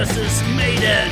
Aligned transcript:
versus 0.00 0.42
Maiden. 0.56 1.10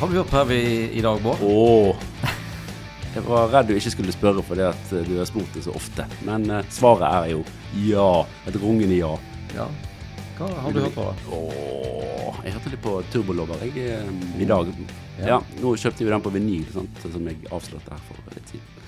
Har 0.00 0.06
vi 0.08 0.16
hørt 0.16 0.30
på 0.30 0.36
Heavy 0.36 0.88
i 0.92 1.00
dag, 1.00 1.22
Bård? 1.22 1.36
Åh. 1.42 1.96
Jeg 3.14 3.24
var 3.24 3.48
redd 3.48 3.70
du 3.70 3.78
ikke 3.78 3.92
skulle 3.94 4.12
spørre 4.12 4.44
fordi 4.44 4.66
at 4.68 4.92
eh, 4.92 5.06
du 5.08 5.16
har 5.16 5.28
spurt 5.28 5.56
det 5.56 5.64
så 5.64 5.72
ofte. 5.72 6.04
Men 6.28 6.44
eh, 6.50 6.68
svaret 6.68 7.08
er 7.08 7.32
jo 7.32 7.40
ja. 7.86 8.10
Et 8.48 8.58
rungende 8.60 8.98
ja. 8.98 9.14
Ja. 9.56 9.66
Hva 10.36 10.50
har 10.66 10.76
du 10.76 10.82
hørt 10.84 10.98
på? 10.98 11.06
Åh, 11.36 12.42
jeg 12.44 12.58
hørte 12.58 12.74
litt 12.74 12.84
på 12.84 12.98
Turbolover 13.12 13.64
jeg, 13.64 13.88
eh, 13.88 14.12
i 14.36 14.48
dag. 14.48 14.68
Ja. 15.16 15.32
Ja. 15.32 15.40
Nå 15.64 15.72
kjøpte 15.80 16.04
vi 16.04 16.12
den 16.12 16.28
på 16.28 16.34
vinyl, 16.36 16.68
sant? 16.76 17.02
som 17.08 17.32
jeg 17.32 17.40
avslørte 17.48 17.96
her 17.96 18.04
for 18.10 18.36
litt 18.36 18.52
siden. 18.52 18.79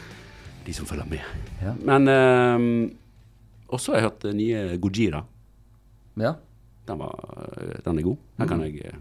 De 0.66 0.74
som 0.76 0.86
følger 0.86 1.08
med. 1.10 1.22
Ja. 1.62 1.72
Men 1.82 2.08
eh, 2.10 2.66
også 3.72 3.94
har 3.94 4.00
jeg 4.00 4.08
hørt 4.08 4.26
eh, 4.28 4.36
nye 4.36 4.76
Gojira. 4.82 5.22
Ja. 6.20 6.34
Den, 6.86 7.00
var, 7.00 7.16
eh, 7.56 7.80
den 7.84 7.98
er 7.98 8.06
god. 8.06 8.22
Den 8.38 8.50
kan 8.50 8.62
jeg 8.66 8.86
eh, 8.86 9.00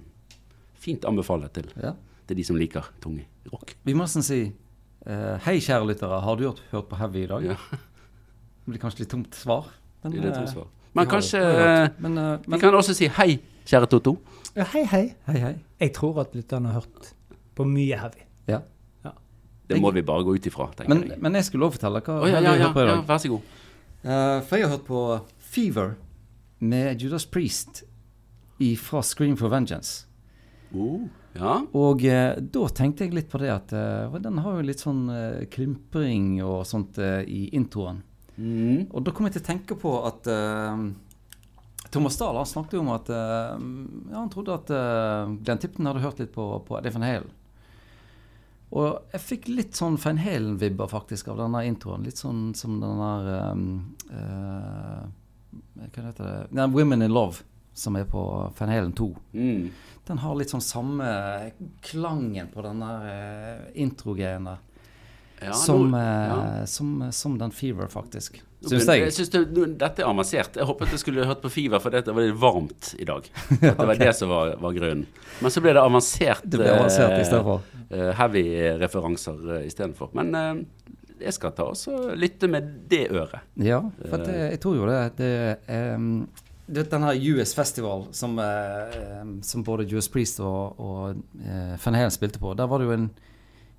fint 0.82 1.05
anbefale 1.05 1.52
til, 1.54 1.70
ja. 1.82 1.94
til 2.28 2.40
de 2.40 2.46
som 2.48 2.58
liker 2.60 2.90
tung 3.04 3.20
rock. 3.52 3.76
Vi 3.86 3.94
må 3.94 4.08
nesten 4.08 4.26
si 4.26 4.42
uh, 4.50 5.38
hei, 5.46 5.60
kjære 5.62 5.90
lyttere. 5.92 6.22
Har 6.26 6.40
du 6.40 6.48
hørt, 6.48 6.62
hørt 6.72 6.90
på 6.90 7.00
Heavy 7.00 7.26
i 7.26 7.30
dag? 7.30 7.48
Ja, 7.52 7.58
Det 8.62 8.70
blir 8.70 8.82
kanskje 8.82 9.04
litt 9.04 9.12
tomt 9.12 9.38
svar. 9.38 9.72
Men, 10.04 10.14
det 10.14 10.22
er 10.22 10.28
litt 10.30 10.38
tomt 10.38 10.54
svar. 10.54 10.68
Men 10.98 11.08
kanskje 11.10 11.40
men, 11.41 12.18
eh. 12.20 12.36
Men, 12.46 12.58
Vi 12.58 12.60
kan 12.62 12.76
også 12.78 12.94
si 12.98 13.08
hei, 13.16 13.32
kjære 13.70 13.90
Toto. 13.90 14.18
Ja, 14.55 14.66
hei, 14.74 14.84
hei. 14.91 15.05
Hei, 15.30 15.38
hei. 15.41 15.54
Jeg 15.82 15.94
tror 15.98 16.20
at 16.26 16.36
lytterne 16.36 16.74
har 16.74 16.84
hørt 16.84 17.14
på 17.58 17.66
mye 17.68 17.98
heavy. 17.98 18.26
Ja. 18.50 18.62
Det 19.70 19.80
må 19.80 19.92
vi 19.96 20.04
bare 20.04 20.26
gå 20.27 20.35
ut 20.35 20.48
ifra, 20.49 20.68
tenker 20.76 20.91
Men, 20.91 21.04
jeg. 21.10 21.20
men 21.22 21.38
jeg 21.40 21.48
skulle 21.48 21.68
også 21.68 21.80
fortelle 21.80 22.02
hva 22.04 22.18
Å, 22.18 22.27
ja, 22.27 22.40
ja, 22.41 22.55
ja, 22.55 22.68
hørt 22.68 22.76
på 22.76 22.84
i 22.84 22.90
ja, 22.90 22.98
vær 23.08 23.22
så 23.24 23.32
god. 23.32 23.54
Uh, 24.02 24.38
for 24.48 24.58
jeg 24.58 24.66
har 24.66 24.74
hørt 24.74 24.88
på 24.88 25.02
Fever 25.52 25.96
med 26.62 27.02
Judas 27.02 27.26
Priest 27.30 27.84
fra 28.77 29.02
Scream 29.02 29.38
for 29.38 29.50
Vengeance. 29.50 30.05
Oh, 30.77 31.08
ja. 31.34 31.58
Og 31.77 32.04
uh, 32.05 32.35
da 32.38 32.66
tenkte 32.76 33.05
jeg 33.05 33.16
litt 33.16 33.30
på 33.32 33.40
det 33.41 33.52
at 33.54 33.74
uh, 33.74 34.18
den 34.22 34.41
har 34.44 34.58
jo 34.58 34.66
litt 34.68 34.84
sånn 34.84 35.05
uh, 35.10 35.44
krympring 35.52 36.35
og 36.46 36.66
sånt 36.70 37.00
i 37.02 37.48
introen. 37.57 38.04
Mm. 38.35 38.90
Og 38.90 39.02
da 39.05 39.13
kom 39.13 39.28
jeg 39.28 39.38
til 39.38 39.44
å 39.44 39.50
tenke 39.50 39.78
på 39.78 39.91
at 40.07 40.28
Thomas 41.91 42.16
Dahl 42.18 42.40
snakket 42.48 42.78
jo 42.78 42.82
om 42.82 42.94
at 42.96 43.10
ja, 43.12 44.16
han 44.16 44.32
trodde 44.32 44.55
at 44.55 44.72
uh, 44.72 45.34
Glenn 45.44 45.60
Tipton 45.62 45.90
hadde 45.90 46.04
hørt 46.05 46.22
litt 46.24 46.32
på, 46.34 46.46
på 46.66 46.78
Eddie 46.80 46.94
Van 46.96 47.05
Halen. 47.05 47.34
Og 48.72 49.12
jeg 49.12 49.24
fikk 49.26 49.48
litt 49.52 49.76
sånn 49.76 49.98
Van 50.00 50.20
Halen-vibber 50.22 50.88
faktisk 50.91 51.32
av 51.34 51.41
denne 51.41 51.66
introen. 51.68 52.05
Litt 52.08 52.22
sånn 52.22 52.54
som 52.55 52.78
den 52.80 53.02
der 53.04 53.32
um, 53.52 53.66
uh, 54.12 55.02
Hva 55.82 56.05
heter 56.05 56.24
det? 56.24 56.36
Nei, 56.55 56.70
Women 56.72 57.04
in 57.04 57.12
Love 57.12 57.44
som 57.74 57.96
er 57.96 58.08
på 58.08 58.22
Van 58.58 58.72
Halen 58.72 58.94
2. 58.96 59.10
Mm. 59.34 59.68
Den 60.08 60.20
har 60.24 60.36
litt 60.36 60.52
sånn 60.52 60.63
samme 60.63 61.08
klangen 61.84 62.52
på 62.52 62.63
den 62.66 62.84
der 62.84 63.08
uh, 63.08 63.70
introgreien 63.80 64.47
der. 64.47 64.63
Ja, 65.42 65.53
som, 65.58 65.88
nå- 65.92 65.97
eh, 65.97 66.31
ja. 66.62 66.66
som, 66.70 67.12
som 67.12 67.38
den 67.40 67.52
Fever, 67.52 67.88
faktisk. 67.92 68.42
Syns 68.62 68.86
jeg. 68.86 69.02
Jeg 69.08 69.14
synes 69.16 69.31
det, 69.34 69.68
Dette 69.81 70.03
er 70.03 70.09
avansert. 70.12 70.58
Jeg 70.59 70.68
håpet 70.70 70.92
jeg 70.94 71.02
skulle 71.02 71.25
hørt 71.25 71.42
på 71.42 71.50
Fever 71.50 71.81
for 71.81 71.94
det 71.96 72.03
var 72.06 72.22
litt 72.22 72.38
varmt 72.38 72.92
i 73.02 73.08
dag. 73.09 73.25
At 73.58 73.62
det 73.80 73.88
var 73.90 73.97
det 73.97 74.12
som 74.19 74.30
var, 74.30 74.53
var 74.62 74.75
grunnen. 74.78 75.08
Men 75.42 75.53
så 75.53 75.64
ble 75.66 75.74
det 75.74 75.81
avansert, 75.81 76.44
Det 76.46 76.62
ble 76.62 76.69
avansert 76.75 77.16
i 77.18 77.25
for. 77.31 77.66
eh, 77.90 78.12
heavy-referanser 78.19 79.42
uh, 79.56 79.66
istedenfor. 79.66 80.14
Men 80.14 80.36
eh, 80.38 80.53
jeg 81.25 81.34
skal 81.38 81.56
ta 81.58 81.66
også 81.72 82.14
lytte 82.18 82.50
med 82.50 82.69
det 82.90 83.08
øret. 83.09 83.42
Ja, 83.62 83.81
for 84.06 84.22
det, 84.22 84.38
jeg 84.56 84.62
tror 84.62 84.78
jo 84.78 84.88
det. 84.90 85.01
det 85.18 85.34
um, 85.97 86.13
det, 86.72 86.85
den 86.91 87.03
her 87.03 87.18
US 87.35 87.51
Festival 87.57 88.06
som, 88.16 88.38
eh, 88.40 89.25
som 89.44 89.63
både 89.66 89.90
US 89.97 90.07
Priest 90.09 90.40
og, 90.40 90.80
og 90.80 91.18
eh, 91.44 91.74
Van 91.84 91.97
Halen 91.97 92.13
spilte 92.13 92.40
på, 92.40 92.53
der 92.57 92.69
var 92.72 92.80
det 92.80 92.88
jo 92.88 92.96
en 92.96 93.09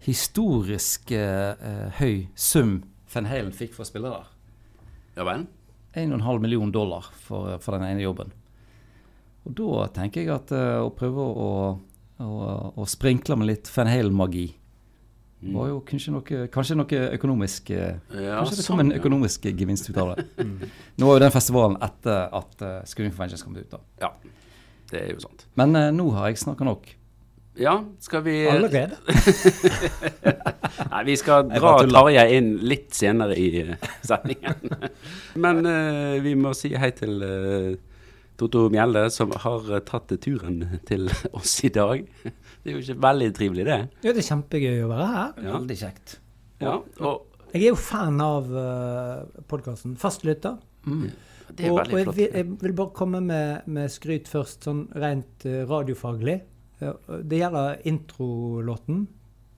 historisk 0.03 1.13
eh, 1.17 1.53
eh, 1.53 2.01
høy 2.01 2.27
sum 2.35 2.81
Van 3.13 3.29
Halen 3.29 3.53
fikk 3.53 3.75
for 3.77 3.85
å 3.85 3.89
spille 3.89 4.11
der. 4.13 4.31
Ja 5.19 5.27
vel? 5.29 5.47
1,5 5.93 6.41
million 6.41 6.71
dollar 6.73 7.11
for, 7.27 7.59
for 7.61 7.77
den 7.77 7.85
ene 7.91 8.05
jobben. 8.07 8.33
Og 9.45 9.55
da 9.59 9.87
tenker 9.93 10.25
jeg 10.25 10.33
at 10.33 10.53
eh, 10.57 10.81
å 10.81 10.89
prøve 10.97 11.27
å, 11.29 11.53
å, 12.23 12.33
å 12.73 12.89
sprinkle 12.89 13.37
med 13.37 13.51
litt 13.53 13.71
Van 13.77 13.91
Halen-magi 13.91 14.49
var 15.43 15.69
jo 15.73 15.79
kanskje 15.87 16.13
noe, 16.15 16.43
kanskje 16.55 16.77
noe 16.79 16.99
økonomisk 17.17 17.73
eh, 17.75 17.97
Ja, 18.15 18.39
Kanskje 18.39 18.59
det 18.59 18.65
sånn, 18.65 18.77
kom 18.77 18.83
en 18.85 18.93
ja. 18.95 18.99
økonomisk 19.01 19.49
gevinst 19.51 19.89
ut 19.91 19.99
av 19.99 20.13
det. 20.15 20.27
Nå 21.01 21.09
var 21.09 21.19
jo 21.19 21.23
den 21.25 21.35
festivalen 21.35 21.79
etter 21.83 22.29
at 22.39 22.63
uh, 22.63 22.77
Screen 22.89 23.11
for 23.11 23.25
Vengeance 23.25 23.47
kom 23.47 23.57
ut. 23.59 23.73
da. 23.73 23.81
Ja, 24.05 24.13
det 24.93 25.01
er 25.01 25.11
jo 25.17 25.23
sant. 25.25 25.47
Men 25.59 25.75
eh, 25.79 25.89
nå 25.95 26.07
har 26.15 26.31
jeg 26.31 26.43
snakka 26.45 26.67
nok. 26.69 26.87
Ja, 27.61 27.85
skal 28.01 28.23
vi 28.25 28.35
Allerede? 28.49 28.97
Nei, 30.93 31.03
vi 31.05 31.17
skal 31.21 31.51
dra. 31.51 31.75
Tarjei 31.85 32.39
inn 32.39 32.55
litt 32.65 32.95
senere 32.97 33.37
i 33.37 33.49
eh, 33.61 33.89
sendingen. 34.01 34.73
Men 35.45 35.61
uh, 35.67 36.17
vi 36.25 36.33
må 36.39 36.55
si 36.57 36.73
hei 36.81 36.95
til 36.97 37.21
uh, 37.21 37.75
Toto 38.41 38.69
Mjelde, 38.73 39.05
som 39.13 39.33
har 39.45 39.69
eh, 39.71 39.83
tatt 39.87 40.15
turen 40.23 40.63
til 40.89 41.11
oss 41.39 41.59
i 41.67 41.71
dag. 41.73 42.07
Det 42.23 42.71
er 42.71 42.79
jo 42.79 42.81
ikke 42.83 43.03
veldig 43.05 43.29
trivelig, 43.37 43.67
det. 43.69 43.81
Ja, 44.03 44.15
det 44.15 44.23
er 44.23 44.29
kjempegøy 44.31 44.81
å 44.87 44.89
være 44.91 45.11
her. 45.13 45.35
Ja. 45.37 45.53
Veldig 45.59 45.77
kjekt. 45.83 46.17
Ja, 46.63 46.79
og 47.03 47.29
Jeg 47.53 47.67
er 47.67 47.69
jo 47.75 47.77
fan 47.77 48.23
av 48.25 48.49
uh, 48.49 49.43
podkasten. 49.51 49.99
Fastlytter. 50.01 50.57
det 50.87 51.67
er 51.67 51.75
og, 51.75 51.83
og 51.83 51.93
veldig 51.93 51.99
jeg, 51.99 52.07
flott. 52.07 52.17
vil, 52.17 52.31
jeg 52.33 52.49
vil 52.63 52.75
bare 52.81 52.97
komme 52.97 53.21
med, 53.21 53.69
med 53.69 53.93
skryt 53.93 54.31
først, 54.31 54.65
sånn 54.65 54.87
rent 54.97 55.45
eh, 55.45 55.63
radiofaglig. 55.69 56.41
Det 57.23 57.43
gjelder 57.43 57.83
introlåten. 57.89 59.07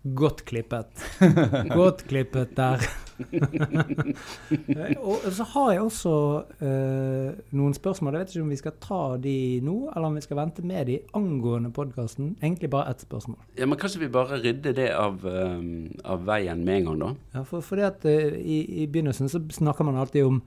Godt 0.04 0.44
klippet. 0.44 1.04
Godt 1.78 2.02
klippet 2.10 2.56
der. 2.56 2.82
og 5.08 5.22
så 5.32 5.46
har 5.48 5.70
jeg 5.72 5.80
også 5.80 6.12
eh, 6.60 7.30
noen 7.56 7.72
spørsmål. 7.72 8.18
Jeg 8.18 8.26
vet 8.26 8.34
ikke 8.34 8.42
om 8.44 8.50
vi 8.52 8.58
skal 8.60 8.74
ta 8.82 8.98
de 9.24 9.36
nå, 9.64 9.76
eller 9.94 10.10
om 10.10 10.18
vi 10.18 10.24
skal 10.26 10.40
vente 10.42 10.64
med 10.66 10.90
de 10.90 10.98
angående 11.16 11.70
podkasten. 11.72 12.34
Egentlig 12.42 12.68
bare 12.74 12.92
ett 12.92 13.06
spørsmål. 13.06 13.38
Ja, 13.56 13.64
men 13.70 13.80
Kanskje 13.80 14.02
vi 14.04 14.10
bare 14.12 14.42
rydder 14.42 14.76
det 14.76 14.90
av, 14.92 15.24
um, 15.24 15.88
av 16.04 16.28
veien 16.28 16.66
med 16.68 16.82
en 16.82 16.90
gang, 16.90 17.00
da? 17.00 17.10
Ja, 17.38 17.46
for, 17.48 17.64
fordi 17.64 17.88
at 17.88 18.04
uh, 18.04 18.36
i, 18.36 18.60
I 18.84 18.86
begynnelsen 18.92 19.32
så 19.32 19.40
snakker 19.56 19.88
man 19.88 19.96
alltid 20.04 20.28
om 20.28 20.42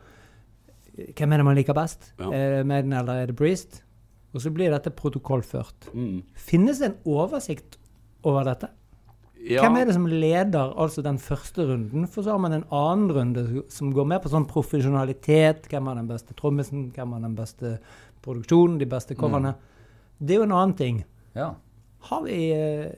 eh, 0.93 1.15
hvem 1.17 1.33
er 1.33 1.41
det 1.41 1.49
man 1.49 1.57
liker 1.57 1.77
best. 1.77 2.11
Ja. 2.19 2.29
Er 2.29 2.59
det 2.59 2.69
Maiden 2.69 2.93
eller 2.93 3.23
er 3.23 3.33
det 3.33 3.39
Priest? 3.41 3.81
Og 4.35 4.41
så 4.43 4.51
blir 4.53 4.73
dette 4.73 4.91
protokollført. 4.93 5.87
Mm. 5.95 6.21
Finnes 6.35 6.81
det 6.81 6.91
en 6.91 6.97
oversikt 7.07 7.77
over 8.27 8.43
dette? 8.49 8.69
Ja, 9.47 9.61
Hvem 9.63 9.77
er 9.79 9.85
det 9.87 9.93
som 9.95 10.07
leder 10.09 10.73
altså 10.81 11.03
den 11.05 11.19
første 11.21 11.63
runden? 11.69 12.07
For 12.11 12.25
så 12.25 12.33
har 12.35 12.41
man 12.43 12.55
en 12.57 12.65
annen 12.73 13.11
runde 13.15 13.43
som 13.71 13.93
går 13.95 14.07
mer 14.09 14.19
på 14.23 14.31
sånn 14.33 14.47
profesjonalitet. 14.49 15.69
Hvem 15.71 15.87
har 15.87 15.95
den 15.99 16.09
beste 16.09 16.35
trommisen? 16.35 16.89
Hvem 16.95 17.13
har 17.15 17.23
den 17.23 17.35
beste 17.37 17.77
produksjonen? 18.25 18.79
De 18.81 18.89
beste 18.89 19.15
coverne? 19.15 19.53
Det 20.19 20.35
er 20.35 20.41
jo 20.41 20.47
en 20.49 20.57
annen 20.57 20.75
ting. 20.79 20.99
Ja. 21.37 21.51
Har 22.09 22.25
vi 22.25 22.41
eh, 22.51 22.91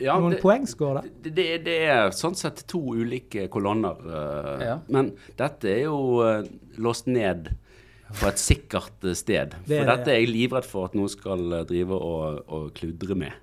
ja, 0.00 0.16
noen 0.18 0.34
det- 0.34 0.42
poengscore 0.42 1.02
der? 1.02 1.10
Det, 1.28 1.34
det, 1.36 1.46
det 1.68 1.78
er 1.92 2.10
sånn 2.16 2.34
sett 2.38 2.64
to 2.70 2.80
ulike 2.96 3.46
kolonner. 3.52 4.02
Uh, 4.02 4.64
Ja. 4.64 4.76
Men 4.88 5.12
dette 5.38 5.70
er 5.76 5.84
jo 5.84 5.98
uh, 6.24 6.42
låst 6.80 7.06
ned 7.06 7.52
på 8.16 8.28
et 8.28 8.40
sikkert 8.40 9.04
eh, 9.04 9.16
sted. 9.16 9.54
Det 9.66 9.80
For 9.80 9.88
det, 9.88 9.96
dette 9.96 10.12
er 10.14 10.22
jeg 10.22 10.30
livredd 10.32 10.66
for 10.68 10.88
at 10.88 10.96
noen 10.96 11.10
skal 11.12 11.42
eh, 11.58 11.64
drive 11.68 11.96
og, 11.96 12.38
og 12.46 12.68
kludre 12.76 13.16
med. 13.18 13.34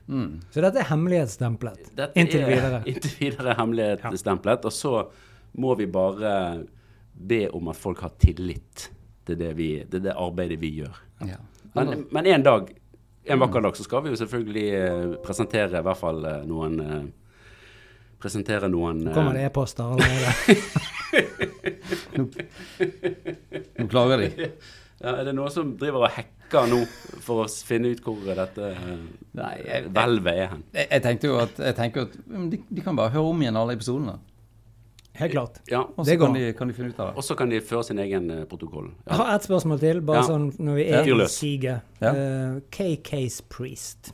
Så 0.53 0.63
dette 0.63 0.81
er 0.81 0.89
hemmelighetsstemplet 0.89 1.91
Dette 1.97 2.22
inntil 2.22 2.45
er 2.45 2.53
videre. 2.53 2.79
Inntil 2.91 3.17
videre 3.19 3.57
hemmelighetsstemplet. 3.59 4.66
Og 4.66 4.73
så 4.73 4.95
må 5.61 5.75
vi 5.79 5.87
bare 5.90 6.31
be 7.16 7.45
om 7.55 7.69
at 7.72 7.79
folk 7.79 8.01
har 8.03 8.16
tillit 8.19 8.90
til 9.25 9.37
det, 9.40 9.53
vi, 9.57 9.69
til 9.90 10.03
det 10.05 10.16
arbeidet 10.17 10.59
vi 10.61 10.73
gjør. 10.81 11.03
ja. 11.25 11.41
Men, 11.75 12.05
men 12.07 12.28
en 12.31 12.43
dag, 12.43 12.69
en 13.28 13.40
vakker 13.41 13.63
dag, 13.66 13.75
så 13.75 13.84
skal 13.84 14.05
vi 14.05 14.13
jo 14.13 14.19
selvfølgelig 14.22 14.67
eh, 14.79 15.16
presentere 15.25 15.81
i 15.81 15.84
hvert 15.84 15.99
fall 15.99 16.23
noen 16.47 17.11
Presentere 18.16 18.69
noen 18.72 19.01
Kommer 19.11 19.35
det 19.35 19.49
e-poster 19.49 19.91
allerede? 19.91 20.55
Nå 23.78 23.88
klager 23.91 24.17
de. 24.23 24.29
ja, 25.02 25.16
Er 25.16 25.23
det 25.28 25.34
noen 25.38 25.52
som 25.53 25.73
driver 25.79 26.06
og 26.08 26.14
hacker 26.16 26.70
nå 26.72 26.82
for 27.26 27.44
å 27.44 27.47
finne 27.67 27.91
ut 27.96 28.03
hvor 28.06 28.22
dette 28.38 28.70
eh, 28.72 29.90
hvelvet 29.90 30.32
er 30.34 30.47
hen? 30.53 30.64
jeg, 30.76 30.88
jeg 30.91 31.03
tenkte 31.06 31.32
jo 31.32 31.40
at, 31.41 31.59
jeg 31.72 31.76
tenker 31.79 32.08
at 32.08 32.16
de, 32.53 32.62
de 32.70 32.85
kan 32.85 32.97
bare 32.97 33.14
høre 33.16 33.32
om 33.34 33.44
igjen 33.44 33.59
alle 33.59 33.76
episodene. 33.78 34.17
Helt 35.16 35.32
klart. 35.32 35.62
Ja, 35.72 35.79
Og 35.96 36.03
så 36.03 36.17
kan 36.20 36.34
de, 36.35 36.50
kan 36.59 36.67
de 36.67 36.73
finne 36.76 36.90
ut 36.91 36.97
av 37.00 37.14
det. 37.14 37.16
Og 37.22 37.23
så 37.23 37.38
kan 37.40 37.47
de 37.52 37.62
føre 37.64 37.85
sin 37.88 38.00
egen 38.03 38.26
eh, 38.35 38.41
protokoll. 38.52 38.90
Jeg 39.08 39.16
har 39.22 39.29
ett 39.38 39.46
spørsmål 39.47 39.79
til, 39.79 40.02
bare 40.03 40.20
Ja. 40.23 40.28
sånn 40.28 40.50
når 40.59 40.76
vi 40.82 40.85
er 40.91 41.08
i 41.08 41.28
siget. 41.32 41.85
Ja. 42.03 42.12
Eh, 42.12 42.58
KK's 42.76 43.38
Priest. 43.50 44.12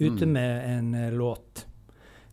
Ute 0.00 0.24
Mm. 0.24 0.32
med 0.32 0.52
en 0.70 1.16
låt. 1.18 1.64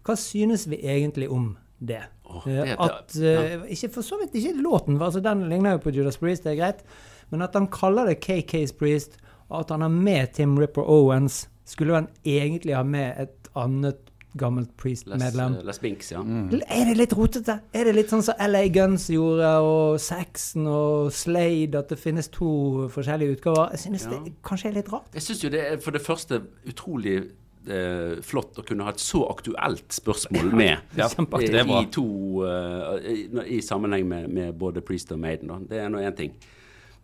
Hva 0.06 0.16
synes 0.16 0.68
vi 0.69 0.77
egentlig 0.86 1.27
om 1.33 1.57
det? 1.81 2.04
Eh, 2.45 2.63
det- 2.65 2.77
at 2.79 3.15
eh, 3.15 3.59
Ikke 3.71 3.89
for 3.93 4.01
så 4.01 4.17
vidt 4.21 4.33
ikke 4.35 4.61
låten, 4.61 4.99
altså 5.01 5.21
den 5.23 5.47
ligner 5.49 5.71
jo 5.71 5.77
på 5.77 5.93
Judas 5.95 6.17
Priest, 6.17 6.43
det 6.43 6.53
er 6.57 6.61
greit. 6.63 6.83
Men 7.31 7.41
at 7.41 7.53
han 7.53 7.67
kaller 7.67 8.05
det 8.05 8.19
KK's 8.21 8.71
Priest, 8.77 9.17
og 9.49 9.59
at 9.61 9.69
han 9.69 9.81
har 9.81 9.89
med 9.89 10.33
Tim 10.33 10.57
Ripper 10.57 10.83
Owens, 10.83 11.47
skulle 11.65 11.93
han 11.95 12.07
egentlig 12.25 12.75
ha 12.75 12.83
med 12.83 13.13
et 13.19 13.49
annet 13.55 13.97
gammelt 14.37 14.75
Priest-medlem. 14.77 15.61
Les 15.63 15.79
Binks, 15.79 16.11
ja. 16.11 16.19
Mm. 16.21 16.49
Er 16.67 16.85
det 16.89 16.97
litt 16.97 17.13
rotete? 17.15 17.59
Er 17.73 17.85
det 17.85 17.95
litt 17.95 18.09
sånn 18.11 18.21
som 18.21 18.35
LA 18.39 18.67
Guns 18.67 19.07
gjorde, 19.09 19.47
og 19.63 19.99
Saxon 20.03 20.67
og 20.67 21.11
Slade, 21.15 21.75
at 21.79 21.88
det 21.89 21.97
finnes 21.97 22.27
to 22.27 22.89
forskjellige 22.91 23.38
utgaver? 23.38 23.69
Jeg 23.71 23.79
synes 23.79 24.03
Ja. 24.03 24.09
det 24.19 24.33
kanskje 24.43 24.65
er 24.69 24.73
litt 24.73 24.91
rart. 24.91 25.07
Jeg 25.13 25.21
syns 25.23 25.41
jo 25.43 25.49
det 25.49 25.61
er 25.71 25.77
for 25.77 25.91
det 25.91 26.01
første 26.01 26.41
utrolig 26.67 27.29
eh, 27.71 28.17
flott 28.25 28.59
å 28.62 28.65
kunne 28.65 28.85
ha 28.88 28.94
et 28.94 29.01
så 29.01 29.23
aktuelt 29.29 29.94
spørsmål 29.94 30.51
med 30.56 30.97
Ja, 31.00 31.07
i, 31.09 31.50
det 31.51 31.63
i 31.65 31.85
to 31.94 32.06
uh, 32.45 32.95
i, 33.00 33.25
I 33.57 33.62
sammenheng 33.65 34.07
med, 34.09 34.29
med 34.33 34.59
både 34.59 34.83
Priest 34.85 35.13
og 35.15 35.21
Maiden. 35.23 35.51
Da. 35.51 35.59
Det 35.71 35.81
er 35.83 35.91
nå 35.94 36.03
én 36.03 36.17
ting. 36.17 36.35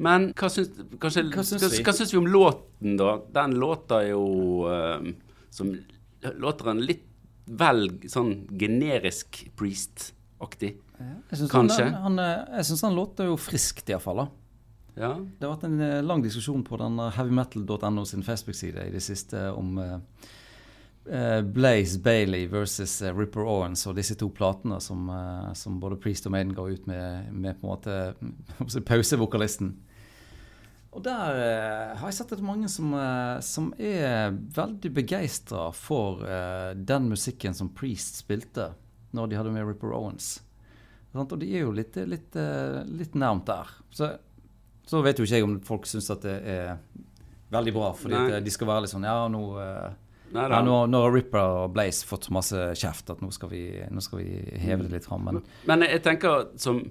Men 0.01 0.31
hva 0.37 0.49
syns, 0.49 0.73
kanskje, 1.01 1.27
Hva 1.29 1.45
syns 1.45 1.61
hva, 1.63 1.71
hva 1.85 1.93
syns 1.97 2.13
vi 2.13 2.19
om 2.21 2.29
låten, 2.29 2.95
da? 2.97 3.15
Den 3.33 3.55
låter 3.61 4.09
jo 4.11 4.25
eh, 4.71 5.11
som 5.53 5.73
Låter 6.21 6.69
en 6.69 6.83
litt 6.85 7.07
vel 7.57 7.87
sånn 8.09 8.43
generisk 8.53 9.39
Priest-aktig. 9.57 10.75
Kanskje. 11.49 11.87
Han, 11.89 11.95
han, 12.03 12.19
eh, 12.21 12.59
jeg 12.59 12.69
synes 12.69 12.83
han 12.85 12.97
låter 12.97 13.29
jo 13.31 13.39
friskt, 13.41 13.89
iallfall. 13.89 14.27
Ja. 14.93 15.15
Det 15.17 15.47
har 15.47 15.55
vært 15.55 15.65
en 15.69 16.05
lang 16.05 16.21
diskusjon 16.23 16.61
på 16.67 16.77
den 16.81 16.99
heavymetal.no 17.15 18.05
sin 18.05 18.25
Facebook-side 18.27 18.85
i 18.89 18.93
det 18.93 19.01
siste 19.03 19.47
om 19.55 19.77
eh, 19.81 19.97
Blaze 21.03 21.99
Bailey 21.99 22.45
versus 22.47 23.01
eh, 23.01 23.13
Ripper 23.17 23.45
Owens 23.47 23.87
og 23.89 23.95
disse 23.97 24.15
to 24.19 24.29
platene 24.29 24.77
som, 24.83 25.07
eh, 25.09 25.53
som 25.57 25.79
både 25.81 25.97
Priest 26.01 26.27
og 26.29 26.35
Maiden 26.35 26.53
ga 26.57 26.67
ut 26.69 26.85
med, 26.89 27.31
med 27.33 27.57
på 27.61 27.67
en 27.67 27.73
måte 27.73 28.83
pausevokalisten. 28.85 29.73
Og 30.91 31.03
der 31.07 31.39
eh, 31.39 31.97
har 31.97 32.09
jeg 32.09 32.19
sett 32.19 32.35
at 32.35 32.43
mange 32.43 32.69
som, 32.69 32.93
eh, 32.93 33.39
som 33.47 33.71
er 33.79 34.35
veldig 34.55 34.91
begeistra 34.93 35.69
for 35.75 36.25
eh, 36.27 36.71
den 36.75 37.07
musikken 37.09 37.55
som 37.57 37.71
Priest 37.73 38.21
spilte 38.25 38.73
når 39.15 39.31
de 39.31 39.39
hadde 39.39 39.53
med 39.55 39.67
Ripper 39.67 39.95
Owens. 39.95 40.35
Og 41.15 41.33
de 41.39 41.47
er 41.49 41.65
jo 41.65 41.71
litt, 41.75 41.95
litt, 42.07 42.35
eh, 42.39 42.81
litt 42.87 43.15
nærmt 43.19 43.47
der. 43.49 43.71
Så, 43.91 44.13
så 44.87 45.01
vet 45.03 45.19
jo 45.19 45.25
ikke 45.27 45.39
jeg 45.39 45.47
om 45.47 45.57
folk 45.65 45.87
syns 45.89 46.11
at 46.13 46.23
det 46.27 46.37
er 46.47 46.77
veldig 47.51 47.73
bra, 47.75 47.89
fordi 47.97 48.19
eh, 48.29 48.39
de 48.43 48.53
skal 48.53 48.69
være 48.69 48.85
litt 48.85 48.93
sånn 48.93 49.07
Ja, 49.07 49.25
nå, 49.31 49.43
eh, 49.59 49.89
Nei 50.31 50.47
ja, 50.47 50.61
nå, 50.63 50.77
nå 50.87 51.01
har 51.03 51.11
Ripper 51.15 51.41
og 51.65 51.73
Blaze 51.75 52.07
fått 52.07 52.29
så 52.29 52.33
masse 52.35 52.65
kjeft 52.79 53.09
at 53.11 53.19
nå 53.23 53.31
skal 53.35 53.51
vi, 53.51 53.65
nå 53.91 54.03
skal 54.03 54.21
vi 54.21 54.59
heve 54.63 54.85
det 54.87 54.93
litt 54.99 55.07
fram. 55.09 55.27
Men 55.27 55.41
Men 55.67 55.87
jeg 55.87 56.03
tenker 56.05 56.49
som 56.61 56.81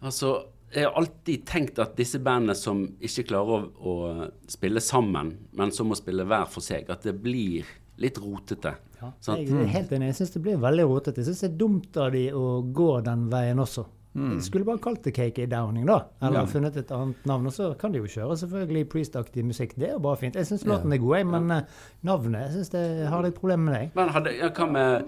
Altså, 0.00 0.30
jeg 0.72 0.86
har 0.86 0.94
alltid 0.96 1.42
tenkt 1.44 1.78
at 1.82 1.96
disse 1.98 2.16
bandene 2.24 2.54
som 2.56 2.86
ikke 3.04 3.26
klarer 3.28 3.66
å, 3.66 3.90
å 3.92 4.28
spille 4.48 4.80
sammen, 4.80 5.34
men 5.58 5.72
som 5.76 5.90
må 5.90 5.98
spille 5.98 6.24
hver 6.24 6.46
for 6.48 6.64
seg, 6.64 6.88
at 6.88 7.04
det 7.04 7.18
blir 7.20 7.68
litt 8.00 8.16
rotete. 8.22 8.72
Ja, 9.00 9.10
Jeg 9.34 9.50
er 9.52 9.68
helt 9.74 9.92
enig. 9.92 10.08
Jeg 10.12 10.16
syns 10.22 10.32
det 10.32 10.42
blir 10.44 10.56
veldig 10.62 10.86
rotete. 10.88 11.20
Jeg 11.20 11.28
syns 11.28 11.42
det 11.44 11.50
er 11.50 11.58
dumt 11.60 11.98
av 12.00 12.14
de 12.16 12.22
å 12.32 12.46
gå 12.72 12.88
den 13.04 13.26
veien 13.32 13.60
også. 13.60 13.84
Jeg 14.14 14.42
skulle 14.42 14.66
bare 14.66 14.80
kalt 14.82 15.04
det 15.06 15.12
KK 15.14 15.44
Downing, 15.50 15.84
da. 15.86 16.00
Eller 16.26 16.48
funnet 16.50 16.76
et 16.80 16.90
annet 16.90 17.26
navn. 17.30 17.46
Og 17.46 17.54
så 17.54 17.68
kan 17.78 17.92
de 17.94 18.00
jo 18.02 18.08
kjøre 18.10 18.36
selvfølgelig 18.40 18.88
Priest-aktig 18.90 19.44
musikk. 19.46 19.76
Det 19.78 19.86
er 19.88 19.92
jo 19.94 20.02
bare 20.02 20.18
fint. 20.18 20.34
Jeg 20.34 20.48
syns 20.48 20.66
låten 20.66 20.92
er 20.92 20.98
god, 20.98 21.16
jeg, 21.16 21.28
men 21.30 21.50
uh, 21.54 21.84
navnet 22.02 22.40
Jeg 22.40 22.52
synes 22.56 22.72
det 22.74 22.84
har 23.12 23.22
litt 23.22 23.38
problemer 23.38 23.70
med 23.70 23.76
det. 23.78 23.84
Men 23.94 24.10
hadde, 24.16 24.34
ja, 24.34 24.50
hva 24.50 24.66
med 24.66 25.04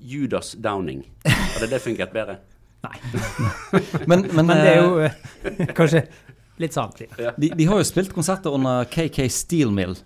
Judas 0.00 0.54
Downing? 0.62 1.02
Hadde 1.26 1.70
det 1.72 1.82
fungert 1.82 2.14
bedre? 2.14 2.38
Men, 4.08 4.22
men, 4.32 4.46
Men 4.46 4.56
det 4.56 4.70
er 4.70 4.78
jo 4.80 5.02
uh, 5.04 5.66
kanskje 5.76 6.06
litt 6.60 6.76
sant. 6.76 7.02
Ja. 7.18 7.34
de, 7.36 7.50
de 7.56 7.66
har 7.68 7.80
jo 7.80 7.88
spilt 7.88 8.14
konserter 8.14 8.54
under 8.54 8.86
KK 8.88 9.26
Steel 9.32 9.74
Mill. 9.74 9.98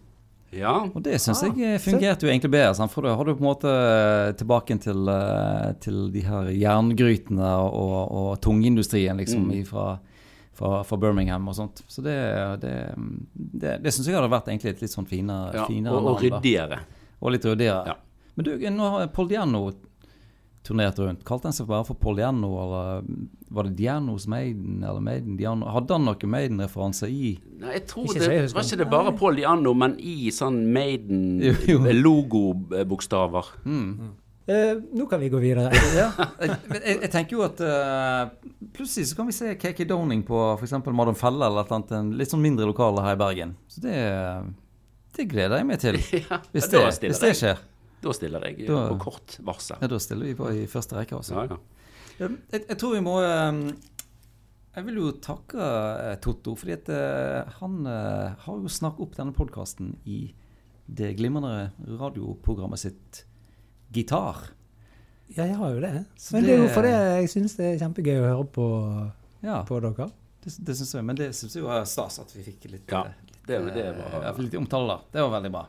Ja. 0.54 0.74
Og 0.94 1.02
det 1.02 1.18
syns 1.22 1.42
Ah, 1.42 1.50
jeg 1.56 1.74
eh, 1.74 1.80
fungerte 1.82 2.26
jo 2.26 2.30
egentlig 2.32 2.50
bedre. 2.54 2.74
Sant? 2.78 2.92
For 2.92 3.02
da 3.06 3.14
har 3.18 3.24
du 3.28 3.34
på 3.34 3.42
en 3.44 3.48
måte 3.50 3.70
eh, 3.74 4.32
tilbake 4.38 4.76
til, 4.82 5.08
eh, 5.10 5.72
til 5.84 6.10
de 6.14 6.22
her 6.26 6.50
jerngrytene 6.54 7.52
og, 7.64 8.12
og 8.20 8.40
tungindustrien 8.44 9.16
liksom 9.20 9.48
Mm. 9.50 9.64
fra, 9.68 9.98
fra, 10.54 10.82
fra 10.86 10.96
Birmingham 11.00 11.48
og 11.48 11.54
sånt. 11.58 11.82
Så 11.88 12.02
det, 12.02 12.16
det, 12.62 12.74
det, 13.34 13.78
det 13.84 13.92
syns 13.94 14.06
jeg 14.08 14.16
hadde 14.16 14.30
vært 14.32 14.48
egentlig 14.52 14.74
et 14.76 14.84
litt 14.86 14.94
sånn 14.94 15.08
finere, 15.10 15.54
ja. 15.54 15.66
finere 15.66 15.94
Og, 15.98 16.04
og 16.04 16.22
navn, 16.22 16.22
ryddigere. 16.28 16.78
Og 17.20 17.34
litt 17.34 17.44
ryddigere. 17.44 17.94
Ja. 17.94 17.96
Men 18.34 18.44
du, 18.48 18.54
nå 18.70 18.90
har 18.90 19.10
Paul 19.14 19.28
Turnert 20.64 20.96
rundt. 20.98 21.24
Kalte 21.28 21.44
han 21.50 21.56
seg 21.56 21.66
bare 21.68 21.84
for 21.84 21.94
Paul 22.00 22.16
Diano, 22.16 22.48
eller 22.62 23.04
var 23.52 23.62
det 23.68 23.74
Dianos 23.82 24.24
Maiden? 24.32 24.80
Eller 24.80 25.02
Maiden 25.04 25.36
Diano? 25.36 25.68
Hadde 25.74 25.92
han 25.98 26.06
noen 26.08 26.30
Maiden-referanse 26.32 27.06
i 27.12 27.36
Nei, 27.60 27.72
jeg 27.76 27.84
tror 27.90 28.04
Ikke 28.08 28.22
det 28.22 28.32
jeg 28.32 28.48
var 28.54 28.64
ikke 28.64 28.80
det 28.80 28.88
bare 28.92 29.12
Paul 29.18 29.34
Diano, 29.36 29.72
men 29.76 29.92
i 30.00 30.30
sånn 30.32 30.58
Maiden-logobokstaver. 30.72 33.44
Maiden-logobokstaver. 33.68 34.24
Eh, 34.46 34.76
nå 34.92 35.06
kan 35.08 35.20
vi 35.20 35.28
gå 35.32 35.38
videre. 35.40 35.70
Ja, 35.96 36.10
jeg, 36.40 36.56
jeg, 36.68 36.98
jeg 37.06 37.10
tenker 37.12 37.38
jo 37.38 37.44
at 37.46 37.60
eh, 37.64 38.50
plutselig 38.76 39.08
så 39.08 39.16
kan 39.16 39.30
vi 39.30 39.36
se 39.36 39.54
KK 39.60 39.86
Downing 39.88 40.24
på 40.26 40.40
f.eks. 40.58 40.74
Madam 40.92 41.16
Felle 41.16 41.48
eller 41.48 41.62
et 41.62 41.70
eller 41.70 41.78
annet, 41.78 41.94
en 41.96 42.10
litt 42.20 42.32
sånn 42.32 42.44
mindre 42.44 42.68
lokale 42.68 43.04
her 43.06 43.16
i 43.16 43.20
Bergen. 43.20 43.54
Så 43.72 43.80
det, 43.84 43.94
det 45.16 45.26
gleder 45.32 45.62
jeg 45.62 45.70
meg 45.70 45.80
til. 45.80 46.00
Ja, 46.28 46.42
Hvis 46.52 46.68
det, 46.72 46.84
hvis 47.06 47.22
det 47.24 47.32
skjer. 47.40 47.62
Da 48.04 48.12
stiller 48.12 48.44
jeg 48.50 48.66
Da- 48.68 48.88
på 48.92 48.98
kort 49.06 49.38
varsel. 49.46 49.80
Ja, 49.80 49.88
da 49.88 49.98
stiller 50.02 50.28
vi 50.28 50.34
på 50.38 50.50
i 50.52 50.66
første 50.68 50.96
rekke, 50.98 51.16
altså. 51.16 51.34
Ja, 51.40 51.56
ja. 52.20 52.28
Jeg, 52.52 52.66
jeg 52.68 52.78
tror 52.78 52.92
vi 52.94 53.00
må 53.02 53.16
eh, 53.24 53.72
Jeg 54.76 54.84
vil 54.86 54.98
jo 55.00 55.12
takke 55.24 55.58
eh, 55.58 56.16
Totto, 56.22 56.54
fordi 56.58 56.72
at 56.76 56.88
eh, 56.94 57.52
han 57.60 57.80
eh, 57.86 58.34
har 58.44 58.60
jo 58.60 58.70
snakket 58.70 59.00
opp 59.06 59.16
denne 59.18 59.34
podkasten 59.34 59.94
i 60.06 60.18
det 60.86 61.14
glimrende 61.16 61.70
radioprogrammet 61.98 62.78
sitt 62.82 63.22
Gitar. 63.94 64.50
Ja, 65.34 65.46
jeg 65.46 65.56
har 65.56 65.70
jo 65.72 65.80
det. 65.80 65.92
Så 66.20 66.34
Men 66.36 66.44
det 66.44 66.50
er 66.52 66.58
jo 66.58 66.66
det- 66.68 66.74
fordi 66.74 66.90
jeg 66.92 67.28
syns 67.32 67.54
det 67.56 67.64
er 67.70 67.78
kjempegøy 67.86 68.18
å 68.20 68.26
høre 68.28 68.46
på, 68.52 68.66
Ja, 69.42 69.62
på 69.64 69.78
dere. 69.80 70.10
det, 70.44 70.52
det 70.64 70.74
syns 70.76 70.92
jeg. 70.94 71.04
Men 71.04 71.16
det 71.16 71.30
syns 71.34 71.54
jeg 71.56 71.64
er 71.64 71.84
stas 71.88 72.18
at 72.20 72.32
vi 72.36 72.42
fikk 72.42 72.70
litt, 72.70 72.90
Ja, 72.90 73.04
litt, 73.04 73.46
det- 73.46 73.74
det 73.74 73.86
var- 73.96 74.38
litt 74.38 74.54
omtale, 74.60 74.86
da. 74.88 74.98
Det 75.12 75.22
var 75.22 75.40
veldig 75.40 75.52
bra. 75.52 75.66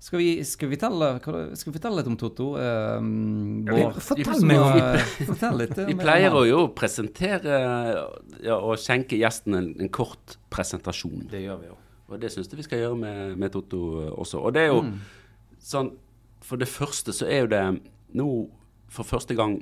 Skal 0.00 0.20
vi, 0.22 0.26
skal 0.46 0.68
vi, 0.70 0.76
telle, 0.78 1.06
skal 1.18 1.72
vi 1.72 1.74
fortelle 1.74 1.98
litt 1.98 2.06
om 2.06 2.16
Totto? 2.20 2.52
Um, 2.54 3.64
ja, 3.66 3.88
Fortell 3.98 4.44
meg 4.46 4.60
om 4.62 4.76
eh, 4.78 5.08
Fortell 5.32 5.56
litt. 5.58 5.72
eh, 5.74 5.88
Vi 5.90 5.96
pleier 5.98 6.36
å 6.38 6.44
jo 6.46 6.60
presentere 6.78 7.56
ja, 8.44 8.54
og 8.60 8.76
skjenke 8.78 9.18
gjesten 9.18 9.58
en, 9.58 9.72
en 9.82 9.90
kort 9.90 10.36
presentasjon. 10.54 11.24
Det 11.32 11.40
gjør 11.42 11.58
vi 11.64 11.70
jo. 11.72 11.78
Og 12.08 12.22
det 12.22 12.30
syns 12.32 12.46
jeg 12.48 12.60
vi 12.60 12.64
skal 12.68 12.84
gjøre 12.84 13.00
med, 13.02 13.34
med 13.42 13.52
Totto 13.56 13.80
eh, 14.04 14.12
også. 14.14 14.38
Og 14.46 14.54
det 14.54 14.68
er 14.68 14.70
jo 14.70 14.84
Mm. 14.86 14.94
sånn 15.66 15.90
For 16.46 16.56
det 16.62 16.68
første 16.70 17.12
så 17.12 17.26
er 17.26 17.42
jo 17.42 17.50
det 17.50 17.64
nå 18.16 18.28
for 18.94 19.04
første 19.04 19.34
gang 19.36 19.58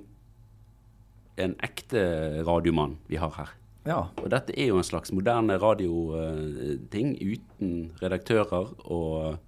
en 1.41 1.57
ekte 1.65 2.03
radiomann 2.47 2.99
vi 3.09 3.17
har 3.21 3.33
her. 3.41 3.51
Ja. 3.89 4.03
Og 4.21 4.29
dette 4.33 4.53
er 4.57 4.69
jo 4.71 4.77
en 4.79 4.87
slags 4.87 5.11
moderne 5.17 5.57
radioting 5.63 7.17
uten 7.25 7.73
redaktører 8.03 8.71
og 8.85 9.39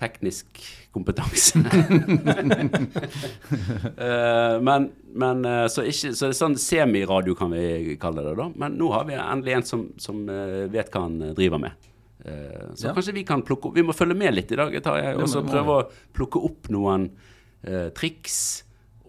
teknisk 0.00 0.62
kompetanse. 0.92 1.60
Eh, 3.96 4.60
men 4.60 4.90
men 5.16 5.44
eh, 5.44 5.66
så, 5.72 5.82
ikke, 5.88 6.10
så 6.12 6.26
det 6.26 6.34
er 6.34 6.36
sånn 6.36 6.56
semiradio 6.60 7.34
kan 7.38 7.52
vi 7.54 7.94
kalle 8.00 8.24
det, 8.26 8.34
da. 8.36 8.48
Men 8.60 8.74
nå 8.76 8.90
har 8.92 9.06
vi 9.08 9.14
endelig 9.16 9.54
en 9.56 9.64
som, 9.64 9.84
som 10.00 10.18
eh, 10.28 10.66
vet 10.72 10.90
hva 10.92 11.06
han 11.06 11.16
driver 11.36 11.62
med. 11.62 11.86
Så 12.74 12.88
Ja. 12.88 12.92
kanskje 12.96 13.14
vi 13.14 13.22
kan 13.28 13.44
plukke 13.46 13.68
opp 13.68 13.76
Vi 13.76 13.84
må 13.86 13.94
følge 13.94 14.16
med 14.18 14.34
litt 14.34 14.50
i 14.50 14.56
dag, 14.58 14.72
og 14.74 15.28
så 15.30 15.44
prøve 15.46 15.76
å 15.76 15.84
plukke 16.16 16.40
opp 16.42 16.66
noen 16.74 17.04
uh, 17.68 17.88
triks 17.94 18.64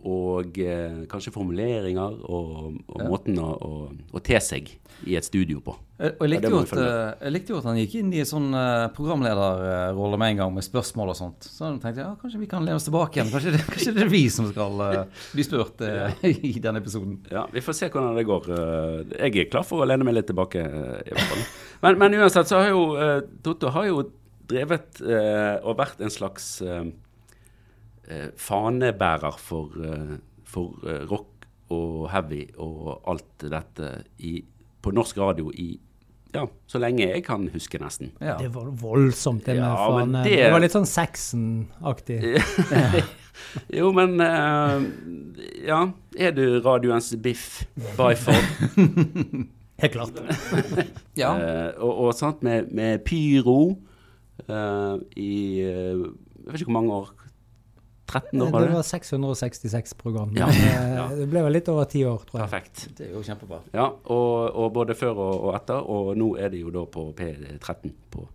og 0.06 0.58
eh, 0.62 1.04
kanskje 1.10 1.34
formuleringer 1.36 2.20
og, 2.28 2.76
og 2.88 3.02
Ja. 3.02 3.08
måten 3.10 3.40
å, 3.42 3.50
å, 3.58 3.72
å 4.14 4.22
te 4.24 4.40
seg 4.44 4.70
i 5.08 5.16
et 5.18 5.26
studio 5.26 5.60
på. 5.62 5.76
Jeg, 5.98 6.14
Og 6.20 6.24
jeg 6.26 6.32
likte, 6.32 6.50
Ja, 6.50 6.54
jo 6.54 6.60
at, 6.62 6.74
eh, 6.78 7.26
jeg 7.26 7.34
likte 7.34 7.54
jo 7.54 7.58
at 7.60 7.68
han 7.70 7.78
gikk 7.78 7.96
inn 8.00 8.12
i 8.14 8.20
en 8.22 8.30
sånn 8.30 8.48
eh, 8.58 8.88
programlederrolle 8.98 10.20
med 10.22 10.34
en 10.34 10.42
gang, 10.42 10.54
med 10.56 10.66
spørsmål 10.66 11.14
og 11.14 11.18
sånt. 11.18 11.48
Så 11.50 11.66
jeg 11.68 11.80
tenkte 11.84 12.02
jeg 12.02 12.06
ja, 12.06 12.16
kanskje 12.22 12.42
vi 12.42 12.50
kan 12.52 12.66
lene 12.66 12.78
oss 12.80 12.86
tilbake 12.88 13.20
igjen. 13.20 13.32
Kanskje 13.34 13.54
det, 13.56 13.64
kanskje 13.74 13.96
det 13.98 14.06
er 14.06 14.12
vi 14.14 14.24
som 14.34 14.50
skal 14.52 14.84
uh, 14.84 15.24
bli 15.34 15.46
spurt 15.46 15.82
uh, 15.86 16.14
i 16.52 16.54
denne 16.62 16.82
episoden. 16.84 17.18
Ja, 17.34 17.48
Vi 17.54 17.64
får 17.66 17.78
se 17.80 17.90
hvordan 17.94 18.18
det 18.18 18.28
går. 18.30 18.52
Eh, 18.58 19.18
Jeg 19.28 19.46
er 19.46 19.52
klar 19.54 19.66
for 19.68 19.82
å 19.86 19.90
lene 19.90 20.06
meg 20.08 20.18
litt 20.20 20.30
tilbake. 20.30 20.62
eh, 20.66 21.02
i 21.08 21.14
hvert 21.16 21.34
fall. 21.34 21.44
Men, 21.86 22.00
men 22.02 22.18
uansett 22.22 22.50
så 22.50 22.62
har 22.62 22.72
jo 22.74 22.88
uh, 22.98 23.20
Totto 23.46 23.74
har 23.74 23.90
jo 23.90 24.06
drevet 24.48 25.02
eh, 25.04 25.58
og 25.68 25.78
vært 25.80 26.02
en 26.04 26.14
slags 26.14 26.62
eh, 26.64 26.80
eh, 26.80 26.94
fanebærer 28.38 29.38
for, 29.40 29.72
eh, 29.84 30.16
for 30.48 30.78
eh, 30.88 31.04
rock 31.12 31.48
og 31.70 32.08
heavy 32.14 32.46
og 32.64 33.02
alt 33.12 33.44
dette 33.52 33.90
i, 34.24 34.38
på 34.82 34.94
norsk 34.96 35.18
radio 35.20 35.52
i 35.52 35.74
ja, 36.36 36.44
så 36.68 36.78
lenge 36.80 37.06
jeg 37.08 37.24
kan 37.24 37.46
huske, 37.50 37.80
nesten. 37.80 38.12
Ja. 38.22 38.36
Det 38.38 38.50
var 38.54 38.68
voldsomt, 38.82 39.46
det 39.48 39.56
med 39.56 39.64
Ja, 39.64 39.76
fane. 39.90 40.24
det- 40.26 40.34
Det... 40.38 40.52
var 40.52 40.60
litt 40.60 40.74
sånn 40.76 40.86
Saxon-aktig. 40.86 42.20
Jo, 43.78 43.92
men 43.94 44.20
uh, 44.20 44.82
Ja, 45.66 45.80
er 46.18 46.32
du 46.36 46.60
radioens 46.66 47.12
biff 47.22 47.64
by 47.98 48.12
far? 48.18 48.42
Helt 49.82 49.94
klart. 49.94 50.20
Ja. 51.22 51.32
Uh, 51.38 51.84
og, 51.86 51.92
og 52.08 52.14
sant, 52.18 52.44
med, 52.46 52.72
med 52.76 53.04
pyro 53.06 53.78
uh, 54.50 54.98
i 55.16 55.62
eh, 55.64 55.96
Jeg 55.96 56.52
vet 56.52 56.60
ikke 56.62 56.70
hvor 56.72 56.78
mange 56.82 56.94
år. 56.94 57.14
13 58.08 58.42
år, 58.42 58.46
Det 58.46 58.54
var 58.54 58.66
det? 58.66 58.74
var 58.78 58.86
666 58.88 59.94
program. 60.00 60.32
Ja. 60.38 60.48
Eh, 60.48 60.94
Ja. 60.98 61.08
Det 61.14 61.28
ble 61.30 61.44
vel 61.44 61.54
litt 61.58 61.68
over 61.70 61.86
ti 61.92 62.04
år, 62.08 62.24
tror 62.30 62.40
jeg. 62.42 62.48
Perfekt. 62.50 62.86
Det 62.98 63.08
er 63.10 63.14
jo 63.14 63.24
kjempebra. 63.28 63.60
Ja, 63.76 63.90
og, 64.16 64.56
og 64.56 64.72
både 64.74 64.96
før 64.96 65.14
og, 65.20 65.36
og 65.50 65.56
etter. 65.60 65.84
Og 65.84 66.14
nå 66.18 66.32
er 66.40 66.50
det 66.54 66.62
jo 66.64 66.72
da 66.74 66.86
på 66.90 67.10
P13 67.18 67.92
på 68.16 68.26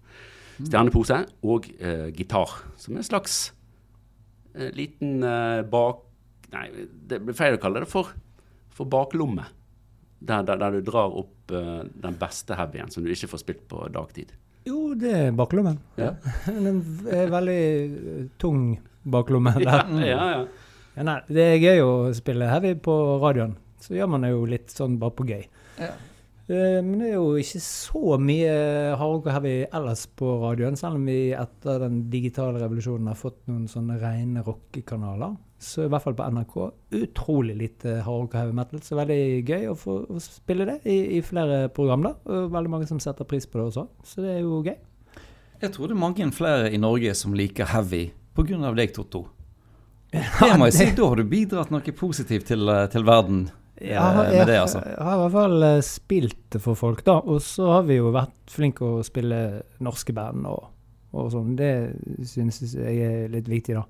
Stjernepose 0.62 1.22
og 1.48 1.66
uh, 1.80 2.08
gitar. 2.14 2.52
Som 2.78 2.96
en 3.00 3.06
slags 3.06 3.52
uh, 4.56 4.68
liten 4.76 5.22
uh, 5.24 5.62
bak... 5.66 6.04
Nei, 6.52 6.66
det 7.08 7.22
blir 7.24 7.34
feil 7.34 7.56
å 7.56 7.60
kalle 7.62 7.80
det 7.80 7.88
for, 7.88 8.10
for 8.76 8.84
baklomme. 8.92 9.46
Der, 10.22 10.44
der, 10.46 10.58
der 10.60 10.76
du 10.76 10.84
drar 10.86 11.10
opp 11.18 11.50
eh, 11.50 11.80
den 11.98 12.14
beste 12.20 12.54
heavyen 12.54 12.92
som 12.92 13.02
du 13.02 13.08
ikke 13.10 13.26
får 13.32 13.40
spilt 13.42 13.62
på 13.72 13.80
dagtid. 13.90 14.28
Jo, 14.68 14.92
det 14.94 15.10
er 15.16 15.32
baklommen. 15.34 15.80
Ja. 15.98 16.12
Den 16.46 16.76
er 17.10 17.32
veldig 17.32 17.56
eh, 17.64 18.20
tung 18.38 18.60
baklomme 19.04 19.54
Ja, 19.60 19.82
der. 19.82 20.06
ja, 20.06 20.30
ja. 20.36 20.44
Ja, 20.96 21.02
nei, 21.08 21.18
det 21.32 21.44
er 21.54 21.60
gøy 21.62 21.78
å 21.86 21.92
spille 22.14 22.48
heavy 22.50 22.74
på 22.84 22.94
radioen. 23.22 23.54
Så 23.80 23.94
gjør 23.96 24.10
man 24.12 24.20
det 24.26 24.30
jo 24.34 24.42
litt 24.46 24.68
sånn 24.70 24.98
bare 25.00 25.14
på 25.16 25.24
gøy. 25.26 25.46
Ja. 25.80 25.92
Eh, 26.52 26.82
Men 26.84 26.98
det 27.00 27.08
er 27.08 27.14
jo 27.16 27.30
ikke 27.40 27.60
så 27.64 28.18
mye 28.20 28.52
hardrock 29.00 29.26
og 29.30 29.32
heavy 29.32 29.54
ellers 29.72 30.02
på 30.06 30.34
radioen, 30.42 30.76
selv 30.76 30.98
om 31.00 31.06
vi 31.08 31.32
etter 31.32 31.80
den 31.86 32.02
digitale 32.12 32.60
revolusjonen 32.60 33.08
har 33.08 33.16
fått 33.16 33.40
noen 33.48 33.64
sånne 33.72 33.96
rene 34.02 34.44
rockekanaler. 34.44 35.34
Så 35.62 35.84
i 35.86 35.88
hvert 35.88 36.02
fall 36.02 36.16
på 36.18 36.26
NRK 36.34 36.54
utrolig 36.98 37.54
lite 37.56 37.96
hardrock 38.04 38.34
og 38.34 38.40
heavy 38.42 38.52
metal. 38.60 38.80
Så 38.84 38.98
veldig 38.98 39.20
gøy 39.48 39.68
å 39.70 39.76
få 39.78 39.96
å 40.12 40.20
spille 40.20 40.66
det 40.68 40.78
i, 40.84 40.98
i 41.16 41.20
flere 41.24 41.68
program. 41.72 42.02
da, 42.02 42.14
Og 42.26 42.50
veldig 42.52 42.70
mange 42.76 42.88
som 42.90 43.00
setter 43.00 43.24
pris 43.24 43.46
på 43.46 43.58
det 43.62 43.68
også. 43.70 43.86
Så 44.04 44.20
det 44.26 44.36
er 44.36 44.40
jo 44.44 44.60
gøy. 44.66 44.76
Jeg 45.62 45.72
tror 45.72 45.88
det 45.88 45.94
er 45.96 46.02
mange 46.04 46.26
flere 46.34 46.72
i 46.74 46.76
Norge 46.82 47.14
som 47.14 47.32
liker 47.38 47.64
heavy 47.70 48.10
pga. 48.36 48.74
deg, 48.74 48.92
Totto. 48.94 49.26
Det 50.12 50.52
må 50.60 50.68
jeg 50.68 50.76
si. 50.76 50.88
Da 50.96 51.08
har 51.08 51.20
du 51.20 51.28
bidratt 51.28 51.72
noe 51.72 51.96
positivt 51.96 52.50
til, 52.50 52.68
eh, 52.68 52.84
til 52.92 53.06
verden 53.08 53.46
eh, 53.80 53.94
jeg, 53.94 54.18
med 54.18 54.50
det, 54.50 54.58
altså. 54.60 54.82
jeg 54.84 55.06
har 55.06 55.16
i 55.16 55.22
hvert 55.22 55.36
fall 55.38 55.68
eh, 55.68 55.78
spilt 55.86 56.58
for 56.60 56.78
folk, 56.78 57.00
da. 57.06 57.16
Og 57.24 57.40
så 57.44 57.70
har 57.78 57.86
vi 57.88 57.96
jo 57.96 58.12
vært 58.14 58.52
flinke 58.52 58.84
å 58.84 59.06
spille 59.06 59.40
norske 59.84 60.14
band 60.16 60.48
og, 60.50 60.68
og 61.16 61.30
sånn. 61.32 61.54
Det 61.56 61.72
synes 62.28 62.60
jeg 62.76 63.06
er 63.06 63.32
litt 63.32 63.48
viktig, 63.48 63.78
da. 63.78 63.86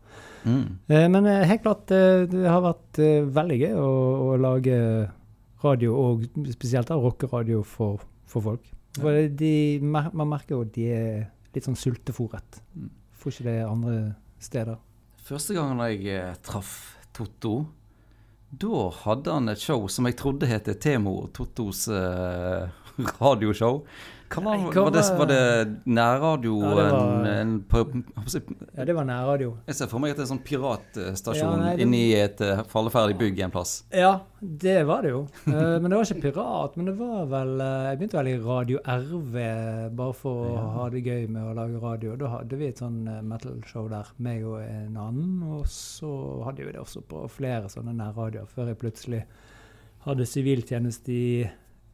Mm. 0.46 1.10
Men 1.14 1.26
helt 1.46 1.62
klart, 1.62 1.90
det 1.90 2.46
har 2.46 2.62
vært 2.64 3.02
veldig 3.34 3.58
gøy 3.60 3.76
å, 3.78 3.90
å 4.32 4.38
lage 4.42 4.78
radio, 5.62 5.94
og 5.94 6.24
spesielt 6.50 6.90
da 6.90 6.98
rockeradio 6.98 7.60
for, 7.66 8.02
for 8.30 8.46
folk. 8.46 8.72
For 8.98 9.26
de, 9.38 9.54
man 9.82 10.26
merker 10.28 10.56
jo 10.56 10.64
at 10.66 10.74
de 10.74 10.88
er 10.92 11.22
litt 11.54 11.66
sånn 11.66 11.78
sultefòret. 11.78 12.58
Mm. 12.74 12.90
Får 13.22 13.36
ikke 13.36 13.46
det 13.46 13.60
andre 13.64 13.96
steder. 14.44 14.80
Første 15.22 15.54
gangen 15.54 15.80
jeg 15.86 16.06
eh, 16.10 16.34
traff 16.42 16.96
Totto, 17.14 17.66
da 18.52 18.88
hadde 19.04 19.32
han 19.32 19.52
et 19.52 19.60
show 19.60 19.86
som 19.88 20.08
jeg 20.08 20.16
trodde 20.20 20.48
het 20.48 20.68
Temo 20.80 21.28
Tottos 21.32 21.86
eh, 21.88 22.68
radioshow. 23.20 23.82
Nei, 24.40 24.56
var, 24.72 24.90
det, 24.94 25.02
var- 25.18 25.26
det 25.26 25.40
nærradio? 25.84 26.54
Ja, 26.62 26.70
det 26.74 26.84
var- 26.92 27.10
en, 27.12 27.26
en, 27.26 27.60
på, 27.68 27.82
jeg 28.32 28.42
Ja, 28.78 28.84
det 28.88 28.94
var 28.96 29.04
nærradio. 29.04 29.58
ser 29.68 29.86
for 29.90 29.98
meg 30.00 30.10
at 30.10 30.16
det 30.16 30.22
er 30.24 30.28
en 30.32 30.38
sånn 30.38 30.44
piratstasjon 30.46 31.36
Ja, 31.42 31.56
nei, 31.56 31.76
det- 31.76 31.82
inni 31.84 32.14
et 32.14 32.40
uh, 32.40 32.62
falleferdig 32.64 33.18
bygg 33.18 33.40
en 33.44 33.50
plass. 33.50 33.84
Ja, 33.92 34.20
det 34.40 34.86
var 34.86 35.02
det 35.02 35.10
jo. 35.10 35.26
Eh, 35.46 35.78
men 35.78 35.90
det 35.90 35.96
var 35.98 36.04
ikke 36.08 36.22
pirat. 36.32 36.76
Men 36.76 36.86
det 36.86 36.96
var 36.98 37.26
vel 37.30 37.60
eh, 37.60 37.90
Jeg 37.90 37.98
begynte 38.00 38.18
vel 38.18 38.28
i 38.32 38.38
Radio 38.42 38.78
RV 38.86 39.36
bare 39.94 40.14
for 40.14 40.46
å 40.56 40.64
ha 40.78 40.88
det 40.90 41.04
gøy 41.04 41.28
med 41.28 41.42
å 41.42 41.54
lage 41.54 41.78
radio. 41.82 42.16
Da 42.16 42.28
hadde 42.38 42.56
vi 42.58 42.66
et 42.72 42.78
sånn 42.82 43.06
eh, 43.08 43.20
metal-show 43.22 43.88
der, 43.92 44.08
meg 44.18 44.44
og 44.44 44.60
en 44.62 44.96
annen. 44.96 45.42
Og 45.58 45.66
så 45.70 46.10
hadde 46.46 46.64
vi 46.66 46.72
det 46.72 46.80
også 46.82 47.02
på 47.06 47.26
flere 47.30 47.68
sånne 47.70 47.94
nærradioer, 47.94 48.46
før 48.50 48.72
jeg 48.72 48.78
plutselig 48.82 49.22
hadde 50.06 50.26
siviltjeneste 50.26 51.12
i 51.14 51.26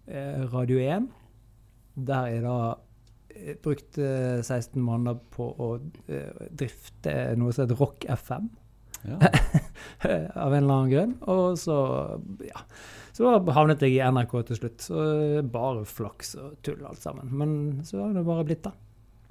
eh, 0.09 0.45
Radio 0.53 0.79
1. 0.81 1.09
Der 2.07 2.29
jeg 2.31 2.45
da 2.45 2.59
brukt 3.39 3.63
brukte 3.63 4.43
16 4.43 4.81
måneder 4.83 5.19
på 5.35 5.47
å 5.63 5.69
eh, 6.11 6.49
drifte 6.51 7.13
noe 7.39 7.53
som 7.55 7.65
heter 7.65 7.79
Rock 7.79 8.07
FM 8.11 8.49
Ja. 9.07 9.19
av 10.35 10.55
en 10.55 10.65
eller 10.65 10.75
annen 10.75 10.91
grunn. 10.91 11.13
Og 11.31 11.59
så, 11.61 11.77
ja. 12.43 12.65
Så 13.15 13.31
havnet 13.55 13.83
jeg 13.83 13.95
i 13.97 14.03
NRK 14.11 14.35
til 14.49 14.59
slutt. 14.59 14.83
Så 14.83 15.05
bare 15.55 15.87
flaks 15.87 16.35
og 16.39 16.59
tull 16.67 16.83
alt 16.87 17.03
sammen. 17.03 17.31
Men 17.31 17.55
så 17.87 18.03
har 18.03 18.17
det 18.17 18.27
bare 18.27 18.47
blitt 18.49 18.67
det. 18.67 18.75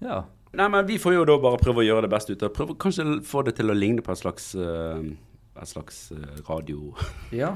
ja. 0.07 0.23
Nei, 0.57 0.69
men 0.71 0.85
vi 0.87 0.95
får 0.97 1.13
jo 1.13 1.25
da 1.27 1.35
bare 1.43 1.59
prøve 1.59 1.83
å 1.83 1.85
gjøre 1.85 2.05
det 2.05 2.13
beste 2.13 2.33
ut 2.33 2.43
av 2.45 2.53
Prøve 2.55 2.77
kanskje 2.79 3.03
få 3.27 3.41
det 3.45 3.57
til 3.57 3.69
å 3.69 3.75
ligne 3.75 4.01
på 4.01 4.13
en 4.13 4.19
slags 4.19 4.53
eh, 4.55 5.01
et 5.61 5.69
slags 5.69 6.11
eh, 6.15 6.39
radio... 6.47 6.93
Ja. 7.35 7.55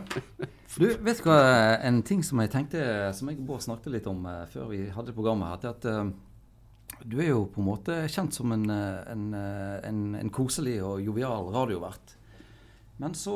Du, 0.77 0.87
vet 0.87 1.19
du 1.19 1.27
hva, 1.27 1.37
en 1.83 2.01
ting 2.07 2.23
som 2.25 2.41
jeg 2.41 2.51
tenkte, 2.53 2.81
som 3.15 3.29
jeg 3.29 3.39
og 3.41 3.47
Bård 3.49 3.63
snakket 3.65 3.95
litt 3.95 4.09
om 4.09 4.23
eh, 4.29 4.45
før 4.51 4.69
vi 4.71 4.83
hadde 4.93 5.15
programmet 5.15 5.51
her, 5.51 5.59
det 5.61 5.69
er 5.69 5.75
at 5.75 5.89
eh, 5.91 7.01
du 7.01 7.17
er 7.21 7.31
jo 7.31 7.43
på 7.51 7.61
en 7.63 7.69
måte 7.69 7.97
kjent 8.11 8.35
som 8.35 8.53
en, 8.53 8.65
en, 8.69 9.27
en, 9.33 10.01
en 10.19 10.31
koselig 10.33 10.77
og 10.85 11.01
jovial 11.01 11.49
radiovert. 11.53 12.15
Men 13.01 13.15
så, 13.17 13.35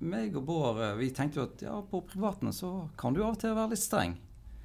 meg 0.00 0.36
og 0.38 0.46
Bård, 0.48 0.82
vi 1.00 1.10
tenkte 1.14 1.42
jo 1.42 1.48
at 1.48 1.64
ja, 1.66 1.78
på 1.84 2.00
privaten 2.08 2.54
så 2.54 2.88
kan 3.00 3.16
du 3.16 3.20
av 3.24 3.34
og 3.34 3.40
til 3.42 3.56
være 3.58 3.74
litt 3.74 3.82
streng. 3.82 4.14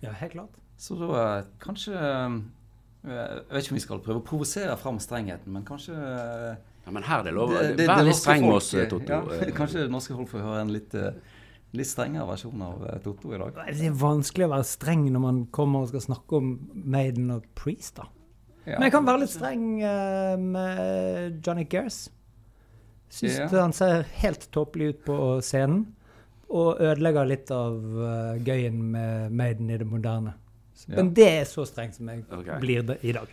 Ja, 0.03 0.13
helt 0.19 0.37
klart. 0.37 0.59
Så 0.79 0.95
da 0.99 1.43
kanskje 1.63 1.93
Jeg 1.95 3.43
vet 3.49 3.65
ikke 3.65 3.73
om 3.73 3.77
vi 3.77 3.83
skal 3.83 4.01
prøve 4.03 4.21
å 4.21 4.25
provosere 4.25 4.77
fram 4.79 5.01
strengheten, 5.03 5.51
men 5.51 5.67
kanskje 5.67 5.95
Ja, 6.85 6.91
men 6.91 7.03
her 7.03 7.19
er 7.19 7.23
det 7.23 7.33
lov. 7.33 7.49
det- 7.49 7.77
det- 7.77 7.87
Vær 7.87 8.03
litt 8.03 8.15
streng 8.15 8.41
med 8.41 8.55
oss, 8.57 8.73
eh, 8.73 8.87
Totto. 8.89 9.07
Ja, 9.07 9.21
kanskje 9.59 9.83
det 9.83 9.91
norske 9.91 10.15
folk 10.15 10.29
får 10.29 10.41
høre 10.41 10.61
en 10.61 10.73
litt, 10.73 10.93
eh, 10.93 11.11
litt 11.73 11.87
strengere 11.87 12.27
versjon 12.27 12.61
av 12.61 12.83
eh, 12.85 12.99
Totto 12.99 13.33
i 13.33 13.37
dag. 13.37 13.53
Det 13.55 13.85
er 13.87 13.91
vanskelig 13.91 14.45
å 14.47 14.51
være 14.57 14.67
streng 14.67 15.05
når 15.11 15.19
man 15.21 15.45
kommer 15.47 15.81
og 15.81 15.87
skal 15.93 16.01
snakke 16.01 16.33
om 16.37 16.59
Maiden 16.73 17.31
og 17.31 17.43
Priest, 17.55 17.95
da. 17.95 18.03
Ja. 18.65 18.77
Men 18.79 18.83
jeg 18.89 18.91
kan 18.91 19.05
være 19.05 19.19
litt 19.19 19.29
streng 19.29 19.63
med 20.51 21.41
Johnny 21.45 21.65
Gers. 21.65 22.09
Syns 23.09 23.39
Ja. 23.51 23.61
han 23.61 23.73
ser 23.73 24.03
helt 24.03 24.49
tåpelig 24.51 24.87
ut 24.89 25.05
på 25.05 25.41
scenen. 25.41 25.85
Og 26.49 26.77
ødelegger 26.79 27.27
litt 27.27 27.51
av 27.51 27.73
gøyen 28.45 28.79
med 28.91 29.31
Maiden 29.31 29.69
i 29.69 29.77
det 29.77 29.87
moderne. 29.87 30.33
Men 30.87 31.13
det 31.13 31.27
er 31.27 31.43
så 31.45 31.65
strengt 31.65 31.95
som 31.95 32.07
jeg 32.07 32.23
okay. 32.31 32.59
blir 32.59 32.85
det 32.85 32.99
i 33.03 33.11
dag. 33.11 33.27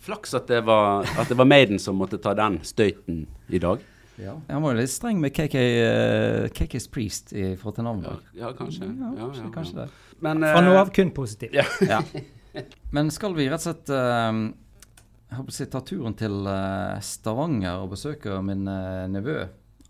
Flaks 0.00 0.34
at 0.34 0.48
det, 0.50 0.62
var, 0.66 1.04
at 1.18 1.28
det 1.30 1.36
var 1.38 1.48
Maiden 1.48 1.78
som 1.82 1.98
måtte 2.00 2.18
ta 2.22 2.34
den 2.34 2.60
støyten 2.66 3.24
i 3.48 3.60
dag. 3.62 3.82
Ja. 4.20 4.36
Han 4.48 4.62
var 4.62 4.74
jo 4.74 4.80
litt 4.82 4.92
streng 4.92 5.18
med 5.22 5.34
KK, 5.34 5.54
uh, 5.58 6.48
KK's 6.54 6.86
Priest 6.90 7.32
i 7.34 7.54
forhold 7.58 7.78
til 7.78 7.84
Ja, 7.84 7.88
navnet. 7.90 8.28
ja 8.38 8.52
kanskje. 8.54 8.86
Ja, 8.86 9.10
Ja, 9.18 9.26
kanskje, 9.26 9.42
ja, 9.44 9.50
kanskje 9.54 9.78
det. 9.80 9.88
Men 10.22 10.44
Fra 10.46 10.60
nå 10.62 10.74
eh, 10.74 10.80
av 10.80 10.92
kun 10.94 11.10
positivt. 11.10 11.54
Ja. 11.54 11.66
Ja. 12.54 12.62
Men 12.94 13.10
skal 13.10 13.34
vi 13.34 13.48
rett 13.50 13.58
og 13.58 13.66
slett 13.66 13.90
uh, 13.90 14.52
jeg 15.34 15.54
si, 15.56 15.66
ta 15.66 15.80
turen 15.82 16.14
til 16.14 16.44
uh, 16.46 17.00
Stavanger 17.02 17.82
og 17.82 17.90
besøke 17.96 18.36
min 18.46 18.68
uh, 18.70 19.08
nevø 19.10 19.40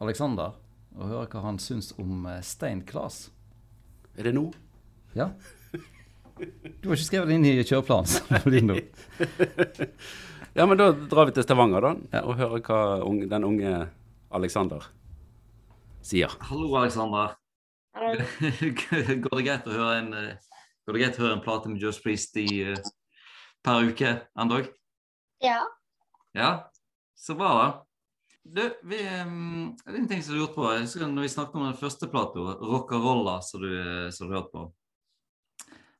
Alexander 0.00 0.54
og 0.94 1.10
høre 1.10 1.26
hva 1.32 1.42
han 1.48 1.58
syns 1.58 1.92
om 1.98 2.24
eh, 2.30 2.40
Stein 2.46 2.84
Klas? 2.86 3.28
er 4.14 4.28
det 4.28 4.34
nå? 4.36 4.44
Ja. 5.18 5.32
Du 6.34 6.88
har 6.90 6.96
ikke 6.96 7.06
skrevet 7.06 7.30
det 7.30 7.36
inn 7.38 7.46
i 7.46 7.56
kjøreplanen. 7.62 8.74
Ja, 10.54 10.68
men 10.70 10.78
da 10.78 10.92
drar 10.94 11.26
vi 11.26 11.32
til 11.34 11.42
Stavanger, 11.42 11.82
da, 11.82 11.88
Ja. 12.12 12.20
og 12.22 12.36
hører 12.38 12.60
hva 12.62 12.80
unge, 13.02 13.26
den 13.26 13.42
unge 13.42 13.70
Alexander 14.30 14.84
sier. 15.98 16.30
Hallo, 16.46 16.68
Alexander. 16.78 17.34
Hallo. 17.96 18.22
Går 19.24 19.34
det 19.34 19.46
greit 19.48 19.66
å 19.66 19.74
høre 19.74 19.96
en, 19.98 20.12
eh, 20.14 20.60
går 20.86 20.94
det 20.94 21.02
greit 21.02 21.18
å 21.18 21.24
høre 21.24 21.38
en 21.40 21.42
plate 21.42 21.72
med 21.72 21.82
Josh 21.82 21.98
Priest 22.04 22.38
i, 22.38 22.46
uh, 22.70 22.78
per 23.66 23.82
uke 23.90 24.12
endog? 24.38 24.70
Ja. 25.42 25.58
Ja, 26.38 26.52
så 27.18 27.34
bra 27.34 27.50
da. 27.58 27.66
Du, 28.44 28.62
vi, 28.86 29.02
um, 29.24 29.74
det 29.82 29.90
er 29.90 29.98
en 30.04 30.08
ting 30.10 30.22
som 30.22 30.36
du 30.36 30.38
har 30.38 30.44
gjort 30.44 30.56
på. 30.60 30.70
Jeg 30.70 30.86
husker 30.86 31.10
når 31.10 31.26
vi 31.26 31.34
snakket 31.34 31.58
om 31.58 31.66
den 31.66 31.78
første 31.82 32.10
plata, 32.14 32.46
Rockarolla, 32.62 33.40
som 33.42 33.66
du, 33.66 33.74
som 34.14 34.30
du 34.30 34.38
hørte 34.38 34.54
på. 34.54 34.68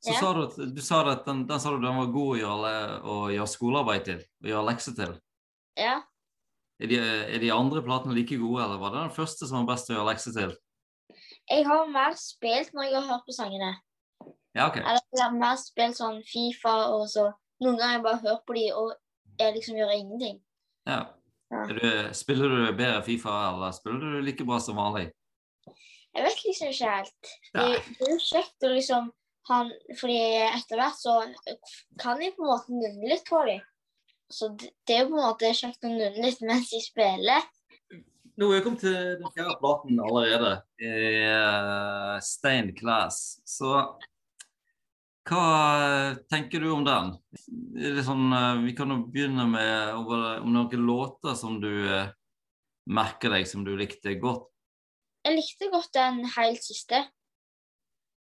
Så 0.05 0.13
Ja. 0.13 0.21
sa 0.21 0.33
du 0.37 0.67
du 0.75 0.83
sa 0.85 0.99
at 1.11 1.25
den, 1.25 1.47
den 1.49 1.61
sa 1.61 1.71
du 1.73 1.81
den 1.81 1.97
var 1.97 2.11
god 2.13 2.35
å 2.37 2.41
gjøre, 2.41 2.73
å 3.09 3.15
gjøre 3.33 3.49
skolearbeid 3.49 4.05
til, 4.05 4.19
å 4.45 4.51
gjøre 4.51 4.67
lekser 4.69 4.97
til. 4.99 5.15
Ja. 5.81 6.03
Er 6.83 6.91
de, 6.91 6.99
er 6.99 7.39
de 7.41 7.51
andre 7.55 7.81
platene 7.87 8.15
like 8.17 8.37
gode, 8.37 8.65
eller 8.67 8.79
var 8.83 8.93
det 8.93 9.01
den 9.07 9.15
første 9.17 9.49
som 9.49 9.63
var 9.65 9.75
best 9.75 9.89
å 9.89 9.95
gjøre 9.97 10.11
lekser 10.13 10.35
til? 10.37 10.53
Jeg 11.49 11.65
har 11.69 11.87
mer 11.89 12.13
spilt 12.19 12.75
når 12.75 12.89
jeg 12.91 12.95
har 12.99 13.09
hørt 13.15 13.25
på 13.29 13.37
sangene. 13.37 13.71
Ja, 14.55 14.69
ok. 14.69 14.77
Eller 14.83 15.01
jeg 15.15 15.23
har 15.23 15.33
mer 15.39 15.57
spilt 15.61 15.97
sånn 15.99 16.21
Fifa 16.29 16.75
og 16.95 17.09
så 17.11 17.31
Noen 17.63 17.77
ganger 17.79 17.87
har 17.87 17.95
jeg 17.97 18.03
bare 18.05 18.23
hørt 18.27 18.47
på 18.49 18.55
de 18.59 18.63
og 18.75 18.93
jeg 19.39 19.55
liksom 19.55 19.77
gjør 19.79 19.93
ingenting. 19.95 20.41
Ja. 20.91 21.01
Er 21.55 21.77
du, 21.79 21.91
spiller 22.13 22.51
du 22.51 22.73
bedre 22.77 23.03
Fifa, 23.07 23.35
eller 23.55 23.73
spiller 23.73 24.01
du 24.03 24.23
like 24.27 24.45
bra 24.45 24.59
som 24.61 24.77
vanlig? 24.77 25.13
Jeg 26.15 26.25
vet 26.27 26.43
liksom 26.45 26.73
ikke 26.75 26.91
helt. 26.91 27.31
Det, 27.55 27.69
det 27.99 28.09
er 28.09 28.11
jo 28.13 28.19
kjekt 28.27 28.67
å 28.67 28.73
liksom 28.75 29.09
han, 29.51 29.71
Fordi 30.01 30.19
etter 30.47 30.81
hvert 30.81 30.99
så 30.99 31.19
kan 32.01 32.21
de 32.21 32.31
på 32.35 32.45
en 32.45 32.51
måte 32.51 32.75
nunne 32.75 33.11
litt 33.11 33.27
på 33.29 33.43
dem. 33.49 33.61
Så 34.33 34.49
det, 34.59 34.73
det 34.87 34.97
er 34.97 35.05
jo 35.05 35.13
på 35.13 35.19
en 35.19 35.29
måte 35.29 35.53
kjekt 35.57 35.85
å 35.85 35.93
nunne 35.93 36.25
litt 36.25 36.41
mens 36.47 36.73
de 36.73 36.81
spiller. 36.83 37.45
Nå 38.35 38.49
er 38.51 38.59
vi 38.59 38.65
kommet 38.65 38.83
til 38.83 38.97
den 39.21 39.31
fjerde 39.31 39.55
platen 39.61 40.01
allerede. 40.03 40.57
Uh, 40.81 42.17
Stained 42.25 42.75
Class. 42.81 43.39
Så 43.47 43.77
hva 45.25 46.15
tenker 46.29 46.61
du 46.61 46.69
om 46.75 46.83
den? 46.85 47.15
Det 47.79 48.03
sånn, 48.05 48.27
eh, 48.37 48.59
vi 48.67 48.75
kan 48.77 48.91
jo 48.93 48.99
begynne 49.09 49.47
med 49.49 49.95
om 49.97 50.51
noen 50.53 50.83
låter 50.85 51.33
som 51.39 51.57
du 51.63 51.71
eh, 51.89 52.11
merker 52.93 53.33
deg 53.33 53.49
som 53.49 53.65
du 53.65 53.73
likte 53.79 54.19
godt. 54.21 54.51
Jeg 55.25 55.39
likte 55.39 55.71
godt 55.73 55.95
den 55.97 56.27
helt 56.35 56.61
siste. 56.61 57.07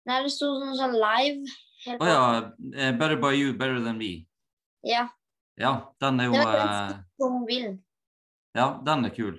Nei, 0.09 0.19
det 0.25 0.33
sto 0.35 0.51
sånn, 0.59 0.75
sånn 0.79 0.97
live. 0.99 1.57
Å 1.93 1.97
oh, 1.97 2.09
ja. 2.09 2.21
eh, 2.75 2.93
Better 2.99 3.19
by 3.21 3.33
you, 3.35 3.55
better 3.55 3.83
than 3.85 3.99
me. 4.01 4.15
ja. 4.87 5.09
Ja, 5.61 5.93
den 6.01 6.17
er 6.19 6.31
jo 6.31 6.33
Det 6.33 6.45
var 6.49 6.55
den 6.57 6.93
eh, 6.97 7.31
mobilen. 7.31 7.75
Ja, 8.57 8.67
den 8.87 9.05
er 9.05 9.11
kul. 9.13 9.35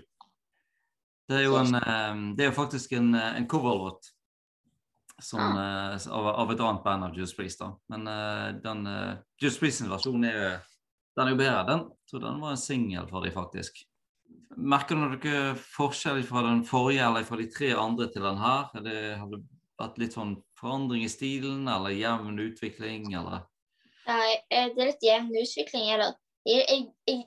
Det 1.28 1.40
er 1.40 1.48
jo, 1.48 1.56
en, 1.58 1.74
eh, 1.76 2.20
det 2.38 2.46
er 2.46 2.52
jo 2.52 2.56
faktisk 2.56 2.94
en, 2.94 3.16
en 3.18 3.48
coverlåt 3.50 4.12
ah. 5.34 5.98
av, 5.98 6.28
av 6.28 6.54
et 6.54 6.62
annet 6.62 6.86
band 6.86 7.08
av 7.08 7.18
Juice 7.18 7.34
Priest. 7.36 7.66
da. 7.66 7.74
Men 7.90 8.06
den 8.62 8.86
Judas 9.42 9.58
Priest 9.58 9.82
sin 9.82 9.90
versjon 9.90 10.30
er 10.30 10.62
den 11.18 11.28
er 11.28 11.34
jo 11.34 11.40
bedre. 11.40 11.64
Den, 11.68 11.84
så 12.10 12.22
den 12.22 12.40
var 12.42 12.54
en 12.54 12.62
singel 12.62 13.10
for 13.10 13.26
dem, 13.26 13.34
faktisk. 13.36 13.84
Merker 14.58 14.98
dere 15.18 15.56
forskjell 15.58 16.24
fra 16.26 16.44
den 16.48 16.64
forrige 16.66 17.06
eller 17.06 17.26
fra 17.28 17.38
de 17.42 17.50
tre 17.54 17.74
andre 17.78 18.10
til 18.14 18.26
den 18.26 18.40
her? 18.42 18.70
Er 18.78 18.86
det, 18.86 18.98
har 19.20 19.30
det 19.30 19.42
vært 19.80 20.00
litt 20.02 20.16
sånn 20.18 20.36
forandring 20.60 21.06
i 21.06 21.12
stilen, 21.12 21.66
eller 21.70 21.96
jevn 21.96 22.40
utvikling, 22.44 23.10
eller? 23.20 23.48
Nei, 24.08 24.36
eh, 24.50 24.70
det 24.74 24.82
er 24.82 24.92
litt 24.92 25.06
jevn 25.06 25.32
utvikling. 25.40 25.90
Eller 25.96 26.14
jeg, 26.48 26.64
jeg, 27.08 27.26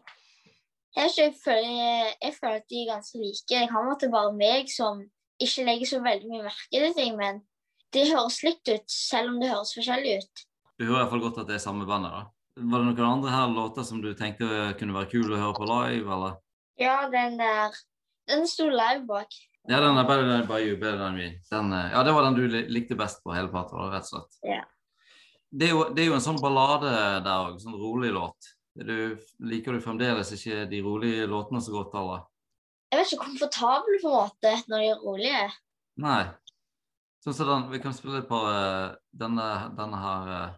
jeg, 0.97 1.11
jeg, 1.17 1.35
føler, 1.43 2.57
at 2.57 2.69
de 2.71 2.83
er 2.83 2.93
ganske 2.93 3.21
like. 3.21 3.45
Det 3.49 3.67
kan 3.73 3.91
være 3.91 4.12
bare 4.12 4.33
meg 4.37 4.73
som 4.73 5.03
ikke 5.43 5.67
legger 5.67 5.91
så 5.91 6.00
veldig 6.05 6.31
mye 6.31 6.47
merke 6.47 6.73
til 6.73 6.97
ting, 6.97 7.17
men 7.19 7.43
det 7.95 8.09
høres 8.11 8.43
likt 8.45 8.69
ut, 8.73 8.87
selv 8.93 9.35
om 9.35 9.41
det 9.41 9.53
høres 9.53 9.75
forskjellig 9.76 10.17
ut. 10.23 10.47
Du 10.76 10.85
hører 10.85 10.97
i 10.97 11.03
hvert 11.03 11.12
fall 11.12 11.25
godt 11.25 11.43
at 11.43 11.50
det 11.50 11.59
er 11.59 11.65
samme 11.65 11.88
bandet, 11.88 12.12
da. 12.12 12.25
Var 12.57 12.81
det 12.81 12.88
noen 12.88 13.09
andre 13.11 13.33
her 13.35 13.50
låter 13.53 13.85
som 13.85 14.00
du 14.00 14.15
tenker 14.17 14.73
kunne 14.81 14.97
være 14.97 15.11
kul 15.12 15.29
å 15.29 15.41
høre 15.41 15.57
på 15.59 15.69
live, 15.69 16.09
eller? 16.09 16.38
Ja, 16.81 17.05
den 17.12 17.38
der 17.41 17.76
Den 18.26 18.43
sto 18.50 18.65
live 18.67 19.05
bak. 19.07 19.31
Ja, 19.68 19.80
den 19.80 19.99
er 19.99 20.04
Better 20.06 20.28
Than 20.28 20.46
By 20.46 20.61
You, 20.62 20.76
Better 20.78 20.99
Than 20.99 21.16
Me. 21.16 21.40
Den, 21.50 21.73
eh, 21.73 21.90
ja, 21.92 22.02
det 22.06 22.12
var 22.14 22.23
den 22.23 22.35
du 22.35 22.46
likte 22.70 22.94
best 22.94 23.25
på 23.25 23.32
hele 23.35 23.50
plata, 23.50 23.88
rett 23.90 24.06
og 24.06 24.12
slett. 24.12 24.37
Ja. 24.46 24.61
Det 25.50 25.66
er, 25.66 25.73
jo, 25.73 25.80
det 25.94 26.04
er 26.04 26.06
jo 26.12 26.14
en 26.14 26.23
sånn 26.23 26.38
ballade 26.38 26.92
der 27.25 27.49
òg, 27.49 27.56
sånn 27.58 27.75
rolig 27.75 28.12
låt. 28.14 28.52
Du, 28.78 29.16
liker 29.42 29.75
du 29.75 29.82
fremdeles 29.82 30.30
ikke 30.37 30.66
de 30.70 30.82
rolige 30.85 31.26
låtene 31.30 31.62
så 31.64 31.75
godt, 31.75 31.96
eller? 31.99 32.26
Jeg 32.92 33.00
vet 33.00 33.14
ikke, 33.14 33.25
komfortabel 33.25 33.99
på 34.02 34.12
en 34.12 34.14
måte 34.20 34.52
når 34.70 34.85
de 34.85 34.90
er 34.92 35.02
rolige. 35.02 35.42
Nei. 36.04 36.20
Sånn 37.25 37.35
som 37.35 37.50
den 37.50 37.66
Vi 37.73 37.80
kan 37.82 37.96
spille 37.96 38.20
på 38.28 38.38
uh, 38.46 38.94
denne, 39.11 39.49
denne 39.75 39.99
her 39.99 40.30
uh, 40.30 40.54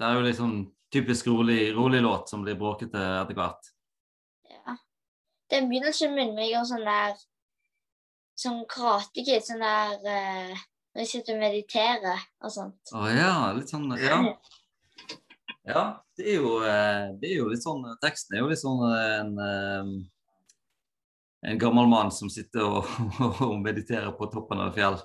Det 0.00 0.08
er 0.08 0.16
jo 0.16 0.32
sånn 0.38 0.56
typisk 0.94 1.28
rolig, 1.30 1.72
rolig 1.74 2.02
låt 2.04 2.30
som 2.30 2.44
blir 2.46 2.58
bråkete 2.58 3.00
etter 3.20 3.38
hvert. 3.38 3.70
Ja. 4.50 4.76
Den 5.50 5.68
begynnelsen 5.70 6.14
minner 6.14 6.38
meg 6.38 6.56
om 6.58 6.68
sånn 6.68 6.86
der 6.86 7.16
Sånn 8.34 8.64
kratekid, 8.66 9.44
sånn 9.46 9.62
der 9.62 9.92
uh, 10.02 10.62
Når 10.94 11.04
jeg 11.04 11.10
sitter 11.10 11.36
og 11.36 11.42
mediterer 11.44 12.22
og 12.42 12.50
sånt. 12.50 12.90
Å 12.90 13.06
ja, 13.14 13.34
litt 13.54 13.70
sånn 13.70 13.92
Ja. 14.00 14.18
Ja, 15.64 15.82
det 16.18 16.26
er 16.28 16.42
jo, 16.42 16.58
eh, 16.60 17.06
det 17.16 17.30
er 17.30 17.38
jo 17.38 17.46
litt 17.48 17.62
sånn 17.64 17.86
Teksten 18.02 18.36
er 18.36 18.42
jo 18.42 18.50
litt 18.50 18.60
sånn 18.60 18.82
en 18.84 19.30
eh, 19.40 19.92
En 21.48 21.60
gammel 21.62 21.88
mann 21.88 22.12
som 22.12 22.28
sitter 22.32 22.66
og, 22.66 22.90
og 23.46 23.54
mediterer 23.62 24.12
på 24.18 24.28
toppen 24.32 24.60
av 24.60 24.70
et 24.70 24.78
fjell. 24.78 24.98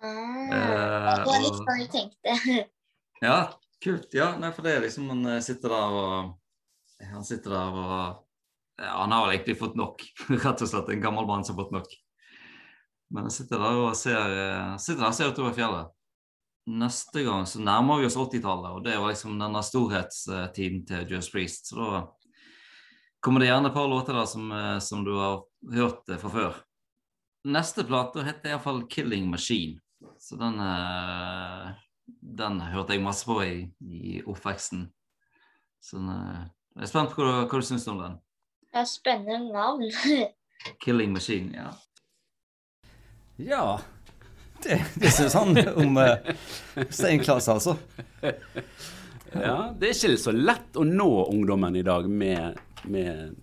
Ah, 0.00 1.16
det 1.16 1.24
var 1.28 1.42
litt 1.44 1.58
sånn 1.60 1.82
jeg 1.82 1.92
tenkte. 1.92 2.36
Ja, 3.24 3.36
kult. 3.84 4.14
Ja, 4.16 4.32
nei, 4.40 4.52
for 4.54 4.66
det 4.66 4.76
er 4.76 4.84
liksom 4.86 5.08
Han 5.12 5.26
eh, 5.30 5.42
sitter 5.44 5.72
der 5.72 5.96
og 6.00 7.06
Han 7.12 7.26
sitter 7.26 7.54
der 7.56 7.76
og 7.82 8.22
ja, 8.80 8.92
Han 9.02 9.14
har 9.14 9.26
vel 9.26 9.36
egentlig 9.36 9.58
fått 9.60 9.76
nok. 9.78 10.02
Rett 10.44 10.64
og 10.64 10.70
slett 10.70 10.90
en 10.92 11.04
gammel 11.04 11.28
mann 11.28 11.44
som 11.44 11.56
har 11.56 11.64
fått 11.64 11.76
nok. 11.76 11.94
Men 13.14 13.28
han 13.28 13.34
sitter 13.34 13.62
der 13.62 13.82
og 13.84 13.94
ser, 13.98 14.18
eh, 14.18 14.74
sitter 14.82 15.04
der 15.04 15.12
og 15.12 15.18
ser 15.18 15.32
utover 15.32 15.54
fjellet. 15.56 15.92
Neste 16.66 17.22
gang 17.22 17.44
så 17.46 17.60
nærmer 17.62 18.00
vi 18.00 18.08
oss 18.08 18.16
80-tallet, 18.18 18.72
og 18.74 18.82
det 18.82 18.96
var 18.98 19.12
liksom 19.12 19.36
denne 19.38 19.60
storhetstiden 19.62 20.80
til 20.88 21.12
Just 21.14 21.30
Priest. 21.30 21.70
Så 21.70 21.78
da 21.78 22.00
kommer 23.22 23.42
det 23.42 23.52
gjerne 23.52 23.70
et 23.70 23.76
par 23.76 23.86
låter 23.90 24.18
der 24.18 24.26
som, 24.26 24.50
eh, 24.52 24.78
som 24.78 25.04
du 25.06 25.14
har 25.14 25.44
hørt 25.72 26.08
eh, 26.10 26.18
fra 26.18 26.30
før. 26.30 26.58
Neste 27.46 27.84
plate 27.86 28.24
heter 28.26 28.50
iallfall 28.50 28.82
'Killing 28.90 29.30
Machine'. 29.30 29.78
Så 30.18 30.36
den, 30.36 30.58
eh, 30.60 31.70
den 32.06 32.60
hørte 32.72 32.94
jeg 32.96 33.02
masse 33.04 33.26
på 33.26 33.40
i, 33.44 33.66
i 33.80 34.20
oppveksten. 34.26 34.86
Så 35.82 35.98
eh, 36.02 36.44
jeg 36.76 36.86
er 36.86 36.90
spent 36.90 37.12
på 37.16 37.24
hva, 37.24 37.44
hva 37.48 37.60
du 37.60 37.66
syns 37.66 37.86
om 37.90 37.98
den. 38.02 38.16
Det 38.72 38.82
er 38.82 38.88
spennende 38.90 39.52
navn. 39.52 39.84
'Killing 40.82 41.12
Machine'. 41.16 41.52
ja. 41.54 41.70
Ja. 43.38 43.78
Det, 44.64 44.78
det 44.96 45.10
syns 45.12 45.34
han 45.36 45.50
om 45.76 45.98
uh, 46.00 46.14
steinklasse, 46.88 47.52
altså. 47.52 47.74
Ja, 49.36 49.74
det 49.76 49.90
er 49.90 49.92
ikke 49.92 50.16
så 50.20 50.32
lett 50.32 50.78
å 50.80 50.84
nå 50.88 51.08
ungdommen 51.28 51.76
i 51.76 51.82
dag 51.84 52.06
med, 52.08 52.56
med 52.88 53.34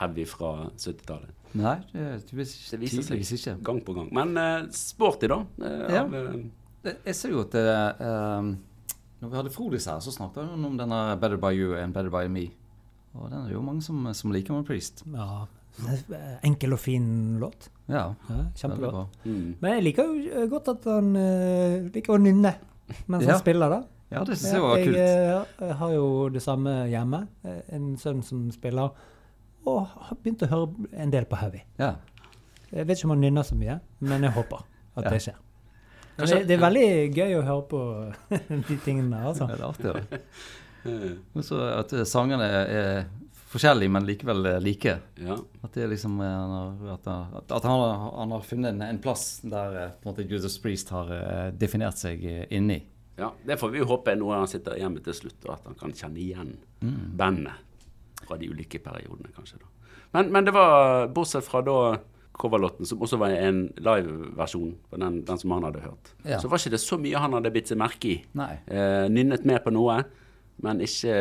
heavy 0.00 0.24
fra 0.28 0.54
70-tallet. 0.72 1.34
Nei, 1.60 1.74
det, 1.92 2.06
det 2.30 2.38
viser, 2.38 2.78
Det 2.78 2.80
viser 2.86 3.04
seg. 3.04 3.36
ikke. 3.36 3.54
Gang 3.66 3.80
på 3.84 3.92
gang. 3.98 4.08
Men 4.16 4.32
uh, 4.40 4.70
sporty, 4.72 5.28
da. 5.30 5.42
Uh, 5.60 5.84
Ja. 5.92 6.04
av, 6.06 6.14
eh, 6.16 6.40
Jeg 6.84 7.14
ser 7.14 7.30
jo 7.34 7.40
at 7.44 7.52
det, 7.52 7.64
um, 8.00 8.58
Når 9.20 9.28
vi 9.28 9.36
hadde 9.36 9.50
Frodis 9.52 9.84
her, 9.84 9.98
så 10.00 10.10
snakket 10.14 10.48
han 10.48 10.64
om 10.64 10.78
denne 10.78 11.00
'Better 11.20 11.36
by 11.36 11.52
you 11.52 11.74
and 11.76 11.92
better 11.94 12.08
by 12.10 12.26
me'. 12.28 12.50
Og 13.14 13.30
den 13.30 13.46
er 13.46 13.52
jo 13.52 13.60
mange 13.60 13.82
som, 13.82 14.14
som 14.14 14.30
liker 14.32 14.54
med 14.54 14.64
Priest. 14.66 15.02
Ja. 15.12 15.44
Enkel 16.44 16.72
og 16.72 16.78
fin 16.78 17.38
låt. 17.40 17.68
Ja, 17.88 18.14
Ja, 18.28 18.44
Kjempelåt. 18.54 19.08
mm. 19.24 19.56
Men 19.60 19.72
jeg 19.74 19.82
liker 19.84 20.04
jo 20.04 20.42
eh, 20.42 20.48
godt 20.48 20.68
at 20.68 20.84
han 20.84 21.16
uh, 21.16 21.88
liker 21.94 22.14
å 22.14 22.18
nynne 22.20 22.54
mens 23.06 23.24
Ja. 23.24 23.32
han 23.32 23.40
spiller, 23.40 23.68
da. 23.70 23.82
Ja, 24.10 24.24
det 24.24 24.38
syns 24.38 24.52
jeg 24.52 24.62
var 24.62 24.76
kult. 24.76 24.96
Jeg, 24.96 25.46
jeg 25.60 25.74
har 25.76 25.90
jo 25.94 26.28
det 26.28 26.42
samme 26.42 26.70
hjemme. 26.90 27.28
eh, 27.44 27.60
En 27.76 27.96
sønn 27.96 28.22
som 28.22 28.50
spiller, 28.50 28.90
og 29.66 29.86
har 29.86 30.16
begynt 30.22 30.42
å 30.42 30.48
høre 30.50 30.88
en 30.92 31.10
del 31.10 31.24
på 31.24 31.36
heavy. 31.36 31.60
Ja. 31.78 31.94
Jeg 32.72 32.86
vet 32.86 32.98
ikke 32.98 33.04
om 33.04 33.10
han 33.10 33.20
nynner 33.20 33.42
så 33.42 33.54
mye, 33.56 33.80
men 34.00 34.22
jeg 34.22 34.32
håper 34.32 34.64
at 34.96 35.04
Ja. 35.04 35.10
det 35.10 35.20
skjer. 35.22 35.34
Og 36.22 36.28
Det, 36.28 36.40
det 36.48 36.56
er 36.56 36.62
veldig 36.64 36.88
gøy 37.16 37.34
å 37.38 37.42
høre 37.46 37.64
på 37.70 37.80
de 38.68 38.76
tingene 38.84 39.10
der, 39.16 39.26
altså. 39.30 39.48
Ja, 39.48 39.56
det 39.56 39.62
er 39.62 39.70
artig. 39.70 40.20
det. 40.84 41.16
Men 41.34 41.42
så 41.48 41.58
at 41.78 41.92
eh, 41.92 42.04
sangene 42.08 42.46
er 42.50 43.02
forskjellige, 43.50 43.90
men 43.90 44.06
likevel 44.06 44.46
eh, 44.46 44.60
like. 44.62 44.94
ja. 45.20 45.36
At 45.66 45.74
det 45.74 45.88
liksom 45.90 46.20
eh, 46.22 46.30
han 46.36 46.54
har, 46.56 46.94
at, 46.94 47.08
han- 47.10 47.34
at, 47.42 47.64
han, 47.66 47.84
han 48.20 48.30
har 48.36 48.46
funnet 48.46 48.72
en, 48.76 48.82
en 48.86 49.00
plass 49.02 49.40
der 49.42 49.96
på 50.00 50.08
en 50.08 50.12
måte 50.14 50.28
Judas 50.30 50.56
Priest 50.62 50.92
har 50.94 51.10
definert 51.58 51.98
seg 52.00 52.22
inni. 52.50 52.78
ja. 53.20 53.32
Det 53.44 53.58
får 53.60 53.70
vi 53.74 53.82
håpe 53.84 54.14
er 54.14 54.16
noe 54.22 54.38
han 54.38 54.48
sitter 54.48 54.78
hjemme 54.80 55.02
til 55.04 55.12
slutt, 55.18 55.40
og 55.48 55.52
at 55.58 55.66
han 55.68 55.80
kan 55.82 55.92
kjenne 55.96 56.20
igjen 56.22 56.56
Mm. 56.80 57.10
bandet 57.12 57.52
fra 58.24 58.38
de 58.40 58.46
ulike 58.48 58.78
periodene, 58.80 59.28
kanskje. 59.36 59.58
da. 59.60 59.66
Men, 60.16 60.30
men 60.32 60.46
det 60.46 60.52
var, 60.56 61.08
bortsett 61.12 61.44
fra 61.44 61.60
da 61.60 61.74
coverlåten, 62.40 62.88
som 62.88 63.02
også 63.04 63.18
var 63.20 63.34
en 63.36 63.66
liveversjon 63.76 64.72
på 64.90 65.00
den, 65.02 65.20
den 65.28 65.38
som 65.42 65.52
han 65.56 65.66
hadde 65.68 65.82
hørt, 65.84 66.14
Ja. 66.24 66.38
så 66.40 66.48
var 66.48 66.58
ikke 66.62 66.72
det 66.74 66.80
så 66.82 66.96
mye 67.00 67.20
han 67.20 67.36
hadde 67.36 67.52
bitt 67.54 67.68
seg 67.68 67.78
merke 67.80 68.08
i. 68.14 68.16
Nei. 68.40 68.54
Eh, 68.66 69.08
nynnet 69.12 69.44
med 69.48 69.60
på 69.64 69.72
noe, 69.76 70.00
men 70.64 70.80
ikke 70.84 71.12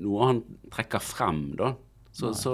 noe 0.00 0.26
han 0.32 0.40
trekker 0.72 1.00
frem, 1.04 1.42
da. 1.60 1.74
Så, 2.18 2.32
så 2.34 2.52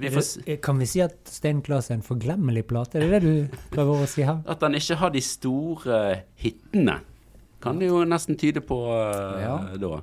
vi 0.00 0.08
får 0.08 0.60
Kan 0.64 0.78
vi 0.80 0.86
si 0.88 1.00
at 1.04 1.18
Stein 1.28 1.58
Claes 1.66 1.90
er 1.90 1.98
en 1.98 2.04
forglemmelig 2.06 2.62
plate? 2.70 2.96
Er 3.02 3.10
det 3.10 3.18
det 3.20 3.50
du 3.50 3.58
prøver 3.74 4.04
å 4.04 4.06
si 4.08 4.22
her? 4.24 4.38
At 4.48 4.62
han 4.64 4.72
ikke 4.78 4.96
har 5.02 5.10
de 5.12 5.20
store 5.20 5.98
hitene, 6.40 7.00
kan 7.60 7.78
det 7.82 7.90
jo 7.90 8.00
nesten 8.08 8.38
tyde 8.40 8.62
på 8.64 8.78
eh, 8.94 9.42
Ja. 9.44 9.58
da. 9.82 9.98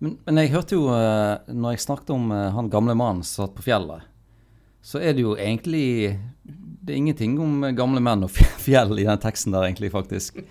Men, 0.00 0.16
men 0.26 0.36
jeg 0.40 0.50
hørte 0.54 0.76
jo, 0.78 0.88
eh, 0.94 1.52
når 1.52 1.76
jeg 1.76 1.84
snakket 1.84 2.10
om 2.16 2.32
eh, 2.32 2.48
han 2.56 2.70
gamle 2.72 2.96
mannen 2.96 3.22
som 3.24 3.44
satt 3.46 3.54
på 3.58 3.64
fjellet, 3.66 4.02
så 4.84 5.00
er 5.00 5.16
det 5.16 5.24
jo 5.24 5.34
egentlig 5.40 6.18
Det 6.84 6.92
er 6.92 7.00
ingenting 7.00 7.38
om 7.40 7.62
gamle 7.72 8.02
menn 8.04 8.26
og 8.26 8.32
fjell 8.34 8.98
i 9.00 9.06
den 9.06 9.20
teksten 9.22 9.54
der, 9.54 9.64
egentlig, 9.64 9.88
faktisk. 9.94 10.42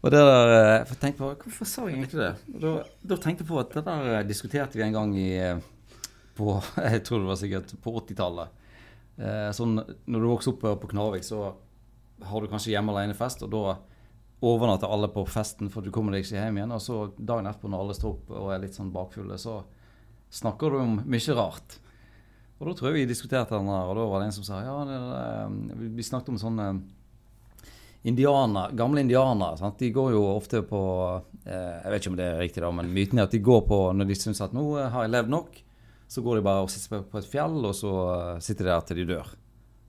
Og 0.00 0.10
det 0.10 0.18
der, 0.18 0.54
eh, 0.54 0.88
jeg 0.88 0.98
tenkte 0.98 1.20
på, 1.20 1.34
Hvorfor 1.44 1.68
sa 1.68 1.84
jeg 1.86 2.00
egentlig 2.00 2.18
det? 2.18 2.32
Da, 2.62 2.72
da 3.12 3.18
tenkte 3.20 3.44
jeg 3.44 3.50
på 3.52 3.60
at 3.60 3.76
det 3.76 3.84
der 3.86 4.08
eh, 4.16 4.26
diskuterte 4.26 4.78
vi 4.78 4.82
en 4.86 4.96
gang 4.96 5.12
i 5.14 5.28
eh, 5.38 5.60
på, 6.34 6.56
Jeg 6.94 7.04
tror 7.06 7.20
det 7.20 7.30
var 7.30 7.38
sikkert 7.38 7.74
på 7.84 7.94
80-tallet. 8.00 8.56
Eh, 9.20 9.50
sånn, 9.54 9.76
når 9.78 10.24
du 10.24 10.30
vokser 10.30 10.54
opp 10.54 10.64
på 10.82 10.90
Knarvik, 10.90 11.26
så 11.26 11.52
har 12.26 12.40
du 12.40 12.50
kanskje 12.50 12.72
hjemme 12.72 12.94
alene-fest, 12.94 13.44
og 13.46 13.52
da 13.52 13.76
overnatter 14.50 14.88
alle 14.88 15.10
på 15.12 15.26
festen, 15.28 15.68
for 15.72 15.84
du 15.84 15.92
kommer 15.92 16.16
deg 16.16 16.24
ikke 16.24 16.40
hjem 16.40 16.58
igjen. 16.58 16.72
Og 16.72 16.82
så 16.82 16.98
dagen 17.16 17.48
etterpå, 17.48 17.68
når 17.68 17.84
alle 17.84 17.96
står 17.96 18.16
opp 18.16 18.32
og 18.40 18.50
er 18.54 18.64
litt 18.64 18.76
sånn 18.76 18.92
bakfulle, 18.94 19.36
så 19.40 19.60
snakker 20.32 20.72
du 20.72 20.80
om 20.80 20.98
mye 21.04 21.36
rart. 21.36 21.76
Og 22.60 22.68
da 22.68 22.76
tror 22.76 22.90
jeg 22.90 23.00
vi 23.00 23.08
diskuterte 23.08 23.56
den 23.56 23.70
her, 23.72 23.88
og 23.88 23.96
da 23.96 24.06
var 24.10 24.20
det 24.20 24.28
en 24.28 24.34
som 24.36 24.44
sa 24.44 24.60
ja, 24.60 24.74
det, 24.84 24.96
det, 25.70 25.90
vi 25.96 26.04
snakket 26.04 26.34
om 26.34 26.40
sånne 26.42 26.66
indianer, 28.02 28.74
gamle 28.76 29.00
indianere. 29.00 29.72
De 29.78 29.88
går 29.92 30.12
jo 30.12 30.20
ofte 30.28 30.62
på 30.64 30.80
eh, 31.44 31.80
Jeg 31.80 31.92
vet 31.92 32.02
ikke 32.02 32.12
om 32.12 32.18
det 32.20 32.26
er 32.28 32.40
riktig, 32.40 32.62
da, 32.64 32.70
men 32.76 32.92
myten 32.92 33.20
er 33.20 33.28
at 33.28 33.34
de 33.36 33.42
går 33.44 33.64
på 33.68 33.80
når 33.96 34.08
de 34.08 34.16
syns 34.20 34.40
at 34.44 34.56
nå 34.56 34.64
har 34.76 35.06
jeg 35.06 35.14
levd 35.16 35.32
nok, 35.32 35.60
så 36.10 36.24
går 36.26 36.40
de 36.40 36.44
bare 36.48 36.64
og 36.64 36.72
sitter 36.72 37.04
på 37.06 37.20
et 37.20 37.30
fjell, 37.32 37.56
og 37.64 37.76
så 37.76 37.94
eh, 38.12 38.42
sitter 38.44 38.66
de 38.66 38.72
der 38.74 38.84
til 38.88 39.00
de 39.00 39.08
dør. 39.12 39.32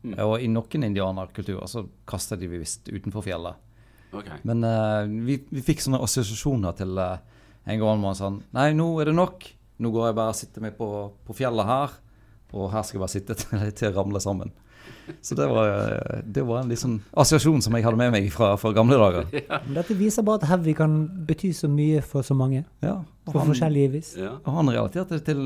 Mm. 0.02 0.16
Og 0.26 0.36
i 0.42 0.50
noen 0.50 0.88
indianerkulturer 0.88 1.70
så 1.70 1.86
kaster 2.10 2.40
de 2.40 2.50
visst 2.56 2.88
utenfor 2.90 3.26
fjellet. 3.26 3.68
Okay. 4.12 4.42
Men 4.48 4.66
uh, 4.66 5.08
vi, 5.08 5.38
vi, 5.48 5.62
fikk 5.64 5.84
sånne 5.84 6.02
assosiasjoner 6.04 6.76
til 6.76 6.98
uh, 7.00 7.22
en 7.64 7.80
gammel 7.80 8.02
mann 8.02 8.18
sånn 8.18 8.42
Nei, 8.52 8.72
nå 8.76 8.90
er 9.00 9.08
det 9.08 9.16
nok. 9.16 9.46
Nå 9.82 9.92
går 9.94 10.10
jeg 10.10 10.18
bare 10.18 10.34
og 10.34 10.40
sitter 10.40 10.66
meg 10.66 10.74
på, 10.78 10.88
på 11.26 11.36
fjellet 11.38 11.70
her, 11.70 11.94
og 12.52 12.72
her 12.74 12.84
skal 12.84 13.00
jeg 13.00 13.06
bare 13.06 13.16
sitte 13.16 13.38
til, 13.42 13.72
til 13.78 13.96
ramle 13.96 14.22
sammen. 14.24 14.54
Så 15.22 15.36
det 15.36 15.48
var, 15.48 16.22
det 16.26 16.44
var 16.48 16.62
en 16.62 16.70
liksom 16.70 17.00
assosiasjon 17.12 17.62
som 17.62 17.76
jeg 17.76 17.86
hadde 17.86 18.00
med 18.00 18.14
meg 18.14 18.30
fra, 18.34 18.54
fra 18.60 18.72
gamle 18.76 19.00
dager. 19.02 19.28
Ja. 19.52 19.60
Dette 19.82 19.98
viser 19.98 20.24
bare 20.26 20.42
at 20.42 20.48
heavy 20.52 20.74
kan 20.78 21.02
bety 21.28 21.52
så 21.56 21.68
mye 21.72 22.02
for 22.06 22.26
så 22.26 22.38
mange. 22.38 22.64
Ja, 22.84 23.02
på 23.28 23.36
han, 23.36 23.50
forskjellige 23.52 23.92
vis. 23.98 24.14
Ja. 24.20 24.36
Og 24.46 24.56
han 24.56 24.72
relaterte 24.72 25.18
det 25.18 25.26
til 25.28 25.42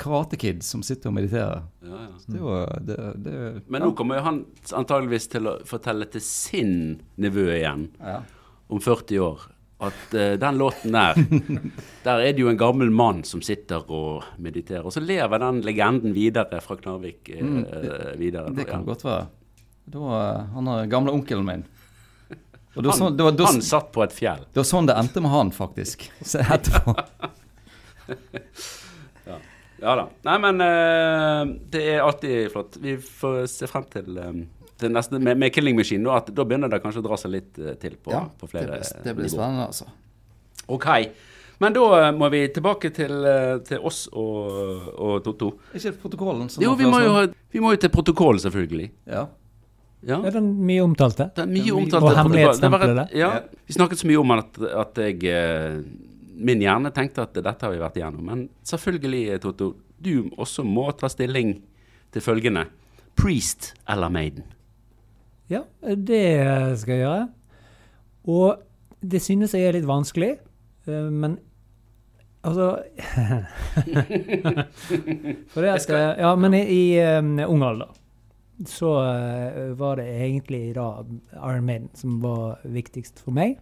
Karate 0.00 0.38
Kid 0.40 0.62
som 0.66 0.82
sitter 0.86 1.10
og 1.10 1.16
mediterer. 1.18 1.64
Ja, 1.84 2.04
ja. 2.06 2.12
Det 2.26 2.42
var, 2.42 2.78
det, 2.86 2.98
det, 3.26 3.34
Men 3.68 3.84
nå 3.84 3.90
kommer 3.98 4.18
jo 4.18 4.26
han 4.28 4.40
antageligvis 4.72 5.28
til 5.34 5.50
å 5.50 5.58
fortelle 5.68 6.08
til 6.10 6.24
sin 6.24 6.74
nevø 7.20 7.50
igjen 7.54 7.88
om 8.00 8.80
40 8.80 9.20
år 9.22 9.44
at 9.78 10.14
uh, 10.14 10.32
den 10.38 10.58
låten 10.58 10.92
der 10.92 11.14
Der 12.04 12.20
er 12.20 12.32
det 12.32 12.40
jo 12.40 12.48
en 12.48 12.58
gammel 12.58 12.90
mann 12.90 13.24
som 13.24 13.42
sitter 13.42 13.82
og 13.90 14.24
mediterer. 14.38 14.84
Og 14.84 14.92
så 14.94 15.00
lever 15.00 15.40
den 15.40 15.62
legenden 15.64 16.14
videre 16.14 16.60
fra 16.62 16.76
Knarvik 16.78 17.30
uh, 17.34 17.40
mm, 17.42 17.62
det, 17.64 18.18
videre. 18.20 18.52
Det 18.54 18.68
kan 18.68 18.84
ja. 18.84 18.86
godt 18.86 19.04
være. 19.04 19.26
Da, 19.84 19.98
uh, 19.98 20.52
han 20.54 20.68
er 20.74 20.90
gamle 20.92 21.14
onkelen 21.14 21.46
min. 21.48 21.64
Han, 22.74 22.90
sånn, 22.90 23.16
var, 23.18 23.34
da, 23.38 23.46
han, 23.46 23.62
satt 23.62 23.92
på 23.94 24.02
et 24.02 24.14
fjell. 24.14 24.42
Det 24.50 24.62
var 24.62 24.66
sånn 24.66 24.88
det 24.90 24.96
endte 24.98 25.22
med 25.22 25.32
han, 25.32 25.52
faktisk. 25.54 26.08
Se 26.32 26.42
etterpå. 26.42 26.94
ja. 29.30 29.38
ja. 29.78 29.94
da. 29.94 30.08
Nei, 30.26 30.38
men 30.42 30.64
det 31.70 31.84
er 31.94 32.02
alltid 32.02 32.50
flott. 32.52 32.80
Vi 32.82 32.96
får 32.98 33.44
se 33.52 33.70
frem 33.70 33.86
til 33.94 34.18
um, 34.18 34.42
til 34.80 34.94
neste, 34.94 35.18
med, 35.18 35.38
med, 35.38 35.52
Killing 35.54 35.76
Machine, 35.78 36.10
at 36.14 36.32
da 36.34 36.46
begynner 36.46 36.72
det 36.72 36.80
kanskje 36.82 37.02
å 37.02 37.06
dra 37.06 37.18
seg 37.20 37.34
litt 37.36 37.60
uh, 37.62 37.74
til 37.80 37.94
på, 38.00 38.12
ja, 38.14 38.24
på 38.26 38.48
flere 38.50 38.80
nivåer. 38.80 39.04
Det 39.04 39.14
blir 39.18 39.30
spennende, 39.30 39.68
altså. 39.70 39.86
OK. 40.74 40.88
Men 41.62 41.76
da 41.76 41.84
uh, 41.92 42.08
må 42.16 42.28
vi 42.34 42.42
tilbake 42.54 42.90
til, 42.94 43.14
uh, 43.22 43.54
til 43.66 43.84
oss 43.86 44.04
og, 44.10 44.90
og 44.94 45.14
Totto. 45.26 45.52
Ikke 45.76 45.94
protokollen? 46.02 46.50
jo, 46.62 46.74
vi 46.78 46.90
må 46.90 47.00
jo, 47.04 47.14
vi 47.54 47.62
må 47.62 47.74
jo 47.76 47.82
til 47.84 47.92
protokollen, 47.94 48.42
selvfølgelig. 48.42 48.90
Ja. 49.10 49.28
Ja. 50.04 50.18
Er 50.20 50.34
den 50.34 50.50
mye 50.66 50.82
omtalte? 50.84 51.30
Den 51.38 51.54
mye 51.54 51.72
omtalte. 51.72 52.10
Og 52.10 52.18
hemmelighetsstempelet? 52.18 53.14
Ja. 53.16 53.30
Vi 53.64 53.76
snakket 53.76 54.02
så 54.02 54.10
mye 54.10 54.20
om 54.20 54.34
at, 54.36 54.58
at 54.84 55.00
jeg 55.00 55.78
Min 56.34 56.60
hjerne 56.60 56.90
tenkte 56.90 57.22
at 57.22 57.36
dette 57.38 57.62
har 57.62 57.70
vi 57.70 57.78
vært 57.78 57.94
igjennom. 58.00 58.26
Men 58.26 58.40
selvfølgelig, 58.66 59.38
Totto, 59.40 59.68
du 60.02 60.32
også 60.34 60.64
må 60.66 60.88
ta 60.98 61.08
stilling 61.08 61.54
til 62.12 62.24
følgende. 62.24 62.66
Priest 63.14 63.72
eller 63.88 64.10
Maiden? 64.10 64.50
Ja, 65.52 65.60
det 65.80 66.78
skal 66.80 66.94
jeg 66.94 67.02
gjøre. 67.04 67.24
Og 68.32 68.62
det 69.04 69.20
synes 69.20 69.52
jeg 69.52 69.66
er 69.68 69.76
litt 69.76 69.88
vanskelig, 69.88 70.38
eh, 70.88 71.08
men 71.12 71.36
altså 72.44 72.68
For 75.52 75.60
det 75.60 75.74
at 75.74 75.90
Ja, 76.20 76.32
men 76.36 76.54
i, 76.56 76.62
i 76.64 77.00
um, 77.18 77.38
ung 77.48 77.62
alder 77.64 77.90
så 78.70 78.88
var 79.74 79.96
det 79.98 80.06
egentlig 80.14 80.76
da 80.76 81.02
Iron 81.34 81.64
Maiden 81.66 81.88
som 81.98 82.20
var 82.22 82.60
viktigst 82.62 83.18
for 83.18 83.34
meg. 83.34 83.58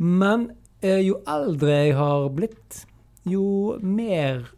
Men 0.00 0.56
jo 0.80 1.18
eldre 1.28 1.74
jeg 1.74 1.92
har 1.98 2.30
blitt, 2.32 2.86
jo 3.28 3.76
mer 3.84 4.48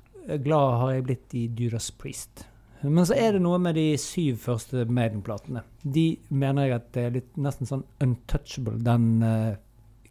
glad 0.47 0.79
har 0.85 0.93
jeg 0.95 1.07
blitt 1.09 1.35
i 1.35 1.51
Judas 1.59 1.91
Priest. 1.91 2.47
Men 2.83 3.05
så 3.05 3.17
er 3.19 3.35
det 3.35 3.43
noe 3.45 3.59
med 3.61 3.77
de 3.77 3.93
syv 4.01 4.39
første 4.41 4.87
Maiden-platene. 4.89 5.63
De 5.83 6.15
mener 6.33 6.69
jeg 6.69 6.77
at 6.79 6.87
det 6.97 7.03
er 7.05 7.17
litt 7.19 7.41
nesten 7.41 7.69
sånn 7.69 7.83
untouchable, 8.01 8.79
den 8.85 9.09
uh, 9.21 9.59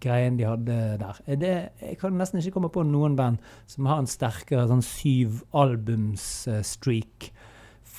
greien 0.04 0.38
de 0.38 0.46
hadde 0.46 0.76
der. 1.02 1.22
Det, 1.42 1.54
jeg 1.82 1.98
kan 2.02 2.18
nesten 2.20 2.42
ikke 2.42 2.54
komme 2.60 2.72
på 2.74 2.86
noen 2.86 3.18
band 3.18 3.42
som 3.70 3.90
har 3.90 4.02
en 4.02 4.10
sterkere 4.10 4.68
sånn 4.70 4.86
syv 4.86 5.42
albums-streak 5.58 7.32
uh, 7.32 7.48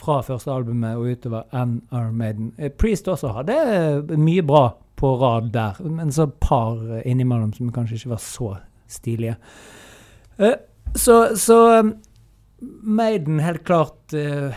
fra 0.01 0.21
første 0.25 0.55
albumet 0.55 0.97
og 0.97 1.17
utover 1.17 1.51
enn 1.57 1.81
Iron 1.91 2.21
Maiden. 2.21 2.53
Uh, 2.61 2.71
Priest 2.71 3.11
også 3.11 3.35
hadde 3.41 3.59
mye 4.21 4.47
bra 4.47 4.69
på 5.01 5.15
rad 5.19 5.51
der, 5.55 5.81
men 5.83 6.13
så 6.15 6.29
par 6.29 6.79
innimellom 7.09 7.55
som 7.57 7.73
kanskje 7.75 7.99
ikke 7.99 8.15
var 8.15 8.23
så 8.23 8.55
stilige. 8.91 9.37
så, 10.95 11.17
så 11.37 11.57
um, 11.81 11.95
Maiden 12.61 13.41
helt 13.41 13.65
klart 13.65 14.15
uh, 14.15 14.55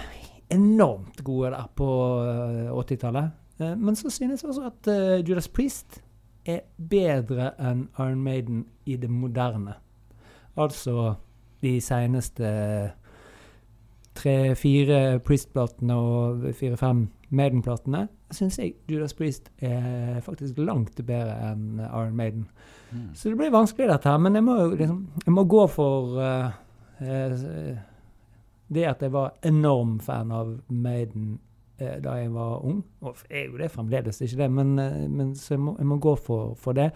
enormt 0.49 1.23
gode 1.23 1.51
der 1.51 1.69
på 1.75 1.89
uh, 2.19 2.65
eh, 2.65 2.71
80-tallet. 2.71 3.31
Uh, 3.59 3.67
eh, 3.67 3.77
men 3.77 3.95
så 3.95 4.09
synes 4.09 4.43
jeg 4.43 4.49
også 4.49 4.65
at 4.71 4.89
Judas 5.29 5.47
Priest 5.47 6.01
er 6.45 6.59
bedre 6.77 7.53
enn 7.59 7.87
Iron 7.99 8.23
Maiden 8.23 8.65
i 8.85 8.97
det 8.99 9.09
moderne. 9.09 9.77
Altså 10.57 11.13
de 11.63 11.77
seneste 11.81 12.49
tre-fire 14.13 15.19
Priest-platene 15.19 15.95
og 15.95 16.43
fire-fem 16.53 17.07
Maiden-platene, 17.29 18.07
syns 18.31 18.59
jeg 18.59 18.75
Judas 18.91 19.13
Priest 19.13 19.49
er 19.61 20.19
faktisk 20.21 20.59
langt 20.61 20.99
bedre 21.05 21.37
enn 21.51 21.79
Iron 21.79 22.15
Maiden. 22.15 22.45
Mm. 22.91 23.07
Så 23.15 23.29
det 23.29 23.37
blir 23.37 23.53
vanskelig, 23.53 23.89
dette 23.89 24.09
her. 24.09 24.17
Men 24.17 24.35
jeg 24.35 24.43
må, 24.43 24.57
liksom, 24.75 24.99
jeg 25.25 25.33
må 25.33 25.43
gå 25.49 25.63
for 25.71 26.19
uh, 26.19 26.51
uh, 27.01 27.79
det 28.75 28.86
at 28.89 29.01
jeg 29.05 29.13
var 29.13 29.33
enorm 29.45 29.97
fan 30.03 30.31
av 30.33 30.53
Maiden 30.67 31.38
eh, 31.77 31.97
da 32.03 32.17
jeg 32.19 32.31
var 32.33 32.65
ung. 32.65 32.83
Og 33.01 33.23
jeg 33.29 33.45
er 33.45 33.49
jo 33.51 33.59
det 33.62 33.71
fremdeles, 33.73 34.21
ikke 34.21 34.41
det, 34.43 34.49
men, 34.51 34.75
eh, 34.81 35.03
men 35.09 35.33
så 35.39 35.55
jeg 35.55 35.63
må, 35.63 35.75
jeg 35.79 35.89
må 35.89 35.99
gå 36.03 36.15
for, 36.19 36.53
for, 36.59 36.77
det. 36.77 36.89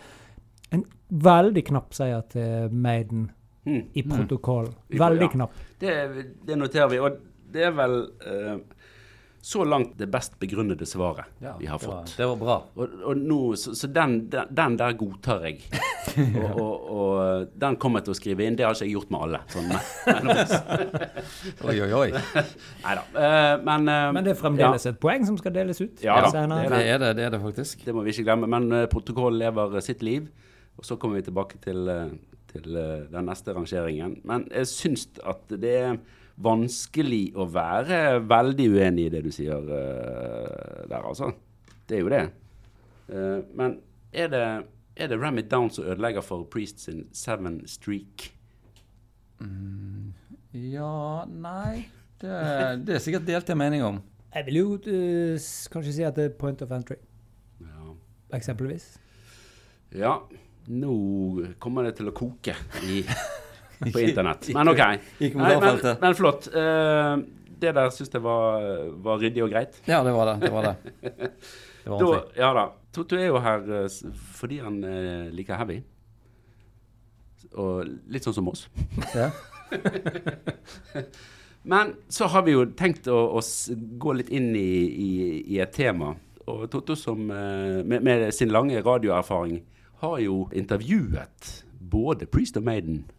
En 0.75 0.83
veldig 1.09 1.63
knapp 1.69 1.95
seier 1.95 2.25
til 2.31 2.73
Maiden 2.73 3.29
mm. 3.65 3.81
i 3.93 4.03
mm. 4.03 4.11
protokollen. 4.15 4.73
Veldig 4.89 5.27
ja. 5.29 5.33
knapp. 5.37 5.61
Det, 5.79 5.95
det, 6.47 6.59
noterer 6.59 6.91
vi. 6.91 6.99
Og 6.99 7.21
det 7.53 7.63
er 7.69 7.75
vel 7.77 8.01
uh, 8.27 8.57
så 9.47 9.63
langt 9.63 9.93
det 9.97 10.09
best 10.11 10.39
begrunnede 10.39 10.85
svaret 10.85 11.25
ja, 11.39 11.53
vi 11.59 11.65
har 11.65 11.79
fått. 11.79 12.17
Det 12.17 12.25
var, 12.25 12.35
det 12.35 12.39
var 12.39 12.39
bra. 12.41 12.55
Og, 12.73 12.95
og 13.07 13.17
nå, 13.17 13.37
så, 13.55 13.71
så 13.79 13.87
den, 13.87 14.17
den, 14.29 14.49
den, 14.51 14.73
der 14.75 14.97
godtar 14.99 15.45
jeg. 15.47 15.61
og, 16.41 16.57
og, 16.59 16.89
og, 16.97 17.53
den 17.55 17.77
kommer 17.79 18.01
jeg 18.03 18.09
til 18.09 18.15
å 18.15 18.17
skrive 18.19 18.43
inn. 18.43 18.57
Det 18.59 18.65
har 18.67 18.75
ikke 18.75 18.89
jeg 18.89 18.97
gjort 18.97 19.13
med 19.15 19.23
alle. 19.23 19.39
Sånn, 19.53 19.71
oi, 21.69 21.77
oi, 21.85 21.87
oi. 22.01 22.09
Nei 22.83 22.97
da. 22.99 23.05
Uh, 23.15 23.53
men, 23.69 23.87
uh, 23.87 24.09
men 24.17 24.27
det 24.27 24.35
er 24.35 24.41
fremdeles 24.43 24.89
ja. 24.89 24.91
et 24.91 24.99
poeng 25.07 25.23
som 25.31 25.39
skal 25.39 25.55
deles 25.55 25.79
ut? 25.79 26.03
Ja, 26.03 26.19
det 26.27 26.43
er 26.43 26.51
det. 26.51 26.59
det 26.75 26.83
er 26.83 27.01
det, 27.05 27.15
det 27.21 27.27
er 27.29 27.33
det 27.37 27.41
faktisk. 27.47 27.87
Det 27.87 27.95
må 27.95 28.03
vi 28.03 28.11
ikke 28.17 28.27
glemme. 28.27 28.51
Men 28.51 28.67
uh, 28.75 28.83
protokollen 28.91 29.39
lever 29.45 29.79
sitt 29.85 30.03
liv. 30.03 30.27
Og 30.75 30.91
så 30.91 30.99
kommer 30.99 31.21
vi 31.21 31.29
tilbake 31.29 31.63
til, 31.63 31.87
til 32.51 32.67
den 33.15 33.31
neste 33.31 33.55
rangeringen. 33.55 34.19
Men 34.27 34.43
jeg 34.51 34.67
syns 34.75 35.07
at 35.23 35.55
det 35.55 35.77
er 35.79 36.01
vanskelig 36.37 37.31
å 37.37 37.47
være 37.49 38.19
veldig 38.29 38.67
uenig 38.75 39.07
i 39.07 39.13
det 39.15 39.23
du 39.25 39.31
sier 39.33 39.57
uh, 39.57 40.83
der, 40.89 41.01
altså. 41.01 41.31
Det 41.87 41.97
er 41.97 42.03
jo 42.03 42.11
det. 42.13 42.23
Uh, 43.09 43.39
men 43.57 43.79
er 44.13 44.31
det, 44.31 44.43
er 44.95 45.11
det 45.11 45.19
Ram 45.21 45.39
It 45.41 45.49
Down 45.51 45.71
som 45.73 45.87
ødelegger 45.87 46.25
for 46.25 46.45
Priest 46.51 46.85
sin 46.85 47.07
Seven 47.15 47.61
Streak? 47.67 48.29
Mm, 49.39 50.13
ja 50.53 51.25
Nei. 51.29 51.87
Det, 52.17 52.33
det, 52.87 52.95
er 52.95 53.01
sikkert 53.03 53.27
delte 53.27 53.57
meninger 53.57 53.85
om. 53.85 53.99
Jeg 54.33 54.45
vil 54.47 54.61
jo 54.61 54.69
uh, 54.77 55.49
kanskje 55.73 55.97
si 55.99 56.05
at 56.05 56.17
det 56.17 56.31
er 56.31 56.37
point 56.37 56.61
of 56.61 56.73
entry. 56.73 56.97
Ja. 57.61 57.93
Eksempelvis. 58.37 58.95
Ja. 59.95 60.19
Nå 60.67 60.93
kommer 61.63 61.87
det 61.87 61.95
til 61.97 62.09
å 62.09 62.15
koke 62.15 62.57
i 62.83 63.03
på 63.93 64.03
internett. 64.03 64.49
Men 64.53 64.73
OK. 64.73 64.83
Nei, 65.19 65.31
men, 65.37 65.81
men, 66.01 66.17
flott. 66.17 66.49
Uh, 66.53 67.17
det 67.61 67.73
der 67.73 67.89
syns 67.93 68.13
jeg 68.13 68.21
var, 68.21 68.61
var, 69.03 69.21
ryddig 69.21 69.43
og 69.45 69.53
greit. 69.53 69.79
Ja, 69.87 70.03
det 70.05 70.13
var 70.13 70.31
det. 70.31 70.37
det, 70.45 70.53
var 70.53 70.69
det. 70.69 70.75
Det 71.87 71.93
var 71.93 72.01
Da, 72.03 72.15
ja 72.35 72.47
da. 72.53 72.63
Toto 72.91 73.15
er 73.15 73.29
jo 73.29 73.39
her 73.39 73.61
eh, 73.77 73.93
fordi 74.35 74.57
han 74.59 74.81
eh, 74.83 75.29
liker 75.31 75.55
heavy. 75.55 75.77
Og 77.55 77.87
litt 78.11 78.27
sånn 78.27 78.35
som 78.35 78.49
oss. 78.51 78.65
Ja. 79.15 79.29
Men 81.71 81.93
så 82.11 82.27
har 82.31 82.43
vi 82.47 82.55
jo 82.57 82.65
tenkt 82.79 83.07
å, 83.11 83.17
å 83.39 83.41
gå 84.03 84.15
litt 84.19 84.31
inn 84.35 84.51
i, 84.55 84.71
i, 84.87 85.11
i 85.55 85.59
et 85.63 85.73
tema. 85.75 86.13
Og 86.47 86.67
Totto 86.71 86.95
som 86.99 87.31
eh, 87.31 87.83
med, 87.83 88.03
med 88.03 88.33
sin 88.35 88.51
lange 88.51 88.81
radioerfaring 88.83 89.61
har 90.03 90.19
jo 90.23 90.45
intervjuet 90.55 91.53
både 91.79 92.27
Priest 92.29 92.57
og 92.59 92.67
Maiden 92.67 93.03
eh, 93.03 93.16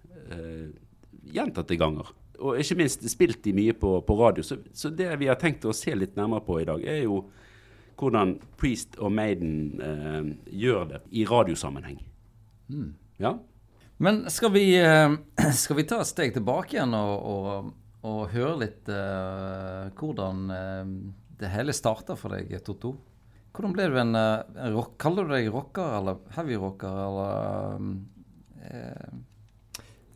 gjentatte 1.29 1.77
ganger. 1.81 2.11
Og 2.39 2.61
ikke 2.61 2.77
minst 2.79 3.03
spilt 3.11 3.41
de 3.43 3.55
mye 3.57 3.75
på, 3.75 3.97
på 4.07 4.17
radio. 4.19 4.45
Så, 4.47 4.61
så 4.73 4.93
det 4.95 5.11
vi 5.19 5.31
har 5.31 5.39
tenkt 5.41 5.67
å 5.67 5.75
se 5.75 5.95
litt 5.97 6.17
nærmere 6.19 6.45
på 6.47 6.61
i 6.63 6.67
dag, 6.69 6.85
er 6.87 7.03
jo 7.03 7.25
hvordan 7.99 8.37
Priest 8.59 8.95
og 9.03 9.13
Maiden 9.15 9.83
eh, 9.83 10.29
gjør 10.63 10.85
det 10.93 11.01
i 11.19 11.25
radiosammenheng. 11.27 11.99
Ja? 13.19 13.35
Men 13.99 14.23
skal 14.31 14.53
vi, 14.55 14.71
eh, 14.79 15.17
skal 15.63 15.81
vi 15.81 15.87
ta 15.89 16.01
et 16.03 16.11
steg 16.11 16.37
tilbake 16.37 16.77
igjen 16.77 16.95
og, 16.95 17.15
og, 17.33 17.73
og 18.07 18.21
høre 18.35 18.55
litt 18.63 18.93
eh, 18.93 19.91
hvordan 19.99 20.45
eh, 20.55 20.93
det 21.43 21.51
hele 21.55 21.75
starta 21.75 22.15
for 22.19 22.37
deg, 22.37 22.55
Totto? 22.67 22.95
Hvordan 23.55 23.75
ble 23.75 23.89
du 23.91 23.99
en, 23.99 24.15
eh, 24.15 24.63
en 24.63 24.79
rock, 24.79 24.95
Kaller 25.03 25.27
du 25.27 25.35
deg 25.35 25.51
rocker 25.51 25.99
eller 25.99 26.23
heavy-rocker, 26.37 27.03
eller 27.09 27.91
eh, 28.71 29.19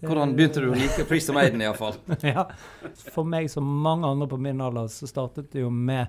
Hvordan 0.03 0.35
begynte 0.35 0.63
du 0.63 0.71
å 0.73 0.77
like 0.77 1.05
Priest 1.07 1.31
of 1.31 1.37
Maiden, 1.39 1.63
iallfall? 1.63 1.95
ja. 2.35 2.49
For 3.15 3.27
meg 3.29 3.51
som 3.53 3.67
mange 3.85 4.09
andre 4.09 4.27
på 4.31 4.39
min 4.43 4.63
alder, 4.65 4.91
så 4.91 5.07
startet 5.11 5.53
det 5.55 5.63
jo 5.63 5.71
med 5.71 6.09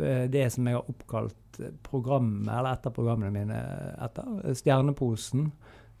eh, 0.00 0.26
det 0.32 0.48
som 0.54 0.66
jeg 0.66 0.78
har 0.78 0.90
oppkalt 0.90 1.60
programmet, 1.86 2.50
eller 2.50 2.74
et 2.74 2.88
av 2.88 2.94
programmene 2.96 3.32
mine 3.32 3.60
etter. 4.04 4.32
Stjerneposen, 4.58 5.50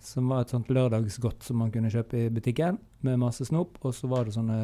som 0.02 0.32
var 0.32 0.44
et 0.44 0.52
sånt 0.52 0.70
lørdagsgodt 0.72 1.46
som 1.46 1.62
man 1.62 1.70
kunne 1.74 1.92
kjøpe 1.92 2.26
i 2.26 2.32
butikken, 2.32 2.80
med 3.06 3.22
masse 3.22 3.46
snop. 3.48 3.78
Og 3.86 3.94
så 3.96 4.10
var 4.10 4.26
det 4.26 4.34
sånne 4.36 4.58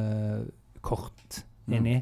kort 0.85 1.43
inni. 1.71 2.01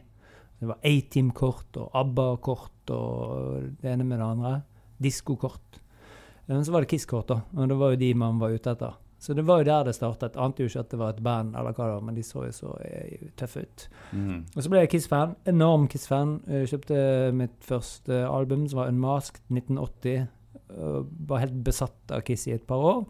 Det 0.61 0.69
var 0.69 0.81
A-Team-kort 0.85 1.79
og 1.81 1.95
ABBA-kort 1.97 2.93
og 2.93 3.69
det 3.81 3.93
ene 3.93 4.05
med 4.05 4.21
det 4.21 4.27
andre. 4.27 4.55
Diskokort. 5.01 5.79
Men 6.51 6.65
så 6.67 6.75
var 6.75 6.85
det 6.85 6.91
Kiss-kort, 6.91 7.31
da. 7.31 7.39
Og 7.57 7.71
det 7.71 7.79
var 7.81 7.95
jo 7.95 8.01
de 8.01 8.11
man 8.19 8.41
var 8.43 8.53
ute 8.53 8.75
etter. 8.75 8.97
Så 9.21 9.35
det 9.37 9.43
var 9.45 9.61
jo 9.61 9.67
der 9.69 9.85
det 9.85 9.93
startet. 9.95 10.37
Ante 10.41 10.63
jo 10.65 10.71
ikke 10.71 10.81
at 10.81 10.91
det 10.95 10.99
var 10.99 11.11
et 11.13 11.23
band, 11.23 11.51
eller 11.55 11.75
hva 11.77 11.87
det 11.91 11.95
var, 11.99 12.05
men 12.09 12.17
de 12.17 12.23
så 12.25 12.47
jo 12.47 12.53
så 12.57 12.71
eh, 12.89 13.27
tøffe 13.37 13.67
ut. 13.67 13.89
Og 14.57 14.63
så 14.65 14.71
ble 14.73 14.81
jeg 14.87 14.91
Kiss-fan. 14.95 15.35
Enorm 15.53 15.89
Kiss-fan. 15.93 16.39
Jeg 16.49 16.71
Kjøpte 16.73 17.01
mitt 17.37 17.59
første 17.69 18.23
album, 18.27 18.65
som 18.73 18.81
var 18.81 18.89
Unmasked, 18.95 19.43
1980. 19.53 20.25
Var 21.29 21.43
helt 21.45 21.61
besatt 21.67 22.15
av 22.17 22.25
Kiss 22.25 22.47
i 22.49 22.55
et 22.57 22.65
par 22.67 22.81
år. 22.81 23.05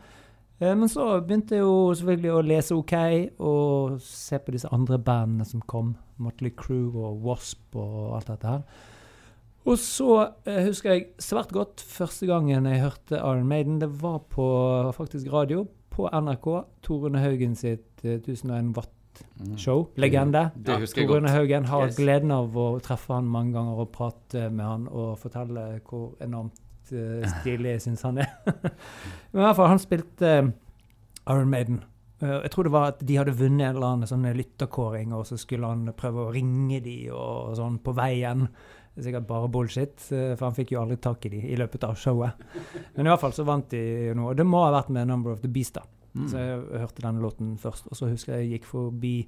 Eh, 0.61 0.75
Men 0.75 0.89
så 0.93 1.21
begynte 1.25 1.55
jeg 1.57 1.63
jo 1.65 1.95
selvfølgelig 1.95 2.33
å 2.35 2.43
lese 2.51 2.75
OK 2.77 2.95
og 3.39 4.01
se 4.05 4.39
på 4.43 4.53
disse 4.59 4.69
andre 4.75 4.99
bandene 4.99 5.47
som 5.47 5.63
kom. 5.63 5.95
Motley 6.21 6.51
Crew 6.53 6.99
og 7.01 7.23
Wasp 7.25 7.77
og 7.81 8.17
alt 8.19 8.27
dette 8.35 8.51
her. 8.57 8.63
Og 9.69 9.77
så 9.79 10.33
eh, 10.49 10.65
husker 10.67 10.91
jeg 10.97 11.07
svært 11.21 11.53
godt 11.55 11.81
første 11.85 12.27
gangen 12.27 12.67
jeg 12.67 12.83
hørte 12.83 13.21
Iron 13.21 13.47
Maiden. 13.49 13.79
Det 13.81 13.89
var 14.03 14.19
på 14.33 14.47
faktisk 14.97 15.31
radio 15.33 15.67
på 16.01 16.09
NRK. 16.21 16.49
Tor 16.83 17.19
Haugen 17.21 17.55
sitt 17.59 18.05
eh, 18.05 18.19
1001 18.19 18.73
Watt-show. 18.77 19.87
Legende. 20.01 20.51
Det 20.57 20.79
husker 20.81 21.03
jeg 21.03 21.09
Torunne 21.11 21.29
godt. 21.29 21.37
Haugen 21.37 21.69
har 21.71 21.87
Yes. 21.87 21.97
gleden 21.97 22.31
av 22.31 22.57
å 22.57 22.81
treffe 22.81 23.15
han 23.15 23.29
mange 23.29 23.53
ganger 23.53 23.85
og 23.85 23.93
prate 23.93 24.49
med 24.51 24.65
han 24.65 24.89
og 24.89 25.19
fortelle 25.19 25.81
hvor 25.89 26.17
enormt 26.21 26.93
uh, 26.93 27.23
stilig 27.41 27.77
jeg 27.77 27.85
syns 27.87 28.03
han 28.03 28.19
er. 28.19 28.33
Men 29.33 29.43
i 29.43 29.45
hvert 29.45 29.57
fall, 29.57 29.69
han 29.69 29.83
spilte 29.83 30.35
eh, 30.39 30.51
Iron 31.29 31.51
Maiden. 31.51 31.83
Eh, 32.23 32.37
jeg 32.43 32.51
tror 32.51 32.67
det 32.67 32.73
var 32.73 32.89
at 32.95 33.05
de 33.07 33.17
hadde 33.17 33.37
vunnet 33.39 33.69
en 33.69 33.77
eller 33.77 33.95
annen 33.95 34.11
sånn 34.11 34.27
lytterkåring, 34.37 35.15
og 35.17 35.27
så 35.29 35.39
skulle 35.41 35.71
han 35.71 35.93
prøve 35.97 36.27
å 36.27 36.35
ringe 36.35 36.81
de 36.85 36.97
og 37.15 37.57
sånn 37.59 37.79
på 37.85 37.95
veien. 37.97 38.49
Det 38.91 39.05
er 39.05 39.07
sikkert 39.07 39.29
bare 39.29 39.49
bullshit, 39.53 40.03
eh, 40.13 40.35
for 40.35 40.49
han 40.49 40.57
fikk 40.57 40.75
jo 40.75 40.81
aldri 40.83 40.99
tak 41.01 41.25
i 41.27 41.33
de 41.33 41.41
i 41.53 41.57
løpet 41.59 41.87
av 41.87 41.95
showet. 41.99 42.43
Men 42.97 43.07
i 43.07 43.13
hvert 43.13 43.23
fall 43.23 43.37
så 43.37 43.47
vant 43.47 43.71
de 43.71 44.11
noe. 44.19 44.33
Og 44.33 44.37
det 44.37 44.47
må 44.47 44.65
ha 44.65 44.75
vært 44.75 44.91
med 44.91 45.07
'Number 45.09 45.33
of 45.33 45.41
the 45.41 45.49
Beast', 45.49 45.75
da. 45.75 45.87
Mm. 46.15 46.29
Så 46.29 46.39
jeg 46.39 46.81
hørte 46.81 47.03
den 47.03 47.21
låten 47.23 47.59
først. 47.59 47.87
Og 47.87 47.97
så 47.97 48.11
husker 48.11 48.35
jeg 48.35 48.51
jeg 48.51 48.61
gikk 48.61 48.67
forbi 48.67 49.27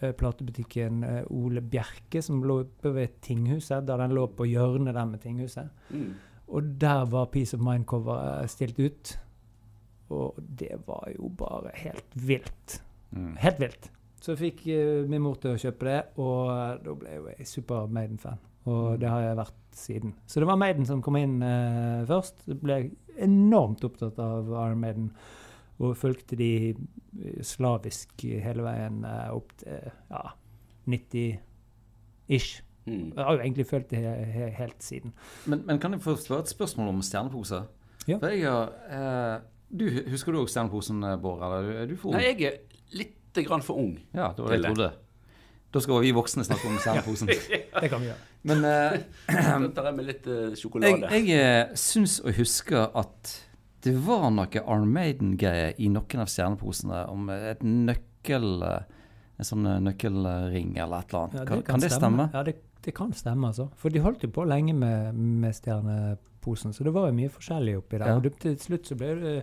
eh, 0.00 0.12
platebutikken 0.12 1.04
eh, 1.04 1.24
Ole 1.30 1.60
Bjerke, 1.60 2.22
som 2.22 2.42
lå 2.42 2.60
oppe 2.64 2.94
ved 2.94 3.20
Tinghuset, 3.20 3.86
da 3.86 3.96
den 3.96 4.16
lå 4.16 4.26
på 4.26 4.48
hjørnet 4.48 4.94
der 4.94 5.04
med 5.04 5.20
Tinghuset. 5.20 5.68
Mm. 5.90 6.14
Og 6.48 6.80
der 6.80 7.04
var 7.04 7.26
Peace 7.26 7.54
of 7.54 7.60
Mind-coveret 7.60 8.50
stilt 8.50 8.78
ut. 8.78 9.18
Og 10.08 10.34
det 10.38 10.80
var 10.86 11.10
jo 11.16 11.28
bare 11.28 11.70
helt 11.74 12.10
vilt. 12.14 12.82
Mm. 13.10 13.36
Helt 13.36 13.60
vilt. 13.60 13.90
Så 14.22 14.36
fikk 14.38 14.62
uh, 14.66 15.06
min 15.10 15.22
mor 15.22 15.36
til 15.42 15.54
å 15.54 15.60
kjøpe 15.60 15.86
det, 15.86 16.02
og 16.22 16.84
da 16.84 16.94
ble 16.94 17.16
jeg 17.36 17.46
super 17.46 17.90
Maiden-fan. 17.90 18.38
Og 18.66 19.00
det 19.00 19.10
har 19.10 19.22
jeg 19.22 19.38
vært 19.38 19.58
siden. 19.76 20.14
Så 20.26 20.40
det 20.42 20.48
var 20.48 20.58
Maiden 20.58 20.86
som 20.88 21.02
kom 21.04 21.18
inn 21.20 21.38
eh, 21.44 22.02
først. 22.08 22.46
Jeg 22.48 22.58
ble 22.62 22.78
enormt 23.22 23.84
opptatt 23.86 24.18
av 24.22 24.48
Iron 24.50 24.82
Maiden. 24.82 25.10
Og 25.76 25.96
fulgte 26.00 26.38
de 26.40 26.50
eh, 26.72 27.40
slavisk 27.44 28.24
hele 28.24 28.64
veien 28.66 29.02
eh, 29.06 29.28
opp 29.36 29.52
til 29.60 29.90
ja, 30.10 30.22
90-ish. 30.88 32.62
Mm. 32.86 33.10
Jeg 33.16 33.22
har 33.22 33.34
jo 33.34 33.42
egentlig 33.42 33.66
følt 33.66 33.90
det 33.90 34.00
he 34.02 34.14
he 34.34 34.50
helt 34.56 34.82
siden. 34.82 35.14
Men, 35.46 35.64
men 35.66 35.82
kan 35.82 35.94
jeg 35.94 36.02
få 36.02 36.16
spørre 36.18 36.46
et 36.46 36.54
spørsmål 36.54 36.94
om 36.94 37.02
stjernepose? 37.02 37.62
Ja. 38.06 38.18
For 38.18 38.30
jeg 38.30 38.46
har 38.46 38.72
eh, 38.90 39.40
du, 39.68 39.88
Husker 40.10 40.32
du 40.32 40.42
òg 40.42 40.50
stjerneposen, 40.50 41.02
Bård? 41.22 41.42
Eller 41.42 41.82
er 41.82 41.90
du 41.90 41.96
for 41.98 42.14
ung? 42.14 42.18
Nei, 42.18 42.30
jeg 42.32 42.50
er 42.50 42.96
litt 42.96 43.46
grann 43.46 43.64
for 43.66 43.82
ung. 43.82 43.96
Ja, 44.14 44.30
det 44.32 44.42
var 44.42 44.54
det 44.54 44.62
jeg 44.62 44.70
Til 44.70 44.82
det. 44.86 44.92
Da 45.72 45.80
skal 45.82 46.00
vi 46.04 46.12
voksne 46.16 46.44
snakke 46.46 46.68
om 46.70 46.76
stjerneposen. 46.80 47.28
Det 47.80 47.88
kan 47.92 48.00
vi 48.00 48.06
gjøre. 48.08 48.20
Men 48.46 48.64
eh, 48.64 49.00
Da 49.28 49.68
tar 49.76 49.88
jeg 49.90 49.96
med 49.98 50.06
litt 50.08 50.26
uh, 50.30 50.54
sjokolade. 50.56 51.10
jeg 51.12 51.26
jeg 51.28 51.76
syns 51.82 52.20
å 52.24 52.32
huske 52.36 52.84
at 52.96 53.34
det 53.86 53.92
var 54.06 54.30
noe 54.34 54.62
Arn 54.66 54.86
Maiden-greie 54.90 55.74
i 55.78 55.88
noen 55.92 56.22
av 56.24 56.30
stjerneposene 56.32 57.04
om 57.12 57.28
et 57.34 57.62
nøkkel... 57.62 58.62
eh, 58.62 58.92
En 59.38 59.44
sånn 59.44 59.66
eh, 59.68 59.80
nøkkelring 59.84 60.78
eller 60.80 61.02
et 61.04 61.10
eller 61.12 61.26
annet. 61.26 61.34
Ja, 61.36 61.44
kan, 61.50 61.62
kan 61.66 61.82
det 61.82 61.90
stemme? 61.92 62.24
Ja, 62.32 62.40
det, 62.46 62.54
det 62.86 62.94
kan 62.96 63.10
stemme, 63.12 63.50
altså. 63.52 63.66
For 63.76 63.92
de 63.92 64.00
holdt 64.00 64.22
jo 64.24 64.30
på 64.32 64.46
lenge 64.48 64.72
med, 64.72 65.12
med 65.14 65.52
stjerneposen, 65.58 66.72
så 66.72 66.86
det 66.86 66.94
var 66.96 67.10
jo 67.10 67.16
mye 67.18 67.28
forskjellig 67.34 67.74
oppi 67.82 67.98
der. 68.00 68.14
Ja. 68.14 68.16
Og 68.16 68.24
det, 68.24 68.32
til 68.40 68.56
slutt 68.62 68.88
så 68.88 68.96
ble 68.96 69.10
det 69.20 69.34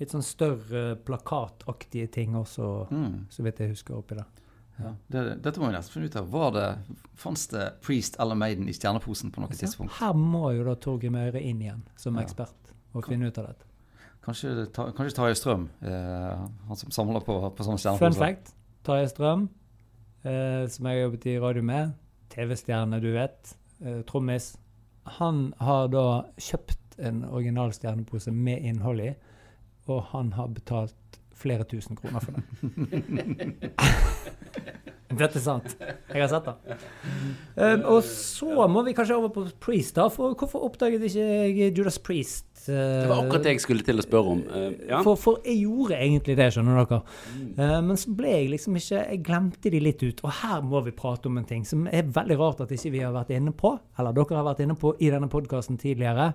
litt 0.00 0.14
sånn 0.14 0.24
større 0.24 0.94
plakataktige 1.04 2.08
ting 2.14 2.32
også, 2.40 2.70
Mm. 2.90 3.26
så 3.28 3.44
vidt 3.44 3.60
jeg 3.60 3.74
husker 3.74 3.98
oppi 4.00 4.16
der. 4.22 4.30
Ja. 4.78 4.94
Det, 5.12 5.22
dette 5.44 5.60
må 5.60 5.68
vi 5.68 5.74
nesten 5.76 5.92
finne 5.94 6.08
ut 6.08 6.16
av. 6.16 6.30
Var 6.32 6.54
det, 6.56 6.68
Fantes 7.20 7.46
det 7.52 7.66
Priest 7.84 8.16
eller 8.22 8.38
Maiden 8.38 8.68
i 8.68 8.74
stjerneposen 8.76 9.30
på 9.34 9.42
noe 9.44 9.52
tidspunkt? 9.52 9.92
Her 10.00 10.16
må 10.16 10.48
jo 10.56 10.64
da 10.66 10.74
Torgeir 10.80 11.12
Møyre 11.14 11.42
inn 11.42 11.60
igjen 11.62 11.82
som 11.96 12.16
Ja. 12.16 12.24
ekspert 12.24 12.72
og 12.94 13.06
finne 13.06 13.28
ut 13.28 13.38
av 13.38 13.50
dette. 13.52 13.68
Kanskje, 14.22 14.66
ta, 14.72 14.86
kanskje 14.94 15.16
Tarjei 15.18 15.34
Strøm, 15.34 15.68
eh, 15.82 16.42
han 16.68 16.76
som 16.78 16.90
samler 16.94 17.24
på, 17.26 17.36
på 17.56 17.64
sånne 17.66 17.98
Fun 17.98 18.14
fact. 18.14 18.52
Tarjei 18.86 19.08
Strøm, 19.10 19.48
eh, 20.24 20.66
som 20.70 20.86
jeg 20.86 20.94
har 20.98 21.02
jobbet 21.08 21.26
i 21.26 21.38
radio 21.42 21.62
med, 21.62 21.94
TV-stjerne, 22.30 23.00
du 23.02 23.10
vet, 23.16 23.56
eh, 23.82 24.02
trommis, 24.06 24.56
han 25.18 25.52
har 25.58 25.88
da 25.88 26.04
kjøpt 26.38 26.78
en 27.02 27.24
original 27.24 27.72
stjernepose 27.74 28.30
med 28.30 28.62
innhold 28.62 29.00
i, 29.00 29.14
og 29.90 30.04
han 30.12 30.32
har 30.38 30.52
betalt 30.54 30.94
flere 31.42 31.66
tusen 31.68 31.98
kroner 31.98 32.22
for 32.24 32.38
den. 32.38 33.58
Dette 35.18 35.38
er 35.38 35.44
sant. 35.44 35.74
Jeg 35.82 36.22
har 36.22 36.30
sett 36.30 36.46
det. 36.48 36.76
Um, 37.56 37.82
og 37.94 37.98
så 38.06 38.66
må 38.70 38.82
vi 38.86 38.94
kanskje 38.96 39.18
over 39.18 39.32
på 39.34 39.44
Priest, 39.62 39.96
da. 39.98 40.06
For 40.12 40.36
hvorfor 40.38 40.64
oppdaget 40.68 41.04
ikke 41.08 41.26
jeg 41.26 41.74
Judas 41.76 41.98
Priest? 42.02 42.46
Uh, 42.64 42.72
Det 42.72 43.10
var 43.10 43.20
akkurat 43.24 43.46
det 43.46 43.54
jeg 43.56 43.64
skulle 43.64 43.86
til 43.86 44.00
å 44.00 44.06
spørre 44.06 44.36
om. 44.36 44.40
Uh, 44.48 44.70
ja. 44.88 45.02
for, 45.04 45.18
for 45.20 45.42
jeg 45.44 45.64
gjorde 45.66 45.98
egentlig 45.98 46.38
det, 46.38 46.48
skjønner 46.54 46.80
dere. 46.80 47.00
Uh, 47.58 47.78
men 47.90 48.00
så 48.00 48.14
ble 48.16 48.32
jeg 48.32 48.50
liksom 48.54 48.78
ikke 48.80 49.02
Jeg 49.02 49.22
glemte 49.26 49.74
de 49.74 49.82
litt 49.82 50.06
ut. 50.06 50.24
Og 50.24 50.36
her 50.40 50.64
må 50.64 50.82
vi 50.86 50.96
prate 50.96 51.28
om 51.28 51.40
en 51.40 51.48
ting 51.48 51.66
som 51.68 51.84
er 51.90 52.08
veldig 52.08 52.40
rart 52.40 52.64
at 52.64 52.72
ikke 52.72 52.94
vi 52.96 53.04
har 53.04 53.14
vært 53.16 53.34
inne 53.36 53.54
på, 53.56 53.76
eller 53.98 54.16
dere 54.16 54.40
har 54.40 54.48
vært 54.48 54.64
inne 54.64 54.78
på 54.78 54.96
i 55.00 55.12
denne 55.12 55.30
podkasten 55.32 55.80
tidligere. 55.82 56.32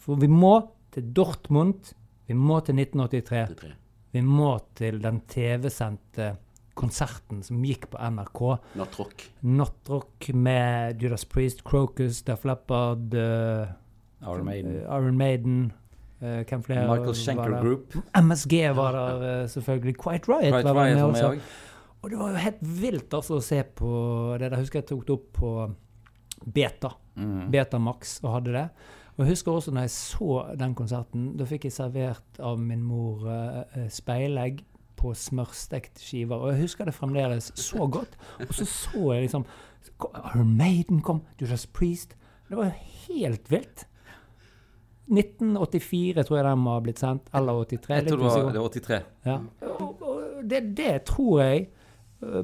For 0.00 0.20
vi 0.20 0.30
må 0.32 0.56
til 0.94 1.12
Dortmund. 1.12 1.94
Vi 2.24 2.36
må 2.38 2.60
til 2.64 2.78
1983. 2.80 3.48
Det 3.50 3.60
tre. 3.60 3.74
Vi 4.14 4.22
må 4.22 4.52
til 4.78 5.00
den 5.02 5.24
TV-sendte 5.26 6.36
konserten 6.78 7.40
som 7.42 7.62
gikk 7.66 7.88
på 7.90 7.98
NRK. 7.98 8.42
Nattrock. 8.78 9.24
Nattrock 9.42 10.28
med 10.34 11.02
Judas 11.02 11.26
Priest, 11.26 11.64
Crocus, 11.66 12.22
Def 12.26 12.44
Leppard, 12.46 13.14
uh, 13.14 13.72
Iron 14.22 14.46
Maiden. 14.46 14.76
Iron 14.84 15.18
Maiden 15.18 15.58
eh, 16.20 16.44
Hvem 16.46 16.62
flere? 16.62 16.86
Michael 16.88 17.18
Schenker? 17.18 17.58
Group. 17.60 17.98
MSG 18.14 18.54
var 18.78 18.96
der 18.96 19.46
selvfølgelig. 19.50 19.96
Quiet 19.98 20.28
Riot 20.30 20.44
Right 20.44 20.54
var 20.54 20.62
der 20.62 20.80
Riot 20.80 20.94
med 20.94 21.02
var 21.02 21.12
med 21.12 21.24
også. 21.24 21.62
Og 22.04 22.10
det 22.10 22.18
var 22.20 22.30
jo 22.30 22.42
helt 22.44 22.66
vilt 22.84 23.14
altså, 23.16 23.38
å 23.40 23.44
se 23.44 23.62
på 23.64 23.90
det 24.40 24.50
der. 24.50 24.60
Husker 24.60 24.82
jeg 24.82 24.90
tok 24.92 25.06
det 25.08 25.14
opp 25.18 25.28
på 25.40 25.54
Beta. 26.54 26.94
Mm. 27.18 27.48
Betamax 27.50 28.18
og 28.22 28.38
hadde 28.38 28.54
det. 28.60 28.68
Og 29.14 29.22
jeg 29.22 29.30
husker 29.36 29.52
også 29.52 29.70
når 29.70 29.86
jeg 29.86 29.90
så 29.94 30.44
den 30.58 30.74
konserten, 30.74 31.26
da 31.38 31.46
fikk 31.46 31.68
jeg 31.68 31.76
servert 31.76 32.40
av 32.42 32.58
min 32.58 32.82
mor 32.82 33.22
uh, 33.28 33.84
speilegg 33.92 34.64
på 34.98 35.12
smørstekt 35.14 36.02
skiver. 36.02 36.40
Og 36.40 36.52
jeg 36.52 36.64
husker 36.64 36.88
det 36.88 36.96
fremdeles 36.96 37.52
så 37.60 37.86
godt. 37.86 38.16
Og 38.42 38.54
så 38.54 38.66
så 38.66 39.12
jeg 39.12 39.28
liksom 39.28 39.46
Her 40.34 40.44
Maiden 40.44 41.00
kom, 41.00 41.22
Judas 41.40 41.66
Priest 41.66 42.16
Det 42.48 42.56
var 42.56 42.72
helt 43.08 43.50
vilt. 43.50 43.86
1984 45.12 46.24
tror 46.24 46.38
jeg 46.38 46.44
den 46.46 46.62
må 46.64 46.74
ha 46.74 46.82
blitt 46.84 47.00
sendt. 47.00 47.28
Eller 47.34 47.64
83. 47.64 47.94
Jeg 47.94 48.08
tror 48.08 48.16
det 48.16 48.26
var, 48.26 48.52
det 48.52 48.60
var 48.60 48.68
83. 48.68 49.00
Ja. 49.26 49.38
Og, 49.68 50.02
og 50.02 50.44
det, 50.50 50.62
det, 50.76 51.02
tror 51.08 51.40
jeg 51.40 51.66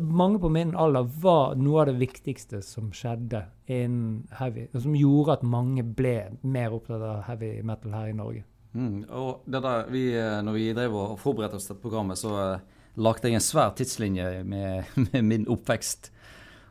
mange 0.00 0.38
på 0.42 0.48
min 0.52 0.74
alder 0.76 1.08
var 1.22 1.56
noe 1.58 1.82
av 1.82 1.90
det 1.90 1.98
viktigste 2.00 2.62
som 2.64 2.90
skjedde 2.94 3.44
innen 3.70 4.26
heavy. 4.38 4.68
Og 4.74 4.84
som 4.84 4.96
gjorde 4.96 5.38
at 5.38 5.46
mange 5.46 5.84
ble 5.84 6.16
mer 6.42 6.74
opptatt 6.76 7.02
av 7.02 7.22
heavy 7.28 7.58
metal 7.66 7.94
her 7.96 8.10
i 8.10 8.16
Norge. 8.16 8.44
Mm, 8.72 9.04
og 9.18 9.46
det 9.50 9.62
der, 9.64 9.88
vi, 9.90 10.04
når 10.44 10.54
vi 10.54 10.66
drev 10.76 10.94
og 10.94 11.16
forberedte 11.18 11.58
oss 11.58 11.66
til 11.66 11.74
dette 11.74 11.82
programmet, 11.82 12.18
så 12.20 12.34
uh, 12.36 12.82
lagde 13.02 13.26
jeg 13.26 13.38
en 13.38 13.44
svær 13.44 13.72
tidslinje 13.78 14.28
med, 14.46 14.92
med 15.08 15.26
min 15.26 15.48
oppvekst. 15.50 16.12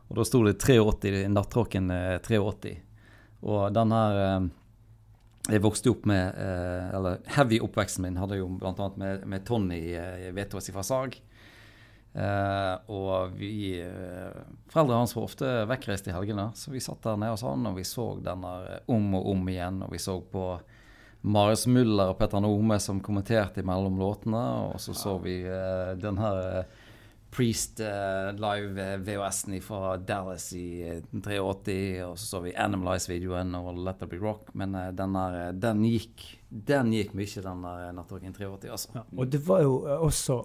Og 0.10 0.20
da 0.20 0.26
sto 0.26 0.42
det 0.48 0.58
83, 0.62 1.26
nattrocken 1.32 1.92
83. 2.26 2.78
Og 3.50 3.68
den 3.76 3.94
her 3.96 4.22
uh, 4.24 4.48
Jeg 5.50 5.64
vokste 5.64 5.90
opp 5.94 6.02
med 6.10 6.36
uh, 6.36 6.90
Eller 6.98 7.22
heavy-oppveksten 7.32 8.04
min 8.04 8.18
hadde 8.20 8.42
jo 8.42 8.50
bl.a. 8.60 8.90
med, 9.00 9.24
med 9.24 9.46
Tony 9.48 9.80
Vetås 10.36 10.72
fra 10.76 10.84
Sag. 10.84 11.16
Uh, 12.10 12.90
og 12.90 13.36
vi 13.38 13.78
uh, 13.86 14.34
Foreldrene 14.74 15.04
hans 15.04 15.14
var 15.14 15.28
ofte 15.28 15.50
vekkreist 15.70 16.10
i 16.10 16.16
helgene, 16.16 16.48
så 16.58 16.74
vi 16.74 16.82
satt 16.82 17.04
der 17.06 17.20
nede 17.22 17.36
hos 17.36 17.46
han 17.46 17.70
og 17.70 17.78
vi 17.78 17.86
så 17.86 18.16
denne 18.26 18.54
om 18.90 19.14
og 19.20 19.32
om 19.36 19.50
igjen. 19.52 19.84
Og 19.86 19.94
vi 19.94 20.02
så 20.02 20.18
på 20.34 20.50
Marius 21.22 21.68
Muller 21.70 22.14
og 22.14 22.20
Petter 22.20 22.42
Nome 22.42 22.80
som 22.82 23.04
kommenterte 23.04 23.64
mellom 23.68 24.00
låtene. 24.02 24.44
Og 24.72 24.82
så 24.82 24.98
så 24.98 25.20
vi 25.22 25.42
uh, 25.46 25.96
den 26.02 26.22
her 26.22 26.66
Priest 27.30 27.78
live 27.78 28.86
VHS-en 29.06 29.60
fra 29.62 29.92
Dallas 30.02 30.48
i 30.58 30.82
83. 31.14 31.76
Og 32.08 32.16
så 32.18 32.26
så 32.26 32.40
vi 32.42 32.56
Animalize-videoen 32.58 33.54
og 33.60 33.84
Let 33.86 34.02
It 34.02 34.10
Be 34.10 34.18
Rock. 34.18 34.50
Men 34.58 34.74
den, 34.74 35.14
der, 35.14 35.52
den, 35.54 35.84
gikk, 35.86 36.24
den 36.50 36.90
gikk 36.90 37.14
mye, 37.14 37.44
den 37.46 37.62
der 37.68 37.92
Nattrocken 37.94 38.34
83. 38.34 38.66
Altså. 38.66 38.96
Ja, 38.98 39.06
og 39.14 39.30
det 39.30 39.44
var 39.46 39.62
jo 39.62 39.76
også 40.00 40.40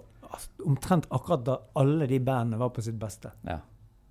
omtrent 0.65 1.07
akkurat 1.13 1.45
da 1.45 1.55
alle 1.79 2.07
de 2.09 2.19
bandene 2.23 2.59
var 2.61 2.73
på 2.75 2.83
sitt 2.85 2.97
beste. 2.99 3.31
Ja. 3.47 3.61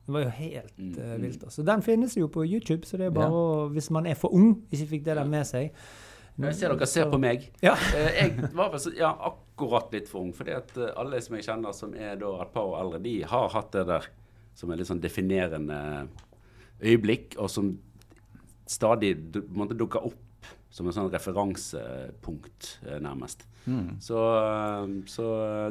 Det 0.04 0.12
var 0.12 0.26
jo 0.26 0.32
helt 0.36 0.80
uh, 0.98 1.14
vilt. 1.20 1.44
altså. 1.44 1.62
Den 1.64 1.82
finnes 1.82 2.16
jo 2.16 2.28
på 2.28 2.44
YouTube, 2.44 2.84
så 2.86 3.00
det 3.00 3.08
er 3.08 3.14
bare 3.14 3.30
ja. 3.32 3.44
å, 3.44 3.68
hvis 3.72 3.88
man 3.94 4.08
er 4.08 4.18
for 4.20 4.34
ung, 4.36 4.58
ikke 4.68 4.88
fikk 4.90 5.06
det 5.06 5.16
der 5.16 5.28
med 5.28 5.48
seg 5.48 5.70
Jeg 6.34 6.58
ser 6.58 6.74
dere 6.74 6.88
ser 6.90 7.08
på 7.12 7.20
meg. 7.22 7.46
Ja. 7.64 7.76
Eh, 7.96 8.10
jeg 8.18 8.50
var 8.52 8.72
vel 8.74 8.82
så, 8.82 8.92
ja, 8.98 9.14
akkurat 9.30 9.94
litt 9.94 10.10
for 10.10 10.26
ung. 10.26 10.34
fordi 10.36 10.52
at 10.56 10.76
eh, 10.76 10.92
alle 11.00 11.22
som 11.24 11.38
jeg 11.38 11.46
kjenner 11.46 11.72
som 11.76 11.94
er 11.96 12.18
da 12.20 12.34
et 12.42 12.52
par 12.52 12.68
år 12.68 12.82
eldre, 12.82 13.00
de 13.06 13.14
har 13.30 13.48
hatt 13.54 13.72
det 13.72 13.86
der 13.88 14.10
som 14.54 14.70
er 14.70 14.78
litt 14.78 14.90
sånn 14.90 15.02
definerende 15.02 15.78
øyeblikk, 16.84 17.38
og 17.40 17.48
som 17.50 17.72
stadig 18.68 19.14
måtte 19.54 19.76
dukke 19.78 20.02
opp 20.04 20.20
som 20.74 20.88
en 20.90 20.96
sånn 20.96 21.12
referansepunkt, 21.12 22.74
nærmest. 23.02 23.46
Mm. 23.64 23.96
Så, 24.02 24.18
så, 25.06 25.26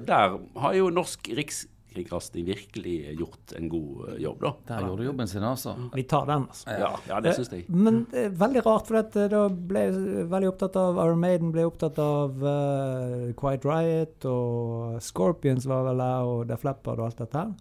der 0.08 0.38
har 0.64 0.76
jo 0.78 0.88
norsk 0.94 1.28
rikskringkasting 1.36 2.46
virkelig 2.48 2.96
gjort 3.20 3.54
en 3.60 3.68
god 3.70 4.14
jobb, 4.24 4.40
da. 4.46 4.54
Der 4.70 4.88
gjorde 4.88 5.04
du 5.04 5.10
jobben 5.10 5.30
sin, 5.30 5.44
altså. 5.44 5.76
Vi 5.94 6.06
tar 6.08 6.30
den, 6.32 6.48
altså. 6.48 6.78
Ja, 6.80 6.94
ja 7.10 7.20
det 7.26 7.36
syns 7.36 7.52
jeg. 7.52 7.68
Men 7.68 8.06
det 8.14 8.30
er 8.30 8.40
veldig 8.46 8.64
rart, 8.70 8.88
for 8.88 9.02
at 9.02 9.20
da 9.36 9.44
ble 9.52 9.84
jeg 9.90 10.26
veldig 10.32 10.54
opptatt 10.54 10.80
av 10.80 11.04
Iron 11.04 11.22
Maiden, 11.26 11.52
ble 11.54 11.68
opptatt 11.68 12.00
av 12.02 12.40
uh, 12.40 13.30
Quiet 13.40 13.68
Riot, 13.68 14.32
og 14.32 15.04
Scorpions 15.04 15.68
var 15.70 15.84
vel 15.90 16.00
der, 16.02 16.32
og 16.32 16.48
The 16.48 16.62
Flapper 16.64 17.04
og 17.04 17.12
alt 17.12 17.22
dette 17.26 17.44
her. 17.44 17.54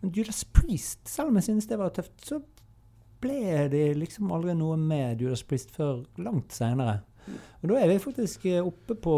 Men 0.00 0.14
Judas 0.16 0.44
Priest, 0.44 1.02
selv 1.08 1.32
om 1.32 1.40
jeg 1.40 1.48
synes 1.48 1.68
det 1.68 1.80
var 1.80 1.96
tøft, 1.96 2.14
så 2.28 2.44
ble 3.20 3.68
det 3.72 3.86
liksom 3.98 4.30
aldri 4.34 4.56
noe 4.58 4.78
med 4.80 5.22
Judas 5.22 5.44
Priest 5.46 5.72
før 5.76 6.04
langt 6.22 6.54
seinere. 6.56 7.00
Og 7.60 7.68
da 7.68 7.76
er 7.76 7.90
vi 7.90 7.98
faktisk 8.00 8.46
oppe 8.62 8.96
på 9.04 9.16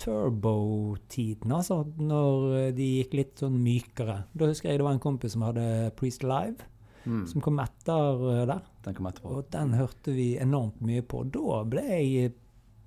turbo-tiden, 0.00 1.52
altså. 1.56 1.80
Når 1.96 2.74
de 2.76 2.88
gikk 2.98 3.16
litt 3.16 3.40
sånn 3.40 3.56
mykere. 3.64 4.20
Da 4.36 4.50
husker 4.50 4.70
jeg 4.70 4.82
det 4.82 4.86
var 4.86 4.96
en 4.96 5.02
kompis 5.02 5.34
som 5.34 5.46
hadde 5.46 5.64
Priest 5.98 6.26
Live, 6.26 6.68
mm. 7.04 7.24
som 7.30 7.44
kom 7.44 7.60
etter 7.64 8.26
der. 8.50 8.60
Den 8.84 8.98
kom 8.98 9.08
etterpå. 9.10 9.38
Og 9.40 9.48
den 9.54 9.72
hørte 9.78 10.14
vi 10.14 10.34
enormt 10.40 10.82
mye 10.84 11.04
på. 11.06 11.24
Da 11.32 11.62
ble 11.72 11.86
jeg 11.88 12.36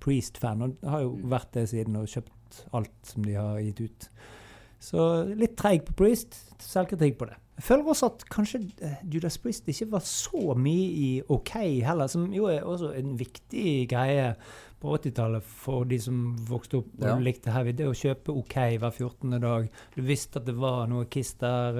Priest-fan, 0.02 0.64
og 0.64 0.88
har 0.90 1.04
jo 1.04 1.16
vært 1.30 1.52
det 1.58 1.68
siden 1.70 1.98
og 2.00 2.08
kjøpt 2.10 2.62
alt 2.74 3.12
som 3.12 3.26
de 3.26 3.36
har 3.38 3.60
gitt 3.62 3.84
ut. 3.86 4.08
Så 4.82 5.02
litt 5.38 5.54
treig 5.58 5.84
på 5.86 5.94
Priest. 5.98 6.38
Selvkritikk 6.62 7.20
på 7.20 7.28
det. 7.30 7.38
Jeg 7.56 7.64
føler 7.66 7.88
også 7.92 8.08
at 8.08 8.24
kanskje 8.32 8.62
Judas 9.04 9.36
Priest 9.38 9.68
ikke 9.68 9.90
var 9.92 10.04
så 10.06 10.54
mye 10.56 10.88
i 10.88 11.08
OK 11.28 11.52
heller, 11.84 12.08
som 12.08 12.30
jo 12.32 12.48
er 12.50 12.64
også 12.64 12.94
en 12.96 13.18
viktig 13.20 13.88
greie 13.90 14.32
på 14.82 14.96
80-tallet 14.96 15.46
for 15.62 15.86
de 15.88 15.98
som 16.02 16.18
vokste 16.48 16.80
opp 16.82 16.90
og 16.98 17.06
ja. 17.06 17.14
likte 17.22 17.54
heavy. 17.54 17.74
Det 17.78 17.86
å 17.86 17.94
kjøpe 17.96 18.34
OK 18.34 18.58
hver 18.82 18.90
14. 18.90 19.38
dag. 19.42 19.70
Du 19.94 20.02
visste 20.06 20.42
at 20.42 20.48
det 20.48 20.56
var 20.58 20.90
noe 20.90 21.06
Kiss 21.12 21.34
der, 21.40 21.78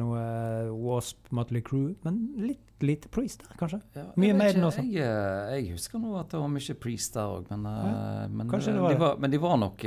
noe 0.00 0.22
Wasp, 0.76 1.30
Motley 1.34 1.64
Crew, 1.64 1.94
men 2.04 2.22
litt 2.44 2.62
lite 2.84 3.08
Priest 3.08 3.40
der, 3.40 3.56
kanskje? 3.56 3.78
Ja, 3.96 4.02
mye 4.20 4.34
Maiden 4.36 4.64
også. 4.68 4.82
Jeg, 4.84 5.00
jeg, 5.54 5.70
husker 5.72 6.00
nå 6.02 6.12
at 6.20 6.28
det 6.34 6.40
var 6.42 6.50
mye 6.52 6.76
Priest 6.80 7.16
der 7.16 7.32
òg, 7.38 7.48
men, 7.48 7.64
ja, 7.64 8.26
men, 8.28 8.50
det 8.52 8.74
var 8.76 8.92
de 8.92 9.00
var, 9.00 9.20
men 9.22 9.32
de 9.32 9.40
var 9.40 9.56
nok 9.62 9.84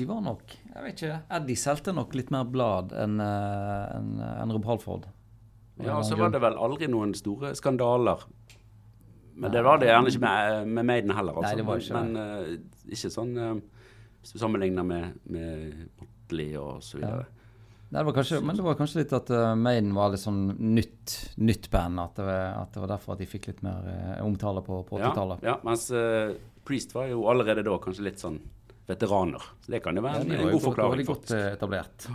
De 0.00 0.06
var 0.08 0.22
nok 0.24 0.54
Jeg 0.56 0.84
vet 0.86 1.02
ikke. 1.04 1.18
Eddie 1.36 1.60
solgte 1.60 1.92
nok 1.96 2.16
litt 2.16 2.32
mer 2.32 2.48
blad 2.48 2.94
enn 2.96 3.20
en, 3.20 4.12
en 4.24 4.54
Rob 4.56 4.68
Halford. 4.70 5.10
Ja, 5.80 5.98
og 5.98 6.04
så 6.08 6.16
var 6.18 6.32
det 6.32 6.40
vel 6.42 6.56
aldri 6.60 6.88
noen 6.92 7.12
store 7.16 7.54
skandaler. 7.58 8.24
Men 9.40 9.52
det 9.54 9.64
var 9.64 9.80
det 9.80 9.88
gjerne 9.88 10.12
ikke 10.12 10.22
med, 10.22 10.70
med 10.76 10.88
Maiden 10.88 11.12
heller, 11.16 11.36
altså. 11.40 11.48
Nei, 11.48 11.58
det 11.60 11.66
var 11.66 11.82
ikke 11.82 12.00
men, 12.04 12.16
uh, 12.20 12.88
ikke 12.92 13.10
sånn 13.14 13.30
uh, 13.40 13.52
Hvis 14.20 14.34
du 14.34 14.40
sammenligner 14.42 14.84
med, 14.84 15.20
med 15.32 15.76
Motley 16.30 16.56
og 16.60 16.82
så 16.84 17.00
videre. 17.00 17.24
Ja. 17.24 17.36
Det 17.90 18.12
kanskje, 18.14 18.38
men 18.40 18.54
det 18.54 18.62
var 18.62 18.76
kanskje 18.78 19.00
litt 19.00 19.12
at 19.16 19.30
uh, 19.34 19.56
Maiden 19.58 19.90
var 19.96 20.12
litt 20.12 20.22
sånn 20.22 20.44
nytt, 20.76 21.14
nytt 21.42 21.66
band. 21.72 21.98
At 21.98 22.20
det, 22.20 22.26
var, 22.28 22.44
at 22.60 22.70
det, 22.70 22.82
var, 22.84 22.92
derfor 22.92 23.16
at 23.16 23.22
de 23.22 23.26
fikk 23.26 23.48
litt 23.50 23.64
mer 23.66 23.82
uh, 23.82 24.20
omtale 24.22 24.62
på, 24.62 24.84
på 24.86 25.00
80-tallet. 25.00 25.42
Ja, 25.42 25.56
ja, 25.56 25.58
mens 25.66 25.88
uh, 25.90 26.30
Priest 26.66 26.94
var 26.94 27.08
jo 27.10 27.24
allerede 27.32 27.64
da 27.66 27.74
kanskje 27.82 28.06
litt 28.06 28.22
sånn 28.22 28.38
veteraner. 28.86 29.42
Så 29.64 29.74
det 29.74 29.82
kan 29.82 29.98
jo 29.98 30.04
være 30.06 30.22
ja, 30.22 30.38
en, 30.38 30.52
god 30.52 30.66
forklaring. 30.68 31.02
Det 31.02 31.08
var 31.08 31.18
godt 31.18 31.34
etablert. 31.40 32.06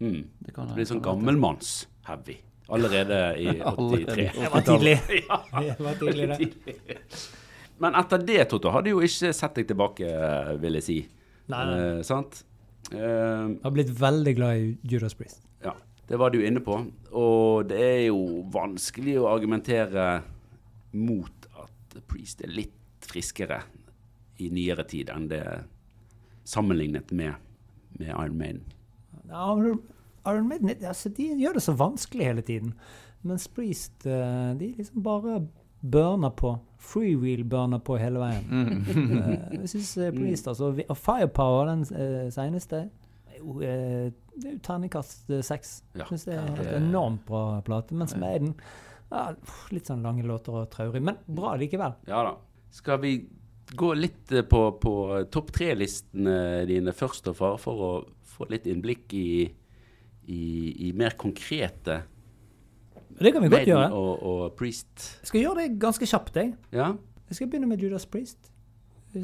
Mm. 0.00 0.22
Det, 0.38 0.54
kan, 0.56 0.70
det 0.70 0.78
blir 0.78 0.88
sånn 0.88 1.04
gammelmanns-heavy. 1.04 2.38
Allerede 2.70 3.18
i 3.42 3.46
83. 3.64 4.26
Det 4.36 4.50
var 4.52 4.64
tidlig. 4.66 4.94
ja, 5.28 5.38
det 5.60 5.76
var 5.84 5.98
tidlig, 6.00 6.28
det. 6.28 6.76
Men 7.80 7.96
etter 7.96 8.20
det, 8.28 8.42
Totto, 8.50 8.70
hadde 8.74 8.92
jo 8.92 9.00
ikke 9.04 9.30
sett 9.34 9.56
deg 9.56 9.68
tilbake, 9.70 10.08
vil 10.60 10.76
jeg 10.80 10.84
si. 10.86 10.98
Nei, 11.50 11.62
Eh, 11.74 12.00
sant? 12.06 12.42
Jeg 12.90 13.56
har 13.62 13.72
blitt 13.74 13.90
veldig 14.00 14.34
glad 14.36 14.58
i 14.60 14.68
Judas 14.92 15.14
Priest. 15.16 15.40
Ja, 15.64 15.72
det 16.08 16.18
var 16.20 16.32
du 16.34 16.40
inne 16.44 16.60
på. 16.64 16.76
Og 17.16 17.66
det 17.70 17.78
er 17.80 18.02
jo 18.10 18.42
vanskelig 18.52 19.16
å 19.22 19.28
argumentere 19.30 20.06
mot 20.92 21.48
at 21.62 21.98
Priest 22.10 22.42
er 22.44 22.52
litt 22.52 22.76
friskere 23.10 23.62
i 24.40 24.48
nyere 24.52 24.84
tid 24.88 25.10
enn 25.14 25.28
det 25.30 25.42
sammenlignet 26.48 27.12
med, 27.16 27.34
med 27.98 28.10
Iron 28.12 28.36
Maiden. 28.40 28.62
Ja, 29.30 29.52
Iron 30.28 30.48
Maiden 30.48 30.72
altså, 30.84 31.08
de 31.08 31.30
gjør 31.40 31.56
det 31.56 31.62
så 31.64 31.72
vanskelig 31.78 32.26
hele 32.26 32.44
tiden. 32.44 32.74
Mens 33.26 33.46
Priest 33.52 34.06
eh, 34.08 34.52
de 34.58 34.72
liksom 34.76 35.02
bare 35.04 35.40
burner 35.80 36.30
på. 36.30 36.58
Freewheel 36.80 37.44
burner 37.44 37.78
på 37.78 37.96
hele 38.00 38.20
veien. 38.20 38.44
Mm. 38.48 38.84
uh, 38.96 39.32
jeg 39.60 39.72
syns 39.74 39.92
uh, 40.00 40.10
Priest, 40.12 40.48
altså 40.48 40.70
Og 40.72 40.96
Firepower, 40.96 41.68
den 41.68 41.84
uh, 41.92 42.28
seneste, 42.32 42.86
jo, 43.38 43.56
det 43.60 44.46
er 44.46 44.54
jo 44.54 44.60
terningkast 44.64 45.30
seks. 45.44 45.80
Ja. 45.96 46.06
Syns 46.08 46.26
det 46.28 46.36
er 46.36 46.48
en 46.48 46.88
enormt 46.90 47.24
bra 47.28 47.60
plate. 47.64 47.96
Mens 47.96 48.16
Maiden 48.20 48.54
ja, 49.10 49.30
Litt 49.74 49.88
sånn 49.90 50.04
lange 50.04 50.22
låter 50.28 50.54
og 50.54 50.68
traurig, 50.72 51.00
men 51.02 51.18
bra 51.26 51.56
likevel. 51.58 51.96
Ja 52.08 52.22
da. 52.28 52.34
Skal 52.70 53.00
vi 53.02 53.14
gå 53.74 53.88
litt 53.96 54.30
på, 54.50 54.60
på 54.82 54.92
topp 55.32 55.50
tre-listene 55.56 56.66
dine 56.68 56.94
først, 56.94 57.30
og 57.32 57.38
far, 57.38 57.56
for 57.62 57.82
å 57.86 57.90
få 58.30 58.46
litt 58.50 58.68
innblikk 58.70 59.14
i, 59.18 59.30
i, 60.30 60.46
i 60.88 60.92
mer 60.96 61.18
konkrete 61.20 62.02
det 63.20 63.34
kan 63.34 63.42
vi 63.42 63.50
godt 63.52 63.68
gjøre. 63.68 63.90
Og, 63.92 64.22
og 64.22 64.52
Priest. 64.56 65.18
Jeg 65.20 65.28
skal 65.28 65.42
gjøre 65.42 65.62
det 65.62 65.80
ganske 65.80 66.06
kjapt, 66.08 66.36
jeg. 66.40 66.54
Ja. 66.72 66.92
Jeg 67.28 67.36
skal 67.36 67.50
begynne 67.50 67.68
med 67.68 67.82
Judas 67.82 68.06
Priest. 68.08 68.48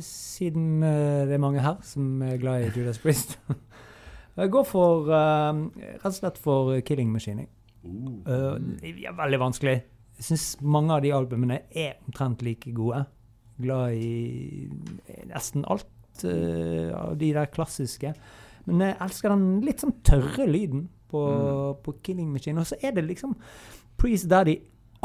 Siden 0.02 0.82
uh, 0.82 1.24
det 1.28 1.32
er 1.32 1.40
mange 1.40 1.62
her 1.62 1.78
som 1.86 2.22
er 2.22 2.36
glad 2.36 2.66
i 2.66 2.70
Judas 2.76 2.98
Priest. 2.98 3.38
jeg 4.36 4.50
går 4.52 4.66
for 4.68 5.08
uh, 5.08 5.62
rett 5.80 6.08
og 6.10 6.16
slett 6.18 6.40
for 6.42 6.76
Killing 6.84 7.12
Machine. 7.12 7.46
Uh, 7.86 8.58
det 8.82 8.92
er 9.06 9.16
veldig 9.16 9.40
vanskelig. 9.40 9.76
Jeg 10.16 10.28
syns 10.28 10.48
mange 10.60 10.92
av 10.92 11.04
de 11.04 11.12
albumene 11.14 11.60
er 11.70 11.96
omtrent 12.04 12.44
like 12.44 12.72
gode. 12.76 13.04
Glad 13.62 13.96
i 13.96 14.68
nesten 15.28 15.64
alt 15.64 16.24
eh, 16.24 16.92
av 16.96 17.14
de 17.20 17.30
der 17.36 17.48
klassiske. 17.52 18.12
Men 18.68 18.82
jeg 18.84 18.96
elsker 19.04 19.32
den 19.32 19.46
litt 19.64 19.84
sånn 19.84 19.94
tørre 20.04 20.48
lyden 20.48 20.86
på, 21.10 21.22
på 21.82 21.98
Killing 22.02 22.30
Machine. 22.32 22.62
Og 22.62 22.66
så 22.70 22.78
er 22.82 22.96
det 22.96 23.06
liksom 23.06 23.36
Priest 23.96 24.28
Daddy 24.30 24.56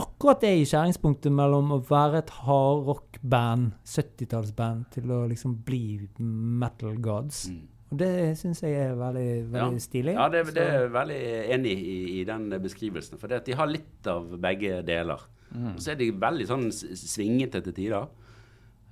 akkurat 0.02 0.42
det 0.42 0.54
i 0.62 0.64
skjæringspunktet 0.66 1.34
mellom 1.36 1.74
å 1.76 1.82
være 1.86 2.22
et 2.24 2.32
hardrock-band, 2.46 3.74
70-tallsband, 3.86 4.88
til 4.96 5.12
å 5.14 5.26
liksom 5.30 5.58
bli 5.68 6.08
metal 6.20 6.96
gods. 7.04 7.44
Mm. 7.52 7.68
Og 7.92 8.00
det 8.00 8.12
syns 8.40 8.62
jeg 8.64 8.78
er 8.80 8.96
veldig, 8.96 9.28
veldig 9.52 9.82
Ja. 9.82 9.84
stilig. 9.84 10.14
Ja, 10.16 10.30
det, 10.32 10.46
det 10.56 10.64
er 10.64 10.88
veldig 10.94 11.20
enig 11.58 11.74
i, 11.76 11.98
i 12.22 12.24
den 12.24 12.48
beskrivelsen. 12.64 13.20
For 13.20 13.28
det 13.28 13.42
at 13.42 13.50
de 13.50 13.58
har 13.60 13.68
litt 13.68 14.08
av 14.08 14.32
begge 14.40 14.80
deler. 14.88 15.20
Mm. 15.52 15.74
Og 15.76 15.82
så 15.84 15.92
er 15.92 16.00
de 16.00 16.08
veldig 16.16 16.48
sånn 16.48 16.70
svingete 16.72 17.60
til 17.66 17.76
tider. 17.76 18.08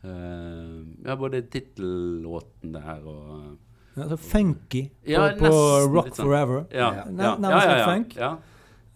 Uh, 0.03 0.83
ja, 1.03 1.15
både 1.19 1.41
tittellåten 1.51 2.75
der 2.75 3.07
og 3.07 3.57
Ja, 3.99 4.07
så 4.11 4.17
funky 4.17 4.83
på, 4.89 5.11
Ja, 5.11 5.25
på 5.37 5.45
nesten 5.49 5.93
Rock 5.95 6.09
sånn. 6.13 6.25
Forever. 6.25 6.63
Ja. 6.71 6.77
Ja. 6.79 7.03
ja, 7.03 7.03
Nær- 7.11 7.25
ja, 7.27 7.35
nærmest 7.45 7.67
ja, 7.69 7.77
ja, 7.81 7.89
funk. 7.91 8.15
ja. 8.19 8.31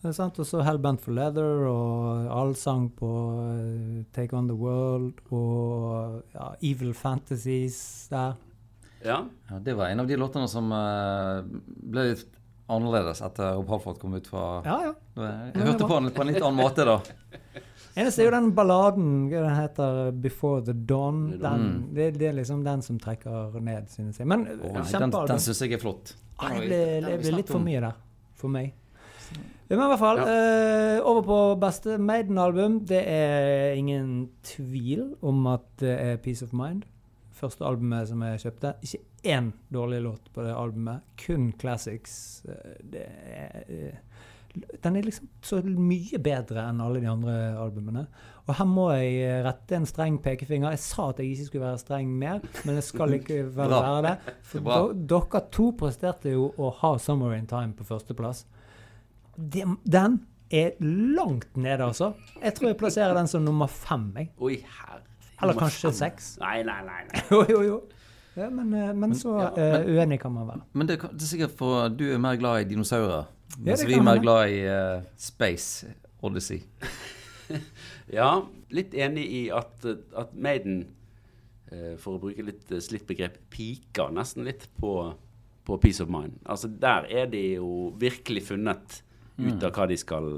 Det 0.03 0.09
er 0.11 0.15
sant? 0.17 0.39
Og 0.43 0.45
så 0.49 0.59
Hellbent 0.67 0.99
for 0.99 1.15
Leather 1.15 1.61
og 1.69 2.25
allsang 2.35 2.89
på 2.99 3.09
uh, 3.39 4.01
Take 4.15 4.35
On 4.35 4.49
The 4.49 4.55
World 4.59 5.21
og 5.31 6.23
ja, 6.35 6.49
Evil 6.61 6.91
Fantasies 6.97 7.77
der. 8.11 8.33
ja. 9.05 9.21
Ja, 9.49 9.59
det 9.63 9.75
var 9.79 9.87
en 9.93 9.99
av 10.03 10.07
de 10.07 10.17
låtene 10.19 10.47
som 10.51 10.71
uh, 10.75 11.43
ble 11.93 12.09
litt 12.13 12.25
annerledes 12.73 13.19
etter 13.23 13.53
Rob 13.57 13.67
Halford 13.69 13.97
kom 14.01 14.13
ut 14.15 14.27
fra 14.27 14.61
Ja, 14.65 14.77
ja. 14.89 14.93
Jeg 15.53 15.65
hørte 15.67 15.87
på 15.87 15.97
den 15.99 16.11
på 16.15 16.21
en 16.23 16.31
litt 16.33 16.41
annen 16.43 16.59
måte, 16.63 16.85
da. 16.87 16.99
Eneste 17.95 18.23
er 18.23 18.25
jo 18.25 18.31
den 18.33 18.51
balladen 18.57 19.09
hva 19.29 19.41
den 19.43 19.55
heter 19.55 20.11
Before 20.23 20.63
The 20.65 20.73
Dawn. 20.73 21.19
Den, 21.39 21.65
Mm. 21.67 21.93
det, 21.93 22.07
det 22.17 22.27
er 22.31 22.33
liksom 22.39 22.63
den 22.65 22.81
som 22.81 22.97
trekker 22.99 23.59
ned, 23.61 23.89
synes 23.93 24.17
jeg. 24.17 24.27
Men 24.27 24.47
oh, 24.47 24.71
nei, 24.79 24.85
den 24.91 25.11
den 25.13 25.39
syns 25.43 25.61
jeg 25.61 25.73
er 25.73 25.81
flott. 25.83 26.15
Ah, 26.39 26.55
det 26.59 27.03
ble, 27.21 27.35
litt 27.37 27.51
for 27.53 27.59
mye 27.61 27.79
der, 27.83 27.93
for 28.35 28.49
meg. 28.49 28.73
Men 29.69 29.79
i 29.79 29.89
hvert 29.89 29.99
fall, 30.01 30.17
Ja. 30.17 30.25
uh, 31.01 31.05
over 31.09 31.21
på 31.23 31.37
beste 31.61 31.97
Maiden-album. 31.97 32.79
Det 32.85 33.03
er 33.07 33.73
ingen 33.77 34.29
tvil 34.43 35.15
om 35.21 35.45
at 35.47 35.63
det 35.81 35.93
er 35.99 36.17
Peace 36.17 36.43
of 36.43 36.51
Mind. 36.53 36.83
Første 37.33 37.63
albumet 37.65 38.07
som 38.09 38.21
jeg 38.21 38.39
kjøpte. 38.43 38.73
Ikke 38.83 38.99
én 39.23 39.51
dårlig 39.73 40.01
låt 40.03 40.27
på 40.33 40.43
det 40.45 40.53
albumet. 40.55 41.01
Kun 41.17 41.51
classics. 41.59 42.43
Eh, 42.47 42.75
Det 42.83 43.05
er, 43.07 43.63
eh, 43.69 43.95
den 44.83 44.95
er 44.99 45.01
liksom 45.07 45.27
så 45.41 45.61
mye 45.65 46.19
bedre 46.21 46.67
enn 46.69 46.81
alle 46.83 46.99
de 47.01 47.07
andre 47.09 47.33
albumene. 47.57 48.03
Og 48.47 48.53
her 48.59 48.67
må 48.69 48.89
jeg 48.93 49.13
eh, 49.23 49.39
rette 49.45 49.77
en 49.77 49.85
streng 49.89 50.19
pekefinger. 50.21 50.75
Jeg 50.75 50.81
sa 50.83 51.07
at 51.09 51.21
jeg 51.23 51.31
ikke 51.33 51.45
skulle 51.47 51.65
være 51.65 51.79
streng 51.81 52.11
mer, 52.19 52.43
men 52.67 52.75
jeg 52.77 52.83
skal 52.89 53.15
ikke 53.17 53.39
være, 53.57 53.79
være 53.79 54.03
det. 54.09 54.35
For 54.51 54.59
Det 54.67 54.75
er 54.75 54.99
dere 55.15 55.41
to 55.57 55.69
presterte 55.79 56.35
jo 56.35 56.51
å 56.57 56.69
ha 56.81 56.93
'Summer 56.99 57.33
in 57.37 57.47
Time' 57.49 57.73
på 57.77 57.87
førsteplass. 57.87 58.43
Den, 59.37 59.77
den 59.89 60.19
er 60.53 60.75
langt 60.81 61.57
nede, 61.57 61.81
altså. 61.87 62.11
Jeg 62.43 62.53
tror 62.53 62.67
jeg 62.69 62.77
plasserer 62.77 63.17
den 63.17 63.27
som 63.31 63.41
nummer 63.41 63.67
fem. 63.67 64.11
Jeg. 64.17 64.29
Oi, 64.37 64.59
herre. 64.61 65.01
Eller 65.41 65.53
Nummer 65.55 65.65
kanskje 65.65 65.89
fem. 65.89 65.97
seks. 65.97 66.37
Nei, 66.39 66.59
nei, 66.63 66.81
nei. 66.85 67.01
nei. 67.09 67.21
Jo, 67.31 67.41
jo, 67.49 67.61
jo. 67.71 67.81
Ja, 68.37 68.47
men, 68.49 68.69
eh, 68.73 68.93
men 68.97 69.11
så 69.17 69.33
ja, 69.39 69.47
eh, 69.57 69.73
men- 69.79 69.89
uenig 69.97 70.19
kan 70.21 70.31
man 70.33 70.47
være. 70.47 70.61
Men 70.73 70.87
det, 70.87 70.99
det 71.01 71.21
er 71.21 71.31
sikkert 71.31 71.57
for 71.57 71.89
du 71.89 72.05
er 72.13 72.21
mer 72.21 72.35
glad 72.37 72.61
i 72.61 72.69
dinosaurer. 72.69 73.25
Mens 73.59 73.83
det 73.83 73.89
vi 73.91 73.97
er 73.99 74.05
mer 74.05 74.21
glad 74.21 74.49
i 74.53 74.61
uh, 74.65 75.05
Space 75.19 75.89
Odyssey. 76.23 76.63
Ja, 78.13 78.45
litt 78.73 78.93
enig 78.97 79.23
i 79.29 79.41
at, 79.53 79.85
at 80.17 80.31
Maiden, 80.33 80.83
uh, 81.71 81.93
for 82.01 82.15
å 82.15 82.21
bruke 82.21 82.45
litt 82.45 82.71
eh, 82.71 82.81
slitt 82.83 83.05
begrep, 83.09 83.37
piker 83.53 84.13
nesten 84.13 84.47
litt 84.47 84.65
på, 84.79 84.93
på 85.67 85.77
Peace 85.81 86.03
of 86.03 86.11
Mind. 86.13 86.39
Altså 86.45 86.69
Der 86.71 87.07
er 87.11 87.29
de 87.31 87.43
jo 87.55 87.91
virkelig 87.99 88.47
funnet 88.51 89.01
ut 89.37 89.63
av 89.65 89.73
hva 89.73 89.87
de 89.89 89.97
skal, 89.97 90.35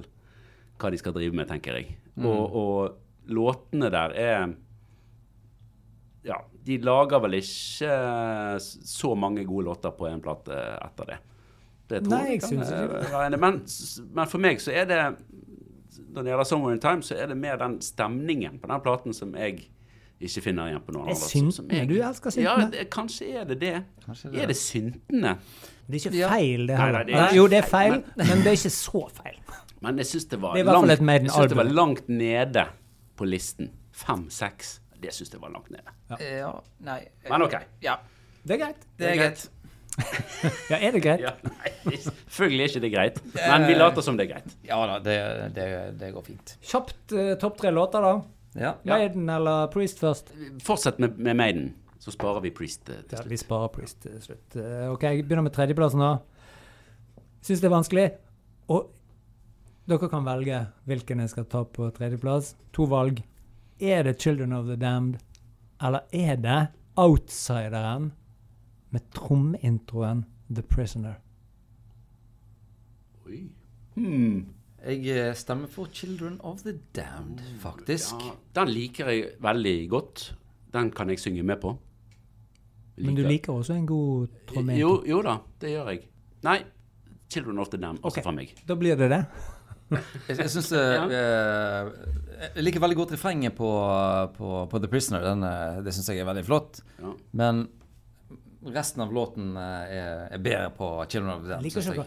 hva 0.80 0.91
de 0.91 0.99
skal 1.01 1.16
drive 1.16 1.36
med, 1.36 1.49
tenker 1.51 1.80
jeg. 1.80 1.97
Og, 2.22 2.43
og 2.56 3.32
låtene 3.32 3.91
der 3.91 4.16
er 4.16 4.53
Ja, 6.26 6.39
de 6.66 6.80
lager 6.82 7.22
vel 7.22 7.38
ikke 7.41 7.95
så 8.60 9.16
mange 9.20 9.43
gode 9.45 9.68
låter 9.68 9.93
på 9.95 10.08
en 10.10 10.24
plate 10.24 10.56
etter 10.80 11.12
det. 11.12 11.20
Det 11.89 12.01
tror 12.03 12.09
Nei, 12.17 12.31
jeg 12.31 12.41
kan 12.41 12.53
ikke 12.53 13.25
enig. 13.27 13.39
Men, 13.39 13.59
men 14.15 14.27
for 14.27 14.41
meg 14.41 14.61
så 14.63 14.71
er 14.73 14.86
det 14.89 14.99
når 16.15 16.23
det 16.23 16.31
gjelder 16.31 16.43
'Somewhere 16.47 16.73
in 16.73 16.79
Time', 16.79 17.01
så 17.03 17.15
er 17.15 17.27
det 17.27 17.38
mer 17.38 17.57
den 17.57 17.81
stemningen 17.81 18.59
på 18.59 18.67
den 18.71 18.81
platen 18.81 19.13
som 19.13 19.36
jeg 19.36 19.67
ikke 20.21 20.41
finner 20.41 20.69
igjen 20.71 20.81
på 20.86 20.93
noen 20.95 21.09
andre. 21.09 21.27
Syntene? 21.29 21.73
jeg- 21.73 21.89
Du 21.89 21.95
elsker 22.01 22.29
syntene. 22.29 22.61
Ja, 22.61 22.69
det, 22.71 22.89
kanskje 22.89 23.36
er 23.36 23.43
det 23.43 23.59
det. 23.61 23.83
Kanskje 24.05 24.31
det. 24.31 24.41
Er 24.41 24.47
det 24.47 24.55
syntene? 24.55 25.38
Det 25.88 26.05
er 26.05 26.09
ikke 26.09 26.17
Ja. 26.17 26.29
feil, 26.29 26.67
det 26.67 26.77
Nei, 26.79 26.91
nei, 26.91 27.03
det 27.03 27.36
jo, 27.36 27.47
det 27.47 27.57
er 27.57 27.67
feil, 27.69 27.91
men, 27.91 28.03
men 28.17 28.38
det 28.38 28.47
er 28.47 28.57
ikke 28.57 28.71
så 28.71 29.09
feil. 29.13 29.39
Men 29.81 29.97
jeg 29.97 30.05
syns 30.05 30.23
det 30.25 30.39
Det 30.41 30.65
det 31.49 31.57
var 31.57 31.63
langt 31.63 32.09
nede 32.09 32.65
på 33.15 33.25
listen. 33.25 33.69
Fem-seks. 33.91 34.79
Det 35.01 35.13
syns 35.13 35.29
jeg 35.31 35.41
var 35.41 35.49
langt 35.49 35.69
nede. 35.69 35.91
Ja, 36.19 36.51
nei 36.79 37.07
Men 37.29 37.41
OK. 37.41 37.53
Ja, 37.83 37.95
Det 38.47 38.55
er 38.55 38.65
greit. 38.65 38.75
det 38.97 39.07
er 39.11 39.15
greit. 39.15 39.49
Ja, 40.70 40.78
er 40.78 40.96
det 40.96 41.02
greit? 41.04 41.24
Ja, 41.24 41.34
nei, 41.48 41.72
selvfølgelig 42.04 42.64
er 42.64 42.72
ikke 42.72 42.84
det 42.84 42.91
greit, 42.93 43.20
men 43.36 43.66
vi 43.70 43.78
later 43.78 44.06
som 44.06 44.18
det 44.20 44.28
er 44.28 44.32
greit. 44.36 44.56
Ja 44.68 44.80
da, 44.89 44.98
det, 45.04 45.18
det, 45.56 45.68
det 46.02 46.12
går 46.16 46.26
fint. 46.26 46.56
Kjapt 46.66 47.16
uh, 47.16 47.34
topp 47.41 47.58
tre 47.62 47.72
låter, 47.74 48.04
da. 48.06 48.16
Ja. 48.56 48.74
Maiden 48.88 49.30
eller 49.32 49.68
Priest 49.74 50.00
først? 50.04 50.32
Fortsett 50.64 51.00
med, 51.04 51.18
med 51.20 51.39
Maiden, 51.39 51.70
så 52.00 52.14
sparer 52.16 52.43
vi 52.46 52.54
Priest 52.56 52.86
til 52.88 53.02
til 53.04 53.20
Ja, 53.20 53.26
vi 53.32 53.39
sparer 53.39 53.72
Priest 53.74 54.02
til 54.06 54.20
slutt. 54.24 54.58
Uh, 54.58 54.91
OK, 54.93 55.08
jeg 55.08 55.26
begynner 55.26 55.48
med 55.48 55.56
tredjeplassen, 55.56 56.04
da. 56.04 57.24
Syns 57.46 57.64
det 57.64 57.70
er 57.70 57.76
vanskelig. 57.76 58.10
Og 58.74 58.91
dere 59.86 60.10
kan 60.10 60.26
velge 60.26 60.66
hvilken 60.89 61.22
jeg 61.22 61.34
skal 61.36 61.48
ta 61.50 61.64
på 61.64 61.91
tredjeplass. 61.93 62.56
To 62.74 62.89
valg. 62.89 63.22
Er 63.80 64.04
det 64.04 64.18
'Children 64.20 64.54
of 64.56 64.66
the 64.66 64.76
Damned', 64.80 65.20
eller 65.84 66.00
er 66.14 66.36
det 66.36 66.68
'Outsideren' 66.98 68.12
med 68.96 69.12
trommeintroen 69.16 70.26
'The 70.50 70.64
Prisoner'? 70.72 71.20
Oi. 73.26 73.41
Hmm. 73.96 74.46
Jeg 74.86 75.08
eh, 75.10 75.34
stemmer 75.36 75.68
for 75.68 75.89
'Children 75.91 76.38
of 76.39 76.62
the 76.62 76.80
Damned', 76.96 77.41
faktisk. 77.60 78.14
Ja, 78.14 78.62
den 78.62 78.72
liker 78.74 79.10
jeg 79.10 79.26
veldig 79.41 79.89
godt. 79.89 80.36
Den 80.74 80.91
kan 80.91 81.10
jeg 81.10 81.20
synge 81.20 81.43
med 81.43 81.58
på. 81.62 81.78
Men 82.98 83.16
du 83.16 83.24
liker 83.28 83.54
også 83.54 83.74
en 83.74 83.88
god 83.88 84.28
trommeintro? 84.48 84.80
Jo, 84.80 85.04
jo 85.08 85.22
da, 85.22 85.38
det 85.62 85.70
gjør 85.70 85.89
jeg. 85.89 86.00
Nei, 86.43 86.64
'Children 87.30 87.60
of 87.60 87.68
the 87.68 87.82
Damned' 87.82 88.00
også 88.04 88.14
okay. 88.20 88.24
for 88.24 88.32
meg. 88.32 88.56
Da 88.68 88.76
blir 88.76 88.96
det 88.96 89.10
det. 89.10 89.26
Jeg, 90.28 90.38
jeg 90.39 90.50
syns 90.50 90.72
Jeg 90.72 92.64
liker 92.64 92.80
veldig 92.82 92.96
godt 92.98 93.12
refrenget 93.14 93.54
på, 93.54 93.70
på, 94.38 94.66
på 94.66 94.80
'The 94.80 94.88
Prisoner'. 94.88 95.26
Den, 95.26 95.43
eh, 95.43 95.84
det 95.86 95.93
syns 95.93 96.10
jeg 96.10 96.20
er 96.20 96.26
veldig 96.26 96.46
flott. 96.46 96.82
Ja. 97.02 97.12
Men 97.32 97.68
resten 98.74 99.01
av 99.05 99.13
låten 99.13 99.55
eh, 99.57 99.95
er, 99.99 100.28
er 100.32 100.38
bedre 100.41 100.70
på 100.78 101.05
'Children 101.05 101.32
of 101.36 101.41
the 101.43 101.49
Dead. 101.53 101.63
Liker 101.63 101.82
ikke. 101.82 102.05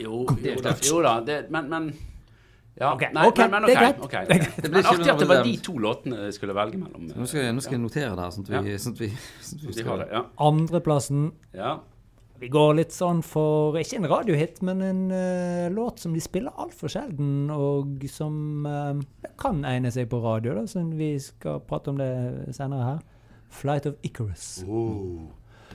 Jo, 0.00 0.24
jo 0.42 0.62
da, 0.62 0.72
jo 0.82 1.02
da 1.02 1.20
det, 1.24 1.50
men, 1.50 1.68
men 1.70 1.92
ja, 2.80 2.94
Ok, 2.94 3.02
nei, 3.12 3.26
okay. 3.28 3.48
men, 3.50 3.62
men 3.62 3.70
det 3.70 3.76
ok, 4.00 4.10
greit. 4.10 4.28
Det 4.28 4.34
er 4.34 4.38
greit. 4.40 4.56
Det 4.56 4.70
blir 4.70 4.82
Men 4.82 4.90
artig 4.90 5.10
at 5.12 5.20
det 5.20 5.28
var 5.28 5.42
de 5.44 5.56
to 5.60 5.72
låtene 5.78 6.18
jeg 6.24 6.34
skulle 6.38 6.54
velge 6.56 6.78
mellom. 6.80 7.06
Nå 7.12 7.26
skal, 7.28 7.42
jeg- 7.44 7.54
nå 7.54 7.60
skal 7.64 7.76
jeg 7.76 7.82
notere 7.82 8.10
det 8.16 8.24
her, 8.24 8.30
sånn 8.30 8.44
at 8.46 8.50
vi, 8.50 8.70
Ja. 8.72 8.78
sånn 8.78 8.92
at 8.94 9.00
vi, 9.00 9.08
sånn 9.42 9.58
at 9.60 9.66
vi 9.66 9.72
skal... 9.82 10.04
ja. 10.10 10.22
Andreplassen 10.38 11.32
ja. 11.54 11.78
Vi 12.40 12.48
går 12.48 12.74
litt 12.78 12.94
sånn 12.96 13.20
for 13.22 13.76
Ikke 13.76 13.98
en 13.98 14.08
radiohit, 14.08 14.62
men 14.62 14.80
en 14.80 15.02
uh, 15.12 15.68
låt 15.68 15.98
som 16.00 16.14
de 16.14 16.20
spiller 16.24 16.56
altfor 16.56 16.88
sjelden, 16.88 17.50
og 17.52 18.06
som 18.08 18.64
uh, 18.64 18.96
kan 19.36 19.60
egne 19.68 19.92
seg 19.92 20.08
på 20.08 20.22
radio, 20.24 20.54
da, 20.56 20.64
så 20.66 20.80
vi 20.96 21.18
skal 21.20 21.60
prate 21.60 21.92
om 21.92 21.98
det 22.00 22.54
senere 22.56 22.86
her. 22.86 23.02
'Flight 23.50 23.86
of 23.90 23.94
Icarus'. 24.06 24.62
Oh. 24.68 25.28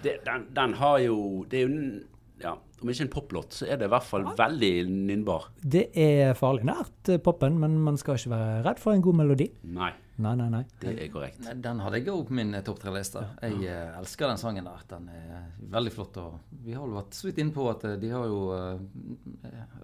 Det, 0.04 0.20
den, 0.26 0.48
den 0.54 0.74
har 0.78 1.00
jo 1.00 1.46
Det 1.50 1.62
er 1.62 1.68
jo 1.68 2.00
ja, 2.44 2.52
Om 2.82 2.90
ikke 2.92 3.06
en 3.06 3.10
poplåt, 3.14 3.54
så 3.56 3.66
er 3.72 3.78
det 3.80 3.88
i 3.88 3.92
hvert 3.94 4.04
fall 4.04 4.26
veldig 4.38 4.72
nynnbar. 4.92 5.46
Det 5.64 5.86
er 5.96 6.34
farlig 6.36 6.66
nært 6.68 7.14
poppen, 7.24 7.56
men 7.60 7.78
man 7.82 7.96
skal 7.98 8.18
ikke 8.20 8.34
være 8.34 8.58
redd 8.68 8.82
for 8.84 8.92
en 8.94 9.02
god 9.02 9.16
melodi. 9.22 9.48
Nei, 9.64 9.94
Nei, 10.18 10.34
nei, 10.36 10.50
nei. 10.52 10.62
det 10.80 10.92
er 11.00 11.08
korrekt. 11.12 11.40
Nei, 11.44 11.54
Den 11.64 11.80
hadde 11.84 12.00
jeg 12.00 12.08
òg 12.12 12.28
på 12.28 12.36
min 12.38 12.54
eh, 12.56 12.62
topp 12.64 12.80
tre-liste. 12.84 13.24
Jeg 13.42 13.64
eh, 13.68 13.98
elsker 14.00 14.28
den 14.32 14.38
sangen 14.40 14.68
der. 14.68 14.84
Den 14.92 15.08
er 15.12 15.48
veldig 15.74 15.92
flott. 15.96 16.20
Og 16.22 16.38
vi 16.64 16.76
har 16.76 16.86
jo 16.88 16.94
vært 16.96 17.16
så 17.18 17.28
vidt 17.28 17.40
inne 17.44 17.56
på 17.56 17.66
at 17.72 17.84
eh, 17.90 17.96
de 18.00 18.12
har 18.14 18.28
jo 18.30 18.42
eh, 18.56 18.84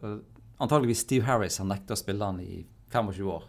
eh, 0.04 0.20
Antageligvis 0.62 1.02
Steve 1.08 1.26
Harris 1.26 1.58
har 1.58 1.66
nekta 1.72 1.96
å 1.96 2.00
spille 2.00 2.28
den 2.32 2.44
i 2.46 2.62
25 2.94 3.32
år. 3.32 3.48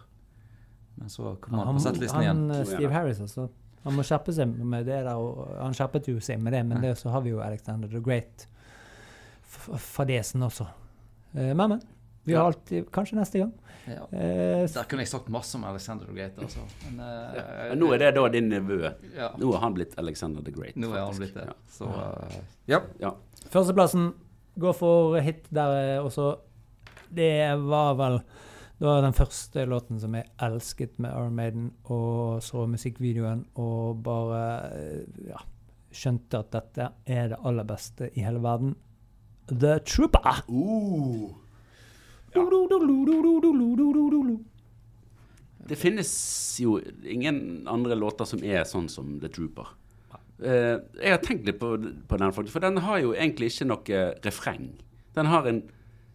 Men 0.97 1.11
så 1.13 1.35
kom 1.43 1.59
han, 1.59 1.67
Han, 1.67 1.77
på 1.79 1.85
settlisten 1.85 2.23
igjen. 2.25 2.43
han, 2.49 2.57
eh, 2.63 2.65
Steve. 2.71 2.91
Harris, 2.95 3.21
altså. 3.21 3.49
Han 3.85 3.97
må 3.99 4.03
skjerpe 4.07 4.33
seg 4.35 4.47
med 4.63 4.87
det 4.87 5.01
der. 5.05 5.15
Og 5.19 5.57
han 5.59 5.75
skjerpet 5.75 6.07
jo 6.13 6.21
seg 6.23 6.39
med 6.43 6.53
det, 6.55 6.61
men 6.67 6.81
det, 6.85 6.95
så 7.01 7.11
har 7.11 7.21
vi 7.25 7.31
jo 7.35 7.41
Alexander 7.43 7.89
the 7.91 8.01
Great. 8.01 8.47
F- 9.53 9.73
Fadesen 9.79 10.43
også. 10.47 10.67
Eh, 11.35 11.51
Men, 11.55 11.69
men. 11.77 11.83
Vi 12.25 12.35
har 12.39 12.45
alltid 12.47 12.87
Kanskje 12.95 13.17
neste 13.19 13.39
gang. 13.41 13.51
Ja. 13.89 14.05
Eh, 14.15 14.67
Der 14.71 14.85
kunne 14.87 15.03
jeg 15.03 15.09
sagt 15.11 15.29
masse 15.35 15.57
om 15.59 15.65
Alexander 15.67 16.07
the 16.07 16.15
Great, 16.15 16.37
altså. 16.39 16.61
Men, 16.87 17.01
eh, 17.03 17.71
Men 17.73 17.81
nå 17.83 17.89
er 17.93 17.99
det 18.05 18.13
da 18.15 18.29
din 18.31 18.49
nevø. 18.49 18.93
ja, 19.17 19.33
Nå 19.39 19.51
har 19.53 19.61
han 19.65 19.75
blitt 19.75 19.97
Alexander 19.99 20.41
the 20.47 20.53
Great. 20.55 20.77
nå 20.77 20.93
er 20.95 21.03
han 21.03 21.17
blitt 21.19 21.35
det. 21.35 21.49
Ja. 21.49 21.53
Så 21.69 21.89
uh, 21.91 22.39
ja. 22.71 22.79
Ja. 23.01 23.11
Førsteplassen 23.51 24.13
går 24.59 24.73
for 24.79 25.19
hit 25.21 25.49
der 25.51 25.75
eh, 25.97 26.05
også. 26.05 26.37
Det 27.11 27.33
var 27.67 27.95
vel 27.99 28.21
det 28.83 28.89
var 28.89 29.05
den 29.05 29.15
første 29.15 29.63
låten 29.71 30.01
som 30.03 30.17
jeg 30.19 30.27
elsket 30.43 30.97
med 30.99 31.13
Iron 31.15 31.37
Maiden, 31.39 31.67
og 31.87 32.41
så 32.43 32.65
musikkvideoen 32.67 33.45
og 33.63 34.01
bare 34.03 34.41
ja, 35.23 35.39
skjønte 35.95 36.41
at 36.41 36.51
dette 36.51 36.89
er 37.07 37.31
det 37.31 37.39
aller 37.47 37.69
beste 37.69 38.09
i 38.19 38.25
hele 38.27 38.43
verden. 38.43 38.75
The 39.47 39.77
Trooper! 39.87 40.43
Uh. 40.51 41.31
Det 45.71 45.79
finnes 45.79 46.11
jo 46.59 46.81
ingen 47.07 47.69
andre 47.71 47.95
låter 48.03 48.27
som 48.27 48.43
er 48.43 48.67
sånn 48.67 48.91
som 48.91 49.21
The 49.23 49.31
Trooper. 49.31 49.77
Uh, 50.43 50.83
jeg 50.99 51.15
har 51.15 51.23
tenkt 51.23 51.47
litt 51.47 51.63
på, 51.63 51.77
på 51.79 52.19
den, 52.19 52.35
faktisk, 52.35 52.59
for 52.59 52.67
den 52.67 52.83
har 52.83 52.99
jo 52.99 53.15
egentlig 53.15 53.55
ikke 53.55 53.71
noe 53.71 54.07
refreng. 54.27 54.73
Den 55.15 55.31
har 55.31 55.47
en 55.47 55.69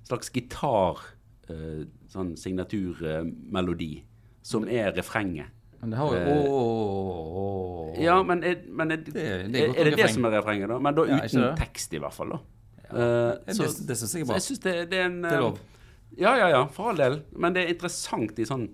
slags 0.03 0.35
gitar, 0.35 1.13
eh, 1.49 1.85
sånn 2.11 2.35
signaturmelodi, 2.37 4.03
som 4.41 4.67
er 4.69 4.91
refrenget. 4.95 5.47
Men 5.81 5.91
det 5.93 5.97
har 5.99 6.11
jo 6.13 6.17
Eh, 6.17 6.47
Ååå 6.49 7.97
Ja, 8.01 8.23
men, 8.23 8.43
er, 8.43 8.63
men 8.69 8.91
er, 8.91 8.97
Det- 8.97 9.13
det 9.13 9.77
er 9.77 9.83
det 9.83 9.95
det 9.97 10.09
som 10.13 10.25
er 10.25 10.31
refrenget, 10.41 10.67
da? 10.69 10.79
Men 10.79 10.95
da 10.95 11.05
Ja, 11.05 11.17
uten 11.25 11.41
det? 11.41 11.55
tekst, 11.57 11.93
i 11.93 11.99
hvert 11.99 12.13
fall. 12.13 12.29
da. 12.29 12.39
Eh, 12.89 13.37
Det, 13.45 13.55
så- 13.55 13.85
det 13.85 13.97
syns 13.97 14.13
jeg 14.13 14.21
er 14.21 14.25
så 14.25 14.27
bra. 14.27 14.35
jeg 14.35 14.41
synes 14.41 14.59
det, 14.59 14.89
det 14.89 14.97
er 14.99 15.05
en 15.05 15.21
Det 15.21 15.31
er 15.33 15.39
lov. 15.41 15.59
Ja, 16.17 16.35
ja, 16.37 16.47
ja, 16.49 16.65
for 16.67 16.89
all 16.89 16.95
del. 16.95 17.21
Men 17.35 17.53
det 17.53 17.65
er 17.65 17.73
interessant 17.73 18.39
i 18.39 18.43
sånn 18.45 18.69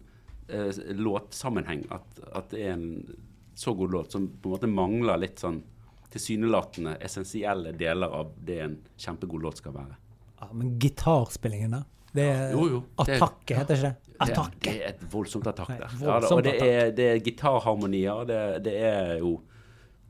uh, 0.50 0.72
låtsammenheng 0.94 1.86
at, 1.92 2.20
at 2.36 2.50
det 2.50 2.60
er 2.62 2.74
en 2.74 3.16
så 3.56 3.76
god 3.76 3.92
låt 3.92 4.12
som 4.12 4.28
på 4.28 4.46
en 4.46 4.52
måte 4.60 4.68
mangler 4.74 5.18
litt 5.18 5.38
sånn 5.40 5.64
tilsynelatende 6.12 6.98
essensielle 7.02 7.72
deler 7.76 8.08
av 8.08 8.32
det 8.44 8.60
en 8.62 8.78
kjempegod 8.98 9.42
låt 9.42 9.58
skal 9.58 9.74
være. 9.74 9.96
Ja, 10.42 10.48
men 10.54 10.78
gitarspillingen 10.80 11.72
der 11.72 11.84
Det 12.14 12.26
er 12.30 12.52
Jo, 12.54 12.68
jo. 12.70 12.80
Attakke, 13.02 13.56
heter 13.58 13.80
ikke 13.80 13.90
det? 13.90 14.14
Attakke. 14.24 14.70
det 14.70 14.74
er 14.78 14.92
et 14.94 15.02
voldsomt 15.12 15.48
attakk 15.50 15.72
der. 15.74 15.96
Ja, 16.00 16.20
og 16.30 16.44
det 16.46 16.54
er, 16.62 16.92
det 16.96 17.08
er 17.10 17.22
gitarharmonier. 17.26 18.22
Det, 18.30 18.42
det 18.68 18.76
er 18.86 19.16
jo 19.24 19.40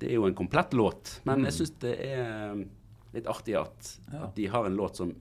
Det 0.02 0.10
er 0.10 0.18
jo 0.18 0.26
en 0.28 0.36
komplett 0.36 0.74
låt. 0.76 1.22
Men 1.24 1.46
jeg 1.48 1.54
syns 1.56 1.72
det 1.80 1.94
er 2.04 2.58
litt 3.14 3.28
artig 3.30 3.56
at, 3.56 3.94
at 4.12 4.34
de 4.36 4.48
har 4.52 4.66
en 4.68 4.76
låt 4.76 5.00
som 5.00 5.14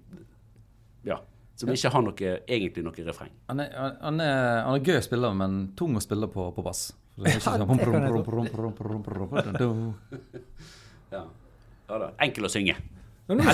Ja. 1.06 1.20
Som 1.54 1.68
ikke 1.70 1.90
har 1.92 2.02
noe, 2.02 2.30
egentlig 2.48 2.82
noe 2.82 3.04
refreng. 3.06 3.30
Han 3.50 3.60
er, 3.60 3.68
han, 4.00 4.20
er, 4.24 4.62
han 4.64 4.78
er 4.78 4.82
gøy 4.82 4.96
å 4.98 5.02
spille, 5.04 5.30
men 5.36 5.58
tung 5.78 5.94
å 5.94 6.00
spille 6.02 6.26
på, 6.32 6.46
på 6.56 6.62
bass. 6.64 6.88
Sånn. 7.44 7.68
Ja. 11.12 11.26
ja 11.90 11.98
da. 12.00 12.08
Enkel 12.24 12.48
å 12.48 12.50
synge. 12.50 12.72
Nå, 13.38 13.44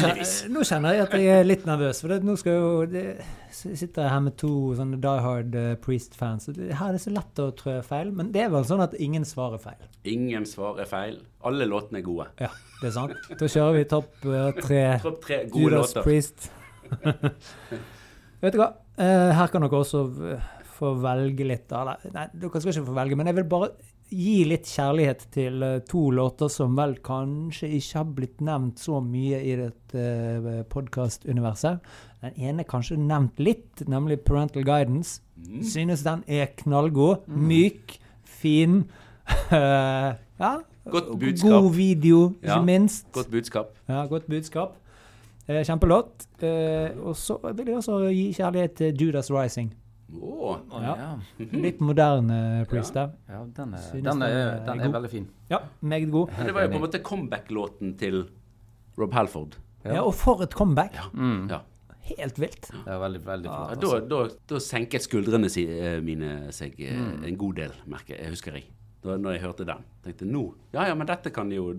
nå 0.53 0.63
kjenner 0.67 0.97
jeg 0.97 1.05
at 1.05 1.15
jeg 1.19 1.35
er 1.41 1.47
litt 1.47 1.65
nervøs, 1.69 2.01
for 2.03 2.13
det, 2.13 2.19
nå 2.27 2.35
skal 2.41 2.57
jo 2.57 2.71
det, 2.91 3.05
sitter 3.55 4.05
jeg 4.05 4.13
her 4.13 4.23
med 4.25 4.37
to 4.41 4.51
sånne 4.79 4.99
Die 5.03 5.23
Hard 5.25 5.57
uh, 5.59 5.71
Priest-fans. 5.85 6.49
Her 6.57 6.83
er 6.89 6.97
det 6.97 7.03
så 7.05 7.13
lett 7.15 7.43
å 7.43 7.49
trø 7.59 7.79
feil, 7.87 8.13
men 8.15 8.33
det 8.35 8.45
er 8.47 8.53
vel 8.55 8.67
sånn 8.69 8.83
at 8.85 8.97
ingen 9.03 9.27
svarer 9.29 9.63
feil. 9.63 9.81
Ingen 10.09 10.47
svar 10.49 10.81
er 10.83 10.91
feil. 10.91 11.21
Alle 11.49 11.69
låtene 11.69 12.03
er 12.03 12.07
gode. 12.07 12.29
Ja, 12.43 12.51
det 12.83 12.91
er 12.91 12.95
sant. 12.97 13.17
Da 13.31 13.51
kjører 13.51 13.79
vi 13.79 13.87
topp 13.91 14.29
uh, 14.29 14.51
tre 14.59 14.85
top 15.05 15.21
tre 15.25 15.43
gode 15.47 15.65
Judas 15.67 15.95
låter. 15.95 16.07
Priest. 16.07 16.51
Vet 18.43 18.55
du 18.55 18.63
hva? 18.63 18.73
uh, 19.01 19.31
her 19.39 19.53
kan 19.53 19.65
dere 19.65 19.83
også 19.83 20.05
få 20.79 20.95
velge 21.03 21.47
litt. 21.47 21.71
Eller, 21.75 22.03
Nei, 22.15 22.29
dere 22.35 22.63
skal 22.63 22.75
ikke 22.75 22.89
få 22.91 22.99
velge, 22.99 23.19
men 23.19 23.31
jeg 23.31 23.39
vil 23.41 23.49
bare 23.51 23.73
gi 24.11 24.37
litt 24.49 24.69
kjærlighet 24.71 25.27
til 25.35 25.63
eh, 25.63 25.79
to 25.89 26.09
låter 26.15 26.51
som 26.53 26.77
vel 26.79 26.97
kanskje 27.05 27.71
ikke 27.79 27.99
har 27.99 28.13
blitt 28.17 28.45
nevnt 28.45 28.81
så 28.83 29.03
mye 29.05 29.41
i 29.45 29.57
dette 29.61 30.05
uh, 30.45 30.63
podkastuniverset. 30.73 31.85
Den 32.23 32.39
ene 32.51 32.67
kanskje 32.69 32.99
nevnt 33.01 33.39
litt, 33.43 33.85
nemlig 33.87 34.21
Parental 34.27 34.67
Guidance. 34.67 35.21
Mm. 35.37 35.63
Synes 35.63 36.03
den 36.07 36.25
er 36.27 36.51
knallgod. 36.59 37.29
Myk, 37.29 37.99
fin. 38.25 38.83
eh, 39.53 40.11
ja. 40.41 40.53
Godt 40.89 41.13
budskap. 41.21 41.51
God 41.51 41.75
video, 41.77 42.21
ikke 42.43 42.53
Ja, 42.53 42.63
minst. 42.65 43.07
Godt 43.13 43.31
budskap. 43.31 43.75
Ja, 43.89 44.07
godt 44.07 44.27
budskap. 44.27 44.79
Eh, 45.49 45.65
kjempelåt. 45.65 46.27
Eh, 46.43 46.97
og 47.01 47.17
så 47.17 47.39
vil 47.53 47.67
jeg 47.67 47.77
også 47.77 47.99
gi 48.09 48.33
kjærlighet 48.33 48.73
til 48.73 49.03
Judas 49.03 49.31
Rising. 49.31 49.75
Å, 50.09 50.53
Ja. 50.73 50.95
ja. 50.97 51.09
Litt 51.65 51.81
moderne 51.85 52.65
Priest 52.71 52.95
der. 52.97 53.11
ja, 53.29 53.43
den 53.45 53.75
er, 53.75 53.89
den 53.93 54.07
er, 54.07 54.13
den 54.15 54.23
er 54.25 54.61
den 54.65 54.81
er 54.87 54.93
veldig 54.95 55.11
fin. 55.13 55.27
Ja, 55.51 55.59
meget 55.83 56.11
god. 56.11 56.31
Men 56.39 56.47
det 56.49 56.55
var 56.57 56.63
jo 56.65 56.69
på 56.73 56.79
en 56.81 56.85
måte 56.87 57.03
comeback-låten 57.05 57.97
til 58.01 58.23
Rob 58.99 59.13
Halford. 59.13 59.59
Ja, 59.85 60.01
og 60.03 60.15
for 60.15 60.41
et 60.43 60.55
comeback. 60.57 60.97
Mm. 61.15 61.51
Helt 62.09 62.39
vilt. 62.41 62.71
Det 62.73 62.89
er 62.89 62.99
veldig, 63.03 63.21
veldig 63.27 63.51
Ja, 63.51 63.59
fint. 63.69 63.81
da, 63.83 63.89
Altså. 63.89 64.09
da, 64.09 64.37
da 64.49 64.59
senket 64.65 65.05
skuldrene 65.05 65.51
si, 65.53 65.67
eh, 65.69 66.01
mine 66.01 66.51
seg 66.57 66.75
eh, 66.81 66.97
Mm. 66.97 67.25
en 67.29 67.37
god 67.37 67.55
del, 67.57 67.73
merker 67.87 68.17
jeg, 68.17 68.31
husker 68.33 68.53
jeg. 68.57 68.65
Da 69.05 69.17
når 69.21 69.33
jeg 69.37 69.43
hørte 69.43 69.67
den. 69.69 69.85
Tenkte 70.03 70.25
nå, 70.27 70.55
ja 70.73 70.87
ja, 70.89 70.95
men 70.95 71.07
dette 71.07 71.31
kan 71.31 71.51
jo 71.53 71.75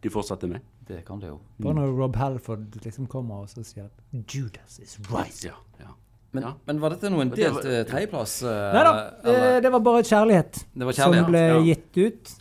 de 0.00 0.08
fortsette 0.10 0.46
med. 0.48 0.62
Det 0.86 1.04
kan 1.04 1.18
de 1.18 1.26
jo. 1.26 1.40
Bare 1.60 1.74
når 1.74 1.96
Rob 1.98 2.14
Halford 2.16 2.70
liksom 2.84 3.06
kommer 3.08 3.42
og 3.42 3.48
så 3.48 3.64
sier 3.64 3.84
at 3.90 4.34
Judas 4.34 4.78
is 4.78 4.98
right. 5.10 5.42
Ja, 5.44 5.54
ja. 5.80 5.90
Men, 6.34 6.42
Ja. 6.42 6.52
men 6.66 6.80
var 6.82 6.90
dette 6.90 7.08
noen 7.14 7.30
det 7.30 7.36
delt 7.38 7.54
var- 7.62 7.70
eh, 7.70 7.84
tredjeplass? 7.86 8.42
eh, 8.42 8.72
Nei 8.74 8.82
da, 8.84 8.92
eh, 9.24 9.60
det 9.62 9.70
var 9.72 9.80
bare 9.80 10.02
kjærlighet, 10.02 10.64
Det 10.76 10.84
var 10.88 10.92
kjærlighet, 10.92 11.24
som 11.24 11.30
ble 11.30 11.38
ja. 11.46 11.60
gitt 11.62 11.96
ut 11.96 12.32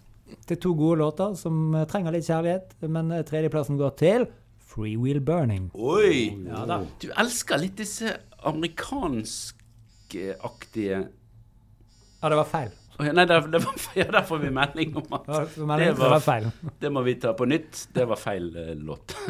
til 0.48 0.58
to 0.58 0.74
gode 0.76 0.98
låter 1.00 1.36
som 1.38 1.72
trenger 1.88 2.12
litt 2.12 2.26
kjærlighet. 2.26 2.74
Men 2.90 3.10
tredjeplassen 3.24 3.78
går 3.78 3.92
til 3.96 4.26
Free 4.60 4.98
Wheel 4.98 5.20
Burning. 5.22 5.70
Oi! 5.76 6.34
Ja 6.48 6.66
da. 6.66 6.80
Du 7.00 7.08
elsker 7.16 7.58
litt 7.62 7.76
disse 7.78 8.18
amerikanskaktige 8.44 11.08
Ja, 12.24 12.30
det 12.30 12.38
var 12.40 12.46
feil. 12.46 12.70
Ja, 13.00 13.12
Nei, 13.12 13.26
der, 13.26 13.42
det 13.50 13.60
var, 13.64 13.74
ja, 13.98 14.04
der 14.14 14.22
får 14.24 14.38
vi 14.40 14.50
melding 14.54 14.96
om 14.96 15.04
at 15.18 15.26
Det 15.26 15.34
var, 15.68 15.78
Det 15.80 15.86
det 15.98 16.00
var- 16.00 16.20
feil. 16.22 16.52
det 16.80 16.92
må 16.92 17.02
vi 17.04 17.16
ta 17.16 17.34
på 17.34 17.46
nytt. 17.50 17.88
Det 17.94 18.06
var 18.08 18.16
feil 18.16 18.52
låt. 18.86 19.16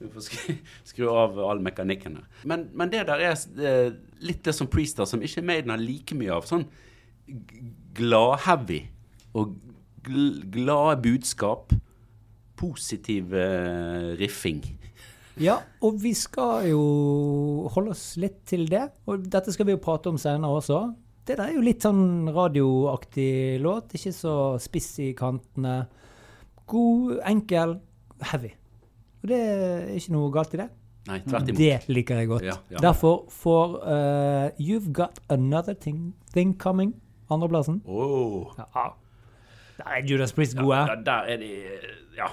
Vi 0.00 0.08
får 0.12 0.24
skru, 0.26 0.56
skru 0.90 1.06
av 1.12 1.38
all 1.40 1.62
mekanikken 1.64 2.18
her. 2.20 2.26
Men, 2.44 2.66
men 2.76 2.90
det 2.92 3.06
der 3.08 3.22
er 3.30 3.36
eh, 3.36 3.94
litt 4.26 4.42
det 4.44 4.52
som 4.56 4.68
Priester, 4.72 5.08
som 5.08 5.22
ikke 5.24 5.44
Maiden 5.46 5.72
har 5.72 5.80
like 5.80 6.16
mye 6.18 6.34
av. 6.36 6.44
Sånn 6.48 6.66
g- 7.26 7.70
glad-heavy 7.96 8.82
og 9.36 9.56
gl 10.06 10.42
glade 10.54 11.00
budskap. 11.06 11.72
Positiv 12.56 13.34
eh, 13.36 14.12
riffing. 14.20 14.62
Ja, 15.36 15.58
og 15.84 15.98
vi 16.00 16.14
skal 16.16 16.70
jo 16.70 16.78
holde 17.74 17.92
oss 17.92 18.14
litt 18.20 18.38
til 18.48 18.64
det. 18.72 18.86
Og 19.04 19.26
dette 19.32 19.52
skal 19.52 19.68
vi 19.68 19.74
jo 19.74 19.80
prate 19.84 20.08
om 20.08 20.16
senere 20.20 20.60
også. 20.62 20.78
Det 21.26 21.36
der 21.36 21.50
er 21.50 21.56
jo 21.58 21.64
litt 21.66 21.84
sånn 21.84 22.30
radioaktig 22.32 23.58
låt. 23.60 23.92
Ikke 23.98 24.12
så 24.16 24.36
spiss 24.62 24.92
i 25.04 25.10
kantene. 25.18 25.82
God, 26.70 27.18
enkel, 27.28 27.76
heavy. 28.30 28.54
Og 29.26 29.30
det 29.32 29.38
er 29.42 29.88
ikke 29.98 30.12
noe 30.14 30.30
galt 30.30 30.52
i 30.54 30.58
det. 30.60 30.68
Nei, 31.08 31.16
tvert 31.26 31.48
imot. 31.50 31.58
Det 31.58 31.88
liker 31.90 32.20
jeg 32.20 32.28
godt. 32.30 32.44
Ja, 32.46 32.54
ja. 32.70 32.78
Derfor 32.82 33.24
får 33.34 33.74
uh, 33.82 34.46
You've 34.62 34.92
Got 34.94 35.18
Another 35.30 35.74
Thing, 35.74 36.12
thing 36.34 36.52
Coming 36.62 36.92
andreplassen. 37.30 37.80
Åh. 37.90 38.52
Ja. 38.58 38.84
Der 39.80 39.90
er 39.98 40.06
Judas 40.06 40.32
Priest 40.32 40.54
Ja, 40.54 40.62
gode. 40.62 40.76
ja, 40.78 40.94
der 41.10 41.30
er 41.34 41.42
de 41.42 41.50
Ja. 42.16 42.28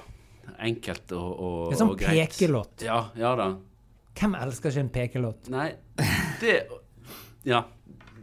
Enkelt 0.64 1.12
og, 1.18 1.40
og, 1.40 1.72
Det 1.72 1.76
er 1.76 1.80
sånn 1.82 1.92
og 1.96 1.98
greit. 2.00 2.36
pekelåt. 2.38 2.84
Ja, 2.86 3.00
ja 3.18 3.34
da. 3.40 3.48
Hvem 4.20 4.36
elsker 4.38 4.70
ikke 4.70 4.84
en 4.86 4.92
pekelåt? 4.94 5.50
Nei, 5.50 5.72
det 6.42 6.60
Ja. 7.50 7.64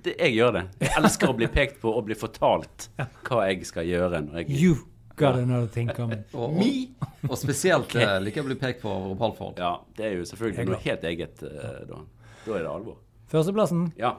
Det, 0.01 0.15
jeg 0.17 0.33
gjør 0.39 0.55
det. 0.55 0.63
Jeg 0.81 0.95
elsker 0.97 1.29
å 1.29 1.35
bli 1.37 1.47
pekt 1.53 1.83
på 1.83 1.91
og 1.93 2.07
bli 2.07 2.15
fortalt 2.17 2.87
hva 3.27 3.43
jeg 3.51 3.67
skal 3.69 3.85
gjøre. 3.85 4.23
når 4.31 4.39
jeg... 4.47 4.55
You've 4.63 4.87
Got 5.21 5.37
du 5.41 5.69
tenker 5.75 6.03
om 6.05 6.13
Og, 6.41 6.57
og, 6.57 7.11
og 7.29 7.37
spesielt 7.39 7.95
eh, 8.01 8.17
liker 8.23 8.41
jeg 8.41 8.47
å 8.47 8.49
bli 8.51 8.59
pekt 8.61 8.83
på 8.85 8.93
Rob 8.93 9.21
Halford. 9.25 9.61
Ja, 9.61 9.75
det 9.97 10.07
er 10.09 10.17
jo 10.19 10.27
selvfølgelig 10.29 10.67
noe 10.71 10.81
helt 10.87 11.05
eget 11.11 11.45
eh, 11.47 11.83
da. 11.91 12.01
Da 12.47 12.57
er 12.57 12.65
det 12.65 12.71
alvor. 12.73 12.97
Førsteplassen 13.31 13.91
Ja. 14.01 14.15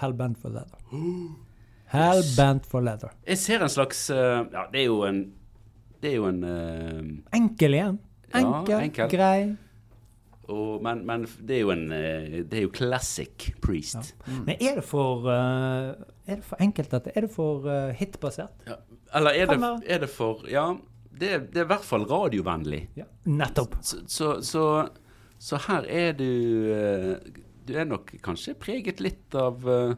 Hellbent 0.00 0.38
for 0.42 0.50
leather. 0.54 0.78
Hellbent 1.92 2.64
for 2.66 2.82
leather. 2.82 3.12
Jeg 3.28 3.38
ser 3.38 3.62
en 3.62 3.70
slags 3.70 4.08
eh, 4.10 4.40
Ja, 4.54 4.64
det 4.72 4.80
er 4.84 4.88
jo 4.88 5.02
en 5.06 5.20
Det 6.02 6.10
er 6.10 6.16
jo 6.18 6.26
en 6.28 6.40
uh, 6.44 7.36
Enkel 7.36 7.76
igjen. 7.78 8.00
Ja, 8.34 8.40
Enkel, 8.40 8.80
enkel. 8.88 9.10
grei. 9.12 9.54
og, 10.50 10.82
men, 10.82 11.04
men 11.06 11.22
det 11.46 11.60
er 11.60 11.62
jo 11.62 11.70
en 11.72 11.84
Det 12.50 12.58
er 12.58 12.64
jo 12.66 12.72
classic 12.74 13.52
priest. 13.62 14.14
Men 14.26 14.56
er 14.58 14.80
det 14.80 14.84
for 14.84 15.28
eh, 15.30 15.94
Er 16.26 16.36
det 16.40 16.44
for 16.48 16.56
enkelt 16.64 16.90
dette? 16.94 17.12
Er 17.16 17.26
det 17.26 17.30
for 17.34 17.66
uh, 17.68 17.92
hitbasert? 17.98 18.62
Ja. 18.68 18.78
Eller 19.14 19.36
er 19.36 19.46
det, 19.50 19.58
er 19.92 19.98
det 20.06 20.08
for 20.10 20.46
Ja, 20.50 20.70
det, 21.12 21.28
er- 21.36 21.44
det 21.52 21.60
er 21.62 21.66
i 21.66 21.72
hvert 21.74 21.84
fall 21.86 22.06
radiovennlig. 22.10 22.86
Ja. 22.96 23.04
Nettopp. 23.28 23.76
Så, 23.84 24.02
så, 24.08 24.30
så 24.42 24.64
Så 25.44 25.58
her 25.66 25.84
er 25.90 26.12
du 26.16 26.24
eh, 26.72 27.32
Du 27.66 27.74
er 27.76 27.84
nok 27.84 28.14
kanskje 28.24 28.54
preget 28.56 29.00
litt 29.04 29.34
av 29.36 29.66
eh, 29.68 29.92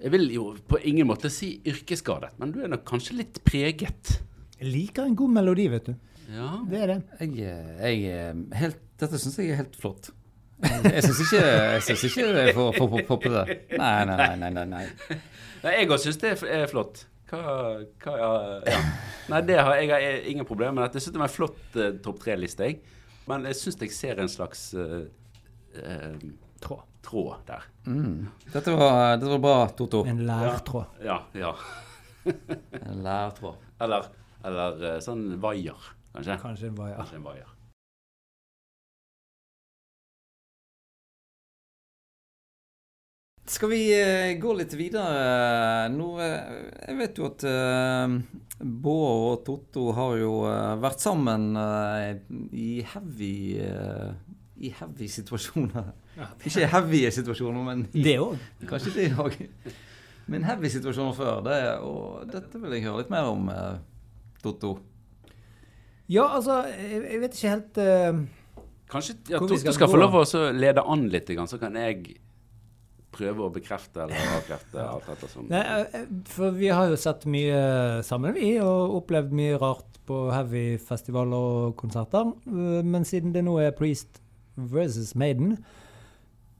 Jeg 0.00 0.10
vil 0.14 0.30
jo 0.32 0.46
på 0.68 0.78
ingen 0.86 1.06
måte 1.10 1.28
si 1.30 1.58
yrkesskadet, 1.66 2.32
men 2.40 2.52
du 2.54 2.62
er 2.64 2.68
nok 2.72 2.84
kanskje 2.88 3.16
litt 3.20 3.42
preget. 3.44 4.16
Jeg 4.58 4.70
liker 4.72 5.04
en 5.04 5.16
god 5.18 5.30
melodi, 5.36 5.68
vet 5.72 5.86
du. 5.90 5.94
Ja. 6.32 6.48
Det 6.70 6.80
er 6.80 6.90
det. 6.94 6.98
Jeg, 7.20 7.36
jeg 7.84 8.58
helt, 8.58 8.80
Dette 9.00 9.18
syns 9.20 9.36
jeg 9.38 9.52
er 9.52 9.60
helt 9.60 9.76
flott. 9.76 10.10
Jeg, 10.64 10.92
jeg 10.94 11.04
syns 11.06 11.22
ikke, 11.24 12.10
ikke 12.10 12.28
det 12.34 12.44
er 12.48 12.52
for, 12.56 12.76
for, 12.76 12.94
for, 13.08 13.18
for. 13.24 13.54
Nei, 13.78 13.96
nei, 14.08 14.16
nei. 14.16 14.36
nei, 14.40 14.50
nei, 14.56 14.64
nei. 14.70 14.84
Nei, 15.64 15.74
jeg 15.78 15.90
òg 15.90 16.00
syns 16.02 16.20
det 16.20 16.32
er, 16.44 16.64
flott. 16.70 17.04
Hva, 17.30 17.54
hva 18.04 18.14
ja. 18.68 18.80
Nei, 19.32 19.40
det 19.48 19.56
har 19.58 19.78
jeg 19.80 19.90
har 19.92 20.26
ingen 20.30 20.48
problemer 20.48 20.76
med. 20.76 20.96
Jeg 20.96 21.04
syns 21.06 21.16
det 21.16 21.22
var 21.22 21.30
en 21.30 21.36
flott 21.36 21.78
uh, 21.80 21.90
topp 22.04 22.20
tre-liste, 22.24 22.68
jeg. 22.68 22.80
Men 23.28 23.46
jeg 23.48 23.56
syns 23.60 23.80
jeg 23.80 23.94
ser 23.96 24.20
en 24.20 24.28
slags 24.32 24.66
uh, 24.76 25.04
uh, 25.78 26.26
Tråd. 26.64 26.84
tråd 27.04 27.48
der. 27.48 27.64
Mm. 27.86 28.28
Dette, 28.52 28.72
var, 28.72 29.16
dette 29.16 29.32
var 29.34 29.42
bra, 29.46 29.56
Toto. 29.76 30.04
En 30.08 30.22
lærtråd. 30.28 31.00
Ja, 31.04 31.18
ja. 31.36 31.52
En 32.24 33.02
Lærtråd. 33.04 33.60
Eller, 33.84 34.06
eller 34.48 35.02
sånn 35.04 35.26
vaier, 35.42 35.90
kanskje. 36.14 36.38
Kanskje 36.40 36.70
en 36.70 36.78
vaier. 36.78 36.96
Kanskje 37.02 37.18
en 37.20 37.26
vaier. 37.26 37.53
Skal 43.46 43.68
vi 43.68 43.82
eh, 43.92 44.38
gå 44.40 44.54
litt 44.56 44.72
videre? 44.78 45.88
Nå, 45.92 46.14
eh, 46.24 46.54
jeg 46.88 46.96
vet 46.96 47.18
jo 47.20 47.26
at 47.28 47.44
uh, 47.44 48.14
Bård 48.64 49.24
og 49.28 49.42
Totto 49.44 49.90
har 49.96 50.14
jo 50.16 50.34
eh, 50.48 50.74
vært 50.80 51.02
sammen 51.02 51.50
eh, 51.58 52.14
i 52.56 52.68
heavy 52.94 53.34
eh, 53.60 54.12
i 54.64 54.70
heavy 54.78 55.08
situasjoner. 55.10 55.90
Ikke 56.46 56.68
heavy 56.70 57.02
situasjoner, 57.12 57.64
men 57.66 57.82
i, 57.92 58.04
Det 58.06 58.14
òg. 58.22 58.38
kanskje 58.70 58.94
det 58.94 59.08
òg. 59.18 59.34
Men 60.30 60.46
heavy 60.46 60.70
situasjoner 60.72 61.16
før. 61.18 61.42
Det, 61.44 61.58
og 61.84 62.30
dette 62.30 62.60
vil 62.62 62.76
jeg 62.78 62.86
høre 62.86 63.02
litt 63.02 63.12
mer 63.12 63.28
om, 63.32 63.50
eh, 63.50 63.74
Totto. 64.44 64.78
Ja, 66.08 66.28
altså, 66.36 66.62
jeg, 66.68 67.20
vet 67.20 67.36
ikke 67.36 67.50
helt 67.50 67.78
uh, 67.80 68.18
Kanskje 68.92 69.14
ja, 69.32 69.38
Totto 69.40 69.56
skal 69.56 69.72
skal 69.72 69.88
få 69.88 69.96
lov 69.96 70.18
å 70.20 70.42
lede 70.52 70.82
an 70.84 71.06
litt, 71.08 71.32
så 71.48 71.56
kan 71.60 71.78
jeg 71.80 72.18
prøve 73.14 73.46
å 73.46 73.52
bekrefte 73.54 74.04
eller 74.04 74.34
avkrefte 74.38 74.82
alt 74.82 75.06
dette 75.12 75.30
som 75.30 75.46
Nei, 75.50 75.62
eh, 75.86 76.04
for 76.30 76.54
vi 76.56 76.68
har 76.74 76.90
jo 76.92 76.98
sett 77.00 77.24
mye 77.30 77.60
sammen, 78.06 78.34
vi, 78.36 78.54
og 78.62 78.98
opplevd 79.00 79.34
mye 79.36 79.58
rart 79.62 80.00
på 80.04 80.18
heavy-festivaler 80.34 81.48
og 81.64 81.76
konserter. 81.80 82.34
Eh, 82.50 82.82
Men 82.84 83.06
siden 83.08 83.32
det 83.34 83.44
nå 83.46 83.56
er 83.62 83.74
Priest 83.76 84.20
versus 84.56 85.14
Maiden, 85.18 85.56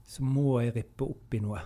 så 0.05 0.23
må 0.25 0.59
jeg 0.63 0.75
rippe 0.75 1.07
opp 1.07 1.33
i 1.35 1.41
noe. 1.43 1.61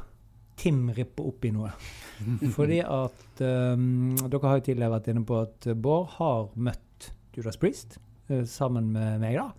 Tim 0.59 0.89
ripper 0.95 1.27
opp 1.31 1.45
i 1.47 1.53
noe. 1.55 1.71
Fordi 2.57 2.81
at 2.83 3.41
um, 3.45 4.15
Dere 4.19 4.41
har 4.43 4.59
jo 4.59 4.65
tidligere 4.67 4.91
vært 4.97 5.07
inne 5.11 5.23
på 5.27 5.37
at 5.39 5.69
Bård 5.79 6.17
har 6.17 6.49
møtt 6.59 7.11
Judas 7.37 7.59
Priest 7.61 7.95
eh, 8.27 8.43
sammen 8.49 8.91
med 8.95 9.21
meg, 9.23 9.39
da. 9.39 9.51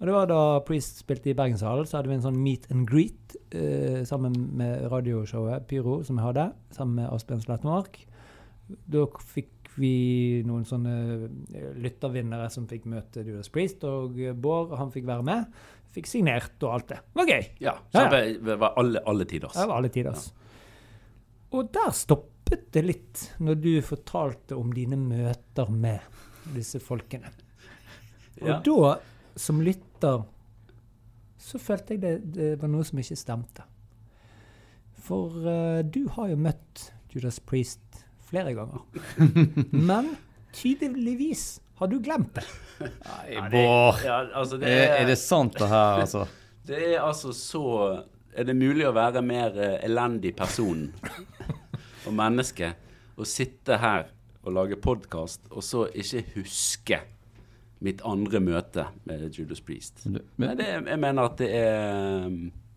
Og 0.00 0.08
det 0.08 0.12
var 0.16 0.28
da 0.30 0.40
Priest 0.64 1.02
spilte 1.02 1.28
i 1.28 1.36
Bergenshallen, 1.36 1.84
så 1.84 1.98
hadde 1.98 2.08
vi 2.08 2.16
en 2.16 2.24
sånn 2.24 2.38
meet 2.40 2.64
and 2.72 2.86
greet 2.88 3.34
eh, 3.52 4.00
sammen 4.08 4.32
med 4.56 4.86
radioshowet 4.88 5.66
Pyro, 5.68 5.98
som 6.06 6.16
vi 6.16 6.24
hadde, 6.24 6.46
sammen 6.72 7.02
med 7.02 7.10
Asbjørn 7.12 7.42
Slettmark. 7.44 7.98
Da 8.88 9.04
fikk 9.34 9.74
vi 9.76 9.92
noen 10.48 10.64
sånne 10.66 10.94
eh, 11.52 11.68
lyttervinnere 11.84 12.48
som 12.52 12.64
fikk 12.70 12.88
møte 12.88 13.26
Judas 13.26 13.52
Priest, 13.52 13.84
og 13.84 14.16
Bård 14.40 14.72
han 14.80 14.92
fikk 14.94 15.04
være 15.10 15.26
med. 15.28 15.60
Fikk 15.92 16.08
signert 16.08 16.56
og 16.64 16.78
alt 16.78 16.88
det. 16.94 17.00
Det 17.10 17.20
var 17.20 17.30
gøy. 17.34 17.46
Ja. 17.60 17.76
Ja, 17.92 18.06
ja. 18.08 18.24
det 18.48 18.56
var 18.62 18.76
alle, 18.80 19.04
alle 19.10 19.28
tiders. 19.28 19.58
Det 19.58 19.68
var 19.68 19.82
alle 19.82 19.92
tiders. 19.92 20.30
Og 21.50 21.70
der 21.74 21.92
stoppet 21.98 22.68
det 22.72 22.86
litt, 22.86 23.22
når 23.42 23.60
du 23.62 23.70
fortalte 23.84 24.56
om 24.56 24.72
dine 24.74 24.96
møter 24.96 25.68
med 25.70 26.00
disse 26.54 26.80
folkene. 26.82 27.32
Og 28.40 28.48
Ja. 28.48 28.60
da, 28.64 28.94
som 29.36 29.60
lytter, 29.62 30.24
så 31.40 31.58
følte 31.58 31.96
jeg 31.96 32.02
det, 32.02 32.14
det 32.36 32.48
var 32.60 32.70
noe 32.72 32.86
som 32.86 33.00
ikke 33.00 33.18
stemte. 33.18 33.64
For 35.00 35.32
uh, 35.46 35.80
du 35.84 36.04
har 36.16 36.32
jo 36.32 36.40
møtt 36.40 36.90
Judas 37.14 37.40
Priest 37.40 38.04
flere 38.30 38.54
ganger. 38.54 38.84
Men 39.90 40.14
tydeligvis 40.54 41.60
har 41.80 41.88
du 41.88 41.98
glemt 42.04 42.34
det. 42.36 42.44
Nei, 42.80 43.40
Bård. 43.52 44.02
Ja, 44.04 44.20
altså 44.36 44.58
det 44.60 44.68
Er, 44.68 44.84
er, 44.84 44.94
er 45.00 45.10
det 45.10 45.18
sant, 45.18 45.56
det 45.58 45.68
her, 45.70 46.02
altså? 46.04 46.26
det 46.68 46.80
er 46.92 47.00
altså 47.02 47.32
så 47.36 47.64
Er 48.30 48.46
det 48.46 48.54
mulig 48.56 48.86
å 48.86 48.92
være 48.94 49.22
mer 49.26 49.56
eh, 49.58 49.78
elendig 49.84 50.34
person 50.38 50.84
og 52.06 52.12
menneske 52.14 52.70
og 53.16 53.26
sitte 53.28 53.80
her 53.82 54.12
og 54.46 54.54
lage 54.56 54.78
podkast, 54.80 55.42
og 55.50 55.64
så 55.66 55.86
ikke 55.92 56.22
huske 56.36 57.00
mitt 57.80 58.02
andre 58.04 58.40
møte 58.44 58.86
med 59.08 59.30
Judas 59.36 59.60
Priest? 59.64 60.02
Men- 60.06 60.22
Nei, 60.38 60.54
det, 60.58 60.66
jeg 60.86 60.98
mener 61.00 61.22
at 61.30 61.38
det 61.40 61.48
er 61.56 62.26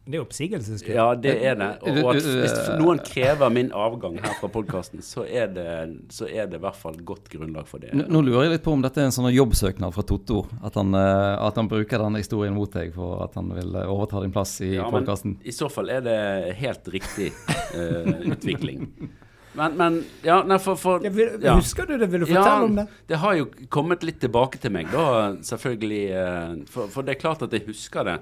Det 0.05 0.17
er 0.17 0.23
oppsigelsesgrunn. 0.25 0.95
Ja, 0.97 1.05
det 1.15 1.33
er 1.47 1.53
det. 1.55 1.67
Og, 1.87 1.97
og 2.03 2.09
at 2.17 2.25
hvis 2.27 2.55
noen 2.81 2.99
krever 3.07 3.47
min 3.55 3.69
avgang 3.71 4.17
her 4.19 4.33
fra 4.35 4.49
podkasten, 4.51 4.99
så, 4.99 5.23
er 5.23 5.47
det- 5.47 6.11
så 6.11 6.27
er 6.27 6.47
det 6.51 6.57
i 6.59 6.63
hvert 6.65 6.75
fall 6.75 6.97
godt 7.07 7.29
grunnlag 7.31 7.67
for 7.69 7.79
det. 7.79 7.93
Nå, 7.95 8.09
nå 8.11 8.21
lurer 8.27 8.43
jeg 8.49 8.51
litt 8.57 8.65
på 8.65 8.73
om 8.75 8.83
dette 8.83 8.99
er 8.99 9.07
en 9.07 9.15
sånn 9.15 9.29
jobbsøknad 9.31 9.95
fra 9.95 10.03
Totto. 10.03 10.41
At 10.61 10.75
han, 10.75 10.91
eh, 10.93 11.37
at 11.47 11.55
han 11.55 11.69
bruker 11.71 12.03
denne 12.03 12.19
historien 12.19 12.51
mot 12.53 12.71
deg 12.75 12.91
for 12.93 13.23
at 13.23 13.35
han 13.39 13.47
vil 13.55 13.75
eh, 13.79 13.87
overta 13.95 14.19
din 14.25 14.35
plass 14.35 14.57
i 14.59 14.73
Ja, 14.75 14.89
men 14.89 14.97
podkasten. 15.05 15.37
I 15.39 15.55
så 15.55 15.71
fall 15.71 15.87
er 15.95 16.01
det 16.03 16.19
helt 16.59 16.87
riktig 16.91 17.31
uh, 17.75 18.27
utvikling. 18.35 18.89
Men, 19.55 19.75
men 19.77 19.97
Ja, 20.25 20.39
nei, 20.49 20.57
for, 20.61 20.75
for 20.81 21.03
Ja, 21.05 21.11
vil, 21.13 21.35
ja. 21.43 21.53
Husker 21.59 21.85
du 21.85 21.97
det? 22.01 22.07
Vil 22.09 22.23
du 22.23 22.25
fortelle 22.29 22.67
om 22.69 22.77
det? 22.79 22.87
Det 23.11 23.19
har 23.21 23.35
jo 23.37 23.49
kommet 23.73 24.01
litt 24.07 24.17
tilbake 24.23 24.57
til 24.63 24.73
meg, 24.73 24.87
da, 24.93 25.03
selvfølgelig. 25.45 25.99
eh, 26.17 26.55
For, 26.73 26.87
for 26.93 27.05
det 27.05 27.15
er 27.17 27.21
klart 27.21 27.43
at 27.45 27.53
jeg 27.53 27.67
husker 27.67 28.07
det. 28.09 28.15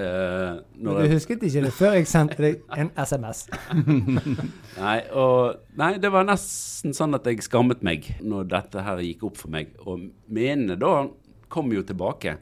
eh, 0.00 0.60
Men 0.80 0.96
du 1.02 1.12
husket 1.12 1.42
ikke 1.44 1.64
det 1.66 1.72
før 1.76 1.98
jeg 1.98 2.08
sendte 2.08 2.40
deg 2.40 2.62
en 2.72 2.88
SMS. 2.96 3.42
nei, 4.80 4.96
og, 5.12 5.58
nei, 5.78 5.90
det 6.00 6.10
var 6.14 6.24
nesten 6.28 6.94
sånn 6.96 7.16
at 7.18 7.26
jeg 7.28 7.42
skammet 7.44 7.82
meg 7.84 8.08
når 8.24 8.48
dette 8.52 8.84
her 8.86 9.02
gikk 9.04 9.26
opp 9.28 9.36
for 9.42 9.52
meg. 9.52 9.74
Og 9.84 10.08
minnene 10.32 10.78
da 10.80 10.94
kom 11.52 11.68
jo 11.74 11.82
tilbake. 11.84 12.38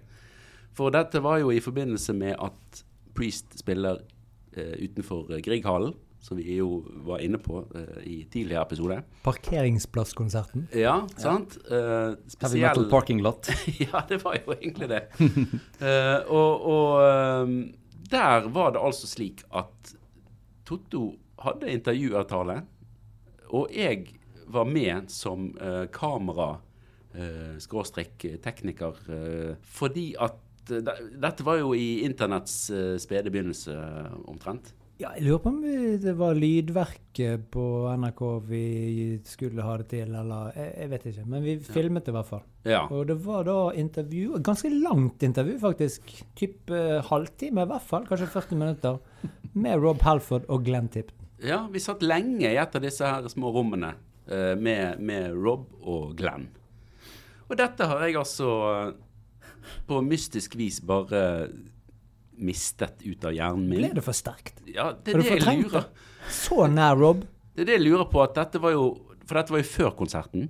For 0.78 0.94
dette 0.94 1.18
var 1.24 1.40
jo 1.42 1.50
i 1.50 1.58
forbindelse 1.62 2.14
med 2.16 2.36
at 2.38 2.84
Priest 3.18 3.58
spiller 3.58 3.98
uh, 4.54 4.76
utenfor 4.78 5.26
Grieghallen, 5.42 5.96
som 6.20 6.36
vi 6.36 6.58
jo 6.58 6.82
var 7.06 7.22
inne 7.24 7.40
på 7.40 7.62
uh, 7.64 7.98
i 8.04 8.22
tidligere 8.30 8.62
episode. 8.66 9.00
Parkeringsplasskonserten. 9.24 10.68
Ja, 10.76 11.00
sant? 11.16 11.56
Eh, 11.64 11.80
Heavy 11.80 12.34
spesiell 12.34 12.66
Metal 12.68 12.88
Parking 12.92 13.22
Lot. 13.24 13.48
ja, 13.86 14.04
det 14.08 14.20
var 14.24 14.36
jo 14.38 14.54
egentlig 14.56 14.90
det. 14.92 15.02
uh, 15.80 16.18
og 16.28 16.66
og 16.70 17.44
um, 17.44 17.58
der 18.10 18.48
var 18.52 18.74
det 18.74 18.84
altså 18.84 19.08
slik 19.08 19.44
at 19.54 19.94
Totto 20.66 21.14
hadde 21.40 21.72
intervjuavtale, 21.72 22.60
og 23.50 23.70
jeg 23.74 24.10
var 24.50 24.66
med 24.68 25.08
som 25.10 25.50
uh, 25.56 25.86
kamera 25.90 26.58
eh, 27.14 27.58
skråstrek 27.58 28.26
tekniker, 28.42 28.94
eh, 29.08 29.56
fordi 29.62 30.14
at 30.18 30.70
eh, 30.70 30.92
dette 31.20 31.46
var 31.46 31.60
jo 31.60 31.72
i 31.74 32.02
internetts 32.06 32.70
uh, 32.70 32.96
spede 33.00 33.30
begynnelse 33.32 33.74
eh, 33.74 34.12
omtrent. 34.30 34.74
Ja, 35.00 35.14
jeg 35.16 35.24
lurer 35.24 35.38
på 35.40 35.48
om 35.48 35.60
det 36.02 36.12
var 36.18 36.36
lydverket 36.36 37.46
på 37.54 37.62
NRK 38.02 38.18
vi 38.50 38.64
skulle 39.24 39.64
ha 39.64 39.78
det 39.80 39.86
til, 39.94 40.10
eller 40.12 40.50
jeg, 40.52 40.74
jeg 40.76 40.90
vet 40.90 41.06
ikke. 41.08 41.24
Men 41.32 41.46
vi 41.46 41.54
filmet 41.64 42.04
det 42.04 42.12
i 42.12 42.16
hvert 42.18 42.28
fall. 42.28 42.42
Ja. 42.68 42.82
Og 42.92 43.06
det 43.08 43.16
var 43.24 43.46
da 43.48 43.54
intervju, 43.80 44.36
ganske 44.44 44.68
langt 44.74 45.24
intervju 45.24 45.56
faktisk. 45.62 46.12
Typ 46.36 46.68
eh, 46.76 46.98
halvtime 47.08 47.64
i 47.64 47.70
hvert 47.72 47.86
fall, 47.88 48.04
kanskje 48.10 48.28
40 48.34 48.60
minutter. 48.60 49.00
Med 49.56 49.80
Rob 49.80 50.04
Halford 50.04 50.44
og 50.52 50.68
Glenn 50.68 50.92
Tipton. 50.92 51.16
ja, 51.40 51.62
vi 51.72 51.80
satt 51.80 52.04
lenge 52.04 52.44
i 52.50 52.60
et 52.60 52.76
av 52.76 52.84
disse 52.84 53.06
her 53.08 53.24
små 53.32 53.54
rommene 53.56 53.94
eh, 54.28 54.52
med, 54.60 55.00
med 55.00 55.32
Rob 55.32 55.64
og 55.80 56.12
Glenn. 56.20 56.50
Og 57.48 57.56
dette 57.56 57.88
har 57.88 58.04
jeg 58.04 58.20
altså 58.20 58.50
eh, 58.74 59.40
på 59.88 60.04
mystisk 60.04 60.60
vis 60.60 60.82
bare 60.84 61.48
mistet 62.44 63.04
ut 63.04 63.24
av 63.28 63.34
hjernen 63.36 63.66
min. 63.68 63.84
Ble 63.84 63.92
det 63.98 64.04
for 64.04 64.16
sterkt? 64.16 64.62
Ja, 64.68 64.90
det 64.94 65.14
er 65.14 65.22
det 65.22 65.36
jeg 65.36 65.62
lurer 65.62 65.76
det? 65.80 66.08
Så 66.30 66.66
nær 66.70 66.98
Rob? 67.00 67.22
Det 67.54 67.64
er 67.64 67.70
det 67.70 67.78
jeg 67.78 67.86
lurer 67.88 68.08
på, 68.10 68.22
at 68.24 68.36
dette 68.38 68.60
var 68.62 68.74
jo 68.76 68.90
For 69.26 69.38
dette 69.38 69.54
var 69.54 69.60
jo 69.62 69.68
før 69.70 69.92
konserten. 69.94 70.48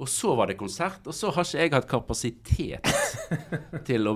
Og 0.00 0.08
så 0.08 0.32
var 0.34 0.48
det 0.48 0.56
konsert, 0.58 1.04
og 1.06 1.14
så 1.14 1.30
har 1.30 1.44
ikke 1.44 1.60
jeg 1.60 1.72
hatt 1.74 1.88
kapasitet 1.90 2.88
til 3.88 4.08
å 4.08 4.14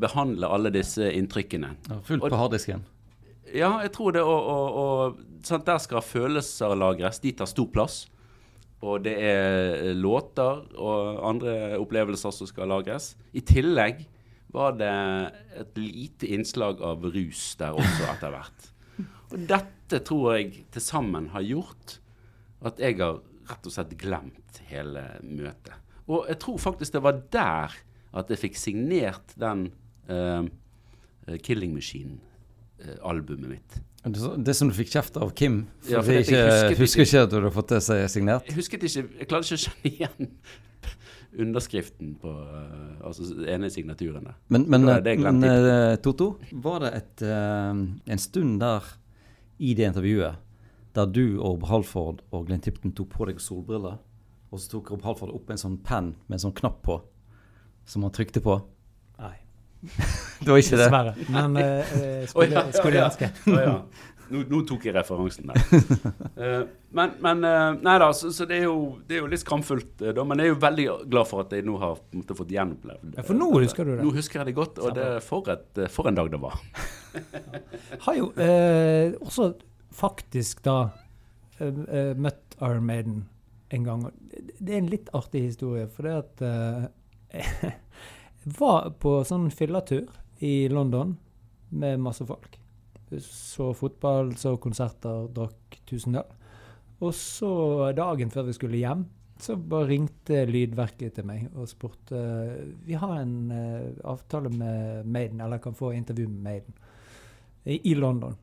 behandle 0.00 0.48
alle 0.50 0.72
disse 0.74 1.06
inntrykkene. 1.14 1.70
Ja, 1.88 2.00
fullt 2.04 2.26
på 2.26 2.40
harddisken. 2.40 2.82
Ja, 3.54 3.70
jeg 3.84 3.92
tror 3.94 4.14
det. 4.14 4.22
Og, 4.26 4.50
og, 4.50 4.80
og 4.82 5.46
sant, 5.46 5.66
der 5.66 5.78
skal 5.82 6.04
følelser 6.04 6.74
lagres. 6.78 7.22
De 7.22 7.32
tar 7.38 7.48
stor 7.50 7.70
plass. 7.72 8.02
Og 8.80 9.02
det 9.04 9.16
er 9.20 9.90
låter 9.96 10.62
og 10.80 11.20
andre 11.28 11.76
opplevelser 11.80 12.32
som 12.32 12.48
skal 12.48 12.70
lagres. 12.72 13.12
I 13.36 13.42
tillegg 13.44 14.06
var 14.52 14.72
det 14.78 14.90
et 15.60 15.76
lite 15.78 16.26
innslag 16.34 16.80
av 16.82 17.04
rus 17.14 17.54
der 17.60 17.76
også 17.78 18.08
etter 18.14 18.32
hvert. 18.34 18.68
Og 19.30 19.44
dette 19.50 20.00
tror 20.06 20.36
jeg 20.36 20.64
til 20.74 20.82
sammen 20.82 21.28
har 21.34 21.44
gjort 21.46 21.98
at 22.66 22.80
jeg 22.82 22.98
har 23.00 23.20
rett 23.50 23.66
og 23.66 23.72
slett 23.74 23.94
glemt 23.98 24.58
hele 24.70 25.04
møtet. 25.22 25.74
Og 26.10 26.26
jeg 26.28 26.40
tror 26.42 26.58
faktisk 26.58 26.96
det 26.96 27.02
var 27.04 27.20
der 27.32 27.76
at 28.18 28.30
jeg 28.34 28.40
fikk 28.42 28.58
signert 28.58 29.36
den 29.38 29.68
uh, 30.10 30.42
Killing 31.46 31.76
Machine-albumet 31.76 33.48
mitt. 33.54 33.78
Det 34.02 34.54
som 34.56 34.70
du 34.70 34.74
fikk 34.74 34.90
kjeft 34.94 35.18
av 35.20 35.30
Kim? 35.36 35.62
For, 35.84 35.92
Ja, 35.92 36.00
for 36.02 36.16
jeg 36.16 36.26
ikke, 36.26 36.40
jeg 36.40 36.76
husket 36.80 36.80
husker 36.80 37.02
ikke- 37.06 37.22
at 37.22 37.30
du 37.30 37.36
hadde 37.38 37.52
fått 37.54 37.68
det 37.76 37.82
signert? 38.10 38.46
Jeg 38.48 38.56
husket 38.56 38.82
ikke, 38.88 39.04
jeg 39.20 39.28
klarte 39.28 39.46
ikke 39.46 39.60
å 39.60 39.64
kjenne 39.66 39.94
igjen 39.94 40.30
underskriften 41.40 42.14
på 42.20 42.30
uh, 42.30 43.00
altså 43.06 43.26
ene 43.48 43.70
signaturen 43.72 44.28
der. 44.28 44.36
Men, 44.48 44.66
men, 44.70 44.86
men 44.86 45.42
uh, 45.44 45.96
Toto, 46.02 46.34
var 46.52 46.84
det 46.84 46.92
et, 46.98 47.24
uh, 47.26 47.72
en 48.12 48.22
stund 48.22 48.60
der 48.62 48.86
i 49.60 49.74
det 49.76 49.90
intervjuet 49.90 50.46
der 50.96 51.06
du 51.06 51.38
og 51.38 51.60
Rob 51.60 51.66
Halford 51.70 52.22
og 52.34 52.48
Glenn 52.48 52.62
Tipton 52.64 52.94
tok 52.96 53.12
på 53.14 53.28
deg 53.28 53.40
solbriller, 53.42 54.00
og 54.50 54.58
så 54.58 54.72
tok 54.72 54.90
Rob 54.90 55.04
Halford 55.06 55.34
opp 55.36 55.52
en 55.52 55.60
sånn 55.60 55.78
penn 55.86 56.14
med 56.26 56.38
en 56.38 56.44
sånn 56.48 56.56
knapp 56.58 56.80
på, 56.86 56.98
som 57.86 58.06
han 58.06 58.14
trykte 58.14 58.42
på? 58.42 58.56
Det 60.40 60.48
var 60.50 60.60
ikke 60.60 60.76
det? 60.76 60.84
dessverre. 60.84 61.14
Men 61.28 61.56
uh, 61.56 61.64
eh, 61.64 62.28
skulle, 62.28 62.52
ja, 62.56 62.64
ja, 62.66 62.72
skulle 62.76 63.00
ja. 63.00 63.06
ønske. 63.08 63.30
Å, 63.48 63.60
ja. 63.60 63.74
nå, 64.32 64.42
nå 64.50 64.60
tok 64.68 64.86
jeg 64.88 64.94
referansen 64.96 65.50
der. 65.50 65.62
Uh, 66.36 66.62
men 66.98 67.16
men 67.24 67.42
uh, 67.46 67.80
Nei 67.80 67.96
da, 68.02 68.10
så, 68.16 68.32
så 68.34 68.46
det, 68.48 68.60
er 68.60 68.68
jo, 68.68 68.76
det 69.08 69.18
er 69.18 69.24
jo 69.24 69.30
litt 69.32 69.44
skamfullt, 69.44 69.94
uh, 70.04 70.12
da. 70.16 70.26
Men 70.28 70.42
jeg 70.42 70.50
er 70.50 70.54
jo 70.54 70.60
veldig 70.66 70.86
glad 71.12 71.30
for 71.30 71.44
at 71.44 71.56
jeg 71.56 71.66
nå 71.68 71.80
har 71.82 71.98
måte, 72.16 72.36
fått 72.38 72.54
gjenopplevd 72.56 73.18
Ja, 73.18 73.26
for 73.26 73.40
nå 73.40 73.50
husker 73.56 73.88
du 73.88 73.94
det. 73.96 74.04
Nå 74.04 74.14
husker 74.16 74.42
jeg 74.42 74.50
det 74.50 74.56
godt, 74.60 74.80
og 74.84 74.96
det, 74.98 75.10
for, 75.26 75.52
et, 75.52 75.84
for 75.92 76.10
en 76.10 76.20
dag 76.20 76.32
det 76.32 76.40
var. 76.42 76.60
Har 78.06 78.16
jo 78.16 78.30
eh, 78.38 79.16
også 79.18 79.52
faktisk 79.98 80.62
da 80.64 80.78
møtt 81.60 82.54
Iron 82.62 82.86
Maiden 82.86 83.16
en 83.74 83.82
gang. 83.84 84.06
det- 84.30 84.70
er 84.72 84.78
en 84.78 84.88
litt 84.88 85.10
artig 85.12 85.42
historie, 85.50 85.88
for 85.92 86.06
det 86.06 86.14
at 86.22 86.40
var 88.58 88.90
på 89.02 89.20
sånn 89.26 89.50
fylletur 89.54 90.08
i 90.44 90.68
London 90.72 91.16
med 91.70 92.00
masse 92.02 92.26
folk. 92.26 92.58
Så 93.20 93.72
fotball, 93.74 94.34
så 94.38 94.54
konserter, 94.62 95.26
drakk 95.34 95.80
Tusendal. 95.88 96.28
Og 97.00 97.14
så 97.16 97.50
dagen 97.96 98.30
før 98.30 98.48
vi 98.50 98.54
skulle 98.56 98.80
hjem, 98.80 99.06
så 99.40 99.56
bare 99.56 99.88
ringte 99.88 100.42
Lydverket 100.48 101.14
til 101.16 101.24
meg 101.24 101.46
og 101.56 101.68
spurte 101.70 102.18
Vi 102.84 102.98
har 103.00 103.14
en 103.22 103.36
uh, 103.48 103.86
avtale 104.12 104.52
med 104.52 105.06
Maiden, 105.08 105.40
eller 105.40 105.62
kan 105.64 105.74
få 105.74 105.94
intervju 105.96 106.28
med 106.28 106.42
Maiden 106.44 106.74
i, 107.64 107.80
i 107.90 107.94
London. 107.94 108.36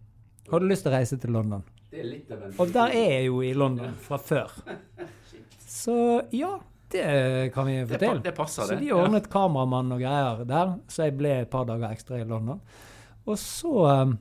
Har 0.49 0.59
du 0.59 0.67
lyst 0.67 0.87
til 0.87 0.93
å 0.93 0.97
reise 0.97 1.19
til 1.21 1.35
London? 1.35 1.61
Det 1.91 2.01
er 2.01 2.09
litt 2.09 2.31
av 2.33 2.47
en 2.47 2.57
Og 2.57 2.73
der 2.73 2.95
er 2.95 3.13
jeg 3.13 3.29
jo 3.29 3.43
i 3.45 3.53
London 3.53 3.93
fra 4.01 4.17
før. 4.21 4.57
Så 5.77 5.97
ja, 6.33 6.57
det 6.89 7.53
kan 7.53 7.65
vi 7.67 7.79
få 7.85 7.89
Det 7.89 7.99
pa- 7.99 8.13
til. 8.13 8.21
det 8.23 8.35
passer, 8.35 8.63
Så 8.63 8.79
de 8.79 8.91
ordnet 8.95 9.29
kameramann 9.29 9.91
og 9.91 9.99
greier 9.99 10.45
der, 10.47 10.75
så 10.87 11.03
jeg 11.07 11.17
ble 11.17 11.33
et 11.41 11.49
par 11.51 11.65
dager 11.65 11.89
ekstra 11.91 12.21
i 12.21 12.23
London. 12.27 12.61
Og 13.27 13.35
så 13.37 13.73
um, 14.03 14.17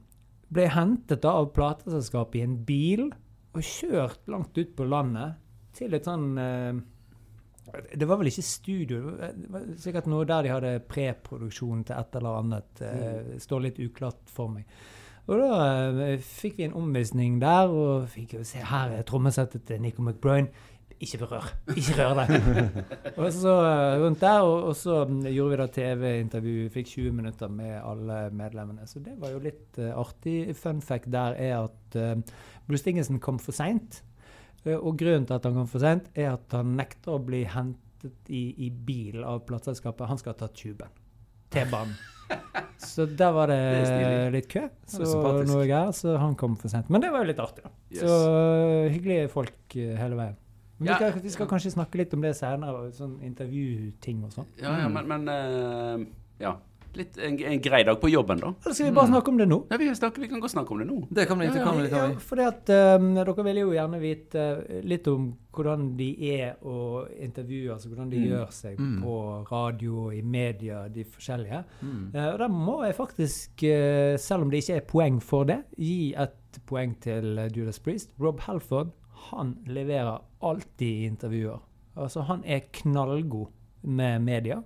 ble 0.50 0.62
jeg 0.66 0.72
hentet 0.74 1.22
da 1.22 1.30
av 1.40 1.52
plateselskapet 1.54 2.40
i 2.40 2.42
en 2.42 2.56
bil 2.66 3.06
og 3.54 3.62
kjørt 3.62 4.26
langt 4.28 4.58
ut 4.58 4.74
på 4.76 4.84
landet 4.88 5.36
til 5.76 5.94
et 5.94 6.04
sånn 6.04 6.36
eh, 6.38 6.72
Det 7.98 8.06
var 8.08 8.16
vel 8.20 8.26
ikke 8.30 8.42
studio, 8.46 9.16
det 9.18 9.50
var- 9.50 9.64
sikkert 9.76 10.06
noe 10.06 10.24
der 10.24 10.42
de 10.42 10.48
hadde 10.54 10.74
preproduksjon 10.88 11.84
til 11.84 11.96
et 11.96 12.14
eller 12.16 12.38
annet. 12.42 12.80
eh, 12.82 13.22
Det 13.34 13.42
står 13.42 13.62
litt 13.62 13.78
uklart 13.78 14.22
for 14.26 14.48
meg. 14.48 14.64
Og 15.28 15.38
da 15.40 15.90
eh, 16.12 16.18
fikk 16.18 16.56
vi 16.58 16.64
en 16.64 16.72
omvisning 16.78 17.40
der, 17.40 17.68
og 17.68 18.06
fikk 18.08 18.34
jo 18.34 18.44
se 18.44 18.58
her 18.58 18.90
er 18.90 19.02
trommesettet 19.02 19.64
til 19.66 19.80
Nico 19.80 20.02
McBride. 20.02 20.48
Ikke 21.05 21.18
berør. 21.20 21.44
Ikke 21.76 21.94
rør 21.99 22.22
det. 22.22 22.38
og 23.20 23.28
så 23.34 23.53
eh, 23.66 23.99
rundt 24.01 24.22
der, 24.22 24.40
og, 24.40 24.70
og 24.70 24.76
så 24.78 25.03
mm, 25.05 25.26
gjorde 25.28 25.51
vi 25.51 25.59
da 25.61 25.66
TV-intervju. 25.74 26.55
Fikk 26.72 26.88
20 26.94 27.16
minutter 27.18 27.53
med 27.53 27.74
alle 27.82 28.20
medlemmene. 28.32 28.88
Så 28.88 29.03
det 29.05 29.18
var 29.20 29.34
jo 29.34 29.42
litt 29.44 29.76
uh, 29.76 29.92
artig. 30.01 30.38
Fun 30.57 30.80
fact 30.80 31.11
der 31.12 31.36
er 31.36 31.59
at 31.66 31.99
uh, 32.01 32.38
Bruce 32.68 32.86
Dingensen 32.86 33.20
kom 33.20 33.40
for 33.42 33.57
seint. 33.57 34.03
og 34.66 34.97
grunnen 34.99 35.26
til 35.28 35.36
at 35.36 35.44
han 35.44 35.55
kom 35.55 35.68
for 35.70 35.84
seint, 35.84 36.09
er 36.16 36.32
at 36.32 36.57
han 36.57 36.72
nekter 36.78 37.18
å 37.18 37.22
bli 37.22 37.44
hentet 37.44 38.32
i, 38.32 38.49
i 38.66 38.70
bil 38.70 39.20
av 39.20 39.44
plateselskapet. 39.47 40.09
Han 40.09 40.22
skal 40.22 40.32
ha 40.32 40.40
tatt 40.47 40.57
tuben. 40.57 40.97
T-banen. 41.53 41.94
Så 42.82 43.05
der 43.07 43.30
var 43.36 43.53
det, 43.53 43.61
Det 43.61 44.09
er 44.09 44.32
litt 44.34 44.49
kø. 44.51 44.64
Så 44.88 45.05
er 45.05 45.12
sympatisk. 45.12 45.53
noe 45.53 45.68
greier, 45.68 45.92
så 45.97 46.16
han 46.20 46.34
kom 46.38 46.57
for 46.61 46.72
sent. 46.72 46.90
Men 46.92 47.05
det 47.05 47.12
var 47.12 47.22
jo 47.22 47.30
litt 47.30 47.40
artig, 47.40 47.62
da. 47.64 47.70
Yes. 47.92 48.03
Så 48.03 48.90
hyggelige 48.92 49.30
folk 49.32 49.76
hele 49.76 50.18
veien. 50.18 50.36
Men 50.78 50.88
vi, 50.88 50.94
skal, 50.94 51.20
vi 51.22 51.30
skal 51.30 51.46
kanskje 51.48 51.70
snakke 51.72 51.96
litt 52.02 52.12
om 52.14 52.20
det 52.26 52.34
senere, 52.36 52.90
sånn 52.92 53.18
intervjuting 53.24 54.24
og 54.26 54.32
sånn. 54.34 54.48
Ja, 54.60 54.76
ja, 54.84 54.88
men, 54.92 55.06
men 55.08 55.28
eh, 55.32 56.06
Ja. 56.44 56.56
Litt 56.96 57.18
en, 57.20 57.34
en 57.44 57.58
grei 57.60 57.82
dag 57.84 57.98
på 58.00 58.08
jobben, 58.08 58.38
da. 58.40 58.54
Eller 58.64 58.72
skal 58.72 58.86
vi 58.88 58.92
bare 58.96 59.10
snakke 59.10 59.28
om 59.28 59.36
det 59.36 59.44
nå? 59.50 59.58
Ja, 59.68 59.76
vi, 59.76 59.84
kan 59.90 59.96
snakke, 59.98 60.20
vi 60.22 60.28
kan 60.30 60.40
godt 60.40 60.52
snakke 60.54 60.72
om 60.72 60.78
det 60.80 60.86
nå. 60.88 60.94
Det 61.12 61.26
kan 61.28 61.36
vi, 61.42 61.48
det 61.52 61.60
kan 61.60 61.76
vi. 61.76 61.90
Ja, 61.92 62.06
for 62.24 62.40
det 62.40 62.46
at 62.48 62.70
um, 63.02 63.10
dere 63.18 63.34
vil 63.44 63.58
jo 63.60 63.74
gjerne 63.74 63.98
vite 64.00 64.44
øh, 64.62 64.78
litt 64.88 65.10
om 65.12 65.26
hvordan 65.52 65.90
de 65.98 66.06
er 66.38 66.54
å 66.64 67.02
intervjue, 67.20 67.74
altså 67.74 67.90
hvordan 67.92 68.08
de 68.14 68.22
Mm. 68.22 68.24
gjør 68.30 68.48
seg 68.56 68.80
Mm. 68.80 68.96
på 69.04 69.18
radio, 69.52 70.06
i 70.16 70.22
media, 70.24 70.86
de 70.88 71.04
forskjellige. 71.04 71.60
Mm. 71.82 72.00
Uh, 72.16 72.30
og 72.32 72.38
da 72.40 72.48
må 72.48 72.78
jeg 72.86 72.96
faktisk, 72.96 73.66
uh, 73.68 74.16
selv 74.16 74.46
om 74.46 74.50
det 74.56 74.64
ikke 74.64 74.76
er 74.80 74.88
poeng 74.88 75.20
for 75.20 75.44
det, 75.52 75.58
gi 75.76 76.14
et 76.16 76.62
poeng 76.64 76.96
til 77.04 77.36
eh, 77.44 77.50
Judas 77.52 77.78
Priest. 77.84 78.14
Rob 78.18 78.40
Halford 78.40 78.88
han 79.30 79.56
leverer 79.66 80.20
alltid 80.46 80.88
i 80.88 81.08
intervjuer. 81.10 81.62
Altså, 81.96 82.26
han 82.28 82.42
er 82.44 82.68
knallgod 82.72 83.52
med 83.86 84.22
media. 84.24 84.60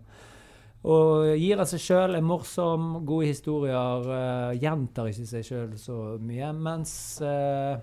Og 0.88 1.26
gir 1.36 1.60
av 1.60 1.68
seg 1.68 1.82
sjøl, 1.84 2.16
er 2.16 2.24
morsom, 2.24 3.02
gode 3.06 3.28
historier. 3.28 4.06
Uh, 4.06 4.56
gjentar 4.56 5.10
ikke 5.10 5.28
seg 5.28 5.44
sjøl 5.44 5.74
så 5.80 5.98
mye. 6.24 6.48
Mens 6.56 6.94
uh, 7.20 7.76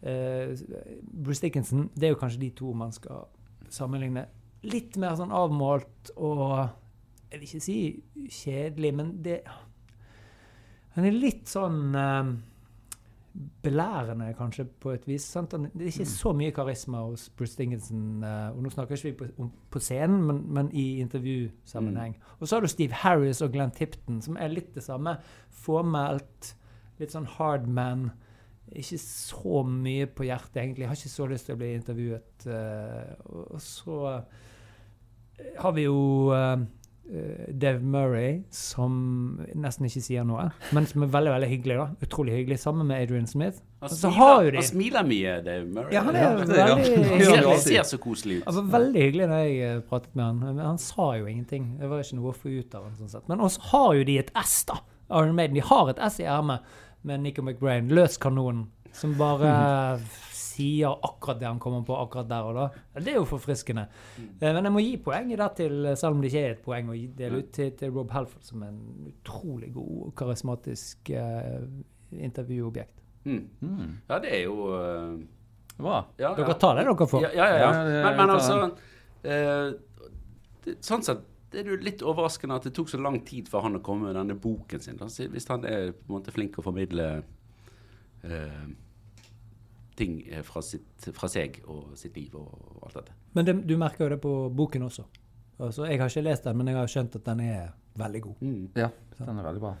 uh, 0.00 0.64
Bruce 1.04 1.44
Dickinson, 1.44 1.90
det 1.94 2.08
er 2.08 2.14
jo 2.14 2.20
kanskje 2.22 2.46
de 2.46 2.50
to 2.56 2.72
man 2.76 2.94
skal 2.96 3.26
sammenligne. 3.72 4.24
Litt 4.66 4.96
mer 4.98 5.18
sånn 5.18 5.34
avmålt 5.34 6.14
og 6.16 6.48
Jeg 7.26 7.40
vil 7.40 7.46
ikke 7.46 7.64
si 7.66 7.78
kjedelig, 8.32 8.90
men 8.96 9.08
det 9.22 9.40
Han 10.94 11.04
er 11.04 11.12
litt 11.12 11.50
sånn 11.50 11.92
belærende, 13.62 14.34
kanskje, 14.38 14.64
på 14.80 14.90
et 14.90 15.06
vis. 15.08 15.22
Sant? 15.22 15.50
Det 15.50 15.82
er 15.82 15.90
ikke 15.90 16.06
så 16.08 16.32
mye 16.32 16.50
karisma 16.56 17.02
hos 17.04 17.28
Bruce 17.36 17.56
Dingenson. 17.58 18.22
eh, 18.24 18.50
og 18.56 18.62
nå 18.62 18.70
snakker 18.70 18.96
ikke 18.96 19.10
vi 19.10 19.16
på, 19.18 19.26
om, 19.42 19.50
på 19.70 19.82
scenen, 19.82 20.22
men, 20.24 20.42
men 20.54 20.70
i 20.72 21.00
intervjusammenheng. 21.00 22.16
Og 22.40 22.48
så 22.48 22.56
har 22.56 22.60
du 22.64 22.70
Steve 22.72 22.92
Harris 22.92 23.42
og 23.42 23.52
Glenn 23.52 23.74
Tipton, 23.76 24.22
som 24.22 24.36
er 24.40 24.48
litt 24.54 24.74
det 24.74 24.84
samme. 24.86 25.18
Formelt, 25.50 26.54
litt 27.00 27.12
sånn 27.12 27.28
hardman. 27.36 28.10
Ikke 28.72 28.98
så 28.98 29.62
mye 29.68 30.06
på 30.06 30.26
hjertet, 30.26 30.56
egentlig. 30.62 30.86
Jeg 30.86 30.88
Har 30.88 30.96
ikke 30.96 31.14
så 31.18 31.26
lyst 31.30 31.46
til 31.46 31.54
å 31.54 31.60
bli 31.60 31.74
intervjuet. 31.74 32.46
eh, 32.46 33.12
og, 33.26 33.60
så 33.62 34.00
eh, 34.14 35.52
har 35.60 35.72
vi 35.76 35.84
jo 35.86 36.32
Dave 37.06 37.80
Murray, 37.86 38.40
som 38.50 38.94
nesten 39.54 39.86
ikke 39.86 40.02
sier 40.02 40.24
noe, 40.26 40.48
men 40.74 40.88
som 40.90 41.04
er 41.06 41.10
veldig 41.12 41.32
veldig 41.36 41.50
hyggelig. 41.52 41.76
da. 41.78 42.06
Utrolig 42.06 42.34
hyggelig, 42.34 42.58
Sammen 42.58 42.88
med 42.88 43.04
Adrian 43.04 43.28
Smith. 43.30 43.60
Han 43.80 43.92
smiler, 43.92 45.06
mye, 45.06 45.36
Dave 45.46 45.66
Murray. 45.68 45.94
Ja, 45.94 46.02
han 46.02 46.16
er 46.16 46.24
ja. 46.24 46.32
veldig 46.40 46.56
Ja, 47.22 47.36
Han 47.46 47.60
ser, 47.62 47.82
så 47.86 47.98
koselig 48.02 48.40
ut. 48.40 48.48
Var 48.48 48.70
veldig 48.72 49.04
hyggelig 49.06 49.28
da 49.30 49.40
jeg 49.44 49.60
eh, 49.68 49.80
pratet 49.86 50.16
med 50.16 50.24
han, 50.24 50.42
men 50.42 50.64
han 50.64 50.80
sa 50.82 51.12
jo 51.20 51.28
ingenting. 51.30 51.76
Det 51.80 51.90
var 51.90 52.02
ikke 52.02 52.18
noe 52.18 52.32
å 52.32 52.36
få 52.36 52.54
ut 52.56 52.74
av 52.74 52.88
han 52.88 52.96
sånn 52.98 53.12
sett. 53.14 53.28
Men 53.30 53.44
også 53.46 53.68
har 53.70 53.90
jo 54.00 54.06
de 54.08 54.18
et 54.24 54.32
S, 54.42 54.58
da. 54.66 54.80
Iron 55.12 55.36
Maiden. 55.38 55.54
De 55.60 55.66
har 55.68 55.92
et 55.92 56.02
S 56.08 56.18
i 56.24 56.26
ermet 56.26 56.66
med 57.06 57.22
Nico 57.22 57.44
McBrain, 57.44 57.92
løs 57.94 58.18
kanonen. 58.18 58.66
som 58.96 59.12
bare 59.18 60.00
sier 60.56 60.96
akkurat 61.06 61.40
det 61.40 61.48
han 61.48 61.60
kommer 61.62 61.84
på 61.86 61.96
akkurat 62.00 62.28
der 62.30 62.48
og 62.48 62.58
da. 62.58 62.66
Det 62.98 63.12
er 63.12 63.18
jo 63.20 63.28
forfriskende. 63.28 63.86
Eh, 64.18 64.48
Men 64.48 64.64
jeg 64.64 64.74
må 64.74 64.82
gi 64.84 64.96
poeng 65.04 65.30
i 65.32 65.38
det 65.40 65.50
til, 65.60 65.78
selv 65.94 66.16
om 66.16 66.24
det 66.24 66.32
ikke 66.32 66.44
er 66.44 66.56
et 66.56 66.64
poeng 66.64 66.90
å 66.92 66.98
dele 67.20 67.42
ut, 67.42 67.52
til, 67.54 67.70
til 67.78 67.94
Rob 67.94 68.10
Halford, 68.16 68.44
som 68.46 68.64
en 68.66 68.80
utrolig 69.12 69.72
god 69.76 70.08
og 70.08 70.12
karismatisk 70.18 71.12
eh, 71.14 71.62
intervjuobjekt. 72.26 73.02
Mm. 73.26 73.40
Mm. 73.60 73.94
Ja, 74.08 74.20
det 74.22 74.34
er 74.36 74.44
jo 74.44 74.68
uh, 74.70 75.16
Bra. 75.76 76.04
ja, 76.16 76.30
Dere 76.36 76.52
ja. 76.52 76.58
tar 76.62 76.76
det 76.78 76.84
dere 76.86 77.06
får. 77.10 77.24
Ja, 77.26 77.30
ja, 77.34 77.56
ja. 77.58 77.70
Men, 78.06 78.20
men 78.20 78.30
altså 78.36 78.58
eh, 79.26 79.72
det, 80.64 80.76
Sånn 80.86 81.02
sett 81.04 81.24
det 81.52 81.62
er 81.62 81.70
jo 81.70 81.76
litt 81.80 82.02
overraskende 82.04 82.56
at 82.58 82.66
det 82.66 82.72
tok 82.76 82.90
så 82.90 82.98
lang 83.00 83.20
tid 83.24 83.46
for 83.48 83.64
han 83.64 83.78
å 83.78 83.82
komme 83.84 84.08
med 84.08 84.16
denne 84.18 84.34
boken 84.40 84.82
sin. 84.82 84.98
Hvis 85.00 85.46
han 85.48 85.62
er 85.64 85.92
på 85.94 86.08
en 86.08 86.16
måte 86.16 86.34
flink 86.34 86.58
å 86.58 86.64
formidle 86.66 87.06
eh, 88.26 88.64
ting 89.96 90.18
eh, 90.28 90.42
fra, 90.44 90.62
sitt, 90.62 91.08
fra 91.16 91.28
seg 91.32 91.60
og 91.66 91.94
sitt 91.98 92.16
liv 92.16 92.34
og 92.36 92.82
alt 92.86 92.98
dette. 93.00 93.12
Men 93.36 93.46
det, 93.48 93.54
du 93.68 93.76
merker 93.80 94.04
jo 94.06 94.10
det 94.14 94.20
på 94.22 94.34
boken 94.56 94.82
også. 94.88 95.04
Altså, 95.58 95.86
jeg 95.88 96.00
har 96.00 96.10
ikke 96.12 96.24
lest 96.26 96.44
den, 96.44 96.56
men 96.60 96.68
jeg 96.68 96.76
har 96.76 96.90
skjønt 96.92 97.14
at 97.16 97.24
den 97.30 97.40
er 97.40 97.68
veldig 97.96 98.20
god. 98.26 98.40
Mm. 98.44 98.64
Ja, 98.76 98.88
den 99.18 99.38
er 99.40 99.46
veldig 99.46 99.62
bra. 99.62 99.74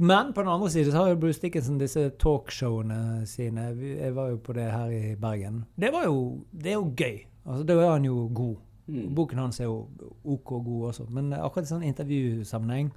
Men 0.00 0.30
på 0.32 0.40
den 0.44 0.48
andre 0.52 0.70
siden 0.72 0.92
så 0.92 1.02
har 1.02 1.10
jo 1.12 1.18
Bruce 1.20 1.40
Dickinson 1.42 1.78
disse 1.80 2.06
talkshowene 2.20 3.26
sine. 3.28 3.66
Jeg 3.80 4.14
var 4.16 4.30
jo 4.32 4.38
på 4.40 4.52
det 4.56 4.64
her 4.72 4.92
i 4.96 5.14
Bergen. 5.20 5.64
Det 5.76 5.90
var 5.92 6.04
jo, 6.08 6.44
det 6.52 6.72
er 6.72 6.78
jo 6.78 6.92
gøy. 6.96 7.18
Altså, 7.44 7.64
da 7.68 7.76
er 7.80 7.90
han 7.94 8.04
jo 8.08 8.30
god. 8.34 8.56
Mm. 8.90 9.14
Boken 9.14 9.38
hans 9.38 9.60
er 9.60 9.68
jo 9.68 9.88
OK 10.24 10.48
god 10.64 10.86
også, 10.88 11.04
men 11.12 11.32
akkurat 11.36 11.68
i 11.68 11.72
sånn 11.74 11.84
intervjusammenheng, 11.86 12.90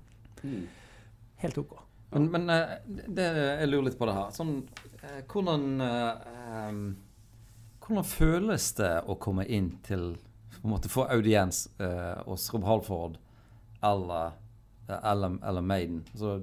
Mm. 0.43 0.63
helt 1.39 1.57
OK. 1.57 1.75
Men, 2.13 2.29
men 2.31 2.49
eh, 2.49 2.75
det, 2.85 3.25
jeg 3.61 3.69
lurer 3.69 3.87
litt 3.89 3.97
på 3.99 4.07
det 4.09 4.17
her. 4.17 4.29
Sånn, 4.35 4.59
eh, 5.01 5.23
hvordan 5.29 5.65
eh, 5.81 6.77
Hvordan 7.83 8.07
føles 8.07 8.69
det 8.77 8.93
å 9.11 9.17
komme 9.19 9.43
inn 9.51 9.73
til 9.83 10.13
på 10.53 10.61
en 10.63 10.71
måte 10.71 10.91
Få 10.91 11.03
audiens 11.11 11.65
eh, 11.83 12.19
hos 12.23 12.45
Rob 12.53 12.63
Halford 12.63 13.17
eller, 13.83 14.37
eller, 14.87 15.39
eller 15.43 15.65
Maiden? 15.65 16.03
Så, 16.15 16.37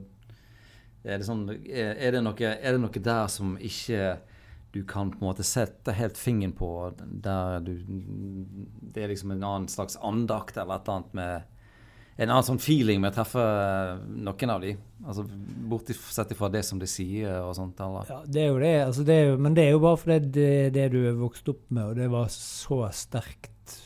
er, 1.01 1.17
det 1.17 1.25
sånn, 1.25 1.47
er, 1.49 2.11
det 2.13 2.21
noe, 2.27 2.37
er 2.37 2.77
det 2.77 2.83
noe 2.83 3.05
der 3.07 3.31
som 3.33 3.55
ikke 3.57 4.19
du 4.75 4.83
kan 4.87 5.09
på 5.11 5.19
en 5.23 5.31
måte 5.31 5.47
sette 5.47 5.95
helt 5.97 6.19
fingeren 6.21 6.53
på, 6.55 6.69
der 7.01 7.65
du 7.65 7.73
Det 7.89 9.03
er 9.03 9.11
liksom 9.11 9.33
en 9.35 9.43
annen 9.43 9.71
slags 9.73 9.97
andakt 9.97 10.61
eller 10.61 10.77
et 10.77 10.85
eller 10.85 11.01
annet 11.01 11.17
med 11.17 11.60
en 12.21 12.29
annen 12.29 12.45
sånn 12.45 12.61
feeling 12.61 13.01
med 13.01 13.15
å 13.15 13.17
treffe 13.17 13.43
noen 14.13 14.53
av 14.53 14.65
de. 14.65 14.75
Altså 15.07 15.25
Bortsett 15.71 16.35
fra 16.37 16.51
det 16.53 16.61
som 16.69 16.81
de 16.81 16.89
sier 16.91 17.41
og 17.41 17.55
sånt. 17.57 17.81
Eller? 17.81 18.11
Ja, 18.13 18.19
det 18.27 18.43
er 18.43 18.51
jo 18.51 18.59
det. 18.61 18.75
Altså, 18.85 19.05
det 19.09 19.17
er 19.17 19.31
jo, 19.31 19.39
men 19.41 19.57
det 19.57 19.65
er 19.65 19.73
jo 19.73 19.85
bare 19.87 20.01
fordi 20.03 20.19
det 20.37 20.51
det 20.77 20.89
du 20.93 20.99
er 21.09 21.17
vokst 21.21 21.49
opp 21.53 21.63
med, 21.73 21.93
og 21.93 22.01
det 22.01 22.11
var 22.13 22.29
så 22.35 22.83
sterkt 22.93 23.79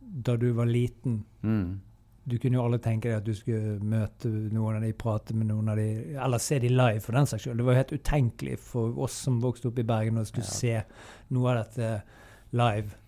da 0.00 0.34
du 0.40 0.48
var 0.56 0.66
liten. 0.66 1.20
Mm. 1.46 1.78
Du 2.26 2.34
kunne 2.42 2.58
jo 2.58 2.64
alle 2.66 2.82
tenke 2.82 3.06
deg 3.06 3.20
at 3.20 3.26
du 3.28 3.36
skulle 3.38 3.76
møte 3.78 4.32
noen 4.34 4.80
av 4.80 4.82
de, 4.82 4.92
prate 4.98 5.36
med 5.36 5.46
noen 5.52 5.70
av 5.70 5.78
de, 5.78 6.16
eller 6.18 6.42
se 6.42 6.58
de 6.58 6.72
live, 6.72 6.98
for 7.04 7.14
den 7.14 7.28
saks 7.30 7.46
skyld. 7.46 7.60
Det 7.60 7.66
var 7.68 7.76
jo 7.76 7.82
helt 7.84 7.98
utenkelig 8.00 8.60
for 8.66 9.02
oss 9.06 9.22
som 9.28 9.38
vokste 9.44 9.70
opp 9.70 9.78
i 9.78 9.86
Bergen, 9.86 10.18
og 10.18 10.26
skulle 10.26 10.50
se 10.50 10.80
noe 11.36 11.52
av 11.52 11.60
dette 11.62 11.92
live. 12.58 12.98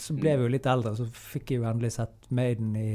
Så 0.00 0.16
ble 0.16 0.38
vi 0.38 0.46
jo 0.46 0.54
litt 0.56 0.72
eldre, 0.72 0.96
så 0.96 1.04
fikk 1.12 1.52
jeg 1.52 1.60
jo 1.60 1.68
endelig 1.68 1.98
sett 1.98 2.30
Maiden 2.32 2.72
i 2.80 2.92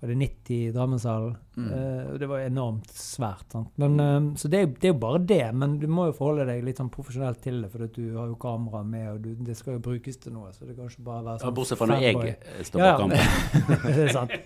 var 0.00 0.12
det 0.12 0.16
90 0.20 0.54
i 0.54 0.72
Drammenshallen. 0.74 1.36
Mm. 1.58 1.68
Uh, 1.72 2.02
og 2.12 2.18
det 2.22 2.28
var 2.30 2.42
enormt 2.44 2.92
svært. 2.94 3.46
Sant? 3.52 3.72
Men, 3.82 3.96
uh, 3.98 4.28
så 4.38 4.50
det 4.52 4.60
er, 4.60 4.68
det 4.74 4.90
er 4.90 4.94
jo 4.94 5.00
bare 5.02 5.22
det, 5.26 5.42
men 5.58 5.78
du 5.82 5.88
må 5.90 6.08
jo 6.10 6.16
forholde 6.18 6.46
deg 6.50 6.62
litt 6.66 6.78
sånn 6.78 6.92
profesjonelt 6.94 7.42
til 7.44 7.62
det, 7.64 7.72
for 7.72 7.88
du 7.88 8.04
har 8.18 8.28
jo 8.30 8.36
kamera 8.40 8.84
med, 8.86 9.08
og 9.14 9.24
du, 9.24 9.32
det 9.48 9.56
skal 9.58 9.78
jo 9.78 9.82
brukes 9.88 10.20
til 10.22 10.36
noe. 10.36 10.52
Så 10.54 10.68
det 10.68 10.76
kan 10.78 10.90
ikke 10.90 11.08
bare 11.08 11.24
være 11.32 11.40
Ja, 11.40 11.46
sånn 11.46 11.58
bortsett 11.58 11.82
fra 11.82 11.90
når 11.90 12.06
jeg 12.06 12.36
eh, 12.36 12.62
står 12.70 12.84
Ja, 12.84 12.94
bak 13.00 13.18
ja. 13.18 13.82
det 13.98 14.06
er 14.06 14.14
sant. 14.14 14.38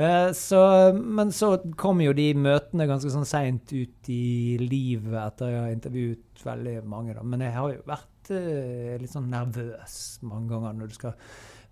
Eh, 0.00 0.32
så, 0.32 0.92
men 0.94 1.32
så 1.32 1.54
kom 1.76 2.00
jo 2.00 2.12
de 2.16 2.30
møtene 2.38 2.86
ganske 2.88 3.10
sånn 3.12 3.28
seint 3.28 3.72
ut 3.74 4.10
i 4.12 4.56
livet 4.62 5.16
etter 5.18 5.50
jeg 5.50 5.64
har 5.64 5.74
intervjuet 5.74 6.44
veldig 6.46 6.76
mange. 6.88 7.16
Da. 7.16 7.24
Men 7.26 7.44
jeg 7.44 7.56
har 7.56 7.72
jo 7.74 7.82
vært 7.88 8.32
eh, 8.36 8.94
litt 9.00 9.12
sånn 9.12 9.30
nervøs 9.32 9.96
mange 10.24 10.54
ganger 10.54 10.78
når 10.78 10.92
du 10.92 11.00
skal 11.00 11.16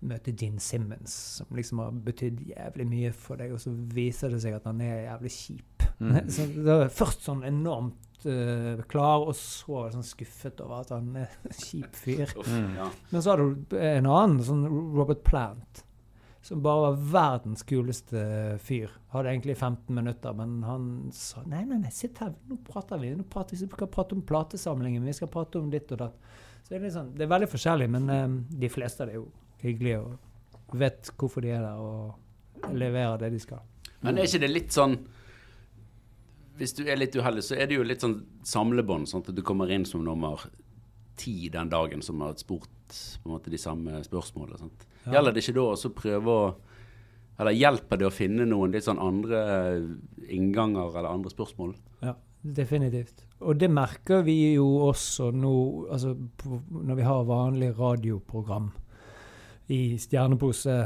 møte 0.07 0.33
Gene 0.37 0.61
Simmons, 0.63 1.15
som 1.39 1.55
liksom 1.55 1.81
har 1.83 1.95
betydd 2.05 2.43
jævlig 2.53 2.85
mye 2.87 3.15
for 3.15 3.39
deg, 3.39 3.55
og 3.55 3.61
så 3.63 3.73
viser 3.95 4.31
det 4.33 4.43
seg 4.43 4.55
at 4.59 4.69
han 4.69 4.79
er 4.83 5.03
jævlig 5.09 5.33
kjip. 5.35 5.89
Mm. 5.99 6.13
så 6.35 6.47
det 6.53 6.69
var 6.69 6.95
først 7.01 7.27
sånn 7.27 7.43
enormt 7.47 8.23
uh, 8.25 8.85
klar, 8.91 9.25
og 9.27 9.35
så 9.37 9.85
sånn 9.93 10.07
skuffet 10.07 10.63
over 10.63 10.85
at 10.85 10.95
han 10.95 11.11
er 11.25 11.35
kjip 11.65 11.99
fyr. 11.99 12.33
Mm. 12.47 12.73
ja. 12.79 12.89
Men 13.11 13.25
så 13.25 13.33
har 13.33 13.43
du 13.43 13.77
en 13.77 14.09
annen, 14.09 14.41
sånn 14.45 14.65
Robert 14.95 15.23
Plant, 15.27 15.83
som 16.45 16.61
bare 16.63 16.87
var 16.87 17.01
verdens 17.11 17.65
kuleste 17.67 18.21
fyr. 18.63 18.93
Hadde 19.11 19.33
egentlig 19.33 19.57
15 19.57 19.91
minutter, 19.91 20.35
men 20.37 20.61
han 20.63 20.85
sa 21.13 21.43
nei, 21.43 21.65
nei, 21.67 21.81
nei, 21.83 21.91
sitt 21.93 22.21
her, 22.23 22.31
nå 22.47 22.61
prater 22.63 23.01
vi. 23.01 23.11
Nå 23.17 23.27
prater 23.27 23.57
vi, 23.57 23.65
vi 23.65 23.75
skal 23.75 23.91
prate 23.91 24.15
om 24.15 24.23
platesamlingen, 24.23 25.03
vi 25.03 25.17
skal 25.17 25.31
prate 25.33 25.59
om 25.59 25.67
ditt 25.73 25.91
og 25.97 26.05
datt. 26.05 26.31
Så 26.63 26.71
det 26.71 26.79
er, 26.79 26.93
sånn, 26.93 27.11
det 27.17 27.25
er 27.25 27.31
veldig 27.31 27.51
forskjellig, 27.51 27.89
men 27.91 28.09
um, 28.13 28.39
de 28.61 28.71
fleste 28.71 29.03
av 29.03 29.11
det 29.11 29.17
er 29.17 29.19
jo 29.19 29.27
hyggelige 29.63 29.99
og 30.03 30.75
vet 30.79 31.11
hvorfor 31.17 31.43
de 31.43 31.53
er 31.55 31.63
der 31.65 31.81
og 31.81 32.73
leverer 32.75 33.17
det 33.21 33.31
de 33.33 33.41
skal. 33.41 33.63
Men 34.01 34.17
er 34.17 34.29
ikke 34.29 34.43
det 34.45 34.51
litt 34.51 34.75
sånn 34.75 34.95
Hvis 36.59 36.73
du 36.75 36.81
er 36.87 36.99
litt 36.99 37.15
uheldig, 37.15 37.43
så 37.43 37.55
er 37.55 37.69
det 37.71 37.77
jo 37.77 37.85
litt 37.87 38.01
sånn 38.03 38.17
samlebånd. 38.43 39.07
Sånn 39.07 39.23
at 39.23 39.31
du 39.31 39.39
kommer 39.47 39.71
inn 39.71 39.85
som 39.87 40.03
nummer 40.03 40.41
ti 41.19 41.47
den 41.51 41.69
dagen 41.71 42.01
som 42.03 42.19
har 42.19 42.35
spurt 42.39 42.67
på 42.89 43.29
en 43.29 43.35
måte 43.35 43.51
de 43.51 43.59
samme 43.59 44.01
spørsmålene. 44.03 44.67
Ja. 45.05 45.13
Gjelder 45.13 45.35
det 45.35 45.43
ikke 45.45 45.55
da 45.55 45.65
også 45.69 45.93
prøve 45.95 46.35
å 46.35 46.49
Eller 47.39 47.55
hjelper 47.55 47.95
det 47.95 48.07
å 48.09 48.11
finne 48.11 48.43
noen 48.43 48.73
litt 48.75 48.83
sånn 48.83 48.99
andre 48.99 49.39
innganger 50.27 50.89
eller 50.99 51.07
andre 51.07 51.31
spørsmål? 51.31 51.69
Ja, 52.03 52.17
definitivt. 52.43 53.23
Og 53.39 53.55
det 53.61 53.69
merker 53.71 54.25
vi 54.27 54.57
jo 54.57 54.65
også 54.89 55.29
nå, 55.31 55.53
altså 55.87 56.17
når 56.67 56.99
vi 56.99 57.05
har 57.07 57.29
vanlig 57.29 57.69
radioprogram 57.79 58.73
i 59.69 59.97
Stjernepose, 60.01 60.77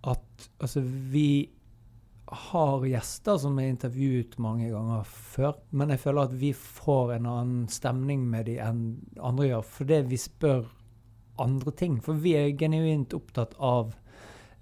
at 0.00 0.50
altså 0.58 0.80
vi 0.84 1.50
har 2.30 2.84
gjester 2.86 3.38
som 3.42 3.58
er 3.58 3.72
intervjuet 3.72 4.36
mange 4.40 4.70
ganger 4.70 5.06
før, 5.06 5.56
men 5.74 5.90
jeg 5.92 6.02
føler 6.04 6.28
at 6.28 6.36
vi 6.38 6.52
får 6.56 7.16
en 7.16 7.26
annen 7.26 7.64
stemning 7.72 8.22
med 8.30 8.46
de 8.48 8.56
enn 8.62 8.84
andre 9.18 9.50
gjør, 9.50 9.66
fordi 9.66 9.98
vi 10.12 10.20
spør 10.20 10.68
andre 11.40 11.74
ting. 11.76 11.98
For 12.04 12.20
vi 12.20 12.36
er 12.38 12.54
genuint 12.58 13.16
opptatt 13.16 13.56
av 13.58 13.96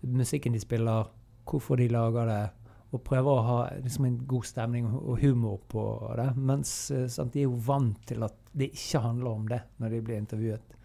musikken 0.01 0.57
de 0.57 0.63
spiller, 0.63 1.11
hvorfor 1.49 1.81
de 1.81 1.91
lager 1.93 2.31
det, 2.31 2.43
og 2.89 3.05
prøver 3.05 3.31
å 3.35 3.45
ha 3.45 3.59
liksom 3.83 4.07
en 4.09 4.19
god 4.29 4.47
stemning 4.49 4.89
og 4.89 5.19
humor 5.21 5.59
på 5.69 5.85
det. 6.17 6.31
Mens 6.41 6.73
eh, 6.95 7.05
sant, 7.13 7.35
de 7.35 7.43
er 7.43 7.51
jo 7.51 7.59
vant 7.67 7.99
til 8.09 8.25
at 8.25 8.37
det 8.57 8.71
ikke 8.73 9.03
handler 9.05 9.35
om 9.35 9.49
det 9.51 9.61
når 9.77 9.93
de 9.93 10.05
blir 10.07 10.23
intervjuet. 10.23 10.78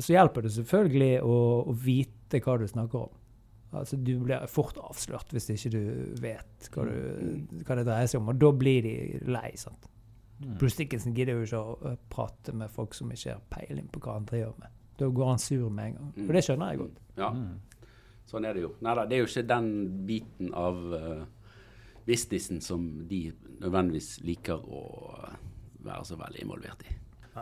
Så 0.00 0.14
hjelper 0.14 0.46
det 0.46 0.52
selvfølgelig 0.56 1.14
å, 1.22 1.38
å 1.70 1.74
vite 1.76 2.40
hva 2.44 2.56
du 2.60 2.66
snakker 2.70 3.06
om. 3.06 3.16
Altså, 3.70 3.96
du 4.02 4.16
blir 4.18 4.48
fort 4.50 4.78
avslørt 4.82 5.30
hvis 5.30 5.46
ikke 5.54 5.70
du 5.70 5.82
vet 6.18 6.68
hva, 6.74 6.88
du, 6.88 7.60
hva 7.62 7.76
det 7.78 7.86
dreier 7.86 8.10
seg 8.10 8.18
om, 8.18 8.32
og 8.32 8.40
da 8.42 8.50
blir 8.56 8.82
de 8.86 8.94
lei. 9.30 9.52
sant? 9.60 9.86
Bruce 10.40 10.78
Dickinson 10.78 11.14
gidder 11.14 11.36
jo 11.36 11.46
ikke 11.46 11.60
å 11.60 11.96
prate 12.10 12.54
med 12.56 12.72
folk 12.72 12.96
som 12.96 13.10
ikke 13.12 13.36
har 13.36 13.42
peiling 13.52 13.90
på 13.92 14.00
hva 14.02 14.16
han 14.16 14.28
driver 14.28 14.56
med. 14.62 14.72
Da 15.00 15.08
går 15.08 15.28
han 15.34 15.42
sur 15.42 15.68
med 15.68 15.90
en 15.90 15.98
gang. 15.98 16.08
Og 16.26 16.32
det 16.36 16.42
skjønner 16.46 16.72
jeg 16.72 16.80
godt. 16.80 17.02
Ja, 17.20 17.28
sånn 18.30 18.46
er 18.48 18.56
det 18.56 18.64
jo. 18.64 18.72
Nei 18.84 18.96
da, 18.96 19.04
det 19.08 19.16
er 19.16 19.22
jo 19.22 19.28
ikke 19.28 19.46
den 19.50 19.70
biten 20.08 20.50
av 20.56 20.80
uh, 20.94 21.22
businessen 22.08 22.60
som 22.64 22.88
de 23.08 23.22
nødvendigvis 23.60 24.16
liker 24.24 24.64
å 24.64 24.82
være 25.84 26.02
så 26.08 26.18
veldig 26.20 26.44
involvert 26.44 26.84
i. 26.88 26.96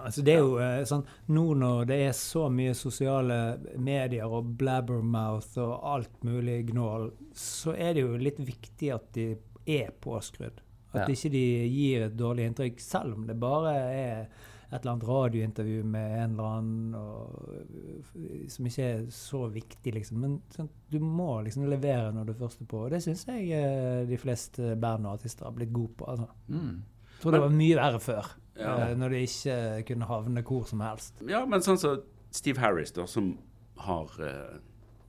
Altså 0.05 0.23
det 0.25 0.35
er 0.35 0.43
jo 0.45 0.59
eh, 0.63 0.85
sånn, 0.89 1.05
Nå 1.35 1.45
når 1.59 1.87
det 1.91 1.99
er 2.09 2.13
så 2.17 2.47
mye 2.53 2.75
sosiale 2.79 3.39
medier 3.77 4.27
og 4.29 4.53
blabbermouth 4.61 5.59
og 5.63 5.75
alt 5.95 6.23
mulig 6.27 6.61
gnål, 6.73 7.11
så 7.35 7.75
er 7.77 7.95
det 7.97 8.05
jo 8.07 8.17
litt 8.21 8.39
viktig 8.41 8.93
at 8.95 9.11
de 9.17 9.31
er 9.69 9.91
påskrudd. 10.01 10.63
At 10.95 11.03
Ja. 11.03 11.09
ikke 11.13 11.31
de 11.35 11.43
gir 11.69 12.07
et 12.07 12.17
dårlig 12.17 12.47
inntrykk, 12.49 12.81
selv 12.81 13.19
om 13.19 13.27
det 13.29 13.37
bare 13.39 13.75
er 13.93 14.29
et 14.71 14.83
eller 14.83 14.93
annet 14.93 15.09
radiointervju 15.09 15.85
med 15.85 16.15
en 16.23 16.33
eller 16.35 16.49
annen 16.59 16.95
og, 16.95 18.49
som 18.53 18.67
ikke 18.69 18.85
er 18.85 19.07
så 19.13 19.47
viktig, 19.53 19.95
liksom. 19.95 20.21
Men 20.21 20.35
sånn, 20.53 20.69
du 20.93 20.99
må 21.01 21.43
liksom 21.45 21.65
levere 21.71 22.11
når 22.13 22.29
du 22.29 22.35
først 22.37 22.61
er 22.65 22.69
på. 22.69 22.83
Og 22.85 22.93
det 22.93 23.01
syns 23.05 23.25
jeg 23.29 23.49
eh, 23.57 24.03
de 24.09 24.19
fleste 24.21 24.75
band 24.81 25.09
og 25.09 25.17
artister 25.19 25.49
har 25.49 25.57
blitt 25.57 25.73
gode 25.73 25.95
på. 25.97 26.09
altså. 26.13 26.29
Mm. 26.53 26.83
Jeg 27.15 27.23
tror 27.23 27.35
det 27.35 27.41
var 27.43 27.57
mye 27.59 27.79
verre 27.81 28.01
før, 28.05 28.29
Ja. 28.59 28.75
eh, 28.89 28.95
når 28.99 29.15
de 29.15 29.25
ikke 29.27 29.59
kunne 29.93 30.09
havne 30.11 30.45
hvor 30.47 30.67
som 30.69 30.83
helst. 30.85 31.23
Ja, 31.29 31.45
men 31.47 31.65
sånn 31.65 31.81
som 31.81 32.03
Steve 32.35 32.61
Harris, 32.61 32.93
da, 32.93 33.07
som 33.09 33.37
har 33.79 34.11
uh, 34.19 34.59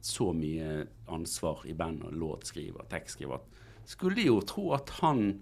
så 0.06 0.30
mye 0.38 0.86
ansvar 1.12 1.66
i 1.68 1.74
band 1.76 2.06
og 2.08 2.14
låtskriver, 2.16 2.86
tekstskriver, 2.92 3.42
skulle 3.90 4.24
jo 4.24 4.38
tro 4.46 4.70
at 4.78 4.94
han 5.02 5.40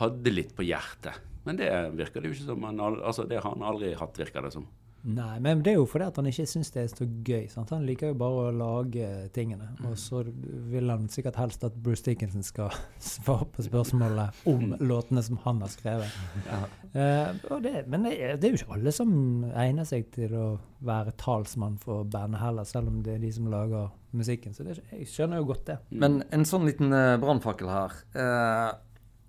hadde 0.00 0.32
litt 0.32 0.54
på 0.56 0.64
hjertet. 0.66 1.20
Men 1.44 1.60
det 1.60 1.68
virker 1.96 2.22
det 2.22 2.30
jo 2.30 2.36
ikke 2.36 2.48
som. 2.50 2.64
Han, 2.66 2.80
altså, 2.80 3.26
det 3.28 3.40
har 3.42 3.54
han 3.54 3.66
aldri 3.66 3.92
hatt, 3.98 4.18
virker 4.18 4.44
det 4.44 4.54
som. 4.56 4.66
Nei, 5.06 5.38
men 5.40 5.60
det 5.62 5.72
er 5.72 5.76
jo 5.78 5.86
fordi 5.88 6.08
at 6.08 6.16
han 6.18 6.26
ikke 6.26 6.46
syns 6.50 6.72
det 6.74 6.82
er 6.82 6.88
så 6.90 7.06
gøy. 7.06 7.46
Sant? 7.52 7.70
Han 7.74 7.86
liker 7.86 8.10
jo 8.10 8.18
bare 8.18 8.48
å 8.48 8.54
lage 8.54 9.06
tingene. 9.34 9.70
Og 9.86 9.94
så 10.00 10.24
vil 10.72 10.90
han 10.90 11.06
sikkert 11.12 11.38
helst 11.38 11.62
at 11.66 11.76
Bruce 11.84 12.02
Dickinson 12.04 12.42
skal 12.46 12.74
svare 13.14 13.46
på 13.54 13.64
spørsmålet 13.68 14.42
om 14.50 14.74
låtene 14.82 15.22
som 15.24 15.38
han 15.46 15.64
har 15.64 15.74
skrevet. 15.74 16.18
Eh, 16.98 17.34
og 17.52 17.60
det, 17.62 17.82
men 17.92 18.06
det 18.06 18.14
det 18.40 18.48
er 18.48 18.54
jo 18.54 18.58
ikke 18.62 18.76
alle 18.78 18.92
som 18.96 19.10
egner 19.46 19.84
seg 19.86 20.06
til 20.14 20.32
å 20.34 20.46
være 20.88 21.12
talsmann 21.20 21.76
for 21.82 22.06
bandet 22.08 22.40
heller, 22.40 22.66
selv 22.66 22.88
om 22.88 23.02
det 23.04 23.18
er 23.18 23.22
de 23.22 23.30
som 23.36 23.50
lager 23.52 23.90
musikken. 24.16 24.54
Så 24.56 24.64
det, 24.64 24.78
jeg 24.88 25.08
skjønner 25.10 25.42
jo 25.42 25.50
godt 25.50 25.66
det. 25.68 25.76
Men 25.90 26.22
en 26.34 26.46
sånn 26.48 26.64
liten 26.66 26.94
uh, 26.96 27.18
brannfakkel 27.20 27.70
her. 27.70 27.98
Uh, 28.16 28.72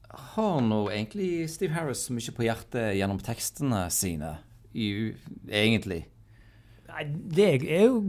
har 0.10 0.62
nå 0.66 0.80
egentlig 0.90 1.50
Steve 1.52 1.76
Harris 1.76 2.08
så 2.08 2.16
mye 2.16 2.34
på 2.34 2.46
hjertet 2.48 2.96
gjennom 2.98 3.20
tekstene 3.22 3.84
sine, 3.94 4.38
i, 4.74 5.14
egentlig? 5.50 6.06
Nei, 6.90 7.04
det 7.36 7.48
er 7.70 7.84
jo 7.86 8.00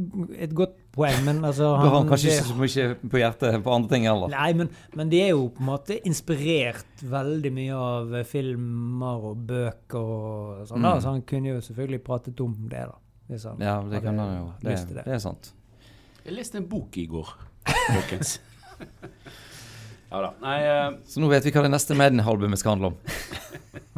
et 0.41 0.53
godt 0.57 0.77
poeng, 0.97 1.19
men 1.27 1.43
altså 1.45 1.69
Du 1.83 1.89
har 1.89 1.99
han- 1.99 2.09
kanskje 2.09 2.31
det- 2.31 2.39
ikke 2.41 2.49
så 2.49 2.57
mye 2.57 3.11
på 3.13 3.21
hjertet 3.21 3.59
på 3.65 3.75
andre 3.75 3.89
ting 3.93 4.07
heller. 4.09 4.33
Nei, 4.33 4.53
men, 4.57 4.71
men 4.97 5.11
de 5.13 5.21
er 5.23 5.29
jo 5.35 5.49
på 5.55 5.61
en 5.61 5.69
måte 5.69 5.99
inspirert 6.09 7.05
veldig 7.05 7.53
mye 7.53 7.77
av 7.77 8.15
eh, 8.21 8.25
filmer 8.25 9.29
og 9.31 9.45
bøker 9.51 10.01
og 10.17 10.67
sånn. 10.71 10.81
Mm. 10.83 11.01
Så 11.05 11.13
han 11.13 11.23
kunne 11.29 11.53
jo 11.55 11.61
selvfølgelig 11.69 12.03
pratet 12.09 12.41
om 12.41 12.57
det, 12.73 12.87
da. 12.89 12.97
Hvis 13.31 13.45
han 13.47 13.61
Ja, 13.63 13.77
det 13.87 14.03
kan 14.03 14.19
han 14.19 14.33
jo. 14.39 14.47
Det, 14.65 14.77
det. 14.89 15.05
det 15.05 15.15
er 15.15 15.23
sant. 15.23 15.53
Jeg 16.25 16.35
leste 16.37 16.59
en 16.59 16.67
bok 16.69 16.97
i 16.99 17.05
går, 17.09 17.29
folkens. 17.95 18.39
ja 20.11 20.21
da. 20.25 20.31
Nei 20.43 20.57
uh, 20.67 20.97
Så 21.07 21.21
nå 21.23 21.29
vet 21.31 21.45
vi 21.47 21.53
hva 21.55 21.63
det 21.69 21.71
neste 21.77 21.95
Madden-albumet 21.97 22.59
skal 22.61 22.75
handle 22.75 22.91
om. 22.91 22.97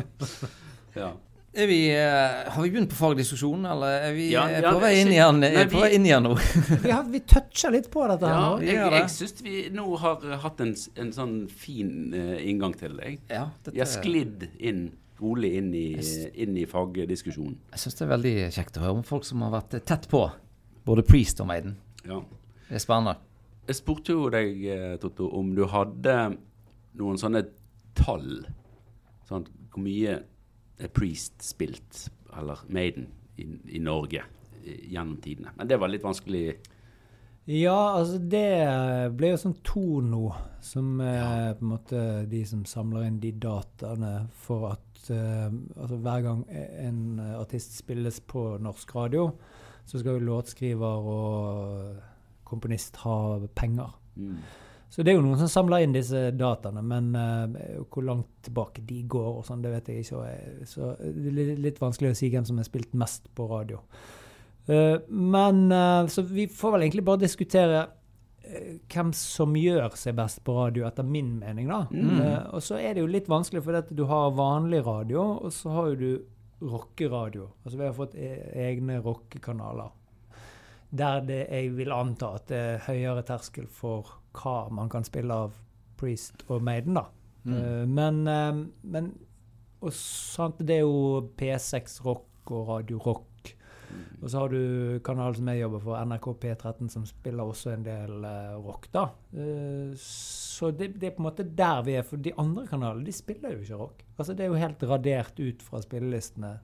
ja. 1.03 1.13
Er 1.53 1.67
vi, 1.69 1.91
eh, 1.93 2.53
har 2.53 2.63
vi 2.63 2.71
begynt 2.71 2.89
på 2.89 2.97
fagdiskusjonen, 2.97 3.67
eller 3.75 4.07
er 4.07 4.15
vi 4.17 4.31
Ja, 4.33 4.47
ja, 4.49 4.71
på 4.73 4.79
vei 4.81 4.95
inn 5.03 5.11
igjen, 5.13 5.43
er 5.45 5.67
på 5.69 5.83
vei 5.83 5.91
inn 5.99 6.07
igjen 6.09 6.25
nå? 6.25 6.31
Vi, 6.85 6.89
har, 6.89 7.03
vi 7.13 7.21
toucher 7.29 7.75
litt 7.75 7.91
på 7.93 8.07
dette 8.09 8.25
her 8.31 8.41
nå. 8.41 8.63
jeg, 8.65 8.79
jeg 8.81 9.11
syns 9.13 9.45
vi 9.45 9.57
nå 9.75 9.85
har 10.01 10.25
hatt 10.47 10.63
en, 10.65 10.73
en 11.03 11.11
sånn 11.13 11.35
fin 11.53 11.93
uh, 12.17 12.39
inngang 12.41 12.73
til 12.81 12.97
det. 12.97 13.11
jeg. 13.11 13.19
Ja, 13.29 13.45
dette, 13.59 13.75
Vi 13.77 13.85
har 13.85 13.91
sklidd 13.91 14.47
inn, 14.65 14.87
rolig 15.21 15.53
inn 15.61 15.69
i, 15.77 15.85
inn 16.41 16.57
i 16.57 16.65
fagdiskusjonen. 16.73 17.61
Jeg 17.77 17.85
syns 17.85 18.01
det 18.01 18.07
er 18.07 18.13
veldig 18.15 18.35
kjekt 18.57 18.81
å 18.81 18.87
høre 18.87 18.97
om 19.03 19.07
folk 19.13 19.29
som 19.29 19.45
har 19.45 19.53
vært 19.59 19.77
eh, 19.77 19.85
tett 19.93 20.09
på. 20.09 20.25
Både 20.89 21.05
Priest 21.05 21.45
og 21.45 21.53
Maiden. 21.53 21.77
Ja. 22.09 22.23
Det 22.71 22.81
er 22.81 22.87
spennende. 22.87 23.19
Jeg 23.69 23.83
spurte 23.83 24.17
jo 24.17 24.33
deg, 24.33 24.65
Totto, 25.05 25.29
om 25.37 25.53
du 25.55 25.67
hadde 25.69 26.17
noen 26.97 27.21
sånne 27.21 27.45
tall. 27.99 28.41
Sånn, 29.29 29.45
hvor 29.69 29.85
mye 29.85 30.23
Priest 30.93 31.43
spilt, 31.45 32.07
eller 32.37 32.63
Maiden, 32.69 33.09
i, 33.37 33.47
i 33.77 33.81
Norge 33.83 34.25
eh, 34.65 34.85
gjennom 34.93 35.19
tidene? 35.23 35.53
Men 35.57 35.71
det 35.71 35.79
var 35.81 35.93
litt 35.93 36.05
vanskelig. 36.05 36.57
Ja, 37.51 37.99
altså 37.99 38.21
det 38.23 38.47
ble 39.19 39.33
jo 39.33 39.41
sånn 39.41 39.57
Tono, 39.67 40.29
som 40.63 41.01
er 41.03 41.57
på 41.59 41.67
en 41.67 41.73
måte 41.73 42.03
de 42.31 42.45
som 42.47 42.63
samler 42.69 43.09
inn 43.09 43.19
de 43.23 43.33
dataene 43.43 44.13
for 44.45 44.69
at 44.77 45.09
uh, 45.11 45.51
altså 45.75 45.99
hver 46.05 46.23
gang 46.23 46.45
en 46.55 47.01
artist 47.41 47.75
spilles 47.81 48.21
på 48.31 48.45
norsk 48.63 48.95
radio, 48.95 49.33
så 49.91 49.99
skal 49.99 50.21
jo 50.21 50.29
låtskriver 50.29 51.11
og 51.17 52.47
komponist 52.47 53.01
ha 53.03 53.17
penger. 53.59 53.91
Mm. 54.15 54.39
Så 54.93 55.01
det 55.01 55.15
er 55.15 55.17
jo 55.17 55.25
noen 55.25 55.41
som 55.41 55.49
samler 55.49 55.87
inn 55.87 55.95
disse 55.95 56.27
dataene, 56.37 56.83
men 56.85 57.15
uh, 57.17 57.79
hvor 57.89 58.05
langt 58.05 58.29
tilbake 58.45 58.83
de 58.85 58.99
går 59.09 59.39
og 59.39 59.47
sånn, 59.47 59.63
det 59.65 59.73
vet 59.73 59.89
jeg 59.89 60.05
ikke. 60.05 60.67
Så 60.69 60.91
det 61.01 61.33
er 61.33 61.57
litt- 61.65 61.81
vanskelig 61.81 62.13
å 62.13 62.19
si 62.19 62.29
hvem 62.29 62.45
som 62.45 62.61
har 62.61 62.69
spilt 62.69 62.93
mest 63.01 63.31
på 63.33 63.47
radio. 63.49 63.81
Uh, 64.69 65.01
men 65.09 65.65
uh, 65.73 66.05
Så 66.13 66.27
vi 66.29 66.45
får 66.53 66.77
vel 66.77 66.85
egentlig 66.85 67.07
bare 67.09 67.25
diskutere 67.25 67.87
hvem 68.93 69.15
som 69.17 69.55
gjør 69.57 69.95
seg 69.97 70.17
best 70.19 70.43
på 70.45 70.53
radio, 70.59 70.85
etter 70.85 71.07
min 71.09 71.39
mening, 71.41 71.71
da. 71.71 71.87
Mm. 71.89 72.51
Og 72.53 72.61
så 72.61 72.77
er 72.77 72.93
det 72.93 73.01
jo 73.05 73.09
litt 73.09 73.31
vanskelig, 73.31 73.63
for 73.65 73.95
du 73.97 74.03
har 74.11 74.35
vanlig 74.37 74.83
radio, 74.85 75.23
og 75.47 75.55
så 75.55 75.73
har 75.73 75.93
jo 75.93 76.01
du 76.01 76.67
rockeradio. 76.69 77.49
Altså 77.65 77.79
vi 77.79 77.87
har 77.87 77.95
fått 77.97 78.17
e 78.19 78.33
egne 78.67 78.99
rockekanaler. 79.01 79.95
Der 80.93 81.23
det, 81.25 81.47
jeg 81.49 81.71
vil 81.79 81.95
anta 81.95 82.35
at 82.37 82.51
det 82.51 82.59
er 82.59 82.85
høyere 82.91 83.25
terskel 83.25 83.71
for 83.73 84.19
hva 84.37 84.69
man 84.75 84.91
kan 84.93 85.05
spille 85.07 85.35
av 85.47 85.57
Priest 86.03 86.45
og 86.51 86.63
Maiden, 86.65 86.97
da. 86.99 87.07
Mm. 87.45 87.55
Uh, 87.55 87.85
men, 87.89 88.23
uh, 88.27 88.65
men 88.83 89.13
og 89.83 89.95
sant, 89.99 90.61
det 90.63 90.79
er 90.79 90.85
jo 90.87 91.29
P6 91.39 92.01
Rock 92.07 92.53
og 92.55 92.69
Radio 92.71 93.01
Rock. 93.03 93.29
Og 94.23 94.31
så 94.31 94.39
har 94.39 94.53
du 94.55 95.01
kanalen 95.05 95.35
som 95.37 95.49
jeg 95.51 95.61
jobber 95.61 95.83
for, 95.83 95.99
NRK 96.07 96.29
P13, 96.45 96.89
som 96.89 97.03
spiller 97.05 97.45
også 97.45 97.75
en 97.75 97.83
del 97.85 98.23
uh, 98.25 98.55
rock, 98.63 98.87
da. 98.95 99.03
Så 99.99 100.71
det, 100.71 100.93
det 101.03 101.11
er 101.11 101.17
på 101.17 101.25
en 101.25 101.27
måte 101.27 101.45
der 101.45 101.83
vi 101.85 101.99
er, 101.99 102.07
for 102.07 102.23
de 102.23 102.33
andre 102.41 102.65
kanalene 102.71 103.05
de 103.05 103.17
spiller 103.17 103.57
jo 103.57 103.67
ikke 103.67 103.81
rock. 103.83 104.07
Altså 104.17 104.39
Det 104.39 104.47
er 104.47 104.53
jo 104.53 104.63
helt 104.63 104.87
radert 104.89 105.43
ut 105.43 105.67
fra 105.67 105.83
spillelistene. 105.83 106.55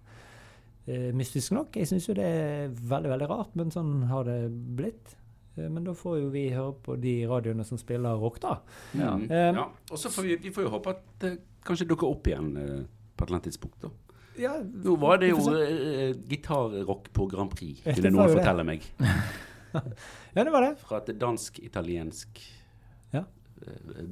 Mystisk 1.19 1.53
nok. 1.53 1.77
Jeg 1.77 1.91
syns 1.91 2.07
jo 2.09 2.15
det 2.17 2.25
er 2.25 2.71
veldig, 2.71 3.11
veldig 3.13 3.29
rart, 3.29 3.51
men 3.59 3.75
sånn 3.75 4.07
har 4.09 4.25
det 4.25 4.39
blitt. 4.79 5.19
Eh, 5.59 5.69
men 5.71 5.85
da 5.87 5.95
får 5.99 6.19
jo 6.23 6.29
vi 6.35 6.47
høre 6.55 6.75
på 6.85 6.97
de 7.03 7.15
radioene 7.31 7.65
som 7.67 7.79
spiller 7.81 8.19
rock, 8.21 8.41
da. 8.45 8.59
Ja. 8.99 9.15
Mm. 9.19 9.27
Eh, 9.31 9.53
ja. 9.59 9.67
Og 9.91 9.99
så 10.01 10.11
får 10.15 10.29
vi, 10.29 10.37
vi 10.49 10.53
får 10.55 10.67
jo 10.69 10.73
håpe 10.77 10.95
at 10.97 11.03
det 11.25 11.33
kanskje 11.69 11.89
dukker 11.91 12.09
opp 12.09 12.29
igjen 12.31 12.53
eh, 12.57 12.85
på 13.19 13.25
et 13.25 13.29
eller 13.29 13.39
annet 13.41 13.49
tidspunkt. 13.51 13.81
da. 13.83 13.91
Ja, 14.39 14.53
Nå 14.63 14.95
var 15.03 15.19
det 15.19 15.33
jo 15.33 15.41
eh, 15.59 16.13
gitarrock 16.31 17.09
på 17.13 17.27
Grand 17.33 17.51
Prix, 17.51 17.81
kunne 17.83 18.13
noen 18.15 18.37
fortelle 18.39 18.65
meg. 18.69 18.87
Ja, 19.69 20.45
det 20.47 20.53
var 20.55 20.63
det. 20.65 20.71
Fra 20.81 20.97
et 21.03 21.11
dansk-italiensk 21.21 22.39
Ja. 23.13 23.21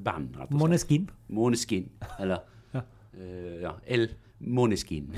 band. 0.05 0.35
rett 0.37 0.51
og 0.51 0.51
slett. 0.51 0.59
Moneskin. 0.61 1.07
Måneskin. 1.33 1.87
Eller 2.21 2.43
Ja. 2.75 2.83
Uh, 3.17 3.55
ja, 3.63 3.73
El 3.87 4.09
Måneskin. 4.41 5.09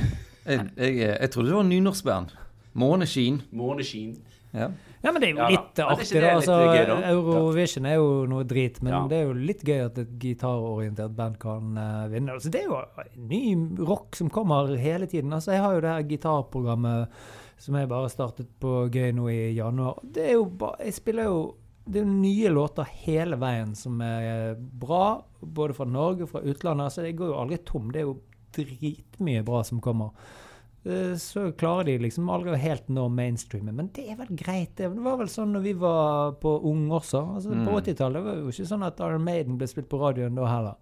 Jeg, 0.46 0.68
jeg, 0.76 0.94
jeg 1.00 1.30
trodde 1.34 1.48
det 1.50 1.56
var 1.56 1.66
nynorskband. 1.66 2.36
Måneskin. 2.78 3.40
Måneskin. 3.50 4.14
Ja. 4.52 4.70
Ja, 5.02 5.12
men 5.12 5.20
det 5.22 5.28
er 5.28 5.32
jo 5.32 5.38
Ja 5.38 5.44
da. 5.44 5.50
litt 5.52 5.78
er 5.78 5.90
artig, 5.92 6.06
det 6.08 6.20
da. 6.22 6.28
litt 6.28 6.34
Altså, 6.34 6.54
gøy, 6.72 6.86
da? 6.88 6.96
Eurovision 7.12 7.86
er 7.86 7.94
jo 7.98 8.08
noe 8.26 8.44
drit, 8.48 8.80
men 8.82 8.92
Ja. 8.92 9.02
det 9.10 9.18
er 9.18 9.26
jo 9.28 9.34
litt 9.34 9.62
gøy 9.62 9.84
at 9.84 9.98
et 9.98 10.14
gitarorientert 10.18 11.14
band 11.14 11.38
kan 11.38 11.76
uh, 11.76 12.08
vinne. 12.10 12.32
Altså, 12.32 12.50
det 12.50 12.62
er 12.62 12.66
jo 12.66 12.80
ny 13.16 13.42
rock 13.84 14.16
som 14.16 14.30
kommer 14.30 14.74
hele 14.76 15.06
tiden. 15.06 15.32
Altså, 15.32 15.52
jeg 15.52 15.62
har 15.62 15.74
jo 15.74 15.80
det 15.84 15.94
her 15.94 16.08
gitarprogrammet 16.08 17.08
som 17.58 17.74
jeg 17.74 17.88
bare 17.90 18.08
startet 18.10 18.48
på 18.60 18.88
Gøy 18.94 19.12
nå 19.12 19.28
i 19.30 19.54
januar. 19.56 19.98
Det 20.02 20.28
er 20.30 20.36
jo 20.38 20.44
bare 20.44 20.84
Jeg 20.86 20.94
spiller 20.94 21.24
jo 21.24 21.40
det 21.88 22.02
er 22.02 22.04
jo 22.04 22.12
nye 22.20 22.50
låter 22.52 22.84
hele 23.06 23.36
veien 23.40 23.70
som 23.74 24.00
er 24.04 24.54
bra, 24.60 25.22
både 25.40 25.72
fra 25.72 25.86
Norge 25.88 26.26
og 26.26 26.28
fra 26.34 26.42
utlandet. 26.44 26.84
Altså, 26.84 27.02
det 27.02 27.14
går 27.16 27.30
jo 27.30 27.38
aldri 27.40 27.58
tom. 27.64 27.88
Det 27.90 28.02
er 28.02 28.04
jo 28.10 28.18
dritmye 28.52 29.44
bra 29.46 29.62
som 29.64 29.80
kommer. 29.80 30.10
Eh, 30.84 31.14
Så 31.16 31.52
klarer 31.52 31.84
de 31.84 31.98
liksom 31.98 32.28
aldri 32.30 32.56
helt 32.56 32.88
nå 32.88 33.08
mainstreamen. 33.10 33.74
Men 33.76 33.90
det 33.94 34.08
er 34.10 34.16
vel 34.16 34.30
greit. 34.36 34.76
Det 34.76 34.88
var 34.94 35.16
vel 35.18 35.28
sånn 35.28 35.52
når 35.52 35.62
vi 35.62 35.72
var 35.72 36.32
på 36.40 36.52
unge 36.64 36.90
også. 37.00 37.22
Altså, 37.36 37.50
På 37.50 37.74
Mm. 37.74 37.82
80-tallet 37.82 38.22
var 38.24 38.34
det 38.34 38.42
jo 38.44 38.48
ikke 38.54 38.68
sånn 38.70 38.86
at 38.86 39.00
Iron 39.00 39.24
Maiden 39.24 39.58
ble 39.58 39.66
spilt 39.66 39.88
på 39.88 39.98
radioen 40.00 40.34
da 40.34 40.46
heller. 40.46 40.76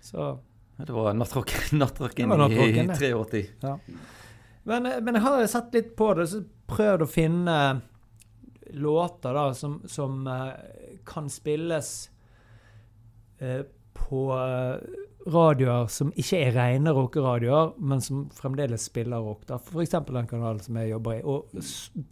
Så 0.00 0.38
Det 0.78 0.90
var 0.90 1.12
nattrocken 1.14 1.78
natt 1.78 2.00
i 2.00 2.72
det. 2.82 2.96
83. 2.98 3.78
Men, 4.64 4.86
eh, 4.86 5.00
men 5.00 5.14
jeg 5.14 5.22
har 5.22 5.46
sett 5.46 5.72
litt 5.74 5.94
på 5.96 6.14
det, 6.16 6.26
så 6.28 6.44
prøvd 6.66 7.02
å 7.02 7.06
finne 7.08 7.82
låter 8.72 9.34
da 9.34 9.52
som, 9.54 9.82
som 9.86 10.26
eh, 10.26 10.98
kan 11.06 11.28
spilles 11.30 12.10
eh, 13.38 13.62
på 13.94 14.32
radioer 15.26 15.86
som 15.92 16.10
ikke 16.20 16.40
er 16.46 16.56
rene 16.56 16.92
rockeradioer, 16.94 17.74
men 17.78 18.02
som 18.04 18.26
fremdeles 18.34 18.88
spiller 18.90 19.22
rock. 19.24 19.46
da. 19.48 19.56
F.eks. 19.56 19.94
den 20.08 20.28
kanalen 20.30 20.60
som 20.60 20.76
jeg 20.80 20.90
jobber 20.90 21.18
i, 21.18 21.22
og 21.24 21.54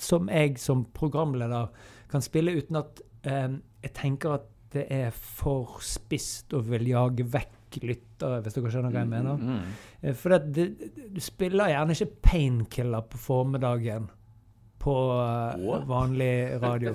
som 0.01 0.31
jeg 0.33 0.57
som 0.63 0.87
programleder 0.97 1.69
kan 2.13 2.25
spille 2.25 2.55
uten 2.57 2.81
at 2.81 3.03
eh, 3.29 3.59
jeg 3.85 3.95
tenker 3.99 4.39
at 4.39 4.49
det 4.73 4.87
er 4.89 5.11
for 5.13 5.83
spisst 5.85 6.55
og 6.57 6.65
vil 6.71 6.87
jage 6.89 7.27
vekk 7.29 7.81
lyttere, 7.83 8.41
hvis 8.45 8.57
dere 8.57 8.73
skjønner 8.73 8.93
hva 8.93 9.03
jeg 9.03 9.11
mener. 9.11 9.37
Mm. 9.41 9.77
Eh, 10.01 10.17
For 10.17 10.33
det, 10.33 10.67
du 11.13 11.21
spiller 11.21 11.73
gjerne 11.73 11.97
ikke 11.97 12.21
painkiller 12.25 13.05
på 13.13 13.21
formiddagen 13.21 14.09
på 14.83 14.95
eh, 15.23 15.87
vanlig 15.89 16.33
radio. 16.63 16.95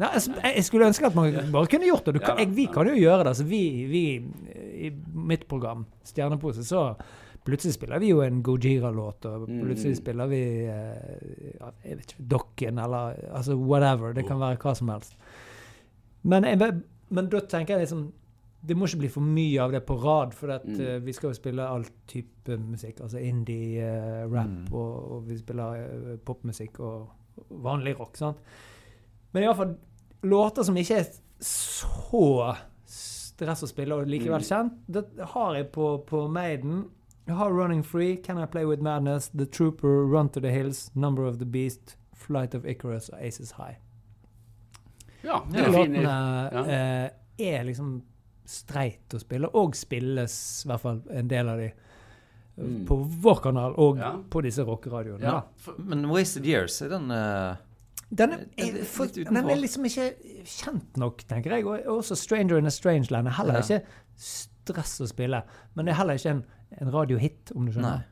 Nei, 0.00 0.08
altså, 0.08 0.32
jeg, 0.40 0.64
skulle 0.64 0.86
ønske 0.88 1.06
at 1.10 1.14
man 1.16 1.34
bare 1.52 1.68
kunne 1.72 1.86
gjort 1.88 2.06
det. 2.08 2.22
Kan, 2.24 2.38
jeg, 2.40 2.48
vi 2.56 2.64
kan 2.72 2.88
jo 2.88 2.94
gjøre 2.96 3.26
det. 3.28 3.34
Så 3.40 3.44
vi, 3.48 3.62
vi 3.90 4.04
I 4.88 4.92
mitt 5.14 5.44
program, 5.50 5.84
Stjernepose, 6.08 6.64
så 6.66 6.86
plutselig 7.44 7.74
spiller 7.76 7.98
vi 8.02 8.08
jo 8.12 8.20
en 8.24 8.40
Gojira-låt, 8.46 9.26
og 9.26 9.48
Mm. 9.50 9.60
plutselig 9.66 9.96
spiller 9.98 10.26
vi 10.30 10.40
eh, 10.70 11.68
jeg 11.84 11.96
vet 11.98 12.06
ikke, 12.14 12.24
Dokken, 12.36 12.78
eller 12.78 13.16
altså 13.34 13.56
whatever. 13.58 14.12
Det 14.16 14.24
kan 14.28 14.40
være 14.40 14.56
hva 14.62 14.74
som 14.78 14.88
helst. 14.94 15.16
Men, 16.22 16.44
jeg, 16.46 16.80
men 17.10 17.28
da 17.32 17.40
tenker 17.40 17.74
jeg 17.76 17.86
liksom 17.88 18.10
det 18.62 18.76
må 18.78 18.86
ikke 18.86 19.00
bli 19.02 19.08
for 19.10 19.26
mye 19.26 19.58
av 19.58 19.72
det 19.74 19.80
på 19.88 19.96
rad, 19.98 20.34
for 20.38 20.52
at, 20.54 20.62
Mm. 20.64 20.78
uh, 20.80 20.98
vi 21.02 21.12
skal 21.12 21.30
jo 21.32 21.34
spille 21.34 21.64
all 21.66 21.82
type 22.06 22.56
musikk. 22.62 23.00
Altså 23.02 23.18
indie, 23.18 23.82
uh, 23.82 24.30
rap, 24.30 24.46
Mm. 24.46 24.68
og, 24.72 25.10
og 25.16 25.24
vi 25.26 25.38
spiller 25.40 25.80
uh, 25.82 26.16
popmusikk 26.24 26.78
og 26.80 27.08
vanlig 27.48 27.96
rock. 28.00 28.16
sant? 28.16 28.38
Men 29.32 29.42
iallfall 29.42 29.76
låter 30.22 30.62
som 30.62 30.76
ikke 30.76 30.98
er 31.00 31.06
så 31.42 32.56
stress 32.86 33.62
å 33.62 33.66
spille, 33.70 33.94
og 33.96 34.06
likevel 34.06 34.40
Mm. 34.42 34.48
kjent, 34.48 34.72
det 34.86 35.04
har 35.32 35.54
jeg 35.54 35.72
på, 35.72 35.98
på 36.06 36.28
Maiden. 36.30 36.84
Jeg 37.26 37.34
har 37.36 37.50
Running 37.50 37.82
Free, 37.84 38.16
Can 38.16 38.38
I 38.38 38.46
Play 38.46 38.64
With 38.64 38.82
Madness, 38.82 39.28
The 39.28 39.46
Trooper, 39.46 40.04
Run 40.06 40.28
to 40.28 40.40
the 40.40 40.50
Hills, 40.50 40.90
Number 40.94 41.24
of 41.24 41.38
the 41.38 41.44
Beast, 41.46 41.96
Flight 42.14 42.54
of 42.54 42.64
Icarus 42.66 43.08
og 43.08 43.18
Aces 43.22 43.52
High. 43.52 43.76
Ja, 45.24 45.40
det 45.50 45.58
De 45.58 45.64
er 45.64 45.72
fin. 45.72 45.92
låtene 45.92 46.02
ja. 46.52 46.64
eh, 46.66 47.10
er 47.38 47.64
liksom 47.64 48.02
streit 48.44 49.14
å 49.14 49.20
spille, 49.22 49.48
og 49.54 49.74
spilles 49.78 50.64
i 50.64 50.68
hvert 50.68 50.80
fall 50.82 51.02
en 51.10 51.28
del 51.30 51.48
av 51.48 51.58
de 51.62 51.70
Mm. 52.56 52.84
på 52.86 52.96
vår 53.22 53.38
kanal 53.42 53.72
og 53.80 53.96
Ja. 53.98 54.10
på 54.30 54.40
disse 54.42 54.62
rockeradioene. 54.62 55.22
Ja. 55.24 55.40
For, 55.56 55.74
Men 55.78 56.04
Wasted 56.10 56.44
Years, 56.46 56.82
er 56.82 56.88
den, 56.88 57.10
uh, 57.10 57.54
Den 58.18 58.30
er, 58.32 58.38
er 58.58 58.84
for, 58.84 59.06
den 59.06 59.36
er 59.36 59.56
liksom 59.56 59.84
ikke 59.84 60.10
kjent 60.44 60.96
nok, 61.00 61.22
tenker 61.28 61.54
jeg. 61.54 61.64
Og 61.66 61.78
også 61.98 62.14
'Stranger 62.14 62.58
in 62.58 62.66
a 62.66 62.70
Strange 62.70 63.06
Land' 63.10 63.26
er 63.26 63.30
heller 63.32 63.54
Ja. 63.54 63.60
ikke 63.60 63.86
stress 64.16 65.00
å 65.00 65.06
spille. 65.06 65.42
Men 65.74 65.86
det 65.86 65.92
er 65.92 65.96
heller 65.96 66.14
ikke 66.14 66.30
en, 66.30 66.44
en 66.80 66.92
radiohit, 66.94 67.52
om 67.56 67.66
du 67.66 67.72
skjønner. 67.72 68.02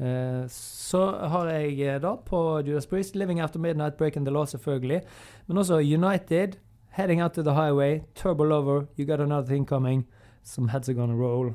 Uh, 0.00 0.44
så 0.48 1.28
har 1.28 1.46
jeg 1.46 1.80
eh, 1.80 2.00
da 2.00 2.16
på 2.16 2.66
Judas 2.66 2.86
Priest 2.86 3.14
'Living 3.14 3.40
After 3.40 3.60
Midnight', 3.60 3.96
'Breaking 3.96 4.24
the 4.26 4.32
Law', 4.34 4.44
selvfølgelig. 4.46 5.02
Men 5.46 5.58
også 5.58 5.78
'United', 5.80 6.58
'Heading 6.98 7.22
Out 7.22 7.32
to 7.34 7.42
the 7.42 7.52
Highway', 7.54 8.00
'Turbo 8.16 8.42
Lover', 8.44 8.86
'You 8.98 9.06
Got 9.06 9.20
Another 9.20 9.46
Thing 9.46 9.66
Coming', 9.72 10.02
'Some 10.42 10.68
Heads 10.70 10.88
Are 10.88 10.94
Gonna 10.94 11.14
Roll' 11.14 11.54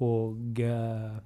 og 0.00 0.36
uh, 0.60 1.18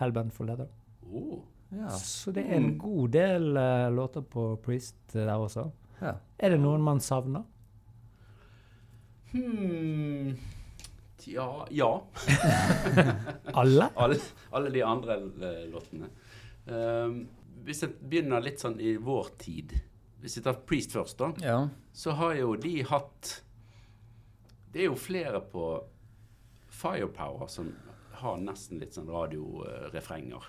'Hellbent 0.00 0.32
for 0.32 0.48
Leather'. 0.48 0.70
Oh. 1.12 1.42
Ja. 1.70 1.88
Så 1.94 2.32
det 2.34 2.42
er 2.48 2.56
en 2.56 2.78
god 2.78 3.12
del 3.14 3.56
uh, 3.56 3.86
låter 3.94 4.24
på 4.26 4.56
Priest 4.64 5.14
eh, 5.14 5.22
der 5.22 5.36
også. 5.38 5.68
ja. 6.00 6.16
Er 6.38 6.50
det 6.50 6.58
noen 6.60 6.82
man 6.82 6.98
savner? 7.00 7.44
Hmm. 9.32 10.34
Ja, 11.26 11.66
ja. 11.70 12.02
Alle? 13.52 13.88
Alle, 13.96 14.16
alle 14.52 14.70
de 14.70 14.82
andre 14.84 15.16
eh, 15.20 15.68
låtene. 15.70 16.08
Um, 16.66 17.28
hvis 17.64 17.82
jeg 17.84 17.92
begynner 18.00 18.40
litt 18.42 18.60
sånn 18.62 18.78
i 18.80 18.94
vår 19.00 19.30
tid 19.40 19.72
Hvis 20.20 20.36
jeg 20.36 20.44
tar 20.44 20.58
Priest 20.68 20.92
først, 20.92 21.18
da. 21.20 21.30
ja. 21.44 21.56
Så 21.92 22.12
har 22.18 22.34
jo 22.36 22.54
de 22.60 22.82
hatt 22.88 23.30
Det 24.72 24.82
er 24.84 24.90
jo 24.90 24.96
flere 25.00 25.40
på 25.40 25.64
Firepower 26.70 27.48
som 27.50 27.70
har 28.22 28.40
nesten 28.42 28.80
litt 28.80 28.96
sånn 28.96 29.10
radiorefrenger. 29.10 30.48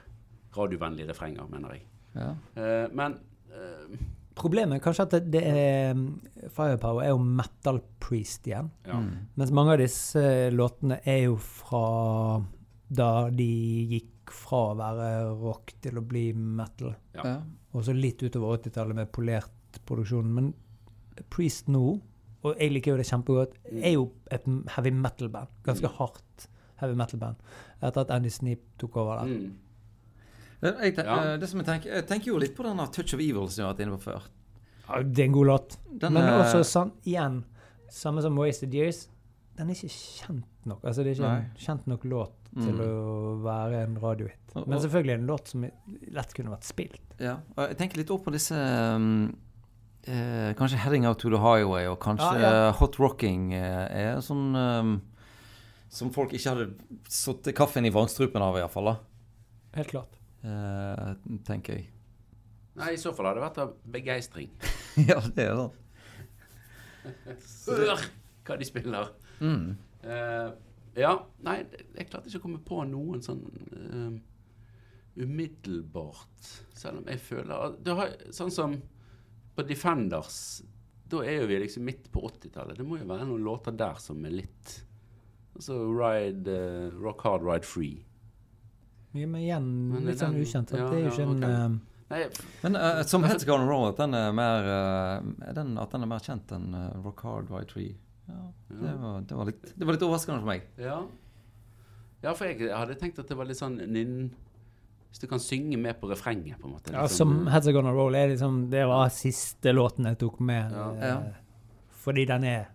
Radiovennlige 0.56 1.12
refrenger, 1.12 1.48
mener 1.52 1.78
jeg. 1.78 1.86
ja. 2.18 2.34
Uh, 2.58 2.88
men 2.98 3.20
uh, 3.54 4.02
Problemet 4.36 4.78
er 4.78 4.84
kanskje 4.84 5.06
at 5.08 5.14
det, 5.14 5.26
det 5.34 5.42
er 5.44 5.98
Firepower 6.56 7.04
er 7.04 7.12
jo 7.12 7.20
metal 7.20 7.82
priest 8.00 8.48
igjen. 8.48 8.72
ja. 8.88 9.00
Mm. 9.00 9.28
Mens 9.40 9.52
mange 9.56 9.76
av 9.76 9.82
disse 9.84 10.24
låtene 10.56 11.02
er 11.04 11.26
jo 11.26 11.38
fra 11.42 11.86
da 12.92 13.12
de 13.32 13.52
gikk 13.92 14.32
fra 14.32 14.62
å 14.72 14.78
være 14.80 15.10
rock 15.42 15.74
til 15.84 16.00
å 16.00 16.06
bli 16.06 16.30
metal. 16.36 16.96
Ja. 17.16 17.26
ja. 17.28 17.36
Og 17.76 17.86
så 17.88 17.96
litt 17.96 18.24
utover 18.24 18.58
80-tallet 18.60 18.98
med 18.98 19.12
polert 19.16 19.80
produksjon. 19.88 20.32
Men 20.36 20.52
Priest 21.32 21.68
nå, 21.72 21.84
og 22.42 22.56
jeg 22.58 22.74
liker 22.74 22.94
jo 22.94 23.00
det 23.02 23.08
kjempegodt, 23.10 23.58
er 23.72 23.94
jo 23.94 24.08
et 24.34 24.48
heavy 24.76 24.94
metal-band. 24.96 25.52
Ganske 25.68 25.92
hardt 26.00 26.48
heavy 26.82 26.96
metal-band. 27.00 27.36
Etter 27.82 28.02
at 28.06 28.12
Andy 28.18 28.30
Sneap 28.34 28.60
tok 28.82 28.98
over 28.98 29.22
der. 29.22 29.32
Mm. 29.32 29.54
Det, 30.62 30.76
jeg, 30.84 30.96
ten- 30.96 31.06
Ja. 31.10 31.16
eh, 31.34 31.38
det 31.42 31.50
som 31.50 31.60
jeg, 31.62 31.66
tenker, 31.68 31.94
jeg 31.96 32.08
tenker 32.10 32.32
jo 32.34 32.38
litt 32.42 32.56
på 32.58 32.64
den 32.68 32.78
Touch 32.92 33.14
of 33.16 33.20
Evil 33.20 33.48
som 33.50 33.64
jeg 33.64 33.68
har 33.68 33.74
vært 33.74 33.86
inne 33.88 33.98
på 33.98 34.04
før. 34.12 34.28
Ja, 34.90 35.02
det 35.02 35.20
er 35.20 35.26
en 35.30 35.32
god 35.40 35.48
låt. 35.48 35.78
Den, 35.98 36.14
Men 36.14 36.24
eh, 36.28 36.42
også 36.44 36.62
sånn, 36.68 36.92
igjen, 37.06 37.44
samme 37.90 38.22
som 38.22 38.36
Wasted 38.38 38.74
Years, 38.76 39.08
den 39.58 39.70
er 39.70 39.74
ikke 39.74 39.90
kjent 39.90 40.66
nok. 40.66 40.84
Altså, 40.84 41.04
det 41.04 41.16
er 41.18 41.22
ikke 41.22 41.32
en 41.38 41.52
kjent 41.58 41.88
nok 41.88 42.04
låt 42.06 42.32
til 42.54 42.74
Mm. 42.74 42.82
å 42.84 43.42
være 43.42 43.84
en 43.86 43.96
radiohit. 44.02 44.68
Men 44.68 44.80
selvfølgelig 44.80 45.14
en 45.16 45.28
låt 45.28 45.48
som 45.48 45.62
lett 46.12 46.34
kunne 46.36 46.52
vært 46.52 46.64
spilt. 46.68 47.02
Ja, 47.20 47.38
og 47.58 47.70
jeg 47.70 47.78
tenker 47.78 47.98
litt 47.98 48.12
opp 48.12 48.26
på 48.26 48.32
disse 48.34 48.54
um, 48.96 49.36
eh, 50.06 50.54
Kanskje 50.54 50.78
'Heading 50.78 51.06
Out 51.08 51.20
to 51.20 51.30
the 51.30 51.38
Highway' 51.38 51.88
og 51.90 52.00
kanskje 52.00 52.26
ah, 52.28 52.40
ja. 52.42 52.72
'Hot 52.74 52.98
Rocking' 52.98 53.54
eh, 53.54 54.16
er 54.16 54.16
sånn 54.22 54.56
um, 54.56 55.02
som 55.92 56.12
folk 56.16 56.32
ikke 56.36 56.54
hadde 56.54 57.00
satt 57.12 57.50
kaffen 57.56 57.86
i 57.88 57.92
vrangstrupen 57.92 58.44
av, 58.44 58.56
iallfall. 58.60 58.94
Helt 59.76 59.92
klart. 59.92 60.16
Eh, 60.48 61.12
tenker 61.48 61.78
jeg. 61.78 61.90
Nei, 62.80 62.94
i 62.96 63.00
så 63.00 63.12
fall 63.14 63.28
hadde 63.28 63.42
det 63.42 63.46
vært 63.46 63.62
av 63.62 63.74
begeistring. 63.92 64.52
ja, 65.10 65.20
det 65.36 65.50
er 65.50 65.60
det. 65.60 65.70
Hør 67.68 68.06
hva 68.48 68.58
de 68.58 68.68
spiller! 68.68 69.12
Mm. 69.42 69.74
Eh, 70.06 70.50
ja, 71.02 71.12
nei, 71.46 71.58
jeg 71.98 72.08
klarte 72.10 72.30
ikke 72.30 72.42
å 72.42 72.46
komme 72.46 72.62
på 72.66 72.82
noen 72.88 73.24
sånn 73.26 73.44
eh, 73.76 74.16
umiddelbart. 75.22 76.52
Selv 76.78 77.02
om 77.02 77.12
jeg 77.12 77.20
føler 77.24 77.76
du 77.84 77.92
har, 77.98 78.16
Sånn 78.32 78.54
som 78.54 78.78
på 79.52 79.66
Defenders, 79.68 80.62
da 81.12 81.20
er 81.28 81.42
jo 81.42 81.50
vi 81.52 81.60
liksom 81.66 81.84
midt 81.84 82.08
på 82.14 82.24
80-tallet. 82.30 82.80
Det 82.80 82.88
må 82.88 83.02
jo 83.02 83.10
være 83.10 83.28
noen 83.28 83.44
låter 83.44 83.76
der 83.76 84.00
som 84.00 84.24
er 84.24 84.40
litt 84.40 84.78
Altså 85.56 85.76
Ride 85.92 86.48
uh, 86.48 87.02
Rock 87.04 87.22
Hard, 87.28 87.44
Ride 87.46 87.68
Free. 87.68 88.04
Ja, 89.14 89.28
men 89.28 89.42
igjen 89.44 89.66
Men 89.92 90.06
litt 90.08 90.22
sånn 90.22 90.38
ukjent. 90.40 90.72
ja, 90.72 90.86
det 90.88 91.02
er 91.02 91.02
jo 91.04 91.10
ja, 91.10 91.12
ikke 91.12 91.24
en 91.28 91.42
ok. 91.44 91.48
eh, 91.50 92.06
Nei, 92.12 92.22
Men 92.64 92.76
uh, 92.80 93.02
som 93.08 93.24
Heads 93.28 93.44
Gone 93.48 93.66
Roll, 93.68 93.90
at 93.92 94.00
den 94.00 94.14
er 94.16 94.32
mer 94.36 94.66
er 94.70 95.54
den, 95.56 95.74
At 95.80 95.92
den 95.96 96.04
er 96.04 96.10
mer 96.12 96.24
kjent 96.24 96.52
enn 96.56 96.70
uh, 96.76 96.86
Rock 97.04 97.24
Hard 97.28 97.52
White 97.52 97.74
Tree. 97.74 97.98
Ja, 98.32 98.46
det 98.70 98.94
var, 99.02 99.22
det, 99.28 99.36
var 99.36 99.50
litt, 99.50 99.74
det 99.76 99.88
var 99.88 99.98
litt 99.98 100.06
overraskende 100.08 100.40
for 100.40 100.48
meg. 100.54 100.64
ja. 100.80 101.02
ja, 102.24 102.32
for 102.38 102.48
jeg 102.48 102.70
hadde 102.72 102.96
tenkt 103.02 103.20
at 103.20 103.28
det 103.28 103.36
var 103.40 103.50
litt 103.50 103.60
sånn 103.60 103.76
ninn... 103.92 104.16
Hvis 105.12 105.20
du 105.20 105.28
kan 105.28 105.42
synge 105.44 105.76
med 105.76 105.98
på 106.00 106.08
refrenget, 106.08 106.56
på 106.62 106.70
en 106.70 106.76
måte. 106.78 106.94
ja, 106.96 107.02
Som 107.12 107.34
sånn, 107.42 107.48
Heads 107.52 107.68
Are 107.68 107.76
Gonna 107.76 107.92
Roll 107.92 108.16
er 108.16 108.30
liksom 108.32 108.62
Det 108.72 108.86
var 108.88 109.10
siste 109.12 109.74
låten 109.76 110.08
jeg 110.08 110.16
tok 110.22 110.38
med. 110.40 110.72
Ja. 110.72 110.86
eh, 110.96 111.10
Ja. 111.10 111.18
Fordi 112.06 112.24
den 112.30 112.46
er 112.48 112.70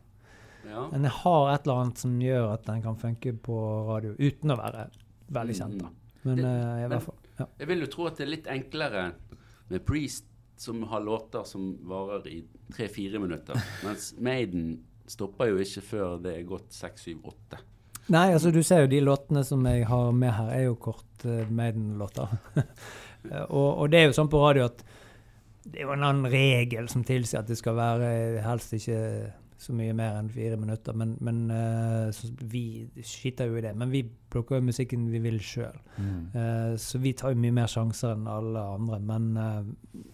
ja. 0.69 0.87
Den 0.93 1.05
har 1.05 1.51
et 1.55 1.67
eller 1.67 1.83
annet 1.85 2.01
som 2.03 2.17
gjør 2.21 2.53
at 2.55 2.65
den 2.69 2.83
kan 2.85 2.97
funke 3.01 3.33
på 3.43 3.59
radio, 3.89 4.15
uten 4.19 4.55
å 4.55 4.59
være 4.61 4.89
veldig 5.37 5.57
kjent. 5.59 5.79
da. 5.83 5.91
Mm. 5.91 6.03
Men 6.27 6.37
Det- 6.37 6.45
uh, 6.45 6.85
i 6.85 6.89
hvert 6.91 7.03
fall 7.07 7.23
ja. 7.39 7.47
Jeg 7.61 7.69
vil 7.69 7.81
jo 7.85 7.87
tro 7.93 8.07
at 8.09 8.17
det 8.17 8.25
er 8.25 8.31
litt 8.33 8.47
enklere 8.49 9.13
med 9.69 9.85
Priest, 9.85 10.25
som 10.57 10.83
har 10.89 11.03
låter 11.05 11.45
som 11.45 11.77
varer 11.85 12.27
i 12.33 12.39
tre-fire 12.73 13.19
minutter. 13.21 13.59
Mens 13.85 14.15
Maiden 14.19 14.79
stopper 15.07 15.51
jo 15.51 15.59
ikke 15.61 15.83
før 15.85 16.15
det 16.23 16.33
er 16.39 16.47
gått 16.49 16.73
seks, 16.73 17.05
syv, 17.05 17.27
åtte. 17.29 17.61
Nei, 18.09 18.33
altså 18.33 18.53
du 18.55 18.63
ser 18.63 18.85
jo 18.85 18.91
de 18.95 19.01
låtene 19.03 19.43
som 19.45 19.65
jeg 19.67 19.85
har 19.91 20.13
med 20.15 20.33
her, 20.33 20.49
er 20.55 20.63
jo 20.69 20.77
kort 20.81 21.27
uh, 21.27 21.45
Maiden-låter. 21.51 22.39
Eh, 23.27 23.43
og, 23.51 23.79
og 23.83 23.89
det 23.91 23.99
er 23.99 24.05
jo 24.07 24.13
sånn 24.15 24.29
på 24.31 24.39
radio 24.39 24.69
at 24.69 24.85
det 25.67 25.81
er 25.81 25.89
jo 25.89 25.95
en 25.97 26.05
annen 26.07 26.29
regel 26.31 26.87
som 26.87 27.03
tilsier 27.03 27.41
at 27.41 27.49
det 27.51 27.57
skal 27.59 27.75
være 27.75 28.39
helst 28.45 28.77
ikke 28.77 29.01
så 29.59 29.73
mye 29.77 29.95
mer 29.97 30.19
enn 30.21 30.29
fire 30.33 30.59
minutter. 30.61 30.97
Men, 30.97 31.15
men 31.25 31.47
uh, 31.51 32.25
vi 32.53 32.87
skiter 33.05 33.49
jo 33.49 33.57
i 33.57 33.65
det. 33.65 33.73
Men 33.79 33.93
vi 33.93 34.03
plukker 34.05 34.61
jo 34.61 34.69
musikken 34.69 35.09
vi 35.13 35.23
vil 35.25 35.41
sjøl. 35.43 35.79
Eh, 35.97 36.75
så 36.81 37.01
vi 37.01 37.15
tar 37.17 37.33
jo 37.33 37.41
mye 37.41 37.55
mer 37.57 37.71
sjanser 37.71 38.13
enn 38.13 38.29
alle 38.31 38.63
andre. 38.77 39.01
Men 39.01 39.29
uh, 39.41 40.05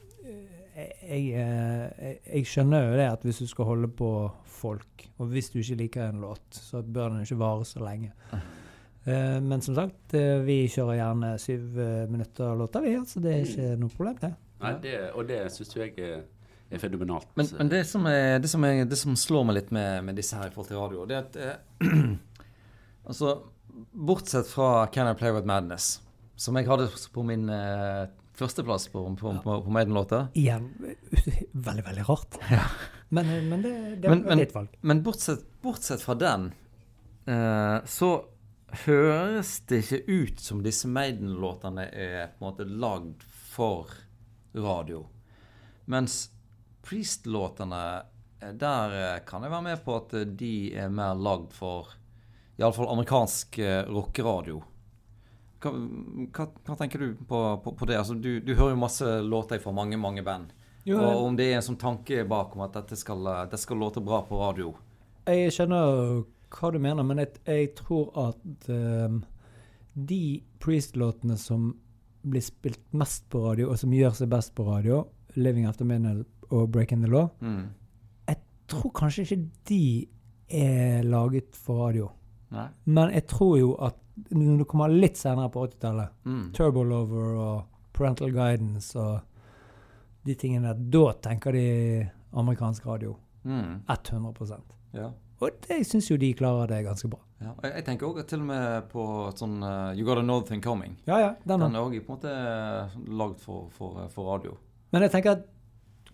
jeg, 0.77 1.33
eh, 1.37 2.17
jeg, 2.27 2.47
skjønner 2.49 2.87
jo 2.87 2.97
det 3.01 3.09
at 3.11 3.27
hvis 3.27 3.43
du 3.43 3.49
skal 3.51 3.69
holde 3.69 3.91
på 3.93 4.11
folk, 4.49 5.07
og 5.19 5.33
hvis 5.33 5.51
du 5.53 5.61
ikke 5.61 5.81
liker 5.85 6.09
en 6.09 6.23
låt, 6.25 6.47
så 6.55 6.83
bør 6.83 7.13
den 7.13 7.27
ikke 7.27 7.41
vare 7.43 7.69
så 7.69 7.85
lenge. 7.85 8.13
Eh, 9.03 9.41
men 9.43 9.59
som 9.59 9.75
sagt, 9.75 10.13
vi 10.47 10.61
kjører 10.71 10.95
gjerne 10.95 11.31
syv 11.43 11.79
minutter 12.07 12.53
låter, 12.55 12.85
vi. 12.85 12.93
Så 13.03 13.19
det 13.19 13.33
er 13.33 13.41
ikke 13.49 13.71
noe 13.81 13.91
problem, 13.91 14.21
det. 14.21 14.31
Nei, 14.63 14.71
det, 14.85 14.93
og 15.19 15.27
det 15.27 15.41
syns 15.51 15.75
jeg 15.75 15.97
er, 15.99 16.21
er 16.73 16.81
fenomenalt. 16.83 17.29
Men, 17.39 17.49
men 17.59 17.69
det, 17.73 17.83
som 17.89 18.07
er, 18.11 18.39
det, 18.43 18.49
som 18.51 18.65
er, 18.65 18.85
det 18.89 18.99
som 18.99 19.17
slår 19.19 19.45
meg 19.49 19.57
litt 19.61 19.71
med, 19.75 20.05
med 20.09 20.17
disse 20.19 20.37
her 20.39 20.49
i 20.49 20.55
forhold 20.55 20.71
til 20.73 20.81
radio, 20.81 21.07
det 21.11 21.17
er 21.19 21.27
at 21.27 21.37
eh, 21.37 22.17
Altså, 23.09 23.33
bortsett 23.93 24.47
fra 24.47 24.87
Can 24.95 25.09
I 25.11 25.15
Play 25.19 25.33
With 25.35 25.47
Madness, 25.49 25.97
som 26.39 26.55
jeg 26.59 26.69
hadde 26.69 26.85
på 27.13 27.25
min 27.27 27.49
eh, 27.51 28.05
førsteplass 28.39 28.85
på, 28.93 29.03
på, 29.19 29.33
på, 29.43 29.57
på 29.65 29.73
Maiden-låta 29.75 30.21
Igjen 30.39 30.69
veldig, 31.67 31.85
veldig 31.89 32.05
rart. 32.09 32.39
Men, 33.11 33.27
eh, 33.33 33.43
men 33.43 33.65
det, 33.65 33.73
det 34.05 34.09
Men- 34.13 34.23
er 34.25 34.29
men- 34.35 34.43
ditt 34.45 34.55
valg. 34.55 34.77
Men 34.87 35.03
bortsett, 35.03 35.43
bortsett 35.65 36.05
fra 36.05 36.15
den, 36.21 36.47
eh, 37.27 37.79
så 37.91 38.13
høres 38.87 39.57
det 39.69 39.83
ikke 39.83 39.99
ut 40.09 40.41
som 40.41 40.63
disse 40.65 40.89
Maiden-låtene 40.89 41.89
er 41.93 42.31
på 42.37 42.45
en 42.45 42.47
måte 42.53 42.65
lagd 42.71 43.27
for 43.53 43.91
radio. 44.55 45.03
Mens 45.91 46.29
Priest-låtene, 46.83 48.03
eh, 48.41 48.53
der 48.59 48.97
eh, 48.99 49.25
kan 49.27 49.43
jeg 49.43 49.53
være 49.53 49.67
med 49.69 49.85
på 49.85 49.97
at 50.01 50.15
eh, 50.19 50.27
de 50.27 50.55
er 50.75 50.93
mer 50.93 51.15
lagd 51.15 51.53
for 51.55 51.95
iallfall 52.59 52.91
amerikansk 52.93 53.59
rockeradio. 53.89 54.59
Hva, 55.63 55.71
hva, 55.73 56.47
hva 56.67 56.77
tenker 56.79 57.01
du 57.01 57.15
på, 57.27 57.39
på, 57.65 57.73
på 57.79 57.89
det? 57.89 57.97
Altså, 57.99 58.15
du, 58.19 58.43
du 58.45 58.53
hører 58.55 58.75
jo 58.75 58.83
masse 58.83 59.15
låter 59.25 59.63
fra 59.63 59.73
mange, 59.75 59.97
mange 59.99 60.23
band. 60.27 60.53
Jo, 60.85 60.99
og 60.99 61.25
om 61.29 61.39
det 61.39 61.47
er 61.49 61.61
en 61.61 61.65
sånn 61.65 61.79
tanke 61.81 62.25
bak 62.29 62.57
om 62.57 62.65
at 62.67 62.75
dette 62.75 62.99
skal, 62.99 63.23
det 63.51 63.59
skal 63.63 63.79
låte 63.79 64.03
bra 64.05 64.21
på 64.27 64.41
radio. 64.41 64.73
Jeg 65.31 65.55
skjønner 65.55 66.25
hva 66.53 66.71
du 66.75 66.79
mener, 66.83 67.07
men 67.07 67.23
jeg, 67.23 67.39
jeg 67.47 67.71
tror 67.79 68.11
at 68.29 68.69
um, 68.69 69.23
de 69.95 70.43
Priest-låtene 70.63 71.39
som 71.39 71.71
blir 72.23 72.45
spilt 72.45 72.83
mest 72.95 73.29
på 73.31 73.43
radio, 73.47 73.71
og 73.71 73.79
som 73.81 73.95
gjør 73.95 74.19
seg 74.19 74.31
best 74.35 74.55
på 74.59 74.67
radio, 74.67 75.05
'Living 75.35 75.67
After 75.67 75.87
Midnight' 75.89 76.42
og 76.53 76.69
'Breaking 76.71 77.03
the 77.05 77.11
Law', 77.13 77.31
Mm. 77.41 77.69
tror 78.69 78.91
kanskje 78.95 79.23
ikke 79.27 79.51
de 79.69 80.09
er 80.49 81.03
laget 81.03 81.57
for 81.57 81.87
radio. 81.87 82.07
Nei. 82.51 82.69
Men 82.87 83.11
jeg 83.13 83.27
tror 83.27 83.59
jo 83.59 83.75
at 83.85 83.95
når 84.31 84.59
du 84.59 84.65
kommer 84.65 84.89
litt 84.89 85.17
senere 85.19 85.51
på 85.51 85.67
80-tallet, 85.67 86.09
Mm. 86.25 86.53
'Turbo 86.53 86.83
Lover' 86.83 87.37
og 87.39 87.65
'Parental 87.93 88.31
Guidance' 88.33 88.97
og 88.97 89.21
de 90.27 90.35
tingene 90.35 90.69
der, 90.69 90.75
da 90.91 91.13
tenker 91.31 91.53
de 91.53 92.09
amerikansk 92.33 92.87
radio. 92.87 93.17
Mm. 93.45 93.83
100 93.89 94.63
Ja. 94.95 95.11
Og 95.41 95.51
det, 95.61 95.69
jeg 95.79 95.87
syns 95.87 96.11
jo 96.11 96.17
de 96.17 96.33
klarer 96.35 96.67
det 96.69 96.85
ganske 96.85 97.09
bra. 97.11 97.19
ja. 97.41 97.53
Jeg, 97.63 97.73
jeg 97.75 97.85
tenker 97.85 98.07
også 98.07 98.27
til 98.27 98.41
og 98.41 98.47
med 98.47 98.83
på 98.89 99.33
sånn 99.35 99.63
uh, 99.63 99.93
You 99.99 100.05
Got 100.07 100.19
Another 100.19 100.47
Thing 100.47 100.63
Coming. 100.63 100.97
Ja, 101.07 101.19
ja, 101.19 101.35
den 101.47 101.61
Den 101.61 101.75
er 101.75 101.81
òg 101.81 102.07
måte 102.09 102.29
lagd 103.09 103.41
for, 103.41 103.69
for, 103.71 104.09
for 104.09 104.33
radio. 104.33 104.57
Men 104.93 105.03
jeg 105.03 105.11
tenker 105.11 105.31
at 105.33 105.47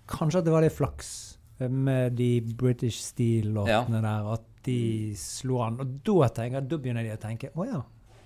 kanskje 0.08 0.40
at 0.42 0.48
det 0.48 0.54
var 0.54 0.64
litt 0.64 0.76
flaks 0.76 1.10
med 1.58 2.14
de 2.18 2.30
British 2.58 3.00
Steel-låtene 3.02 4.00
der, 4.04 4.28
at 4.36 4.44
de 4.68 5.14
slo 5.18 5.60
an. 5.64 5.78
Og 5.82 5.96
da, 6.06 6.28
tenker, 6.36 6.66
da 6.70 6.78
begynner 6.78 7.06
de 7.06 7.14
å 7.16 7.20
tenke 7.22 7.50
å 7.54 7.66
ja, 7.66 7.80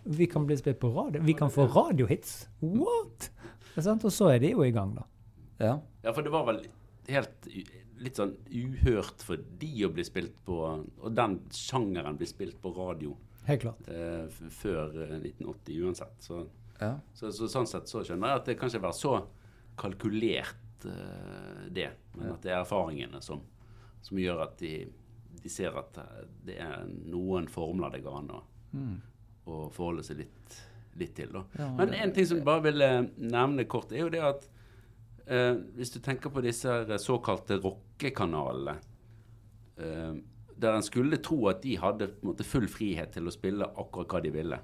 vi 0.04 0.26
kan 0.26 0.44
bli 0.48 0.56
spilt 0.58 0.80
på 0.82 0.90
radio. 0.92 1.22
Vi 1.22 1.34
kan 1.38 1.50
få 1.52 1.68
radiohits. 1.70 2.48
What? 2.60 3.30
Er 3.76 3.86
sant? 3.86 4.04
Og 4.04 4.12
så 4.12 4.32
er 4.34 4.42
de 4.42 4.50
jo 4.52 4.64
i 4.66 4.72
gang, 4.74 4.96
da. 4.98 5.04
Ja. 5.62 5.76
Ja, 6.02 6.12
for 6.12 6.26
det 6.26 6.32
var 6.34 6.44
vel 6.48 6.64
helt 7.08 7.46
litt 8.02 8.18
sånn 8.18 8.32
uhørt 8.50 9.22
for 9.22 9.38
de 9.60 9.70
å 9.86 9.90
bli 9.94 10.02
spilt 10.06 10.34
på 10.46 10.56
Og 10.64 11.12
den 11.14 11.36
sjangeren 11.54 12.16
blir 12.18 12.26
spilt 12.30 12.56
på 12.62 12.72
radio 12.74 13.14
Helt 13.46 13.62
klart. 13.62 13.86
eh, 13.90 14.26
før 14.50 14.90
eh, 15.04 15.14
1980 15.20 15.84
uansett. 15.86 16.16
Så, 16.22 16.40
ja. 16.80 16.96
så, 17.14 17.30
så 17.34 17.46
sånn 17.50 17.66
sett 17.70 17.90
så 17.90 18.02
skjønner 18.02 18.32
jeg 18.32 18.40
at 18.42 18.50
det 18.50 18.58
kanskje 18.58 18.82
var 18.82 18.94
så 18.98 19.14
kalkulert 19.78 20.56
eh, 20.56 20.61
det, 20.84 21.90
men 22.16 22.32
at 22.32 22.42
det 22.42 22.50
er 22.52 22.60
erfaringene 22.62 23.20
som, 23.22 23.40
som 24.02 24.18
gjør 24.18 24.42
at 24.42 24.58
de, 24.58 24.88
de 25.42 25.48
ser 25.48 25.76
at 25.78 25.98
eh, 25.98 26.24
det 26.44 26.56
er 26.60 26.86
noen 27.10 27.48
formler 27.48 27.90
det 27.90 28.02
går 28.04 28.18
an 28.22 28.30
å, 28.38 28.42
Mm. 28.72 28.94
å 29.46 29.68
forholde 29.70 30.02
seg 30.02 30.16
litt, 30.22 30.54
litt 30.96 31.14
til. 31.14 31.28
Ja, 31.58 31.66
Men 31.76 31.92
en 31.92 32.12
ting 32.12 32.24
som 32.26 32.38
jeg 32.38 32.44
bare 32.46 32.62
vil 32.62 32.80
eh, 32.80 33.02
nevne 33.18 33.64
kort, 33.68 33.92
er 33.92 33.98
jo 34.06 34.08
det 34.08 34.22
at 34.24 34.46
eh, 35.26 35.54
hvis 35.76 35.90
du 35.92 35.98
tenker 36.00 36.30
på 36.32 36.40
disse 36.42 36.68
såkalte 36.98 37.58
rockekanalene, 37.60 38.78
eh, 39.76 40.14
der 40.56 40.76
en 40.78 40.82
skulle 40.86 41.16
tro 41.20 41.48
at 41.50 41.60
de 41.62 41.76
hadde 41.76 42.10
måte, 42.22 42.44
full 42.46 42.68
frihet 42.70 43.12
til 43.12 43.26
å 43.28 43.32
spille 43.34 43.66
akkurat 43.76 44.08
hva 44.14 44.20
de 44.22 44.30
ville. 44.30 44.58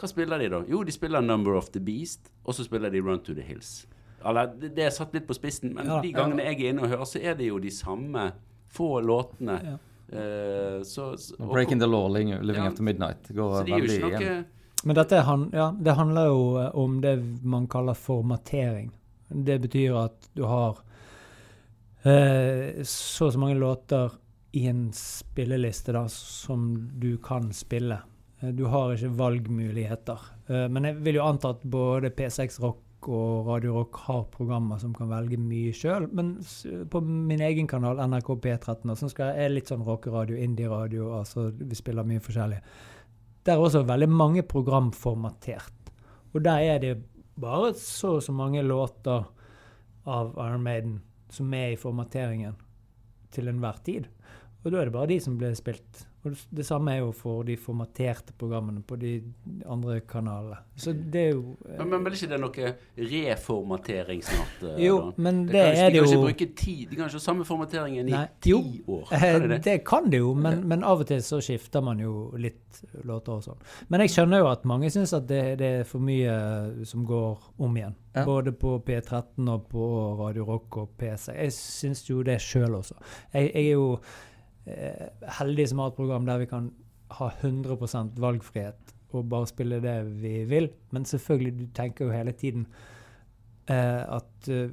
Hva 0.00 0.08
spiller 0.10 0.38
de 0.42 0.48
da? 0.50 0.62
Jo, 0.66 0.82
de 0.84 0.90
spiller 0.92 1.20
'Number 1.22 1.54
of 1.54 1.70
the 1.70 1.80
Beast', 1.80 2.30
og 2.44 2.54
så 2.54 2.64
spiller 2.64 2.90
de 2.90 2.98
'Run 3.00 3.20
to 3.22 3.34
the 3.34 3.42
Hills'. 3.42 3.86
Eller, 4.24 4.52
det, 4.60 4.86
er 4.86 4.90
satt 4.94 5.14
litt 5.14 5.26
på 5.28 5.36
spissen, 5.36 5.74
men 5.76 5.86
Ja, 5.90 6.00
de 6.02 6.12
gangene 6.14 6.46
jeg 6.48 6.60
er 6.60 6.72
inne 6.72 6.86
og 6.86 6.92
hører, 6.92 7.08
så 7.08 7.20
er 7.20 7.36
det 7.38 7.48
jo 7.50 7.58
de 7.62 7.72
samme 7.74 8.30
få 8.72 9.00
låtene. 9.04 9.58
Ja. 9.64 9.76
Uh, 10.14 10.82
så, 10.84 11.14
så, 11.16 11.34
og- 11.38 11.52
'Breaking 11.52 11.80
the 11.80 11.86
Law', 11.86 12.08
'Living. 12.12 12.66
After 12.66 12.82
Midnight'. 12.82 13.32
Går 13.34 13.64
veldig 13.64 13.94
igjen. 13.98 14.20
noe 14.20 14.44
Men 14.84 14.96
dette 14.96 15.20
han, 15.24 15.50
ja, 15.52 15.70
det 15.80 15.94
handler 15.96 16.26
jo 16.28 16.58
eh, 16.60 16.74
om 16.76 17.00
det 17.00 17.16
man 17.42 17.66
kaller 17.66 17.94
formatering. 17.94 18.90
Det 19.28 19.58
betyr 19.62 19.96
at 19.96 20.28
du 20.36 20.42
har 20.44 20.76
uh, 22.04 22.82
så 22.84 23.26
og 23.26 23.32
så 23.32 23.38
mange 23.38 23.56
låter 23.56 24.12
i 24.54 24.66
en 24.66 24.92
spilleliste 24.92 25.92
da, 25.92 26.04
som 26.08 26.90
du 27.00 27.16
kan 27.16 27.52
spille. 27.52 27.98
Eh, 28.40 28.48
Du 28.48 28.64
har 28.64 28.94
ikke 28.94 29.08
valgmuligheter. 29.18 30.18
Eh, 30.46 30.68
men 30.68 30.84
jeg 30.84 31.00
vil 31.02 31.18
jo 31.18 31.24
anta 31.26 31.50
at 31.56 31.62
både 31.62 32.10
P6 32.14 32.60
Rock 32.62 32.83
og 33.12 33.48
Radio 33.48 33.74
Rock 33.78 33.98
har 34.06 34.24
programmer 34.32 34.80
som 34.82 34.94
kan 34.96 35.10
velge 35.10 35.38
mye 35.40 35.72
sjøl. 35.76 36.06
Men 36.14 36.36
på 36.90 37.02
min 37.04 37.42
egen 37.44 37.68
kanal, 37.70 38.00
NRK 38.08 38.30
P13, 38.44 38.84
da, 38.88 38.96
som 38.98 39.10
skal, 39.12 39.34
er 39.38 39.52
litt 39.52 39.70
sånn 39.70 39.84
rockeradio, 39.86 40.38
indie-radio, 40.40 41.10
altså 41.18 41.48
vi 41.58 41.78
spiller 41.78 42.06
mye 42.08 42.22
forskjellig. 42.24 42.60
Der 43.44 43.56
er 43.56 43.64
også 43.64 43.84
veldig 43.86 44.08
mange 44.08 44.44
program 44.48 44.92
formatert. 44.96 45.92
Og 46.34 46.42
der 46.44 46.64
er 46.74 46.80
det 46.82 46.94
bare 47.40 47.74
så 47.78 48.16
og 48.18 48.24
så 48.24 48.32
mange 48.34 48.62
låter 48.62 49.26
av 50.04 50.34
Iron 50.38 50.64
Maiden 50.64 50.98
som 51.32 51.52
er 51.56 51.72
i 51.74 51.80
formateringen 51.80 52.56
til 53.34 53.50
enhver 53.50 53.80
tid. 53.86 54.08
Og 54.62 54.72
da 54.72 54.80
er 54.80 54.88
det 54.88 54.96
bare 54.96 55.10
de 55.10 55.20
som 55.20 55.36
blir 55.38 55.54
spilt. 55.58 56.04
Og 56.24 56.30
det- 56.32 56.46
det 56.56 56.64
samme 56.66 56.88
er 56.94 56.98
jo 57.02 57.12
for 57.12 57.42
de 57.44 57.54
formaterte 57.56 58.32
programmene 58.38 58.80
på 58.82 58.96
de 58.98 59.22
andre 59.68 60.00
kanalene. 60.00 60.56
Så 60.76 60.92
det 60.94 61.20
er 61.20 61.32
jo 61.34 61.56
eh, 61.68 61.76
Men, 61.78 61.90
men 61.90 62.04
vel 62.04 62.12
ikke 62.16 62.28
det 62.30 62.40
noe 62.40 62.74
reformatering 63.28 64.22
snart? 64.24 64.62
eh, 64.62 64.84
Jo, 64.86 64.98
da? 65.00 65.12
men 65.22 65.46
det, 65.46 65.52
kan, 65.52 65.84
er 65.84 65.90
det 65.90 65.98
jo 65.98 66.04
De 66.04 66.08
kan 66.08 66.16
ikke 66.16 66.24
bruke 66.24 66.48
ti 66.56 66.74
De 66.90 66.96
kan 66.96 67.06
ikke 67.08 67.18
ha 67.18 67.22
samme 67.26 67.44
formateringen 67.44 68.08
i 68.08 68.22
ti 68.40 68.54
år. 68.88 69.08
Eh, 69.12 69.20
Kan 69.20 69.42
de 69.42 69.48
det? 69.48 69.60
Det 69.64 69.76
kan 69.84 70.10
det 70.10 70.18
jo, 70.22 70.34
men, 70.34 70.64
men 70.68 70.84
av 70.84 71.00
og 71.04 71.06
til 71.06 71.22
så 71.24 71.40
skifter 71.44 71.82
man 71.84 72.00
jo 72.00 72.30
litt 72.40 72.60
låter 73.06 73.36
og 73.36 73.42
sånn. 73.44 73.60
Men 73.88 74.00
jeg 74.02 74.10
skjønner 74.16 74.40
jo 74.42 74.48
at 74.50 74.64
mange 74.66 74.90
syns 74.90 75.12
at 75.14 75.26
det, 75.30 75.42
det 75.60 75.68
er 75.80 75.84
for 75.86 76.02
mye 76.02 76.84
som 76.88 77.04
går 77.06 77.38
om 77.62 77.76
igjen. 77.78 77.94
Ja. 78.14 78.24
Både 78.26 78.52
på 78.52 78.76
P13 78.86 79.48
og 79.50 79.68
på 79.70 79.86
Radio 80.18 80.44
Rock 80.48 80.76
og 80.82 80.96
PC. 80.98 81.32
Jeg 81.34 81.52
syns 81.54 82.04
jo 82.10 82.22
det 82.26 82.40
sjøl 82.42 82.74
også. 82.80 82.94
Jeg, 83.34 83.52
jeg 83.54 83.68
er 83.68 83.72
jo 83.76 83.88
eh, 84.66 85.08
heldig 85.38 85.68
som 85.70 85.78
har 85.84 85.92
et 85.92 85.96
program 85.98 86.26
der 86.26 86.38
vi 86.42 86.46
kan 86.50 86.70
ha 87.18 87.30
100% 87.42 88.16
valgfrihet 88.18 88.94
og 89.14 89.28
bare 89.30 89.46
spille 89.46 89.80
det 89.84 89.98
vi 90.22 90.44
vil. 90.50 90.70
Men 90.90 91.04
selvfølgelig, 91.06 91.52
du 91.58 91.66
tenker 91.76 92.06
jo 92.08 92.10
hele 92.14 92.32
tiden 92.32 92.64
eh, 93.68 94.02
at 94.16 94.48
eh, 94.50 94.70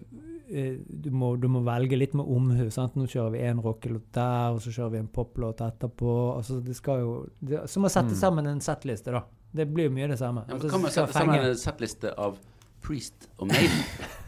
du, 0.90 1.10
må, 1.16 1.36
du 1.40 1.46
må 1.48 1.62
velge 1.64 1.96
litt 2.00 2.16
med 2.18 2.26
omhu. 2.28 2.66
sant? 2.74 2.96
Nå 3.00 3.06
kjører 3.08 3.32
vi 3.36 3.44
en 3.48 3.62
rockelåt 3.64 4.10
der, 4.18 4.56
og 4.56 4.62
så 4.66 4.74
kjører 4.74 4.96
vi 4.96 5.02
en 5.04 5.12
poplåt 5.14 5.62
etterpå. 5.64 6.16
altså 6.36 6.58
det 6.66 6.76
skal 6.76 7.00
jo, 7.06 7.12
det, 7.40 7.62
Som 7.72 7.86
å 7.86 7.92
sette 7.94 8.12
Mm. 8.16 8.20
sammen 8.20 8.48
en 8.48 8.60
settliste, 8.62 9.12
da. 9.16 9.22
Det 9.54 9.68
blir 9.72 9.86
jo 9.90 9.92
mye 9.96 10.08
det 10.08 10.18
samme. 10.20 10.42
Ja, 10.48 10.56
men 10.56 10.56
Altså, 10.56 10.70
kan 10.74 10.82
man 10.82 10.92
sette 10.92 11.14
sammen 11.14 11.46
en 11.46 11.56
settliste 11.56 12.14
av 12.18 12.38
Priest 12.82 13.30
og 13.38 13.48
Maiden? 13.48 13.86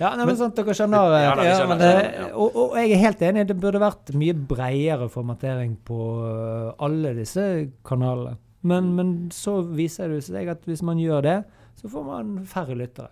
Ja, 0.00 0.10
nei, 0.18 0.24
men 0.26 0.36
sant, 0.36 0.56
dere 0.58 0.74
skjønner. 0.74 1.12
eh, 1.14 1.22
Ja, 1.24 1.34
da, 1.38 1.44
ja, 1.46 1.56
skjønner, 1.58 1.68
men, 1.78 1.82
skjønner, 1.84 2.28
eh, 2.28 2.34
og, 2.34 2.56
og 2.64 2.76
jeg 2.80 2.92
er 2.96 3.02
helt 3.04 3.20
enig, 3.28 3.46
det 3.50 3.56
burde 3.62 3.80
vært 3.82 4.10
mye 4.18 4.34
bredere 4.34 5.08
formatering 5.12 5.76
på 5.86 5.98
eh, 6.28 6.72
alle 6.82 7.14
disse 7.18 7.44
kanalene. 7.86 8.36
Men, 8.64 8.92
men 8.96 9.14
så 9.34 9.58
viser 9.76 10.08
det 10.14 10.22
seg 10.24 10.48
at 10.48 10.62
hvis 10.66 10.82
man 10.82 10.98
gjør 10.98 11.22
det, 11.26 11.36
så 11.76 11.90
får 11.92 12.04
man 12.08 12.36
færre 12.48 12.74
lyttere. 12.78 13.10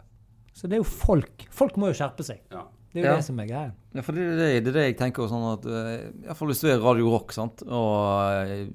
Så 0.56 0.66
det 0.68 0.78
er 0.78 0.82
jo 0.82 0.88
folk. 0.88 1.44
Folk 1.52 1.76
må 1.80 1.90
jo 1.92 1.96
skjerpe 1.98 2.24
seg. 2.24 2.40
Ja. 2.52 2.64
Det 2.92 3.00
er 3.00 3.06
jo 3.06 3.10
Ja. 3.10 3.16
det 3.16 3.24
som 3.24 3.38
er 3.40 3.46
greia. 3.48 3.70
Ja, 3.96 4.02
for 4.04 4.12
det 4.12 4.24
det, 4.36 4.48
det, 4.64 4.68
er 4.68 4.74
det 4.76 4.82
jeg 4.90 4.96
tenker. 4.98 5.28
Sånn 5.30 5.44
at, 5.48 5.64
Iallfall 5.64 6.18
i 6.24 6.26
hvert 6.26 6.36
fall 6.40 6.50
hvis 6.50 6.60
du 6.60 6.66
er 6.68 6.82
Radio 6.82 7.08
Rock, 7.12 7.32
sant? 7.32 7.62
og 7.64 8.48
uh, 8.48 8.66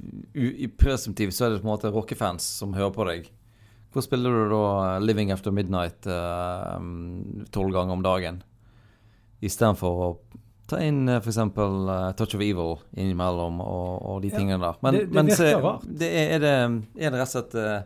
i 0.41 0.67
presumptiv 0.73 1.34
så 1.38 1.45
er 1.45 1.53
det 1.53 1.59
på 1.61 1.67
en 1.67 1.73
måte 1.75 1.91
rockefans 1.93 2.47
som 2.61 2.73
hører 2.77 2.93
på 2.95 3.05
deg. 3.11 3.27
Hvor 3.93 4.03
spiller 4.03 4.30
du 4.30 4.49
da 4.51 4.64
eh, 4.97 4.99
'Living 5.01 5.31
After 5.31 5.51
Midnight' 5.51 6.05
tolv 7.51 7.73
ganger 7.73 7.93
om 7.97 8.03
dagen? 8.05 8.41
Istedenfor 9.41 10.01
å 10.01 10.09
ta 10.68 10.80
inn 10.84 11.05
uh, 11.07 11.19
f.eks. 11.22 11.38
Uh, 11.38 12.11
'Touch 12.18 12.34
of 12.35 12.41
Evil' 12.43 12.80
innimellom 12.97 13.61
og, 13.64 14.01
og 14.03 14.22
de 14.26 14.31
Ja, 14.34 14.38
tingene 14.41 14.59
der. 14.64 14.80
Men, 14.84 14.93
det- 14.97 15.05
det 15.07 15.14
men 15.15 15.30
virker 15.31 15.61
rart. 15.64 15.85
det 15.99 16.09
er, 16.09 16.34
er, 16.35 16.39
det, 16.43 16.55
er 16.97 17.14
det 17.14 17.22
rett 17.22 17.30
og 17.30 17.35
slett 17.35 17.55
uh, 17.55 17.81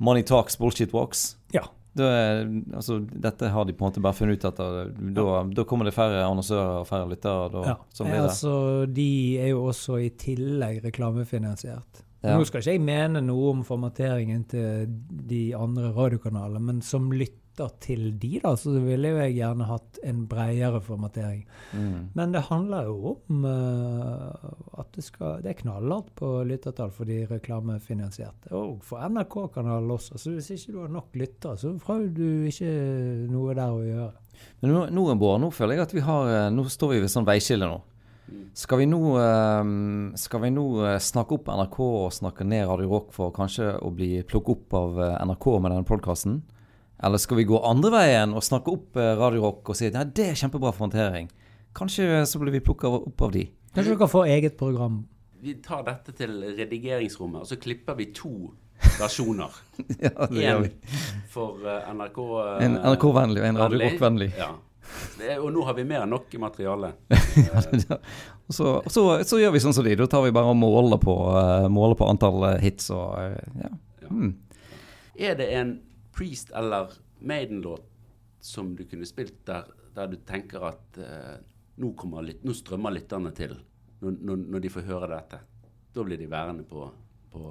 'money 0.00 0.24
talks, 0.26 0.56
bullshit 0.58 0.92
walks'? 0.96 1.36
Ja. 1.54 1.66
Da 1.94 2.06
er, 2.08 2.46
altså, 2.74 3.02
dette 3.04 3.50
har 3.52 3.66
de 3.68 3.74
på 3.76 3.84
en 3.84 3.90
måte 3.92 4.00
bare 4.00 4.16
funnet 4.16 4.40
ut 4.40 4.46
etter. 4.48 4.86
da, 5.12 5.20
ja. 5.28 5.42
da 5.44 5.64
kommer 5.68 5.84
det 5.84 5.92
færre 5.92 6.22
annonsører 6.24 6.78
og 6.80 6.86
færre 6.88 7.04
lyttere. 7.10 7.50
Da, 7.52 7.64
Ja. 7.68 7.74
som 7.92 8.06
Eh, 8.06 8.10
blir 8.14 8.22
det. 8.22 8.30
altså, 8.30 8.86
de 8.88 9.38
er 9.38 9.48
jo 9.52 9.66
også 9.68 9.98
i 10.00 10.08
tillegg 10.08 10.80
reklamefinansiert. 10.86 12.00
Ja. 12.22 12.36
Nå 12.38 12.46
skal 12.46 12.62
ikke 12.62 12.76
jeg 12.76 12.82
mene 12.86 13.22
noe 13.24 13.50
om 13.50 13.62
formateringen 13.66 14.44
til 14.50 14.90
de 15.10 15.44
andre 15.58 15.90
radiokanalene, 15.96 16.62
men 16.62 16.82
som 16.86 17.10
lytter 17.10 17.72
til 17.82 18.12
de, 18.16 18.36
da, 18.40 18.54
så 18.56 18.70
ville 18.80 19.10
jo 19.10 19.18
jeg 19.18 19.34
gjerne 19.40 19.66
hatt 19.68 19.98
en 20.08 20.22
bredere 20.30 20.78
formatering. 20.86 21.42
Mm. 21.74 21.98
Men 22.14 22.32
det 22.32 22.44
handler 22.46 22.86
jo 22.88 23.10
om 23.10 23.44
uh, 23.44 24.78
at 24.80 24.94
det, 24.94 25.04
skal, 25.04 25.42
det 25.42 25.50
er 25.50 25.58
knallhardt 25.64 26.14
på 26.16 26.30
lyttertall 26.48 26.94
for 26.94 27.10
de 27.10 27.24
reklamefinansierte. 27.28 28.54
Og 28.54 28.78
for 28.86 29.02
NRK-kanalen 29.02 29.92
også. 29.98 30.16
Så 30.22 30.36
hvis 30.38 30.54
ikke 30.54 30.76
du 30.76 30.80
har 30.84 30.94
nok 30.94 31.18
lyttere, 31.18 31.58
så 31.58 31.74
har 31.90 32.06
du 32.06 32.26
ikke 32.48 32.72
noe 33.34 33.58
der 33.58 33.74
å 33.74 33.84
gjøre. 33.84 34.12
Men 34.62 34.78
nå, 34.94 35.04
Bård, 35.18 35.42
nå 35.42 35.50
føler 35.54 35.76
jeg 35.76 35.88
at 35.88 35.92
vi 35.94 36.02
har 36.02 36.28
eh, 36.30 36.48
Nå 36.54 36.64
står 36.70 36.94
vi 36.94 37.02
ved 37.04 37.12
sånn 37.12 37.26
veiskille 37.28 37.68
nå. 37.68 37.80
Skal 38.58 38.82
vi 38.82 38.86
nå, 38.90 39.00
eh, 39.18 39.70
skal 40.20 40.42
vi 40.44 40.50
nå 40.52 40.64
eh, 40.86 40.98
snakke 41.02 41.38
opp 41.38 41.52
NRK 41.52 41.78
og 41.84 42.12
snakke 42.12 42.46
ned 42.48 42.66
Radio 42.68 42.90
Rock 42.92 43.14
for 43.16 43.32
kanskje 43.34 43.70
å 43.80 43.92
bli 43.94 44.18
plukket 44.28 44.56
opp 44.56 44.76
av 44.80 45.00
eh, 45.00 45.14
NRK 45.28 45.46
med 45.58 45.72
denne 45.74 45.88
podkasten? 45.88 46.42
Eller 47.02 47.18
skal 47.18 47.40
vi 47.40 47.48
gå 47.48 47.58
andre 47.66 47.90
veien 47.94 48.34
og 48.36 48.44
snakke 48.46 48.74
opp 48.76 48.98
eh, 49.00 49.14
Radio 49.18 49.46
Rock 49.46 49.72
og 49.72 49.78
si 49.78 49.88
at 49.90 50.14
det 50.14 50.28
er 50.30 50.38
kjempebra 50.38 50.74
for 50.74 50.86
håndtering? 50.86 51.30
Kanskje 51.74 52.26
så 52.28 52.38
blir 52.42 52.52
vi 52.52 52.60
plukka 52.64 52.90
opp 52.92 53.24
av 53.24 53.32
de. 53.32 53.46
Kanskje 53.72 53.94
dere 53.96 54.10
får 54.12 54.28
eget 54.34 54.58
program. 54.60 55.02
Vi 55.42 55.56
tar 55.64 55.82
dette 55.86 56.12
til 56.14 56.36
redigeringsrommet, 56.54 57.42
og 57.42 57.48
så 57.48 57.56
klipper 57.58 57.96
vi 57.98 58.12
to 58.14 58.52
versjoner. 59.00 59.56
ja, 60.04 60.12
det 60.30 60.44
gjør 60.44 60.60
Én 60.60 60.66
vi. 60.66 61.00
for 61.32 61.64
eh, 61.66 61.88
NRK 61.96 62.20
eh, 62.20 62.66
En 62.66 62.76
NRK-vennlig 62.92 63.42
og 63.42 63.48
en 63.48 63.60
Radio. 63.64 63.80
Rock-vennlig. 63.82 64.30
Ja. 64.38 64.52
Det 65.18 65.36
og 65.38 65.50
nå 65.54 65.64
har 65.66 65.76
vi 65.78 65.84
mer 65.88 66.04
enn 66.04 66.12
nok 66.12 66.34
materiale. 66.42 66.92
Og 68.48 68.56
så, 68.56 68.72
så, 68.90 69.02
så 69.24 69.38
gjør 69.38 69.54
vi 69.54 69.60
sånn 69.62 69.74
som 69.76 69.86
de. 69.86 69.94
Da 69.96 70.08
tar 70.10 70.24
vi 70.26 70.32
bare 70.34 70.50
og 70.50 70.58
måler 70.58 70.98
på, 71.00 71.14
eh, 71.38 71.68
måler 71.72 71.94
på 71.96 72.08
antall 72.10 72.42
eh, 72.50 72.58
hits 72.60 72.90
og 72.92 73.14
eh, 73.22 73.62
ja. 73.62 73.70
Mm. 74.10 74.34
Er 75.16 75.38
det 75.38 75.46
en 75.56 75.70
Priest 76.12 76.50
eller 76.58 76.90
Maiden-låt 77.24 77.86
som 78.42 78.74
du 78.76 78.82
kunne 78.84 79.06
spilt 79.08 79.38
der 79.48 79.70
der 79.94 80.08
du 80.08 80.16
tenker 80.26 80.64
at 80.68 80.98
eh, 80.98 81.36
nå, 81.80 81.92
kommer 81.98 82.24
litt, 82.24 82.42
nå 82.44 82.54
strømmer 82.56 82.94
lytterne 82.94 83.32
til 83.36 83.54
når, 84.02 84.38
når, 84.40 84.62
de 84.64 84.70
får 84.72 84.86
høre 84.88 85.10
dette? 85.12 85.42
Da 85.92 86.04
blir 86.06 86.18
de 86.18 86.28
værende 86.30 86.64
på, 86.66 86.86
på, 87.30 87.42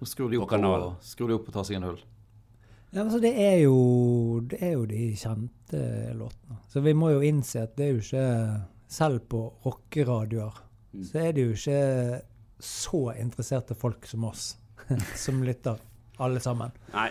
på 0.00 0.48
kanalen. 0.48 0.96
Skru 0.98 1.12
skrur 1.12 1.30
de 1.30 1.36
opp 1.36 1.50
og 1.50 1.54
tar 1.54 1.68
seg 1.68 1.78
en 1.78 1.90
øl. 1.92 2.00
Ja, 2.92 3.02
altså 3.06 3.20
det, 3.22 3.32
er 3.40 3.56
jo, 3.62 3.76
det 4.50 4.58
er 4.62 4.72
jo 4.76 4.82
de 4.90 5.04
kjente 5.16 5.78
låtene. 6.18 6.58
Så 6.68 6.82
vi 6.84 6.92
må 6.92 7.08
jo 7.14 7.22
innse 7.24 7.62
at 7.64 7.76
det 7.78 7.86
er 7.86 7.94
jo 7.94 8.02
ikke 8.04 8.26
Selv 8.92 9.22
på 9.32 9.46
rockeradioer 9.64 10.60
Mm. 10.92 11.04
så 11.08 11.18
er 11.22 11.30
det 11.32 11.40
jo 11.46 11.52
ikke 11.56 12.20
så 12.60 12.98
interesserte 13.16 13.72
folk 13.74 14.04
som 14.04 14.26
oss 14.28 14.58
som 15.16 15.38
lytter, 15.40 15.78
alle 16.20 16.40
sammen. 16.44 16.68
Nei. 16.92 17.06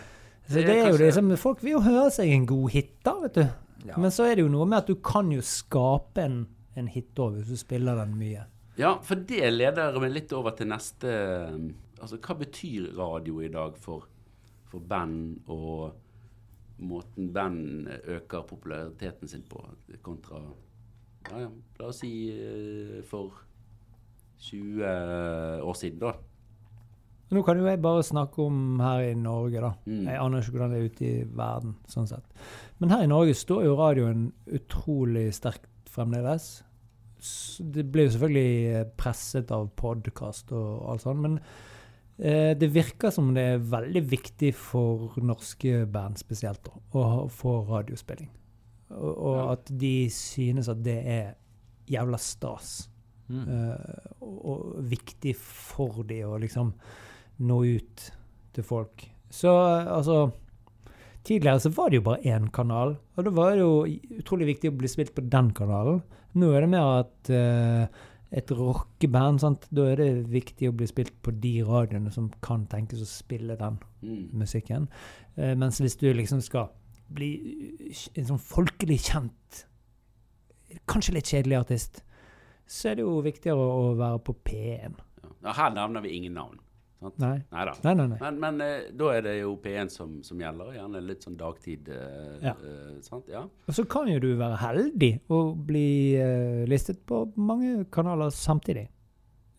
Så 0.45 0.53
Det 0.53 0.61
er 0.61 0.67
det 0.67 0.75
er 0.75 0.89
jo 0.91 0.97
det 0.99 1.07
liksom, 1.07 1.31
Folk 1.41 1.63
vil 1.63 1.71
jo 1.71 1.79
høre 1.87 2.11
seg 2.13 2.29
en 2.29 2.45
god 2.45 2.69
hit, 2.75 2.91
da, 3.01 3.15
vet 3.23 3.39
du. 3.39 3.41
Ja. 3.87 3.97
Men 3.97 4.13
så 4.13 4.27
er 4.29 4.35
det 4.37 4.45
jo 4.45 4.51
noe 4.53 4.67
med 4.69 4.83
at 4.83 4.91
du 4.91 4.99
kan 5.01 5.31
jo 5.33 5.41
skape 5.41 6.21
en, 6.21 6.43
en 6.77 6.87
hit 6.93 7.17
òg, 7.17 7.39
hvis 7.39 7.49
du 7.49 7.57
spiller 7.57 7.97
den 8.03 8.13
mye. 8.19 8.45
Ja, 8.77 8.99
for 9.01 9.15
det 9.17 9.49
leder 9.55 9.97
meg 9.99 10.13
litt 10.13 10.31
over 10.37 10.53
til 10.53 10.69
neste 10.69 11.09
Altså, 12.01 12.21
hva 12.21 12.37
betyr 12.37 12.91
radio 12.97 13.41
i 13.41 13.49
dag 13.49 13.73
for, 13.81 14.05
for 14.71 14.87
band 14.87 15.51
og 15.51 15.91
måten 16.81 17.29
band 17.33 17.87
øker 18.15 18.47
populariteten 18.49 19.27
sin 19.27 19.43
på, 19.49 19.61
kontra 20.01 20.41
ja, 21.29 21.43
ja, 21.43 21.49
La 21.79 21.89
oss 21.91 22.01
si 22.01 22.11
eh, 22.33 23.01
for 23.05 23.43
20 24.41 24.85
år 25.61 25.75
siden, 25.77 25.99
da. 26.01 26.15
Nå 27.31 27.43
kan 27.47 27.59
jo 27.61 27.67
jeg 27.69 27.79
bare 27.79 28.03
snakke 28.03 28.43
om 28.43 28.79
her 28.83 29.05
i 29.11 29.13
Norge, 29.15 29.61
da. 29.61 29.69
Mm. 29.85 30.07
Jeg 30.09 30.19
aner 30.19 30.41
ikke 30.41 30.55
hvordan 30.55 30.73
det 30.73 30.79
er 30.79 30.89
ute 30.89 31.05
i 31.05 31.27
verden, 31.37 31.75
sånn 31.87 32.09
sett. 32.09 32.25
Men 32.81 32.91
her 32.91 33.05
i 33.05 33.11
Norge 33.11 33.37
står 33.37 33.63
jo 33.67 33.77
radioen 33.79 34.25
utrolig 34.51 35.29
sterkt 35.37 35.69
fremdeles. 35.93 36.49
Det 37.61 37.85
blir 37.93 38.09
jo 38.09 38.15
selvfølgelig 38.17 38.73
eh, 38.73 38.87
presset 38.97 39.53
av 39.53 39.69
podkast 39.77 40.51
og 40.57 40.89
alt 40.91 41.05
sånt, 41.05 41.21
men 41.23 41.37
eh, 41.37 41.70
det 42.21 42.67
virker 42.69 43.09
som 43.09 43.31
det 43.33 43.43
er 43.55 43.63
veldig 43.65 44.03
viktig 44.11 44.51
for 44.53 45.15
norske 45.25 45.87
band 45.89 46.19
spesielt 46.21 46.61
da, 46.67 46.75
å 46.93 47.25
få 47.33 47.55
radiospilling. 47.65 48.29
Og, 48.93 49.11
og 49.15 49.37
Ja. 49.39 49.45
at 49.55 49.71
de 49.81 49.95
synes 50.13 50.69
at 50.69 50.83
det 50.85 50.99
er 51.01 51.31
jævla 51.89 52.19
stas. 52.21 52.89
Mm. 53.31 53.45
Uh, 53.47 53.75
og, 54.21 54.63
viktig 54.91 55.33
for 55.39 56.03
de 56.07 56.21
å 56.27 56.37
liksom 56.41 56.73
nå 57.47 57.59
ut 57.77 58.07
til 58.53 58.65
folk. 58.67 59.05
Så 59.31 59.49
eh, 59.49 59.87
altså 59.87 60.31
Tidligere 61.21 61.61
så 61.61 61.69
var 61.69 61.91
det 61.91 61.99
jo 61.99 62.05
bare 62.07 62.25
én 62.25 62.47
kanal, 62.49 62.95
og 63.13 63.25
da 63.27 63.29
var 63.29 63.51
det 63.53 63.61
jo 63.61 63.83
utrolig 64.17 64.47
viktig 64.55 64.71
å 64.71 64.77
bli 64.79 64.89
spilt 64.89 65.11
på 65.13 65.21
den 65.29 65.51
kanalen. 65.53 65.99
Nå 66.33 66.47
er 66.49 66.63
det 66.65 66.69
mer 66.71 67.03
at 67.03 67.29
eh, 67.29 67.99
et 68.31 68.51
rockeband, 68.55 69.41
sant? 69.43 69.65
da 69.75 69.89
er 69.91 69.95
det 69.99 70.09
viktig 70.31 70.69
å 70.69 70.75
bli 70.75 70.87
spilt 70.87 71.13
på 71.21 71.33
de 71.43 71.57
radioene 71.67 72.11
som 72.15 72.29
kan 72.41 72.65
tenkes 72.71 73.01
å 73.03 73.05
spille 73.09 73.57
den 73.59 73.79
Mm. 74.01 74.29
musikken. 74.33 74.87
Eh, 75.37 75.53
mens 75.55 75.79
hvis 75.79 75.95
du 75.99 76.07
liksom 76.13 76.41
skal 76.41 76.69
bli 77.13 77.29
en 78.15 78.25
sånn 78.25 78.39
folkelig 78.39 78.99
kjent, 79.11 79.65
kanskje 80.87 81.13
litt 81.13 81.25
kjedelig 81.29 81.59
artist, 81.59 82.01
så 82.65 82.89
er 82.91 82.95
det 82.95 83.03
jo 83.03 83.21
viktigere 83.21 83.59
å 83.59 83.95
være 83.99 84.19
på 84.23 84.33
P1. 84.47 84.95
Ja. 85.43 85.53
Her 85.53 85.69
nevner 85.75 86.01
vi 86.01 86.15
ingen 86.17 86.33
navn. 86.33 86.57
Nei. 87.01 87.39
Neida. 87.51 87.73
Nei, 87.83 87.93
nei, 87.97 88.07
nei. 88.11 88.17
Men, 88.21 88.35
men 88.43 88.61
eh, 88.61 88.89
da 88.93 89.07
er 89.15 89.23
det 89.25 89.35
jo 89.39 89.55
P1 89.63 89.89
som, 89.89 90.19
som 90.23 90.39
gjelder, 90.41 90.73
gjerne 90.75 91.01
litt 91.01 91.23
sånn 91.25 91.37
dagtid. 91.39 91.89
eh, 91.89 92.35
Ja. 92.45 92.53
sant? 93.01 93.29
Ja. 93.33 93.41
Og 93.67 93.73
så 93.73 93.85
kan 93.89 94.07
jo 94.11 94.19
du 94.21 94.29
være 94.37 94.59
heldig 94.61 95.11
og 95.33 95.63
bli 95.65 95.87
eh, 96.21 96.61
listet 96.69 97.01
på 97.09 97.23
mange 97.41 97.85
kanaler 97.91 98.29
samtidig. 98.29 98.87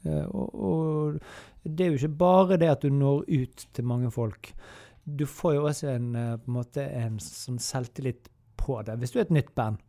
Eh, 0.06 0.24
og, 0.30 0.54
og 0.54 1.18
det 1.64 1.86
er 1.86 1.90
jo 1.92 1.98
ikke 2.00 2.18
bare 2.22 2.56
det 2.62 2.70
at 2.76 2.82
du 2.86 2.90
når 2.94 3.24
ut 3.28 3.66
til 3.74 3.84
mange 3.90 4.10
folk. 4.14 4.52
Du 5.02 5.26
får 5.26 5.56
jo 5.56 5.66
også 5.66 5.88
en, 5.96 6.12
på 6.14 6.46
en, 6.46 6.56
måte 6.60 6.84
en 6.94 7.18
sånn 7.22 7.58
selvtillit 7.62 8.28
på 8.62 8.78
det. 8.86 9.00
Hvis 9.02 9.10
du 9.14 9.18
er 9.18 9.26
et 9.26 9.34
nytt 9.34 9.54
band, 9.58 9.82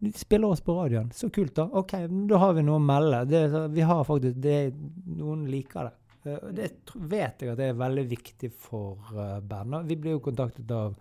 de 0.00 0.10
spiller 0.16 0.48
oss 0.54 0.62
på 0.64 0.72
radioen. 0.74 1.10
Så 1.12 1.28
kult, 1.30 1.52
da. 1.58 1.66
OK, 1.76 1.92
da 2.30 2.38
har 2.40 2.54
vi 2.56 2.62
noe 2.64 2.78
å 2.80 2.82
melde. 2.82 3.18
Det, 3.28 3.42
vi 3.74 3.84
har 3.84 4.00
faktisk 4.08 4.38
det, 4.40 4.72
Noen 5.20 5.44
liker 5.52 5.90
det. 5.90 5.92
Eh, 6.26 6.52
Det 6.52 6.70
vet 6.94 7.42
jeg 7.42 7.52
at 7.52 7.58
det 7.58 7.70
er 7.70 7.82
veldig 7.82 8.06
viktig 8.10 8.52
for 8.52 9.12
bandet. 9.40 9.88
Vi 9.88 9.96
blir 9.96 10.18
jo 10.18 10.24
kontaktet 10.24 10.70
av 10.70 10.96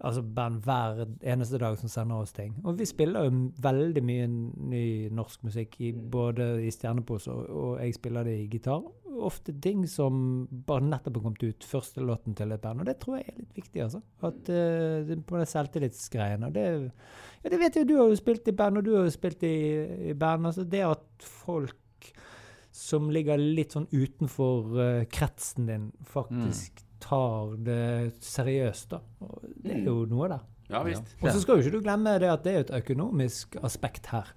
altså 0.00 0.22
band 0.24 0.62
hver 0.64 1.02
eneste 1.28 1.58
dag 1.60 1.76
som 1.78 1.90
sender 1.92 2.22
oss 2.22 2.32
ting. 2.32 2.54
Og 2.64 2.78
vi 2.78 2.86
spiller 2.88 3.26
jo 3.26 3.42
veldig 3.62 4.02
mye 4.04 4.28
ny 4.30 4.84
norsk 5.12 5.44
musikk, 5.48 5.76
i, 5.84 5.90
både 5.92 6.46
i 6.64 6.70
Stjernepose 6.72 7.32
og, 7.32 7.50
og 7.50 7.74
jeg 7.82 7.98
spiller 7.98 8.26
det 8.26 8.38
i 8.38 8.48
gitar. 8.52 8.86
Ofte 9.20 9.52
ting 9.60 9.84
som 9.90 10.46
bare 10.66 10.86
nettopp 10.86 11.18
har 11.18 11.26
kommet 11.26 11.44
ut, 11.44 11.68
første 11.68 12.04
låten 12.04 12.36
til 12.38 12.54
et 12.54 12.62
band. 12.62 12.80
Og 12.80 12.88
det 12.88 12.96
tror 13.02 13.18
jeg 13.18 13.28
er 13.28 13.42
litt 13.42 13.60
viktig, 13.60 13.82
altså. 13.84 14.00
At 14.24 14.48
uh, 14.48 15.12
På 15.28 15.40
den 15.40 15.50
selvtillitsgreiene. 15.50 16.52
Det, 16.54 16.66
ja, 17.42 17.52
det 17.52 17.60
vet 17.60 17.76
jeg, 17.76 17.90
du 17.90 17.98
har 17.98 18.08
jo 18.08 18.20
spilt 18.20 18.48
i 18.48 18.56
band, 18.56 18.80
og 18.80 18.86
du 18.86 18.94
har 18.96 19.04
jo 19.04 19.14
spilt 19.14 19.44
i, 19.44 19.56
i 20.12 20.16
band. 20.16 20.48
altså 20.48 20.64
Det 20.64 20.84
at 20.86 21.30
folk 21.44 21.76
som 22.70 23.10
ligger 23.12 23.40
litt 23.40 23.74
sånn 23.74 23.88
utenfor 23.90 24.70
uh, 24.78 25.02
kretsen 25.10 25.66
din, 25.70 25.90
faktisk 26.06 26.84
tar 27.00 27.56
det 27.64 28.20
seriøst, 28.22 28.92
da. 28.92 29.00
Og 29.24 29.44
det 29.64 29.74
er 29.78 29.84
jo 29.88 30.04
noe 30.10 30.28
der. 30.30 30.46
ja 30.70 30.82
visst. 30.86 31.14
Og 31.20 31.30
så 31.30 31.40
skal 31.42 31.58
jo 31.58 31.64
ikke 31.64 31.78
du 31.78 31.84
glemme 31.84 32.18
det 32.22 32.30
at 32.30 32.44
det 32.44 32.52
er 32.54 32.66
et 32.66 32.74
økonomisk 32.82 33.56
aspekt 33.66 34.10
her. 34.12 34.30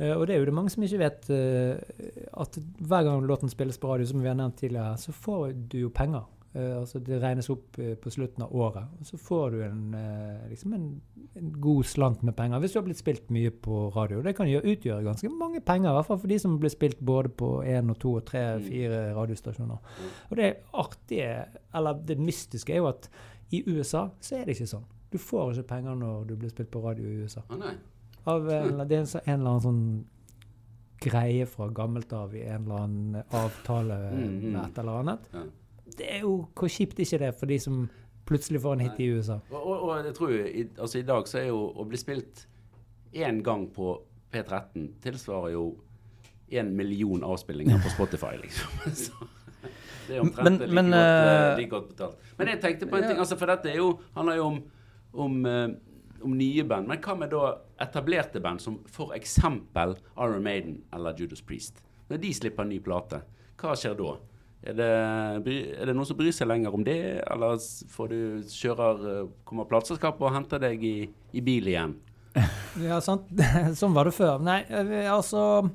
Uh, 0.00 0.16
og 0.16 0.26
det 0.26 0.34
er 0.34 0.42
jo 0.42 0.50
det 0.50 0.56
mange 0.56 0.74
som 0.74 0.84
ikke 0.84 1.00
vet, 1.04 1.30
uh, 1.32 2.18
at 2.44 2.60
hver 2.80 3.06
gang 3.06 3.24
låten 3.28 3.52
spilles 3.52 3.80
på 3.80 3.92
radio, 3.92 4.10
som 4.10 4.20
vi 4.22 4.28
har 4.28 4.38
nevnt 4.38 4.60
tidligere, 4.60 4.98
så 5.00 5.14
får 5.16 5.54
du 5.72 5.80
jo 5.84 5.94
penger. 5.94 6.28
Eh, 6.52 6.72
altså 6.80 6.98
Det 6.98 7.20
regnes 7.22 7.46
opp 7.52 7.78
eh, 7.78 7.92
på 7.94 8.10
slutten 8.10 8.42
av 8.42 8.50
året. 8.56 8.88
Og 8.98 9.06
så 9.06 9.16
får 9.22 9.50
du 9.54 9.60
en, 9.62 9.94
eh, 9.94 10.48
liksom 10.50 10.72
en, 10.74 10.86
en 11.38 11.52
god 11.62 11.84
slant 11.86 12.22
med 12.26 12.34
penger 12.34 12.58
hvis 12.58 12.72
du 12.74 12.78
har 12.80 12.86
blitt 12.88 12.98
spilt 12.98 13.28
mye 13.30 13.50
på 13.54 13.84
radio. 13.94 14.20
Det 14.22 14.32
kan 14.36 14.48
utgjøre 14.50 15.04
ganske 15.06 15.30
mange 15.30 15.60
penger, 15.60 15.90
i 15.90 15.94
hvert 15.94 16.06
fall 16.08 16.18
for 16.18 16.26
de 16.32 16.38
som 16.42 16.56
blir 16.58 16.70
spilt 16.74 16.98
både 16.98 17.28
på 17.28 17.52
én 17.62 17.90
og 17.94 17.98
to 18.02 18.16
og 18.18 18.24
tre, 18.26 18.42
Mm. 18.58 18.64
fire 18.66 19.14
radiostasjoner. 19.14 19.78
Og 20.30 20.36
det 20.36 20.48
artige, 20.74 21.44
eller 21.74 21.92
det 22.06 22.18
mystiske, 22.18 22.72
er 22.74 22.76
jo 22.82 22.88
at 22.88 23.08
i 23.52 23.62
USA 23.66 24.08
så 24.20 24.36
er 24.40 24.44
det 24.44 24.56
ikke 24.58 24.66
sånn. 24.74 24.84
Du 25.12 25.18
får 25.18 25.52
ikke 25.54 25.68
penger 25.68 25.94
når 25.98 26.26
du 26.26 26.36
blir 26.36 26.50
spilt 26.50 26.70
på 26.70 26.82
radio 26.82 27.04
i 27.06 27.22
USA. 27.22 27.42
Å 27.48 27.58
nei. 27.58 27.74
Av 28.26 28.48
en, 28.50 28.76
det 28.88 28.96
er 28.98 29.00
en, 29.06 29.20
en 29.24 29.40
eller 29.40 29.50
annen 29.50 29.62
sånn 29.62 30.04
greie 31.00 31.46
fra 31.48 31.68
gammelt 31.72 32.12
av 32.12 32.34
i 32.36 32.42
en 32.44 32.64
eller 32.66 32.82
annen 32.84 33.22
avtale 33.32 33.96
Mm, 34.12 34.26
mm. 34.40 34.52
med 34.52 34.60
et 34.64 34.78
eller 34.82 34.98
annet. 35.00 35.30
Ja. 35.32 35.42
Det 35.98 36.06
er 36.06 36.22
jo 36.24 36.48
Hvor 36.54 36.68
kjipt 36.70 36.98
er 36.98 37.06
ikke 37.06 37.18
det 37.24 37.34
for 37.38 37.50
de 37.50 37.58
som 37.58 37.82
plutselig 38.28 38.60
får 38.62 38.76
en 38.76 38.84
hit 38.86 39.00
i 39.02 39.10
USA? 39.10 39.40
Og, 39.50 39.58
og, 39.58 39.82
og 39.88 40.06
jeg 40.06 40.14
tror 40.14 40.30
i, 40.30 40.68
altså 40.78 40.98
i 41.00 41.06
dag 41.06 41.28
så 41.28 41.38
er 41.40 41.48
jo 41.50 41.64
å 41.74 41.86
bli 41.88 41.98
spilt 41.98 42.46
én 43.10 43.40
gang 43.42 43.66
på 43.74 43.96
P13 44.30 44.86
tilsvarer 45.02 45.56
jo 45.56 45.64
én 46.50 46.70
million 46.74 47.24
avspillinger 47.26 47.80
på 47.82 47.90
Spotify, 47.90 48.36
liksom. 48.38 48.70
Så 48.94 49.12
det 50.06 50.16
er 50.16 50.20
omtrent 50.20 50.44
Men- 50.44 50.58
like, 50.58 50.74
men, 50.74 50.90
godt, 50.90 51.00
eh, 51.00 51.50
eh, 51.50 51.58
like 51.58 51.70
godt 51.70 51.88
betalt. 51.88 52.16
Men 52.38 52.48
jeg 52.48 52.60
tenkte 52.60 52.86
på 52.86 52.96
en 52.96 53.02
ja. 53.02 53.08
ting, 53.08 53.18
altså 53.18 53.36
for 53.38 53.46
dette 53.46 53.70
er 53.70 53.76
jo, 53.76 54.00
handler 54.14 54.36
jo 54.36 54.44
om, 54.44 54.62
om, 55.12 55.46
eh, 55.46 55.68
om 56.22 56.36
nye 56.36 56.64
band. 56.64 56.88
Men 56.88 56.98
hva 56.98 57.14
med 57.18 57.30
da 57.30 57.52
etablerte 57.80 58.40
band 58.40 58.60
som 58.60 58.80
f.eks. 58.86 59.38
Iron 59.44 60.42
Maiden 60.42 60.82
eller 60.92 61.14
Judas 61.18 61.42
Priest? 61.42 61.82
Når 62.08 62.16
de 62.16 62.34
slipper 62.34 62.62
en 62.62 62.68
ny 62.68 62.80
plate, 62.82 63.22
hva 63.60 63.76
skjer 63.78 63.94
da? 63.98 64.16
Er 64.60 64.76
det, 64.76 64.88
er 65.80 65.88
det 65.88 65.94
noen 65.96 66.08
som 66.08 66.18
bryr 66.18 66.34
seg 66.36 66.50
lenger 66.50 66.74
om 66.76 66.82
det, 66.84 66.98
eller 67.24 67.56
får 67.88 68.10
du 68.12 68.20
kjører, 68.52 69.04
eh, 69.08 69.30
kommer 69.48 69.68
plateselskapet 69.70 70.26
og 70.26 70.34
henter 70.34 70.60
deg 70.60 70.84
i, 70.84 70.96
i 71.32 71.44
bil 71.44 71.70
igjen? 71.72 71.96
Ja, 72.80 73.00
sant. 73.02 73.26
sånn 73.80 73.96
var 73.96 74.06
det 74.06 74.14
før. 74.14 74.36
Nei, 74.44 74.60
eh, 74.68 75.08
altså 75.10 75.72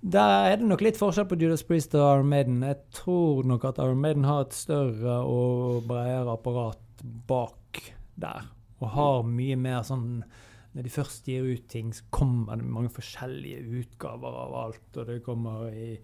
Der 0.00 0.52
er 0.52 0.60
det 0.60 0.68
nok 0.68 0.84
litt 0.84 1.00
forskjell 1.00 1.26
på 1.28 1.40
Judas 1.40 1.64
Priest 1.66 1.96
og 1.96 2.04
Iron 2.04 2.30
Maiden. 2.30 2.60
Jeg 2.64 2.78
tror 2.96 3.48
nok 3.48 3.66
at 3.68 3.80
Iron 3.82 4.00
Maiden 4.04 4.28
har 4.28 4.44
et 4.44 4.56
større 4.56 5.18
og 5.24 5.88
bredere 5.88 6.36
apparat 6.36 7.02
bak 7.28 7.82
der. 8.20 8.46
Og 8.80 8.94
har 8.94 9.26
mye 9.28 9.58
mer 9.60 9.82
sånn 9.84 10.22
Når 10.70 10.86
de 10.86 10.90
først 10.94 11.26
gir 11.26 11.48
ut 11.50 11.64
ting, 11.66 11.88
så 11.90 12.04
kommer 12.14 12.60
det 12.60 12.68
mange 12.70 12.92
forskjellige 12.94 13.64
utgaver 13.80 14.36
av 14.44 14.52
alt. 14.54 14.84
Og 14.94 15.08
det 15.08 15.16
kommer 15.26 15.66
i 15.74 15.96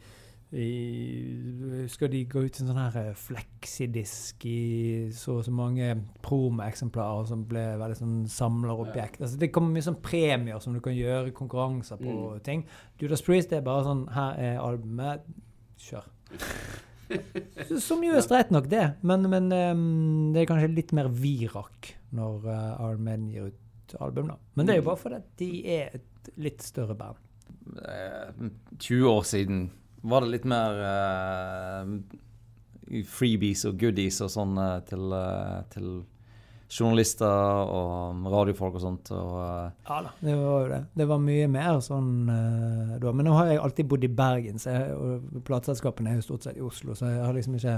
i, 0.55 1.87
skal 1.91 2.11
de 2.13 2.21
gå 2.31 2.45
ut 2.47 2.61
en 2.61 2.69
sånn 2.71 2.79
her 2.79 2.97
eh, 3.01 3.15
fleksidisk 3.19 4.45
i 4.47 5.09
så 5.17 5.41
og 5.41 5.45
så 5.47 5.53
mange 5.55 5.89
promo-eksemplarer 6.23 7.27
som 7.29 7.43
ble 7.51 7.65
veldig 7.81 7.99
sånn 7.99 8.17
samlerobjekt. 8.31 9.19
Altså, 9.25 9.41
det 9.43 9.51
kommer 9.55 9.75
mye 9.75 9.87
sånn 9.89 9.99
premier 10.05 10.63
som 10.63 10.77
du 10.77 10.81
kan 10.85 10.95
gjøre 10.97 11.35
konkurranser 11.37 11.99
på 11.99 12.15
Mm. 12.15 12.41
ting. 12.47 12.65
Judas 13.01 13.23
Priest 13.27 13.51
det 13.51 13.59
er 13.59 13.67
bare 13.67 13.85
sånn 13.85 14.07
Her 14.15 14.39
er 14.39 14.59
albumet. 14.63 15.27
Kjør. 15.77 16.07
Som 17.79 18.03
jo 18.03 18.15
er 18.17 18.23
streit 18.25 18.51
nok, 18.51 18.67
det. 18.71 18.97
Men, 19.07 19.23
men 19.31 19.51
um, 19.53 20.33
det 20.35 20.43
er 20.43 20.49
kanskje 20.51 20.73
litt 20.75 20.93
mer 20.97 21.07
virak 21.13 21.93
når 22.17 22.47
uh, 22.49 22.89
Iron 22.89 23.05
Maiden 23.07 23.29
gir 23.31 23.51
ut 23.53 23.95
album, 24.03 24.33
da. 24.33 24.37
Men 24.59 24.67
det 24.67 24.75
er 24.75 24.81
jo 24.81 24.87
bare 24.89 24.99
fordi 24.99 25.21
de 25.39 25.51
er 25.77 25.95
et 26.01 26.31
litt 26.43 26.65
større 26.67 26.97
band. 26.99 27.21
Eh, 27.79 28.49
20 28.79 29.07
år 29.11 29.23
siden 29.29 29.61
var 30.07 30.25
det 30.25 30.33
litt 30.35 30.45
mer 30.49 30.83
uh, 30.83 31.95
freebies 33.11 33.65
og 33.69 33.79
goodies 33.81 34.21
og 34.25 34.31
sånn 34.33 34.55
uh, 34.59 34.79
til, 34.87 35.09
uh, 35.11 35.63
til 35.73 35.89
journalister 36.67 37.71
og 37.71 38.27
radiofolk 38.33 38.79
og 38.79 38.83
sånt. 38.83 39.13
Og, 39.15 39.37
Ja 39.87 40.01
da, 40.03 40.13
det 40.19 40.35
var 40.35 40.65
jo 40.65 40.71
det. 40.73 40.81
Det 40.99 41.07
var 41.07 41.23
mye 41.23 41.47
mer 41.51 41.79
sånn 41.85 42.11
da. 42.27 43.13
Men 43.13 43.29
nå 43.29 43.37
har 43.37 43.53
jeg 43.53 43.61
alltid 43.63 43.89
bodd 43.93 44.07
i 44.07 44.11
Bergen, 44.11 44.59
jeg, 44.59 44.97
og 44.99 45.45
plateselskapene 45.47 46.11
er 46.11 46.19
jo 46.19 46.27
stort 46.27 46.49
sett 46.49 46.59
i 46.59 46.65
Oslo, 46.67 46.97
så 46.99 47.13
jeg 47.13 47.23
har 47.23 47.39
liksom 47.39 47.55
ikke 47.61 47.77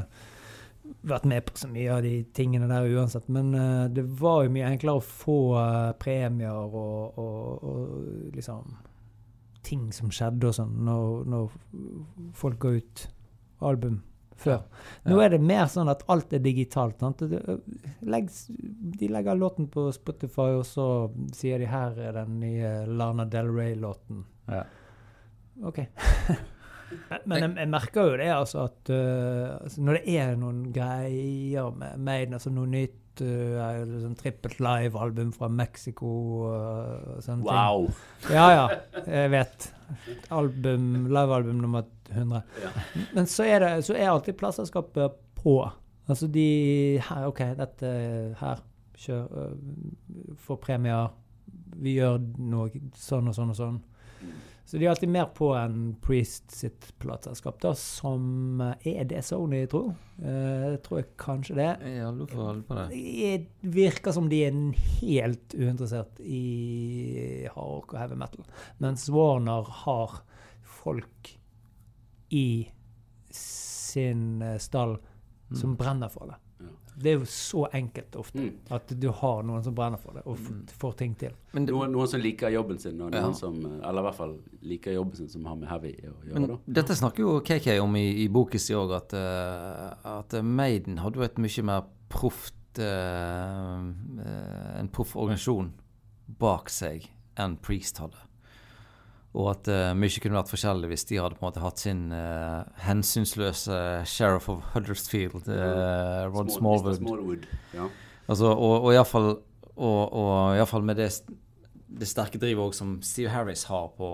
vært 1.12 1.28
med 1.28 1.44
på 1.44 1.60
så 1.60 1.68
mye 1.68 1.98
av 1.98 2.00
de 2.06 2.14
tingene 2.32 2.70
der 2.70 2.88
uansett. 2.96 3.28
Men 3.28 3.52
det 3.92 4.06
var 4.22 4.46
jo 4.46 4.54
mye 4.56 4.72
enklere 4.72 5.02
å 5.02 5.04
få 5.04 5.38
premier 6.00 6.56
og, 6.56 7.20
og, 7.20 7.68
og 7.68 8.38
liksom 8.40 8.72
ting 9.68 9.88
som 9.94 10.12
skjedde 10.14 10.50
og 10.50 10.56
sånn, 10.56 10.74
når, 10.88 11.24
når 11.28 11.56
folk 12.36 12.60
ga 12.64 12.74
ut 12.80 13.06
album 13.68 14.02
før. 14.38 14.60
Nå 15.08 15.18
er 15.22 15.32
det 15.34 15.40
mer 15.42 15.66
sånn 15.70 15.90
at 15.90 16.04
alt 16.12 16.32
er 16.36 16.42
digitalt. 16.42 17.00
Sant? 17.02 17.24
Legg, 18.06 18.28
de 19.00 19.08
legger 19.10 19.38
låten 19.38 19.68
på 19.72 19.88
Spotify, 19.94 20.52
og 20.58 20.66
så 20.68 20.86
sier 21.34 21.58
de 21.62 21.70
her 21.70 21.98
er 21.98 22.20
den 22.20 22.38
nye 22.42 22.74
Lana 22.86 23.26
Del 23.28 23.50
Rey-låten. 23.54 24.22
Ja. 24.48 24.62
OK. 25.66 25.82
Men 27.28 27.42
jeg, 27.42 27.50
jeg 27.58 27.68
merker 27.68 28.12
jo 28.12 28.20
det, 28.20 28.30
altså, 28.32 28.68
at 28.70 28.92
uh, 28.94 29.58
altså, 29.58 29.82
når 29.84 29.98
det 29.98 30.14
er 30.22 30.38
noen 30.40 30.62
greier 30.72 31.74
med 31.76 31.98
Maiden, 32.00 32.38
altså 32.38 32.52
noe 32.54 32.70
nytt 32.70 32.96
uh, 33.24 33.82
sånn 34.02 34.16
trippelt 34.18 34.60
live-album 34.62 35.32
fra 35.34 35.48
Mexico 35.52 36.10
uh, 36.48 37.16
og 37.16 37.24
sånne 37.24 37.42
ting. 37.42 37.48
Wow! 37.48 37.88
Ja, 38.32 38.46
ja, 38.54 39.02
jeg 39.06 39.32
vet. 39.34 39.68
Album, 40.34 40.88
livealbum 41.08 41.62
nummer 41.64 41.86
100. 42.10 42.42
Ja. 42.62 42.72
Men 43.16 43.28
så 43.30 43.46
er, 43.48 43.64
det, 43.64 43.70
så 43.88 43.96
er 43.96 44.10
alltid 44.12 44.38
plateselskapet 44.40 45.18
på. 45.38 45.60
Altså 46.08 46.28
de 46.32 46.48
her, 47.04 47.28
OK, 47.28 47.44
dette 47.58 47.94
her. 48.40 48.64
Kjør. 48.98 49.26
Uh, 49.30 50.34
Få 50.42 50.58
premier. 50.60 51.12
Vi 51.78 51.94
gjør 51.98 52.18
noe 52.42 52.82
sånn 52.98 53.30
og 53.30 53.36
sånn 53.36 53.54
og 53.54 53.58
sånn. 53.58 53.82
Så 54.68 54.76
de 54.76 54.84
er 54.84 54.90
alltid 54.92 55.08
mer 55.08 55.30
på 55.32 55.46
enn 55.56 55.94
Priest 56.04 56.52
sitt 56.52 56.90
plateselskap, 57.00 57.62
som 57.80 58.60
eh, 58.60 58.88
Er 58.90 59.06
det 59.08 59.22
Sony, 59.24 59.62
tro? 59.64 59.86
tror. 59.88 60.26
Jeg 60.28 60.80
tror 60.84 60.98
jeg 61.00 61.06
kanskje 61.16 61.56
det. 61.56 61.68
Ja, 61.94 62.10
du 62.12 62.26
får 62.28 62.42
holde 62.42 62.66
på 62.68 62.76
det. 62.76 62.86
Det 62.92 63.70
virker 63.78 64.12
som 64.12 64.28
de 64.28 64.42
er 64.44 64.58
helt 64.98 65.56
uinteressert 65.56 66.20
i 66.20 67.46
hardrock 67.54 67.94
og 67.94 68.00
heavy 68.02 68.18
metal. 68.20 68.44
Mens 68.84 69.06
Warner 69.08 69.72
har 69.86 70.20
folk 70.82 71.32
i 72.28 72.68
sin 73.32 74.42
eh, 74.44 74.58
stall 74.60 74.98
som 75.56 75.78
brenner 75.80 76.12
for 76.12 76.28
det. 76.28 76.36
Det 76.98 77.12
er 77.12 77.18
jo 77.20 77.26
så 77.30 77.64
enkelt 77.72 78.16
ofte 78.18 78.40
Mm. 78.40 78.54
at 78.74 78.92
du 79.00 79.10
har 79.12 79.42
noen 79.46 79.62
som 79.62 79.74
brenner 79.74 79.98
for 79.98 80.12
det, 80.14 80.22
og 80.26 80.36
Mm. 80.38 80.64
får 80.80 80.96
ting 80.96 81.14
til. 81.18 81.30
Men, 81.52 81.64
det- 81.66 81.74
Noen, 81.74 81.92
noen 81.92 82.08
som 82.08 82.20
liker 82.20 82.48
jobben 82.50 82.78
sin, 82.80 83.00
og 83.00 83.12
noen 83.12 83.22
Ja. 83.28 83.32
som 83.32 83.54
Eller 83.64 84.00
i 84.00 84.02
hvert 84.02 84.14
fall 84.14 84.38
liker 84.62 84.92
jobben 84.92 85.14
sin 85.16 85.28
som 85.28 85.44
har 85.44 85.54
med 85.56 85.68
heavy 85.68 85.92
å 86.02 86.14
gjøre. 86.26 86.34
men 86.40 86.48
da. 86.48 86.56
dette 86.82 86.94
snakker 86.96 87.18
jo 87.18 87.40
KK 87.40 87.78
om 87.80 87.94
i, 87.96 88.24
i 88.24 88.28
boken 88.28 88.58
sin 88.58 88.76
òg, 88.76 88.96
at, 88.96 89.12
eh, 89.14 89.94
at 90.18 90.44
Maiden 90.44 90.98
hadde 90.98 91.14
jo 91.16 91.22
et 91.22 91.36
mye 91.38 91.62
mer 91.64 91.82
proft 92.10 92.54
eh, 92.78 92.84
eh, 92.84 94.78
En 94.80 94.88
proff 94.88 95.14
organisasjon 95.16 95.70
bak 96.38 96.68
seg 96.68 97.08
enn 97.36 97.56
Priest 97.60 97.98
hadde. 97.98 98.16
Og 99.38 99.52
at 99.52 99.68
uh, 99.70 99.92
mye 99.94 100.22
kunne 100.22 100.38
vært 100.40 100.50
forskjellig 100.50 100.88
hvis 100.90 101.06
de 101.06 101.20
hadde 101.22 101.36
på 101.38 101.44
en 101.44 101.48
måte 101.48 101.62
hatt 101.62 101.82
sin 101.82 102.08
uh, 102.10 102.66
hensynsløse 102.82 103.76
sheriff 104.10 104.48
of 104.50 104.64
Huddersfield, 104.72 105.46
uh, 105.46 106.26
Rod 106.32 106.50
Small- 106.50 106.80
Smallwood. 106.82 106.96
Smallwood. 106.98 107.44
Ja. 107.76 107.86
Altså, 108.26 108.50
og, 108.50 108.74
og 108.82 108.96
iallfall 108.96 109.28
og, 109.78 110.00
og 110.18 110.56
i 110.56 110.58
hvert 110.58 110.72
fall 110.72 110.86
med 110.88 110.98
det, 110.98 111.12
det 112.00 112.08
sterke 112.10 112.40
drivet 112.42 112.74
som 112.74 112.96
Steve 113.06 113.30
Harris 113.30 113.68
har 113.70 113.92
på 113.94 114.08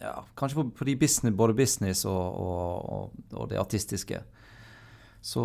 Ja, 0.00 0.22
kanskje 0.36 0.62
på, 0.62 0.64
på 0.76 0.86
de 0.88 0.96
business, 1.00 1.36
både 1.36 1.54
business 1.56 2.04
og, 2.08 2.40
og, 2.40 3.12
og, 3.32 3.46
det 3.48 3.60
artistiske. 3.60 4.22
Så 5.24 5.44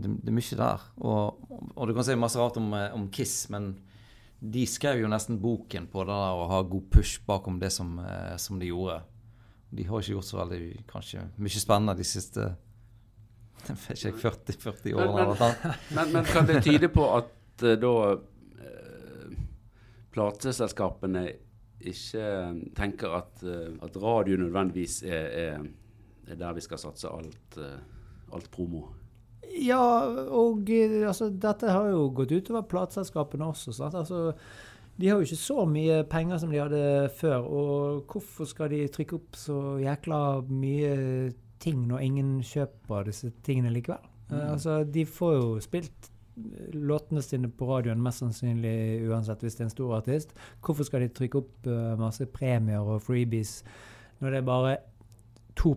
det, 0.00 0.14
det 0.20 0.32
er 0.32 0.36
mye 0.36 0.56
der. 0.56 0.86
Og, 1.04 1.50
og 1.76 1.88
du 1.88 1.92
kan 1.94 2.06
si 2.06 2.16
masse 2.16 2.40
rart 2.40 2.56
om, 2.60 2.72
om 2.72 3.04
Kiss, 3.12 3.44
men 3.52 3.74
de 4.40 4.62
skrev 4.66 5.02
jo 5.02 5.08
nesten 5.12 5.36
boken 5.42 5.86
på 5.92 6.04
det 6.08 6.14
der 6.16 6.38
å 6.40 6.46
ha 6.48 6.62
god 6.64 6.86
push 6.90 7.20
bakom 7.26 7.58
det 7.60 7.68
som, 7.74 7.98
eh, 8.00 8.36
som 8.40 8.58
de 8.58 8.70
gjorde. 8.70 9.02
De 9.70 9.84
har 9.84 10.00
ikke 10.00 10.14
gjort 10.16 10.24
så 10.30 10.38
veldig 10.40 10.86
kanskje 10.88 11.26
mye 11.38 11.60
spennende 11.60 11.94
de 11.98 12.04
siste 12.08 12.46
jeg 13.68 13.76
vet 13.76 14.04
ikke, 14.08 14.30
40-40 14.30 14.94
årene. 14.96 15.26
Men- 15.28 15.36
men. 15.36 15.74
Men, 15.94 16.12
men 16.14 16.24
kan 16.24 16.46
det 16.48 16.62
tyde 16.64 16.88
på 16.88 17.04
at 17.18 17.62
eh, 17.68 17.76
da 17.76 17.92
eh, 18.16 19.36
plateselskapene 20.14 21.26
ikke 21.80 22.24
tenker 22.76 23.14
at, 23.16 23.44
at 23.84 23.94
radio 24.02 24.36
nødvendigvis 24.36 24.98
er, 25.08 25.28
er, 25.44 25.62
er 26.28 26.36
der 26.40 26.52
vi 26.56 26.60
skal 26.64 26.80
satse 26.82 27.08
alt, 27.08 27.56
alt 28.32 28.50
promo? 28.52 28.82
Ja, 29.58 29.82
og 30.30 30.70
eh, 30.70 31.00
altså, 31.08 31.30
dette 31.30 31.70
har 31.72 31.90
jo 31.90 32.08
gått 32.14 32.32
utover 32.32 32.66
plateselskapene 32.70 33.50
også. 33.50 33.74
Altså, 33.90 34.30
de 35.00 35.08
har 35.08 35.18
jo 35.18 35.26
ikke 35.26 35.40
så 35.40 35.64
mye 35.68 36.02
penger 36.10 36.40
som 36.42 36.52
de 36.52 36.60
hadde 36.60 37.10
før. 37.18 37.46
Og 37.48 38.12
hvorfor 38.12 38.48
skal 38.48 38.70
de 38.72 38.84
trykke 38.92 39.18
opp 39.18 39.38
så 39.38 39.58
jækla 39.82 40.20
mye 40.50 40.94
ting 41.60 41.84
når 41.88 42.06
ingen 42.06 42.32
kjøper 42.46 43.10
disse 43.10 43.32
tingene 43.46 43.72
likevel? 43.74 44.02
Eh, 44.30 44.52
altså, 44.52 44.82
de 44.84 45.06
får 45.06 45.34
jo 45.36 45.48
spilt 45.64 46.10
eh, 46.36 46.74
låtene 46.76 47.22
sine 47.24 47.50
på 47.50 47.68
radioen 47.72 48.02
mest 48.02 48.22
sannsynlig 48.22 49.08
uansett 49.10 49.42
hvis 49.44 49.58
det 49.58 49.64
er 49.64 49.70
en 49.70 49.74
stor 49.76 49.96
artist. 49.98 50.36
Hvorfor 50.64 50.88
skal 50.88 51.04
de 51.04 51.10
trykke 51.16 51.42
opp 51.42 51.70
uh, 51.70 51.96
masse 52.00 52.26
premier 52.30 52.84
og 52.84 53.02
freebies 53.02 53.60
når 54.20 54.30
det 54.34 54.40
er 54.42 54.48
bare 54.48 54.76
2 55.60 55.74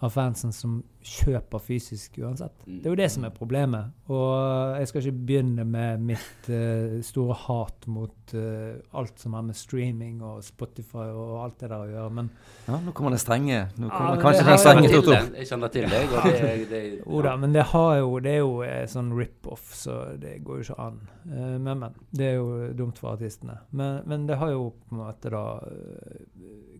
av 0.00 0.12
fansen 0.14 0.52
som 0.54 0.82
kjøper 1.04 1.60
fysisk 1.60 2.16
uansett. 2.22 2.54
Mm. 2.64 2.78
Det 2.80 2.88
er 2.88 2.94
jo 2.94 2.98
det 2.98 3.08
som 3.12 3.26
er 3.26 3.32
problemet. 3.34 3.92
Og 4.08 4.78
jeg 4.78 4.88
skal 4.88 5.02
ikke 5.02 5.24
begynne 5.28 5.66
med 5.68 6.04
mitt 6.12 6.48
uh, 6.48 6.96
store 7.04 7.36
hat 7.44 7.88
mot 7.92 8.34
uh, 8.36 8.78
alt 8.96 9.20
som 9.20 9.36
har 9.36 9.44
med 9.44 9.58
streaming 9.58 10.22
og 10.24 10.40
Spotify 10.46 11.10
og 11.12 11.34
alt 11.42 11.58
det 11.60 11.70
der 11.70 11.76
å 11.84 11.90
gjøre, 11.90 12.14
men 12.20 12.30
Ja, 12.64 12.78
nå 12.80 12.94
kommer 12.96 13.12
den 13.12 13.20
strenge. 13.20 13.60
Nå 13.76 13.90
kommer 13.92 14.16
ja, 14.16 14.22
kanskje 14.22 14.46
det 14.46 14.54
den 14.54 14.62
strenge 14.62 14.86
Jeg 14.88 14.94
kjenner 14.94 14.94
til 14.94 15.04
Toto. 15.04 15.12
det, 15.12 15.42
jeg 15.42 15.50
kjenner 15.50 15.74
til 15.74 15.88
deg, 15.92 16.14
og 16.14 16.28
det, 16.30 16.54
det, 16.72 16.82
Jo 17.02 17.24
da, 17.28 17.36
men 17.44 17.56
det, 17.58 17.66
har 17.74 17.92
jo, 18.00 18.14
det 18.24 18.32
er 18.32 18.40
jo 18.40 18.54
eh, 18.64 18.84
sånn 18.94 19.12
rip-off, 19.18 19.68
så 19.76 19.98
det 20.20 20.38
går 20.46 20.62
jo 20.62 20.68
ikke 20.68 20.80
an. 20.88 21.00
Uh, 21.28 21.56
Men, 21.64 21.76
men. 21.84 22.00
Det 22.14 22.30
er 22.30 22.38
jo 22.38 22.72
dumt 22.76 22.98
for 23.00 23.12
artistene. 23.12 23.58
Men, 23.76 24.00
men 24.08 24.24
det 24.28 24.40
har 24.40 24.54
jo 24.54 24.70
på 24.72 24.96
en 24.96 25.04
måte 25.04 25.32
da 25.32 25.44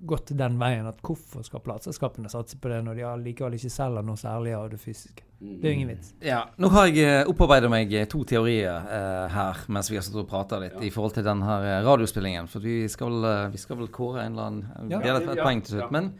gått 0.04 0.32
den 0.36 0.58
veien 0.60 0.86
at 0.88 1.00
hvorfor 1.04 1.44
skal 1.46 1.62
plateselskapene 1.64 2.30
satse 2.32 2.58
på 2.60 2.70
det 2.70 2.80
når 2.84 2.93
de 2.98 3.04
allikevel 3.06 3.56
ikke 3.58 3.70
selger 3.72 4.04
noe 4.06 4.16
særlig 4.20 4.52
av 4.56 4.68
det 4.72 4.80
fysiske? 4.82 5.22
Det 5.44 5.66
er 5.66 5.72
jo 5.74 5.76
ingen 5.76 5.90
vits. 5.92 6.12
Ja, 6.24 6.38
Nå 6.62 6.70
har 6.72 6.86
jeg 6.88 7.02
eh, 7.04 7.26
opparbeidet 7.28 7.68
meg 7.68 7.90
eh, 7.92 8.06
to 8.08 8.22
teorier 8.24 8.86
eh, 8.88 9.26
her 9.34 9.58
mens 9.68 9.90
vi 9.92 9.98
har 9.98 10.04
stått 10.06 10.22
og 10.22 10.28
prata 10.30 10.56
litt 10.62 10.72
Ja. 10.78 10.84
i 10.86 10.92
forhold 10.94 11.12
til 11.18 11.26
denne 11.26 11.58
eh, 11.60 11.82
radiospillingen. 11.84 12.48
For 12.48 12.64
vi 12.64 12.86
skal, 12.88 13.12
vel, 13.12 13.50
vi 13.52 13.60
skal 13.60 13.76
vel 13.82 13.90
kåre 13.92 14.24
en 14.24 14.32
eller 14.38 14.46
annen 14.48 14.94
Ja. 14.94 15.02
ja, 15.04 15.16
et, 15.18 15.28
et 15.34 15.42
poeng 15.42 15.60
til 15.66 15.76
slutt. 15.76 15.84
ja. 15.84 15.90
Men 15.92 16.14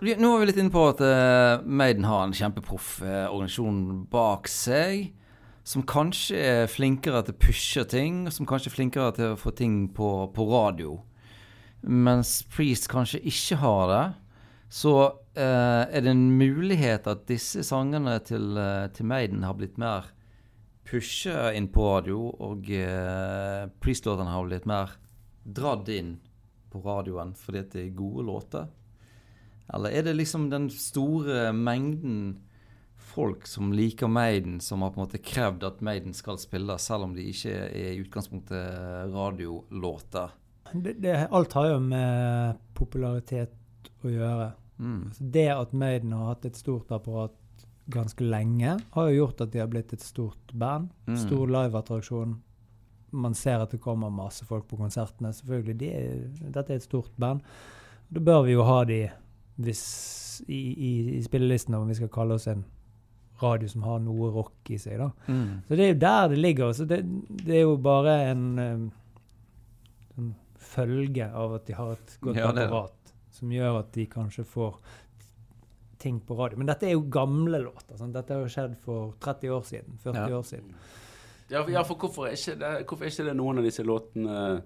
vi, 0.00 0.14
nå 0.16 0.30
er 0.32 0.40
vi 0.40 0.46
litt 0.48 0.60
inne 0.62 0.72
på 0.72 0.86
at 0.94 1.02
eh, 1.04 1.66
Maiden 1.68 2.06
har 2.08 2.24
en 2.24 2.32
kjempeproff 2.32 3.02
eh, 3.04 3.26
organisasjon 3.28 4.06
bak 4.14 4.48
seg. 4.48 5.10
Som 5.70 5.84
kanskje 5.84 6.38
er 6.40 6.70
flinkere 6.72 7.20
til 7.26 7.34
å 7.36 7.40
pushe 7.44 7.84
ting, 7.84 8.22
og 8.26 8.32
som 8.32 8.46
kanskje 8.48 8.70
er 8.72 8.74
flinkere 8.78 9.10
til 9.18 9.34
å 9.34 9.38
få 9.38 9.52
ting 9.54 9.82
på, 9.94 10.08
på 10.32 10.46
radio. 10.48 10.96
Mens 11.84 12.40
Priest 12.52 12.88
kanskje 12.92 13.20
ikke 13.28 13.58
har 13.60 13.84
det. 13.92 14.02
Så 14.70 14.94
eh, 15.34 15.82
er 15.90 16.02
det 16.04 16.12
en 16.12 16.28
mulighet 16.38 17.08
at 17.10 17.26
disse 17.26 17.64
sangene 17.66 18.14
til, 18.22 18.54
eh, 18.54 18.86
til 18.94 19.08
Maiden 19.10 19.42
har 19.42 19.56
blitt 19.58 19.80
mer 19.82 20.12
pusha 20.86 21.50
inn 21.58 21.66
på 21.74 21.88
radio, 21.88 22.28
og 22.38 22.70
eh, 22.70 23.66
Priest-låtene 23.82 24.30
har 24.30 24.46
blitt 24.46 24.68
mer 24.70 24.94
dratt 25.42 25.90
inn 25.90 26.20
på 26.70 26.82
radioen 26.84 27.34
fordi 27.34 27.64
det 27.72 27.82
er 27.82 27.98
gode 27.98 28.26
låter? 28.28 28.70
Eller 29.74 29.94
er 29.94 30.06
det 30.06 30.16
liksom 30.18 30.48
den 30.50 30.70
store 30.70 31.50
mengden 31.54 32.38
folk 33.10 33.46
som 33.50 33.72
liker 33.74 34.10
Maiden, 34.10 34.60
som 34.62 34.82
har 34.82 34.94
på 34.94 35.00
en 35.00 35.06
måte 35.08 35.22
krevd 35.22 35.66
at 35.66 35.82
Maiden 35.82 36.14
skal 36.14 36.38
spille, 36.38 36.78
selv 36.78 37.08
om 37.08 37.14
de 37.16 37.26
ikke 37.32 37.54
er 37.66 37.90
i 37.94 38.02
utgangspunktet 38.04 39.10
radiolåter? 39.10 40.36
Det, 40.70 40.94
det, 41.02 41.16
alt 41.26 41.54
har 41.58 41.72
jo 41.72 41.78
med 41.82 42.60
popularitet 42.78 43.90
å 44.06 44.12
gjøre. 44.12 44.50
Mm. 44.80 45.10
Det 45.18 45.48
at 45.52 45.72
Maiden 45.76 46.12
har 46.16 46.32
hatt 46.32 46.48
et 46.48 46.58
stort 46.58 46.90
apparat 46.94 47.36
ganske 47.90 48.24
lenge, 48.24 48.76
har 48.94 49.08
jo 49.10 49.24
gjort 49.24 49.42
at 49.44 49.52
de 49.52 49.60
har 49.62 49.68
blitt 49.70 49.92
et 49.92 50.04
stort 50.04 50.52
band. 50.52 50.90
Mm. 51.06 51.18
Stor 51.20 51.50
liveattraksjon. 51.50 52.38
man 53.10 53.34
ser 53.34 53.58
at 53.58 53.72
det 53.74 53.80
kommer 53.82 54.10
masse 54.14 54.44
folk 54.46 54.68
på 54.70 54.76
konsertene. 54.78 55.32
Selvfølgelig, 55.34 55.78
de 55.80 55.88
er, 55.90 56.18
Dette 56.54 56.72
er 56.72 56.78
et 56.78 56.86
stort 56.86 57.10
band. 57.18 57.40
Da 58.08 58.20
bør 58.22 58.44
vi 58.46 58.52
jo 58.52 58.62
ha 58.62 58.84
de 58.86 59.00
hvis, 59.60 59.82
i, 60.46 60.60
i, 60.72 60.92
i 61.18 61.22
spillelisten 61.22 61.74
om 61.74 61.88
vi 61.88 61.98
skal 61.98 62.12
kalle 62.12 62.38
oss 62.38 62.46
en 62.48 62.62
radio 63.42 63.68
som 63.68 63.82
har 63.82 63.98
noe 64.04 64.30
rock 64.34 64.70
i 64.70 64.78
seg. 64.78 65.00
da. 65.00 65.10
Mm. 65.26 65.60
Så 65.66 65.76
det 65.76 65.84
er 65.84 65.92
jo 65.92 65.98
der 66.04 66.28
det 66.28 66.38
ligger. 66.38 66.72
Så 66.76 66.86
det, 66.88 67.02
det 67.44 67.56
er 67.58 67.64
jo 67.64 67.76
bare 67.82 68.16
en, 68.30 68.46
um, 68.58 68.86
en 70.20 70.32
følge 70.70 71.26
av 71.26 71.56
at 71.58 71.66
de 71.66 71.76
har 71.76 71.92
et 71.96 72.16
godt 72.20 72.40
Ja, 72.40 72.50
apparat, 72.52 72.94
som 73.40 73.50
gjør 73.52 73.78
at 73.80 73.92
de 73.96 74.06
kanskje 74.06 74.44
får 74.46 74.76
ting 76.00 76.20
på 76.24 76.36
radio. 76.38 76.56
Men 76.60 76.70
dette 76.70 76.86
er 76.88 76.94
jo 76.94 77.02
gamle 77.12 77.58
låter. 77.60 77.96
Sant? 78.00 78.14
Dette 78.16 78.32
har 78.36 78.40
jo 78.46 78.52
skjedd 78.52 78.76
for 78.80 79.14
30 79.20 79.50
år 79.56 79.64
siden. 79.68 79.98
40 80.04 80.16
Ja. 80.30 80.38
år 80.38 80.44
siden. 80.48 80.74
Ja, 81.50 81.62
for- 81.64 81.70
ja, 81.74 81.82
for 81.82 81.94
hvorfor 81.96 82.26
er, 82.28 82.36
ikke 82.38 82.54
det, 82.60 82.86
hvorfor 82.86 83.04
er 83.04 83.10
ikke 83.10 83.24
det 83.26 83.36
noen 83.36 83.58
av 83.58 83.64
disse 83.64 83.82
låtene 83.84 84.62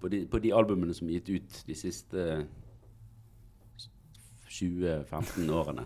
på 0.00 0.08
de, 0.12 0.26
på 0.30 0.38
de 0.40 0.52
albumene 0.54 0.94
som 0.94 1.08
er 1.08 1.18
gitt 1.18 1.28
ut 1.34 1.62
de 1.66 1.74
siste 1.74 2.46
20-15 4.48 5.50
årene? 5.50 5.84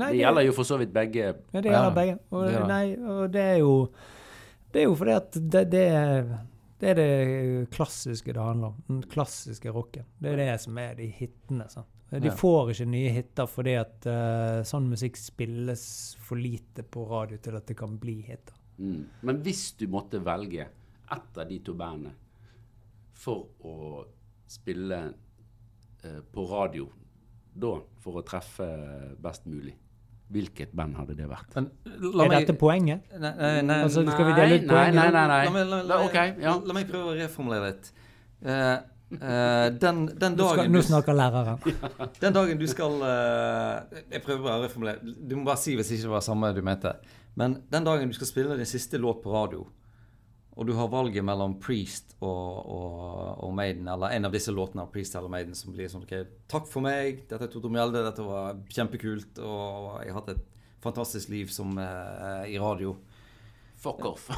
Nei, 0.00 0.12
Det 0.14 0.20
gjelder 0.22 0.46
jo 0.46 0.52
for 0.56 0.64
så 0.64 0.78
vidt 0.80 0.92
begge. 0.94 1.26
Ja, 1.52 1.60
det 1.60 1.64
gjelder 1.70 1.84
Ja, 1.84 1.90
begge. 1.94 2.18
Og, 2.30 2.46
det 2.48 2.60
nei, 2.68 2.84
og 2.96 3.32
det 3.34 3.42
er 3.42 3.58
jo 3.58 3.74
Det 4.72 4.82
er 4.82 4.86
jo 4.86 4.94
fordi 4.94 5.10
at 5.16 5.32
det, 5.50 5.64
det, 5.70 5.86
er, 5.90 6.28
det 6.80 6.90
er 6.90 6.96
det 6.96 7.70
klassiske 7.74 8.32
det 8.32 8.40
handler 8.40 8.72
om. 8.72 8.82
Den 8.88 9.00
klassiske 9.12 9.72
rocken. 9.74 10.06
Det 10.18 10.32
er 10.32 10.40
det 10.40 10.52
som 10.62 10.78
er 10.80 10.94
de 10.96 11.08
hitene. 11.12 11.66
Sant? 11.68 11.90
De 12.10 12.30
får 12.34 12.72
ikke 12.72 12.86
nye 12.90 13.10
hiter 13.14 13.46
fordi 13.46 13.76
at 13.78 14.06
uh, 14.10 14.62
sånn 14.66 14.88
musikk 14.90 15.18
spilles 15.20 15.84
for 16.18 16.40
lite 16.40 16.82
på 16.82 17.04
radio 17.06 17.38
til 17.38 17.58
at 17.58 17.68
det 17.68 17.76
kan 17.78 17.94
bli 18.02 18.16
hiter. 18.26 18.56
Mm. 18.80 19.04
Men 19.28 19.42
hvis 19.44 19.68
du 19.78 19.86
måtte 19.92 20.22
velge 20.24 20.66
ett 21.10 21.38
av 21.38 21.46
de 21.46 21.60
to 21.62 21.76
bandene 21.78 22.16
for 23.20 23.52
å 23.68 23.76
spille 24.50 24.98
uh, 25.12 26.20
på 26.32 26.46
radio 26.50 26.88
da, 27.50 27.76
for 28.02 28.18
å 28.18 28.26
treffe 28.26 28.66
best 29.22 29.46
mulig, 29.50 29.76
hvilket 30.30 30.72
band 30.76 30.96
hadde 31.00 31.16
det 31.18 31.26
vært? 31.30 31.56
Men 31.56 31.66
la 32.14 32.26
Er 32.28 32.34
dette 32.38 32.54
poenget? 32.58 33.08
Nei, 33.18 33.32
nei, 33.38 33.50
nei, 33.66 33.78
Altså, 33.86 34.04
skal 34.06 34.28
vi 34.28 34.36
dele 34.38 34.60
ut 34.60 34.68
poenget? 34.70 34.94
nei, 35.00 35.10
nei, 35.10 35.26
nei. 35.32 35.42
La 35.48 35.54
meg, 35.56 35.66
la, 35.66 35.82
la, 35.82 35.98
La- 36.06 36.26
ja. 36.44 36.54
la 36.70 36.76
meg 36.76 36.88
prøve 36.90 37.12
å 37.12 37.16
reformulere 37.18 37.70
litt. 37.72 37.90
Uh, 38.40 38.76
uh, 39.18 39.66
den, 39.82 40.04
den 40.20 40.38
Nå, 40.38 40.50
skal, 40.54 40.70
nå 40.70 40.84
snakker 40.86 41.18
læreren. 41.18 41.58
den 42.22 42.36
dagen 42.36 42.60
du 42.60 42.66
skal 42.70 42.94
uh, 43.02 43.98
Jeg 44.06 44.22
prøver 44.24 44.46
bare 44.46 44.60
å 44.60 44.64
reformulere. 44.68 45.16
Du 45.18 45.34
må 45.36 45.44
bare 45.50 45.60
si 45.60 45.74
hvis 45.78 45.90
ikke 45.96 46.06
det 46.08 46.14
var 46.14 46.24
samme 46.24 46.52
du 46.56 46.62
mente. 46.66 46.94
Men 47.38 47.60
den 47.72 47.86
dagen 47.86 48.10
du 48.10 48.16
skal 48.16 48.30
spille 48.30 48.58
din 48.58 48.68
siste 48.68 48.98
låt 49.02 49.22
på 49.24 49.34
radio, 49.34 49.66
og 50.58 50.66
du 50.66 50.72
har 50.74 50.90
valget 50.90 51.24
mellom 51.24 51.54
Priest 51.62 52.16
og, 52.18 52.66
og, 52.66 53.44
og 53.46 53.52
Maiden, 53.54 53.86
eller 53.88 54.16
en 54.16 54.26
av 54.28 54.34
disse 54.34 54.52
låtene 54.52 54.82
av 54.84 54.90
Priest 54.92 55.14
eller 55.16 55.30
Maiden 55.32 55.54
som 55.56 55.72
blir 55.74 55.88
sånn 55.88 56.02
OK, 56.04 56.14
takk 56.50 56.66
for 56.68 56.84
meg, 56.84 57.22
dette 57.30 57.46
er 57.46 57.52
Toto 57.52 57.70
Mjelde, 57.72 58.02
dette 58.04 58.26
var 58.26 58.58
kjempekult, 58.68 59.38
og 59.38 60.00
jeg 60.02 60.10
har 60.10 60.18
hatt 60.18 60.34
et 60.34 60.44
fantastisk 60.82 61.30
liv 61.32 61.52
som 61.52 61.78
uh, 61.78 62.44
i 62.48 62.58
radio. 62.58 62.96
Fuck 63.80 64.04
off. 64.04 64.28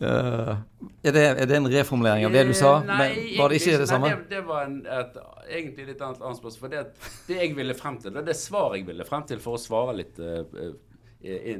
uh, 0.00 0.56
er, 1.06 1.12
det, 1.12 1.24
er 1.24 1.46
det 1.46 1.56
en 1.56 1.70
reformulering 1.72 2.26
av 2.26 2.34
det 2.34 2.44
du 2.50 2.54
sa? 2.56 2.74
Nei, 2.84 2.98
Men 2.98 3.40
var 3.40 3.52
det 3.52 3.60
ikke 3.60 3.78
det 3.80 3.88
samme? 3.88 4.10
Nei, 4.10 4.20
det, 4.24 4.28
det 4.34 4.42
var 4.48 4.66
en, 4.66 4.78
et, 4.84 5.18
egentlig 5.48 5.90
litt 5.92 6.04
annet, 6.04 6.20
spørsmål. 6.40 6.60
For 6.64 6.74
det, 6.74 6.84
det 7.28 7.40
jeg 7.40 7.56
ville 7.56 7.76
frem 7.78 8.00
til, 8.02 8.12
det 8.16 8.24
er 8.24 8.30
det 8.32 8.38
svaret 8.40 8.80
jeg 8.80 8.88
ville 8.90 9.08
frem 9.08 9.26
til, 9.28 9.40
for 9.44 9.56
å 9.56 9.60
svare 9.60 9.96
litt 10.00 10.20
eh, 10.20 10.40
eh, 10.44 10.74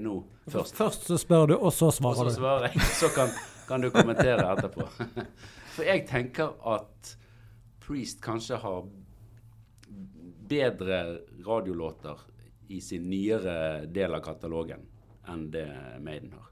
nå 0.01 0.17
først. 0.49 0.77
Først 0.77 1.07
så 1.11 1.19
spør 1.21 1.47
du, 1.47 1.55
og 1.57 1.73
så 1.73 1.87
Og 1.87 1.95
så 1.95 2.31
svarer 2.31 2.69
du. 2.69 2.79
jeg, 2.79 2.87
så 2.97 3.09
kan, 3.15 3.29
kan 3.69 3.81
du 3.81 3.91
kommentere 3.91 4.47
etterpå. 4.53 4.87
For 5.75 5.87
jeg 5.87 6.07
tenker 6.09 6.57
at 6.67 7.17
Priest 7.81 8.21
kanskje 8.23 8.57
har 8.57 8.87
bedre 10.51 11.19
radiolåter 11.47 12.19
i 12.69 12.81
sin 12.81 13.09
nyere 13.11 13.87
del 13.87 14.15
av 14.15 14.23
katalogen 14.25 14.83
enn 15.31 15.51
det 15.51 15.69
Maiden 16.03 16.33
har. 16.33 16.49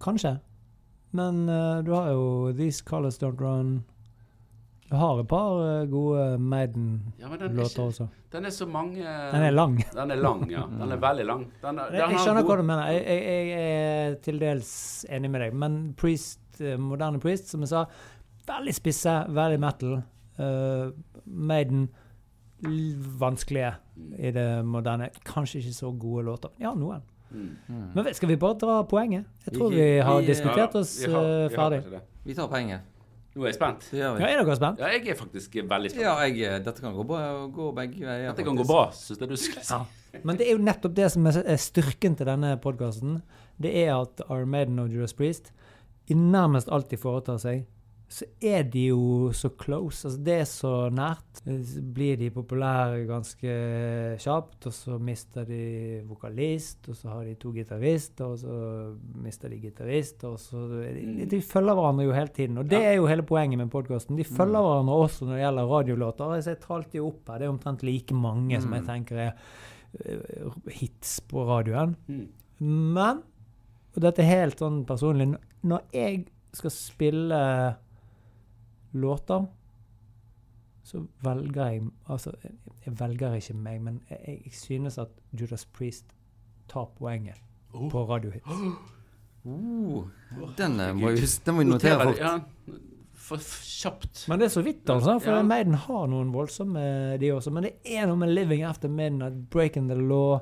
Kanskje. 0.00 0.36
Men 1.16 1.48
uh, 1.48 1.84
du 1.84 1.92
har 1.92 2.10
jo 2.12 2.52
These 2.56 2.84
Colors 2.84 3.18
Don't 3.22 3.40
Run. 3.40 3.84
Du 4.88 4.94
har 4.96 5.18
et 5.20 5.26
par 5.28 5.56
eh, 5.64 5.86
gode 5.90 6.20
er, 6.22 6.36
Maiden-låter 6.38 7.80
ja, 7.80 7.86
også. 7.86 8.06
den 8.32 8.44
er 8.46 8.50
så 8.54 8.66
mange 8.70 9.02
Den 9.02 9.42
er 9.42 9.50
lang. 9.50 9.78
Den 9.98 10.10
er 10.14 10.20
lang, 10.22 10.44
ja. 10.50 10.62
Den 10.80 10.92
er 10.92 11.00
veldig 11.02 11.26
lang. 11.26 11.46
Den 11.62 11.78
er, 11.78 11.82
Jeg, 11.90 11.92
den 11.92 12.00
jeg 12.10 12.18
har 12.18 12.24
skjønner 12.26 12.46
hva 12.46 12.56
du 12.56 12.62
mener. 12.62 12.92
Jeg, 12.94 13.02
jeg, 13.06 13.48
jeg 13.48 14.06
er 14.10 14.14
til 14.22 14.38
dels 14.38 14.70
enig 15.10 15.30
med 15.30 15.40
deg. 15.42 15.54
Men 15.58 15.80
Priest, 15.98 16.40
eh, 16.60 16.76
moderne 16.78 17.18
Priest, 17.22 17.50
som 17.50 17.66
jeg 17.66 17.72
sa, 17.74 17.84
veldig 18.46 18.74
spisse, 18.78 19.16
veldig 19.34 19.60
metal. 19.66 19.98
Uh, 20.36 20.90
Maiden 21.26 21.86
vanskelige 23.20 23.72
i 24.18 24.30
det 24.30 24.64
moderne. 24.64 25.08
Kanskje 25.26 25.58
ikke 25.62 25.72
så 25.74 25.90
gode 25.98 26.24
låter. 26.28 26.52
Ja, 26.60 26.74
noen. 26.76 27.02
Mm. 27.30 27.56
Men 27.94 28.10
skal 28.14 28.28
vi 28.30 28.36
bare 28.40 28.54
dra 28.60 28.82
poenget? 28.86 29.24
Jeg 29.46 29.54
tror 29.58 29.70
Vi- 29.70 29.98
har 30.00 30.20
diskutert 30.22 30.74
Ja, 30.74 30.80
oss 30.80 31.06
vi 31.06 31.12
har- 31.12 31.24
eh, 31.24 31.48
vi 31.48 31.56
har 31.56 31.70
ferdig. 31.70 32.00
Vi 32.24 32.34
tar 32.34 32.48
penger. 32.48 32.80
Nå 33.36 33.44
er 33.44 33.50
jeg 33.50 33.58
spent. 33.58 33.86
Ja, 33.92 34.14
er 34.16 34.38
dere 34.40 34.56
spent? 34.56 34.78
Ja, 34.80 34.88
jeg 34.94 35.10
er 35.12 35.16
faktisk 35.18 35.56
veldig 35.68 35.90
spent. 35.92 36.02
Ja, 36.06 36.14
jeg, 36.24 36.38
eh, 36.40 36.56
dette 36.64 36.80
kan 36.80 36.94
gå, 36.96 37.04
bra, 37.04 37.20
gå 37.52 37.68
begge 37.76 38.00
veier. 38.00 38.30
Dette 38.30 38.46
kan 38.46 38.56
gå 38.56 38.64
bra, 38.64 38.86
syns 38.96 39.20
jeg 39.20 39.28
du 39.28 39.36
skulle 39.36 39.64
si. 39.66 39.76
Ja. 39.76 40.22
Men 40.24 40.38
det 40.40 40.46
er 40.46 40.56
jo 40.56 40.62
nettopp 40.64 40.94
det 40.96 41.10
som 41.12 41.28
er 41.28 41.58
styrken 41.60 42.16
til 42.16 42.30
denne 42.30 42.54
podkasten. 42.64 43.18
Det 43.60 43.74
er 43.82 43.92
at 43.98 44.24
Armaden 44.32 44.80
og 44.80 44.88
Judas 44.88 45.12
Priest 45.16 45.52
i 46.08 46.16
nærmest 46.16 46.70
alt 46.72 46.88
de 46.88 46.96
foretar 47.00 47.36
seg, 47.42 47.66
så 48.06 48.26
er 48.38 48.62
de 48.70 48.84
jo 48.92 49.32
så 49.34 49.48
close. 49.58 50.06
Altså, 50.06 50.20
det 50.22 50.34
er 50.38 50.46
så 50.46 50.72
nært. 50.94 51.40
Så 51.42 51.80
blir 51.94 52.18
de 52.20 52.28
populære 52.30 53.02
ganske 53.08 53.54
kjapt, 54.22 54.68
og 54.70 54.74
så 54.74 54.98
mister 55.02 55.46
de 55.48 56.02
vokalist, 56.06 56.86
og 56.88 56.98
så 56.98 57.10
har 57.10 57.24
de 57.26 57.34
to 57.40 57.50
gitarister, 57.56 58.30
og 58.30 58.38
så 58.38 58.58
mister 59.24 59.50
de 59.50 59.58
gitarist, 59.64 60.22
og 60.28 60.38
så 60.40 60.62
de, 60.70 61.26
de 61.26 61.40
følger 61.42 61.74
hverandre 61.74 62.06
jo 62.06 62.14
hele 62.14 62.34
tiden. 62.38 62.60
Og 62.62 62.70
det 62.70 62.82
er 62.84 62.94
jo 63.00 63.08
hele 63.10 63.26
poenget 63.26 63.58
med 63.58 63.72
podkasten. 63.74 64.18
De 64.18 64.26
følger 64.26 64.62
hverandre 64.62 64.98
også 65.06 65.26
når 65.26 65.34
det 65.34 65.44
gjelder 65.44 65.72
radiolåter. 65.74 66.34
Jeg 66.36 66.46
jeg 66.52 66.62
tralte 66.62 67.00
jo 67.00 67.08
opp 67.10 67.32
her. 67.32 67.40
Det 67.40 67.48
er 67.48 67.54
omtrent 67.54 67.82
like 67.86 68.14
mange 68.14 68.60
som 68.62 68.76
jeg 68.76 68.86
tenker 68.86 69.22
er 69.26 69.32
eh, 70.04 70.60
hits 70.78 71.18
på 71.26 71.42
radioen. 71.48 71.96
Mm. 72.06 72.28
Men 72.94 73.24
og 73.96 74.02
dette 74.04 74.20
er 74.22 74.42
helt 74.44 74.60
sånn 74.60 74.82
personlig 74.88 75.30
Når 75.64 75.84
jeg 75.96 76.26
skal 76.56 76.72
spille 76.72 77.40
låter, 78.96 79.46
så 80.86 81.00
velger 81.22 81.66
jeg 81.72 81.82
Altså, 82.08 82.32
jeg- 82.44 82.98
velger 82.98 83.34
ikke 83.34 83.54
meg, 83.54 83.80
men 83.82 84.00
jeg, 84.10 84.18
jeg 84.44 84.52
synes 84.52 84.98
at 84.98 85.08
Judas 85.40 85.64
Priest 85.64 86.04
tar 86.68 86.86
poenget 86.98 87.40
Oh. 87.74 87.90
på 87.90 88.04
radiohit. 88.08 88.42
Oh. 89.48 90.04
den, 90.56 90.80
eh, 90.80 90.92
må 90.94 91.10
vi, 91.14 91.20
den 91.44 91.54
må 91.54 91.60
vi 91.62 91.64
notere 91.70 92.02
fort. 92.08 92.18
Ja, 92.18 92.32
for 93.14 93.36
for 93.38 93.62
kjapt. 93.62 94.24
Men 94.28 94.40
det 94.40 94.46
er 94.48 94.54
så 94.56 94.62
vidt, 94.66 94.90
altså. 94.90 95.18
For 95.22 95.36
Ja. 95.36 95.42
Maiden 95.42 95.74
har 95.74 96.06
noen 96.06 96.32
voldsomme, 96.34 97.18
de 97.20 97.30
også. 97.32 97.50
Men 97.52 97.62
det 97.62 97.72
er 97.84 98.06
noe 98.06 98.16
med 98.16 98.28
'Living 98.34 98.62
After 98.64 98.88
Midnight', 98.88 99.46
'Breaking 99.50 99.88
the 99.88 99.94
Law', 99.96 100.40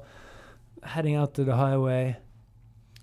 'Heading 0.82 1.18
Out 1.20 1.34
to 1.34 1.44
the 1.44 1.52
Highway'. 1.52 2.14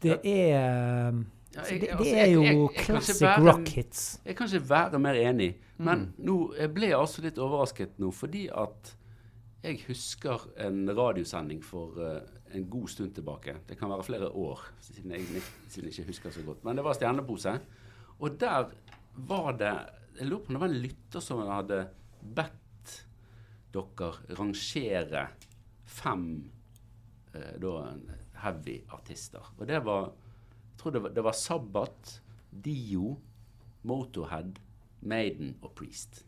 Det 0.01 0.19
er 0.25 1.11
Ja, 1.55 1.61
jeg- 1.67 1.81
det, 1.81 1.89
altså, 1.89 2.03
det 2.03 2.17
er 2.21 2.31
jo 2.31 2.41
jeg- 2.43 2.55
jeg 2.75 2.85
classic 2.85 3.27
rock 3.43 3.67
hits. 3.67 4.21
Jeg 4.25 4.35
kan 4.37 4.47
ikke 4.47 4.69
være 4.69 4.99
mer 4.99 5.13
enig, 5.13 5.55
men 5.77 5.99
Mm. 5.99 6.13
nå 6.25 6.53
jeg 6.57 6.73
ble 6.73 6.87
altså 6.95 7.21
litt 7.21 7.37
overrasket 7.37 7.97
nå, 7.99 8.11
fordi 8.13 8.47
at 8.53 8.95
jeg 9.63 9.79
husker 9.87 10.47
en 10.57 10.87
radiosending 10.97 11.61
for 11.63 11.91
uh, 11.99 12.21
en 12.55 12.65
god 12.69 12.87
stund 12.87 13.13
tilbake. 13.13 13.55
Det 13.67 13.77
kan 13.77 13.89
være 13.89 14.03
flere 14.03 14.29
år, 14.31 14.59
siden 14.81 15.11
jeg, 15.11 15.21
siden 15.69 15.89
ikke 15.89 16.05
husker 16.07 16.29
så 16.31 16.41
godt. 16.45 16.63
Men 16.63 16.75
det 16.75 16.83
var 16.83 16.93
Stjernepose. 16.93 17.59
Og 18.19 18.39
der 18.39 18.71
var 19.15 19.51
det 19.51 19.79
Jeg 20.19 20.27
lurer 20.27 20.39
på 20.43 20.47
om 20.49 20.53
det 20.55 20.59
var 20.61 20.67
en 20.67 20.81
lytter 20.81 21.19
som 21.21 21.39
hadde 21.47 21.87
bedt 22.35 23.05
dere 23.73 24.13
rangere 24.39 25.27
fem 25.85 26.51
uh, 27.35 27.59
da, 27.61 27.93
heavy-artister. 28.43 29.53
Og 29.59 29.67
det 29.67 29.79
var 29.85 30.11
tror 30.81 30.95
det 30.95 31.03
var, 31.05 31.13
det 31.15 31.23
var 31.25 31.37
Sabbat, 31.37 32.15
Dio, 32.49 33.15
Motorhead, 33.87 34.59
Maiden 34.99 35.55
og 35.61 35.75
Priest. 35.77 36.23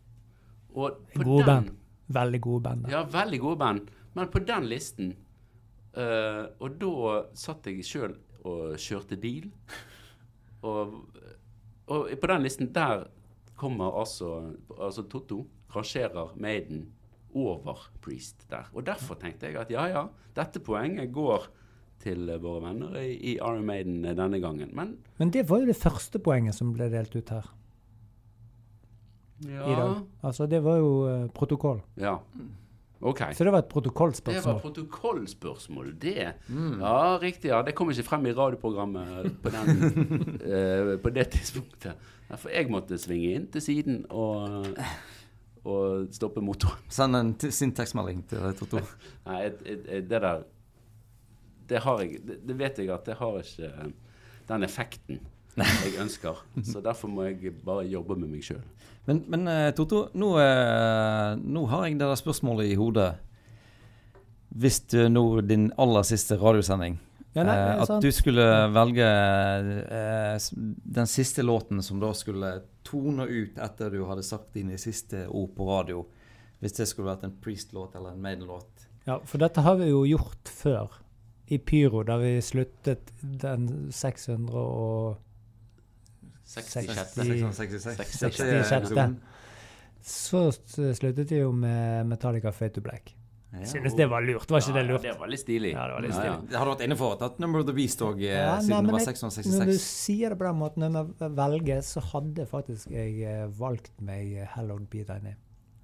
Og 0.73 1.03
på 1.13 1.23
Gode 1.23 1.45
den, 1.45 1.45
band. 1.45 1.69
Veldig 2.13 2.41
gode 2.41 2.63
band. 2.63 2.83
da. 2.83 2.91
Ja, 2.91 3.03
veldig 3.09 3.39
gode 3.39 3.57
band. 3.57 3.89
Men 4.13 4.29
på 4.29 4.41
den 4.45 4.67
listen 4.69 5.13
uh, 5.97 6.45
Og 6.59 6.77
da 6.81 7.17
satt 7.37 7.69
jeg 7.69 7.85
sjøl 7.85 8.15
og 8.43 8.77
kjørte 8.81 9.17
bil. 9.17 9.49
Og, 10.63 10.93
og 11.91 12.05
på 12.21 12.27
den 12.31 12.45
listen 12.45 12.69
der 12.71 13.01
kommer 13.59 13.97
altså, 13.99 14.53
altså 14.79 15.03
Totto 15.11 15.41
rangerer 15.75 16.31
Maiden 16.39 16.85
over 17.35 17.89
Priest 18.01 18.45
der. 18.49 18.69
Og 18.71 18.85
derfor 18.87 19.19
tenkte 19.19 19.49
jeg 19.49 19.59
at 19.59 19.71
ja, 19.73 19.83
ja, 19.91 20.05
dette 20.35 20.61
poenget 20.63 21.11
går 21.11 21.49
til 22.03 22.27
våre 22.43 22.61
venner 22.67 22.97
i, 23.01 23.13
i 23.33 23.35
Iron 23.39 23.63
Maiden 23.65 24.01
denne 24.03 24.39
gangen. 24.43 24.69
Men 24.75 24.97
Men 25.19 25.31
det 25.31 25.45
var 25.49 25.63
jo 25.63 25.69
det 25.71 25.77
første 25.79 26.19
poenget 26.19 26.55
som 26.57 26.73
ble 26.75 26.89
delt 26.93 27.15
ut 27.15 27.29
her 27.33 27.47
ja, 29.43 29.63
i 29.67 29.75
dag. 29.75 29.95
Altså, 30.23 30.45
det 30.47 30.59
var 30.63 30.77
jo 30.79 30.91
uh, 31.07 31.29
protokoll. 31.35 31.81
ja. 31.99 32.17
OK. 33.03 33.19
Så 33.35 33.43
det 33.43 33.51
var 33.51 33.59
et 33.59 33.67
protokollspørsmål? 33.67 34.37
Det 34.39 34.47
var 34.47 34.59
protokollspørsmål. 34.63 35.89
det. 35.99 36.13
Ja, 36.79 37.17
riktig. 37.19 37.49
ja. 37.51 37.57
Det 37.67 37.73
kom 37.75 37.89
ikke 37.91 38.05
frem 38.07 38.29
i 38.29 38.31
radioprogrammet 38.31 39.25
på, 39.43 39.51
den, 39.51 39.81
uh, 40.39 40.93
på 41.03 41.11
det 41.11 41.25
tidspunktet. 41.33 41.97
Ja, 42.29 42.37
For 42.39 42.53
jeg 42.55 42.69
måtte 42.71 42.95
svinge 42.97 43.33
inn 43.35 43.49
til 43.51 43.61
siden 43.65 44.05
og, 44.09 44.69
og 45.67 46.07
stoppe 46.15 46.39
motoren. 46.47 46.79
Send 46.87 47.19
en 47.19 47.33
t- 47.35 47.51
sin 47.51 47.75
tekstmelding 47.75 48.23
til 48.31 48.39
Toto. 48.61 48.79
Nei, 49.27 49.41
jeg, 49.49 49.53
jeg, 49.67 49.81
jeg- 49.97 50.07
det 50.13 50.21
der 50.29 50.45
Det 51.69 51.83
har 51.85 52.01
jeg 52.03 52.21
det, 52.27 52.57
vet 52.59 52.79
jeg 52.81 52.89
at 52.93 53.05
det 53.07 53.19
har 53.19 53.39
ikke 53.39 53.69
eh, 53.69 53.93
den 54.49 54.63
effekten 54.67 55.21
jeg 55.55 55.97
ønsker. 56.01 56.39
Så 56.65 56.81
derfor 56.81 57.11
må 57.11 57.27
jeg 57.27 57.53
bare 57.65 57.85
jobbe 57.85 58.17
med 58.17 58.31
meg 58.31 58.45
sjøl. 58.45 58.63
Men, 59.05 59.23
men 59.27 59.47
eh, 59.51 59.69
Toto, 59.75 60.07
nå, 60.17 60.33
eh, 60.39 61.33
nå 61.39 61.65
har 61.71 61.87
jeg 61.87 61.99
det 61.99 62.07
der 62.07 62.19
spørsmålet 62.19 62.71
i 62.71 62.77
hodet. 62.79 63.11
Hvis 64.53 64.83
du 64.93 65.01
nå 65.09 65.41
din 65.41 65.71
aller 65.81 66.05
siste 66.05 66.37
radiosending 66.37 66.99
Ja, 67.33 67.41
nei, 67.41 67.55
At 67.81 67.89
du 68.03 68.11
skulle 68.13 68.43
velge 68.69 69.07
eh, 69.81 70.35
den 70.99 71.09
siste 71.09 71.41
låten 71.41 71.81
som 71.81 71.97
da 71.97 72.11
skulle 72.13 72.51
tone 72.85 73.25
ut 73.25 73.57
etter 73.57 73.89
du 73.89 74.03
hadde 74.05 74.25
sagt 74.25 74.53
dine 74.53 74.77
siste 74.77 75.25
ord 75.25 75.55
på 75.57 75.65
radio. 75.67 76.03
Hvis 76.61 76.77
det 76.77 76.87
skulle 76.87 77.09
vært 77.09 77.25
en 77.27 77.33
Priest-låt 77.43 77.97
eller 77.97 78.13
en 78.13 78.21
Maiden-låt. 78.21 78.85
Ja, 79.09 79.17
for 79.25 79.41
dette 79.41 79.65
har 79.65 79.81
vi 79.81 79.89
jo 79.89 80.05
gjort 80.07 80.47
før. 80.47 80.93
I 81.51 81.57
Pyro, 81.59 82.03
da 82.07 82.17
vi 82.21 82.37
sluttet 82.41 83.11
den 83.21 83.91
600 83.91 84.55
og 84.55 85.17
66. 86.45 87.13
66. 87.57 87.97
66. 88.69 89.17
Så 90.03 90.45
sluttet 90.95 91.31
vi 91.31 91.41
jo 91.41 91.51
med 91.55 92.07
Metallica 92.07 92.51
Fate 92.51 92.79
to 92.79 92.81
Black. 92.81 93.15
Ja. 93.53 93.65
Synes 93.69 93.93
det 93.95 94.07
var 94.09 94.21
lurt. 94.25 94.49
Var 94.49 94.63
ikke 94.63 94.73
det 94.73 94.83
lurt? 94.87 95.03
Ja, 95.05 95.13
det 95.13 95.19
var 95.21 95.29
litt 95.29 95.41
stilig. 95.43 95.71
Ja, 95.75 95.85
det 95.87 95.93
var 95.93 96.01
litt 96.01 96.15
Ja, 96.17 96.25
ja. 96.25 96.37
Det 96.49 96.57
hadde 96.57 96.71
vært 96.71 96.83
inne 96.87 96.97
for 96.97 97.21
at 97.21 97.39
Number 97.43 97.61
of 97.61 97.67
the 97.67 97.75
Beast 97.77 98.01
òg, 98.01 98.23
ja, 98.23 98.55
siden 98.57 98.73
nei, 98.73 98.89
det 98.89 98.95
var 98.95 99.05
666? 99.05 99.51
Når 99.53 99.69
du 99.69 99.77
sier 99.83 100.33
det 100.33 100.39
på 100.39 100.47
den 100.47 100.57
måten, 100.57 100.85
når 100.95 101.11
jeg 101.21 101.35
velger, 101.37 101.83
så 101.85 102.03
hadde 102.09 102.47
faktisk 102.49 102.93
jeg 102.95 103.19
eh, 103.29 103.43
valgt 103.59 103.93
meg 104.01 104.33
eh, 104.33 104.49
Hallowed 104.55 104.87
Be 104.89 105.05
Thy 105.05 105.19
Name. 105.21 105.37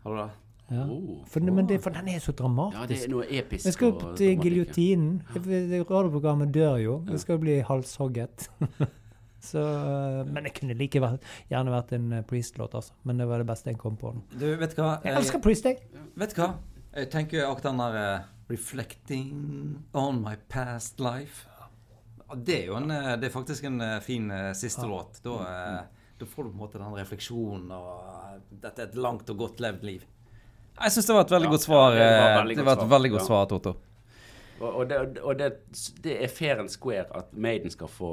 Har 0.04 0.16
du 0.16 0.22
det? 0.24 0.30
Ja. 0.70 0.86
Oh. 0.86 1.26
For, 1.26 1.42
men 1.42 1.68
det, 1.68 1.80
for 1.82 1.94
den 1.94 2.08
er 2.14 2.22
så 2.22 2.34
Ja, 2.38 2.86
det 2.86 3.04
er 3.04 3.10
noe 3.10 3.26
episk. 3.26 3.66
Vi 3.66 3.74
skal 3.74 3.94
opp 3.94 4.16
til 4.18 4.38
giljotinen. 4.38 5.22
ja. 5.34 5.82
Radioprogrammet 5.90 6.54
dør 6.54 6.78
jo. 6.78 7.04
Ja. 7.06 7.14
Det 7.14 7.22
skal 7.24 7.40
bli 7.42 7.60
halshogget. 7.66 8.50
så, 9.50 9.60
eh, 9.60 10.26
men 10.30 10.46
det 10.46 10.54
kunne 10.60 10.78
like 10.78 11.02
gjerne 11.50 11.74
vært 11.74 11.94
en 11.98 12.12
eh, 12.14 12.26
Priest-låt, 12.26 12.76
altså. 12.78 12.94
Men 13.04 13.18
det 13.18 13.30
var 13.30 13.42
det 13.42 13.50
beste 13.50 13.74
jeg 13.74 13.80
kom 13.82 13.98
på. 13.98 14.14
nå. 14.14 14.26
Du, 14.36 14.46
vet 14.62 14.76
hva? 14.78 15.00
Jeg 15.06 15.18
elsker 15.18 15.42
Priest, 15.42 15.66
jeg. 15.66 15.82
Vet 16.20 16.36
du 16.36 16.44
hva? 16.44 16.52
Jeg 16.94 17.10
tenker 17.14 17.48
akkurat 17.48 17.72
den 17.72 17.82
der 17.82 17.98
uh, 18.02 18.28
'Reflecting 18.50 19.32
on 19.94 20.22
my 20.26 20.36
past 20.50 21.02
life'. 21.02 21.48
Det 22.36 22.64
er 22.64 22.66
jo 22.70 22.78
en, 22.78 22.90
det 22.90 23.26
er 23.26 23.34
faktisk 23.34 23.66
en 23.66 23.82
fin 24.06 24.30
uh, 24.30 24.54
siste 24.54 24.86
låt. 24.86 25.18
Da, 25.26 25.34
uh, 25.34 26.10
da 26.20 26.26
får 26.26 26.46
du 26.46 26.50
på 26.50 26.56
en 26.58 26.62
måte 26.62 26.82
den 26.82 26.94
refleksjonen 26.98 27.72
og 27.74 28.42
Dette 28.50 28.84
er 28.84 28.90
et 28.90 28.98
langt 28.98 29.30
og 29.30 29.38
godt 29.38 29.62
levd 29.64 29.86
liv. 29.88 30.06
Jeg 30.80 30.92
syns 30.96 31.08
det 31.10 31.16
var 31.16 31.22
et 31.28 31.32
veldig 31.36 31.50
Ja, 31.50 31.52
godt 31.56 31.66
svar. 31.66 31.94
ja, 31.94 32.00
det 32.00 32.10
var 32.20 32.30
eh, 32.32 32.40
veldig 32.42 32.56
det 32.60 32.66
var 32.66 32.74
et 32.74 32.80
svar. 32.84 32.90
veldig 32.96 33.12
godt 33.12 33.22
Ja. 33.22 33.28
svar, 33.28 33.46
Toto. 33.52 33.76
Og, 34.60 34.74
og, 34.76 34.90
det, 34.90 34.98
og 35.24 35.38
det, 35.40 35.48
det 36.04 36.18
er 36.24 36.28
fair 36.28 36.60
and 36.60 36.70
square 36.70 37.06
at 37.16 37.30
Maiden 37.34 37.72
skal 37.72 37.88
få, 37.88 38.10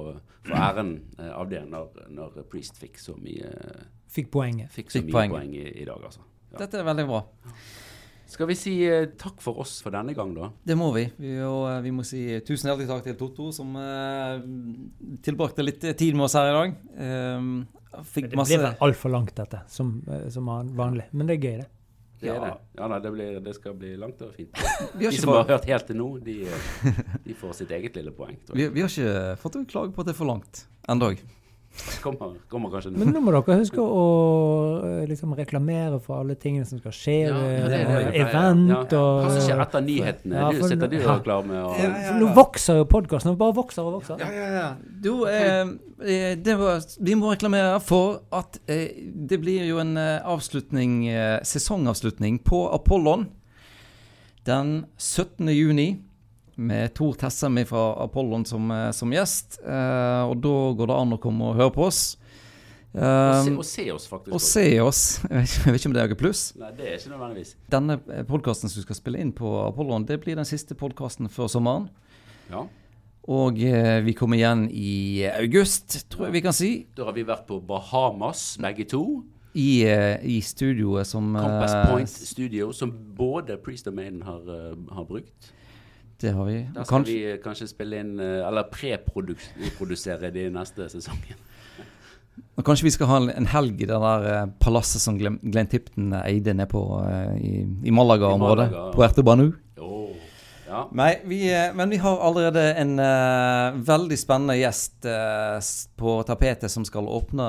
få 0.46 0.54
æren 0.54 0.92
eh, 1.18 1.32
av 1.34 1.48
det, 1.50 1.64
når, 1.68 1.88
når 2.14 2.36
Priest 2.50 2.78
fikk 2.78 2.98
så 3.02 3.16
mye, 3.18 3.50
Fikk 4.14 4.30
poenget. 4.30 4.70
fikk 4.70 4.90
så 4.92 5.00
Fikk 5.00 5.08
mye 5.08 5.16
poeng. 5.16 5.30
poeng, 5.34 5.54
i, 5.58 5.64
i 5.82 5.84
dag, 5.88 5.98
altså. 6.06 6.22
Ja. 6.52 6.58
Dette 6.62 6.78
er 6.78 6.86
veldig 6.86 7.06
bra. 7.10 7.24
Skal 8.30 8.46
vi 8.50 8.54
si 8.58 8.72
eh, 8.86 9.06
takk 9.18 9.38
for 9.42 9.58
oss 9.62 9.80
for 9.82 9.94
denne 9.94 10.14
gang, 10.14 10.32
da? 10.34 10.48
Det 10.66 10.74
må 10.78 10.92
vi. 10.94 11.04
Vi, 11.18 11.34
og, 11.46 11.66
vi 11.84 11.90
må 11.94 12.02
si 12.06 12.22
tusen 12.46 12.70
hjertelig 12.70 12.88
takk 12.90 13.04
til 13.06 13.14
Toto, 13.20 13.50
som 13.54 13.74
uh, 13.78 14.38
tilbrakte 15.22 15.62
litt 15.66 15.82
tid 15.98 16.14
med 16.18 16.26
oss 16.26 16.34
her 16.38 16.50
i 16.50 16.56
dag. 16.56 16.74
Um, 17.38 17.52
fikk 18.06 18.30
Det 18.32 18.38
masse 18.38 18.50
blir 18.54 18.64
vel 18.66 18.82
altfor 18.86 19.10
langt, 19.14 19.34
dette, 19.38 19.60
som, 19.70 19.92
som 20.30 20.46
vanlig. 20.78 21.06
Men 21.12 21.26
det 21.30 21.36
er 21.38 21.42
gøy, 21.50 21.56
det. 21.62 21.68
Det 22.20 22.26
Ja. 22.30 22.52
Ja, 22.76 22.86
nei, 22.88 23.00
det, 23.04 23.10
blir, 23.12 23.40
det 23.44 23.54
skal 23.56 23.74
bli 23.76 23.94
langt 24.00 24.22
og 24.24 24.32
fint. 24.36 24.56
Vi 24.94 25.04
har 25.04 25.12
De 25.12 25.18
som 25.18 25.28
som 25.28 25.34
har 25.34 25.48
hørt 25.50 25.66
helt 25.68 25.86
til 25.86 25.96
nå, 26.00 26.06
de, 26.24 26.36
de 27.26 27.34
får 27.36 27.52
sitt 27.60 27.70
eget 27.76 27.96
lille 27.98 28.12
poeng. 28.16 28.38
Tror 28.46 28.56
vi, 28.56 28.68
vi 28.72 28.84
har 28.84 28.88
ikke 28.92 29.36
fått 29.42 29.58
en 29.60 29.66
klage 29.68 29.92
på 29.92 30.00
at 30.04 30.08
det 30.08 30.14
er 30.14 30.20
for 30.22 30.30
langt 30.32 30.64
ennå. 30.88 31.12
Kommer, 32.04 32.34
kommer 32.48 32.70
kanskje 32.70 32.92
nå. 32.92 33.00
Men 33.02 33.12
nå 33.14 33.20
må 33.24 33.32
dere 33.34 33.56
huske 33.60 33.82
å 33.82 34.02
eh, 34.84 35.02
liksom 35.10 35.32
reklamere 35.36 35.98
for 36.02 36.20
alle 36.20 36.36
tingene 36.40 36.66
som 36.68 36.80
skal 36.80 36.94
skje. 36.94 37.16
Ja, 37.26 37.36
ja, 37.36 37.68
det 37.68 37.80
eh, 37.80 37.88
det. 37.90 38.02
Ja. 38.04 38.26
event 38.26 38.70
Ja. 38.70 38.80
og 39.00 39.22
Hva 39.24 39.32
som 39.34 39.42
skjer 39.46 39.62
etter 39.64 39.84
nyhetene? 39.86 40.36
Ja, 40.38 40.50
du 40.52 40.62
sitter 40.62 40.92
du 40.92 40.96
og 41.02 41.24
klar 41.26 41.46
med 41.48 41.60
å 41.62 41.72
For 41.76 42.20
Nå 42.20 42.30
vokser 42.36 42.80
jo 42.80 42.88
podkasten. 42.90 43.32
Den 43.32 43.40
bare 43.40 43.56
vokser 43.56 43.88
og 43.88 43.98
vokser. 43.98 44.22
Ja, 44.22 44.30
ja, 44.32 44.48
ja. 44.56 44.68
Du, 45.06 45.12
eh, 45.30 45.72
eh, 46.06 46.32
det 46.38 46.56
var, 46.60 46.84
vi 47.00 47.16
må 47.18 47.32
reklamere 47.34 47.80
for 47.84 48.20
at 48.34 48.60
eh, 48.70 48.86
det 49.28 49.40
blir 49.42 49.66
jo 49.68 49.80
en 49.82 49.96
eh, 50.00 50.20
avslutning, 50.26 51.00
eh, 51.12 51.38
sesongavslutning 51.46 52.40
på 52.46 52.66
Apollon 52.74 53.28
den 54.46 54.86
17. 54.96 55.48
juni. 55.50 55.88
Med 56.56 56.94
Tor 56.96 57.12
Tessem 57.20 57.58
fra 57.68 57.82
Apollon 58.04 58.44
som, 58.48 58.70
eh, 58.70 58.90
som 58.96 59.10
gjest. 59.12 59.58
Eh, 59.64 60.22
og 60.30 60.38
da 60.40 60.54
går 60.78 60.86
det 60.88 60.96
an 60.96 61.12
å 61.12 61.20
komme 61.20 61.50
og 61.50 61.56
høre 61.60 61.74
på 61.74 61.84
oss. 61.90 62.16
Og 62.96 63.02
se, 63.02 63.50
Eh, 63.50 63.58
og 63.58 63.64
se 63.68 63.90
oss, 63.92 64.06
faktisk. 64.08 64.32
og 64.32 64.40
se 64.40 64.80
oss. 64.80 65.20
Jeg 65.28 65.36
vet 65.36 65.44
ikke- 65.50 65.64
jeg 65.66 65.72
vet 65.74 65.80
ikke 65.80 65.86
om 65.86 65.92
det 65.92 66.02
er 66.02 66.08
noe 66.08 66.16
pluss. 66.22 66.42
Nei, 66.56 66.70
det 66.78 66.86
er 66.86 66.96
ikke 66.96 67.12
nødvendigvis. 67.12 67.54
Denne 67.68 67.98
podkasten 68.24 68.70
som 68.70 68.80
du 68.80 68.86
skal 68.86 68.96
spille 68.96 69.20
inn 69.20 69.32
på 69.36 69.50
Apollon, 69.68 70.06
det 70.06 70.20
blir 70.24 70.34
den 70.34 70.46
siste 70.48 70.74
podkasten 70.74 71.28
før 71.28 71.46
sommeren. 71.52 71.90
Ja. 72.50 72.62
Og 73.28 73.58
eh, 73.60 74.00
vi 74.06 74.14
kommer 74.14 74.36
igjen 74.38 74.70
i 74.72 75.26
august, 75.28 76.08
tror 76.08 76.26
jeg 76.30 76.32
vi 76.38 76.40
kan 76.40 76.52
si. 76.54 76.86
Da 76.96 77.04
har 77.04 77.12
vi 77.12 77.24
vært 77.24 77.44
på 77.46 77.60
Bahamas, 77.66 78.56
begge 78.56 78.88
to. 78.88 79.24
I, 79.56 79.82
eh, 79.84 80.16
i 80.24 80.40
studioet 80.40 81.04
som 81.06 81.34
Compass 81.34 81.72
eh, 81.74 81.86
Point 81.92 82.08
Studio, 82.08 82.72
som 82.72 82.90
både 83.16 83.56
Priest 83.60 83.88
og 83.88 83.94
Maiden 83.94 84.22
har, 84.22 84.40
eh, 84.40 84.74
har 84.94 85.04
brukt. 85.04 85.52
Det 86.20 86.32
har 86.32 86.44
vi. 86.44 86.60
Da 86.74 86.84
skal 86.84 86.98
Kanskje, 86.98 87.12
vi 87.12 87.32
eh, 87.32 87.40
kanskje 87.42 87.68
spille 87.68 88.00
inn, 88.00 88.14
eh, 88.20 88.40
eller 88.46 88.70
preprodusere 88.72 90.32
de 90.32 90.46
neste 90.54 90.88
sesongen. 90.92 91.42
og 92.56 92.64
kanskje 92.64 92.88
vi 92.88 92.94
skal 92.94 93.10
ha 93.10 93.18
en, 93.26 93.50
helg 93.52 93.82
i 93.84 93.90
det 93.90 94.00
der 94.06 94.30
eh, 94.30 94.46
palasset 94.62 95.04
som 95.04 95.18
Glenn, 95.20 95.36
Glenn 95.44 95.68
Tipton 95.68 96.16
eide 96.22 96.56
nede 96.56 96.70
på 96.72 96.86
i, 97.36 97.58
i 97.84 97.92
Malaga-området. 97.92 98.70
Malaga, 98.72 98.88
ja. 98.88 98.96
Puerto 98.96 99.26
Banu. 99.26 99.50
Oh, 99.76 100.16
ja. 100.66 100.80
Nei, 100.96 101.12
vi, 101.28 101.40
men 101.76 101.92
vi 101.92 102.00
har 102.02 102.16
allerede 102.26 102.64
en 102.80 102.96
uh, 102.98 103.76
veldig 103.86 104.16
spennende 104.18 104.56
gjest 104.58 105.06
uh, 105.06 105.60
på 106.00 106.16
tapetet 106.26 106.72
som 106.72 106.82
skal 106.88 107.06
åpne, 107.06 107.46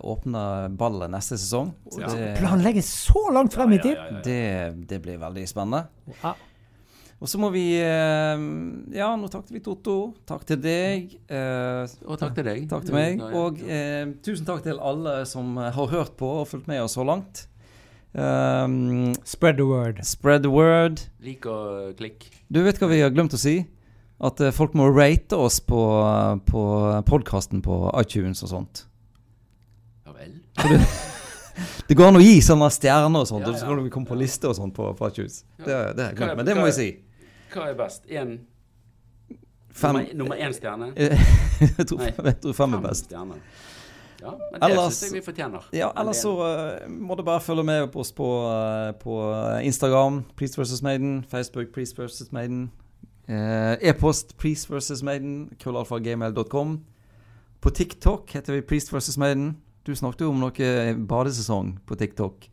åpne 0.00 0.44
ballet 0.80 1.12
neste 1.12 1.36
sesong. 1.36 1.74
Ja. 1.98 2.08
det, 2.14 2.30
Planlegges 2.38 2.88
så 3.10 3.26
langt 3.34 3.58
frem 3.58 3.74
i 3.74 3.82
Ja, 3.82 3.84
tid! 3.84 3.96
ja, 3.98 4.06
ja, 4.06 4.14
ja. 4.16 4.22
det, 4.24 4.86
det 4.88 5.02
blir 5.04 5.20
veldig 5.20 5.44
spennende. 5.50 5.88
Ja. 6.22 6.38
Og 7.18 7.26
så 7.26 7.38
må 7.42 7.48
vi 7.50 7.64
eh, 7.82 8.42
Ja, 8.94 9.08
nå 9.18 9.26
takket 9.32 9.50
vi 9.56 9.60
Totto. 9.64 9.94
Takk 10.28 10.44
til 10.46 10.60
deg. 10.62 11.16
eh, 11.26 11.84
Og 12.06 12.18
takk 12.20 12.36
til 12.36 12.46
deg. 12.46 12.68
Takk 12.70 12.84
til 12.86 12.94
meg. 12.94 13.18
Ja, 13.18 13.30
ja. 13.32 13.40
Og 13.42 13.58
eh, 13.66 14.04
tusen 14.22 14.46
takk 14.46 14.62
til 14.66 14.78
alle 14.78 15.24
som 15.26 15.56
har 15.58 15.74
hørt 15.90 16.14
på 16.20 16.28
og 16.42 16.46
fulgt 16.52 16.68
med 16.70 16.82
oss 16.84 16.94
så 16.94 17.02
langt. 17.08 17.46
Um, 18.14 19.12
Spread 19.24 19.58
the 19.58 19.66
word. 19.66 19.98
spread 20.04 20.42
the 20.46 20.50
word. 20.50 21.02
Lik 21.20 21.44
og 21.50 21.96
klikk. 21.98 22.28
Du 22.50 22.62
vet 22.64 22.78
hva 22.80 22.88
vi 22.88 23.02
har 23.02 23.10
glemt 23.12 23.34
å 23.36 23.40
si? 23.40 23.58
At 24.24 24.40
folk 24.56 24.72
må 24.78 24.86
rate 24.90 25.36
oss 25.38 25.60
på, 25.62 25.78
på 26.48 26.62
podkasten 27.06 27.60
på 27.62 27.82
iTunes 28.00 28.40
og 28.46 28.50
sånt. 28.54 28.84
Ja 30.06 30.14
vel. 30.16 30.38
Det 31.88 31.96
går 31.98 32.12
an 32.12 32.18
å 32.20 32.22
gi 32.22 32.36
sånne 32.44 32.68
stjerner 32.70 33.24
og 33.24 33.26
sånt, 33.26 33.42
Ja, 33.42 33.50
og 33.50 33.58
så 33.58 33.64
ja. 33.66 33.68
kan 33.74 33.82
vi 33.82 33.90
komme 33.90 34.06
på 34.06 34.14
liste 34.18 34.46
og 34.46 34.54
sånt 34.54 34.74
på, 34.76 34.92
på 34.94 35.08
iTunes. 35.10 35.40
Ja. 35.58 35.64
Det, 35.66 35.78
det 35.98 36.08
glemt, 36.18 36.36
men 36.38 36.46
det 36.46 36.54
må 36.54 36.66
vi 36.68 36.74
si. 36.76 36.88
Hva 37.52 37.68
er 37.70 37.74
best? 37.78 38.04
Én 38.10 38.38
Fem 39.78 39.98
nummer, 40.14 40.34
én 40.36 40.52
stjerne? 40.56 40.92
Jeg 41.78 41.86
tror, 41.86 42.00
jeg 42.24 42.36
tror 42.42 42.52
fem 42.54 42.72
er 42.74 42.80
best. 42.82 43.04
stjerner. 43.04 43.36
Ja, 44.20 44.30
men 44.30 44.60
det 44.60 44.68
Ellers- 44.70 44.96
syns 44.98 45.12
jeg 45.12 45.20
vi 45.20 45.24
fortjener. 45.24 45.66
Ja, 45.72 45.88
ellers 46.00 46.16
så 46.24 46.32
uh, 46.34 46.90
må 46.90 47.14
du 47.14 47.22
bare 47.22 47.40
følge 47.40 47.62
med 47.64 47.84
på 47.92 48.00
oss 48.02 48.10
på, 48.12 48.26
uh, 48.50 48.90
på 48.98 49.18
Instagram, 49.62 50.24
Priest 50.36 50.58
vs. 50.58 50.82
Maiden, 50.82 51.24
Facebook, 51.30 51.68
Priest 51.74 51.98
vs. 51.98 52.32
Maiden, 52.32 52.64
eh, 53.28 53.76
e-post 53.90 54.34
Priest 54.38 54.70
vs. 54.70 55.02
Maiden, 55.06 55.50
krøllalfagmail.com. 55.62 56.80
På 57.60 57.70
TikTok 57.70 58.30
heter 58.34 58.52
vi 58.58 58.60
Priest 58.60 58.92
vs. 58.92 59.18
Maiden. 59.18 59.56
Du 59.86 59.94
snakket 59.94 60.20
jo 60.26 60.30
om 60.34 60.40
noe 60.42 60.94
badesesong 61.08 61.76
på 61.86 61.94
TikTok. 61.94 62.48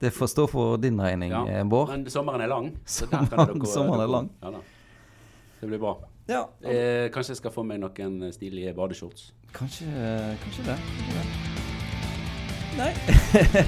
Det 0.00 0.10
får 0.14 0.26
stå 0.30 0.46
for 0.50 0.76
din 0.78 1.00
regning, 1.00 1.30
Ja, 1.32 1.42
eh, 1.48 1.64
Bård. 1.64 1.88
Men 1.90 2.04
sommeren 2.10 2.40
er 2.40 2.46
lang. 2.46 2.68
Så 2.86 3.06
Sommeren- 3.06 3.66
sommeren 3.66 4.00
er 4.04 4.06
lang. 4.12 4.30
Ja, 4.42 4.50
da. 4.50 4.58
Det 5.60 5.66
blir 5.72 5.78
bra. 5.82 5.96
Ja, 6.28 6.44
Eh, 6.62 7.08
kanskje 7.10 7.32
jeg 7.32 7.36
skal 7.40 7.50
få 7.50 7.64
meg 7.66 7.80
noen 7.80 8.32
stilige 8.32 8.74
badeshorts. 8.76 9.32
kanskje, 9.52 9.86
kanskje 10.44 10.64
det. 10.66 10.78
Nei. 12.78 12.92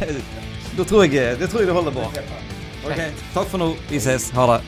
da 0.76 0.84
tror 0.84 1.02
jeg 1.08 1.38
det 1.40 1.48
tror 1.50 1.60
jeg 1.64 1.66
det 1.66 1.74
holder 1.74 1.90
bra. 1.96 2.04
Ok, 2.86 3.00
Takk 3.34 3.48
for 3.50 3.58
nå. 3.58 3.72
Vi 3.90 3.98
ses. 3.98 4.30
Ha 4.36 4.46
det. 4.52 4.60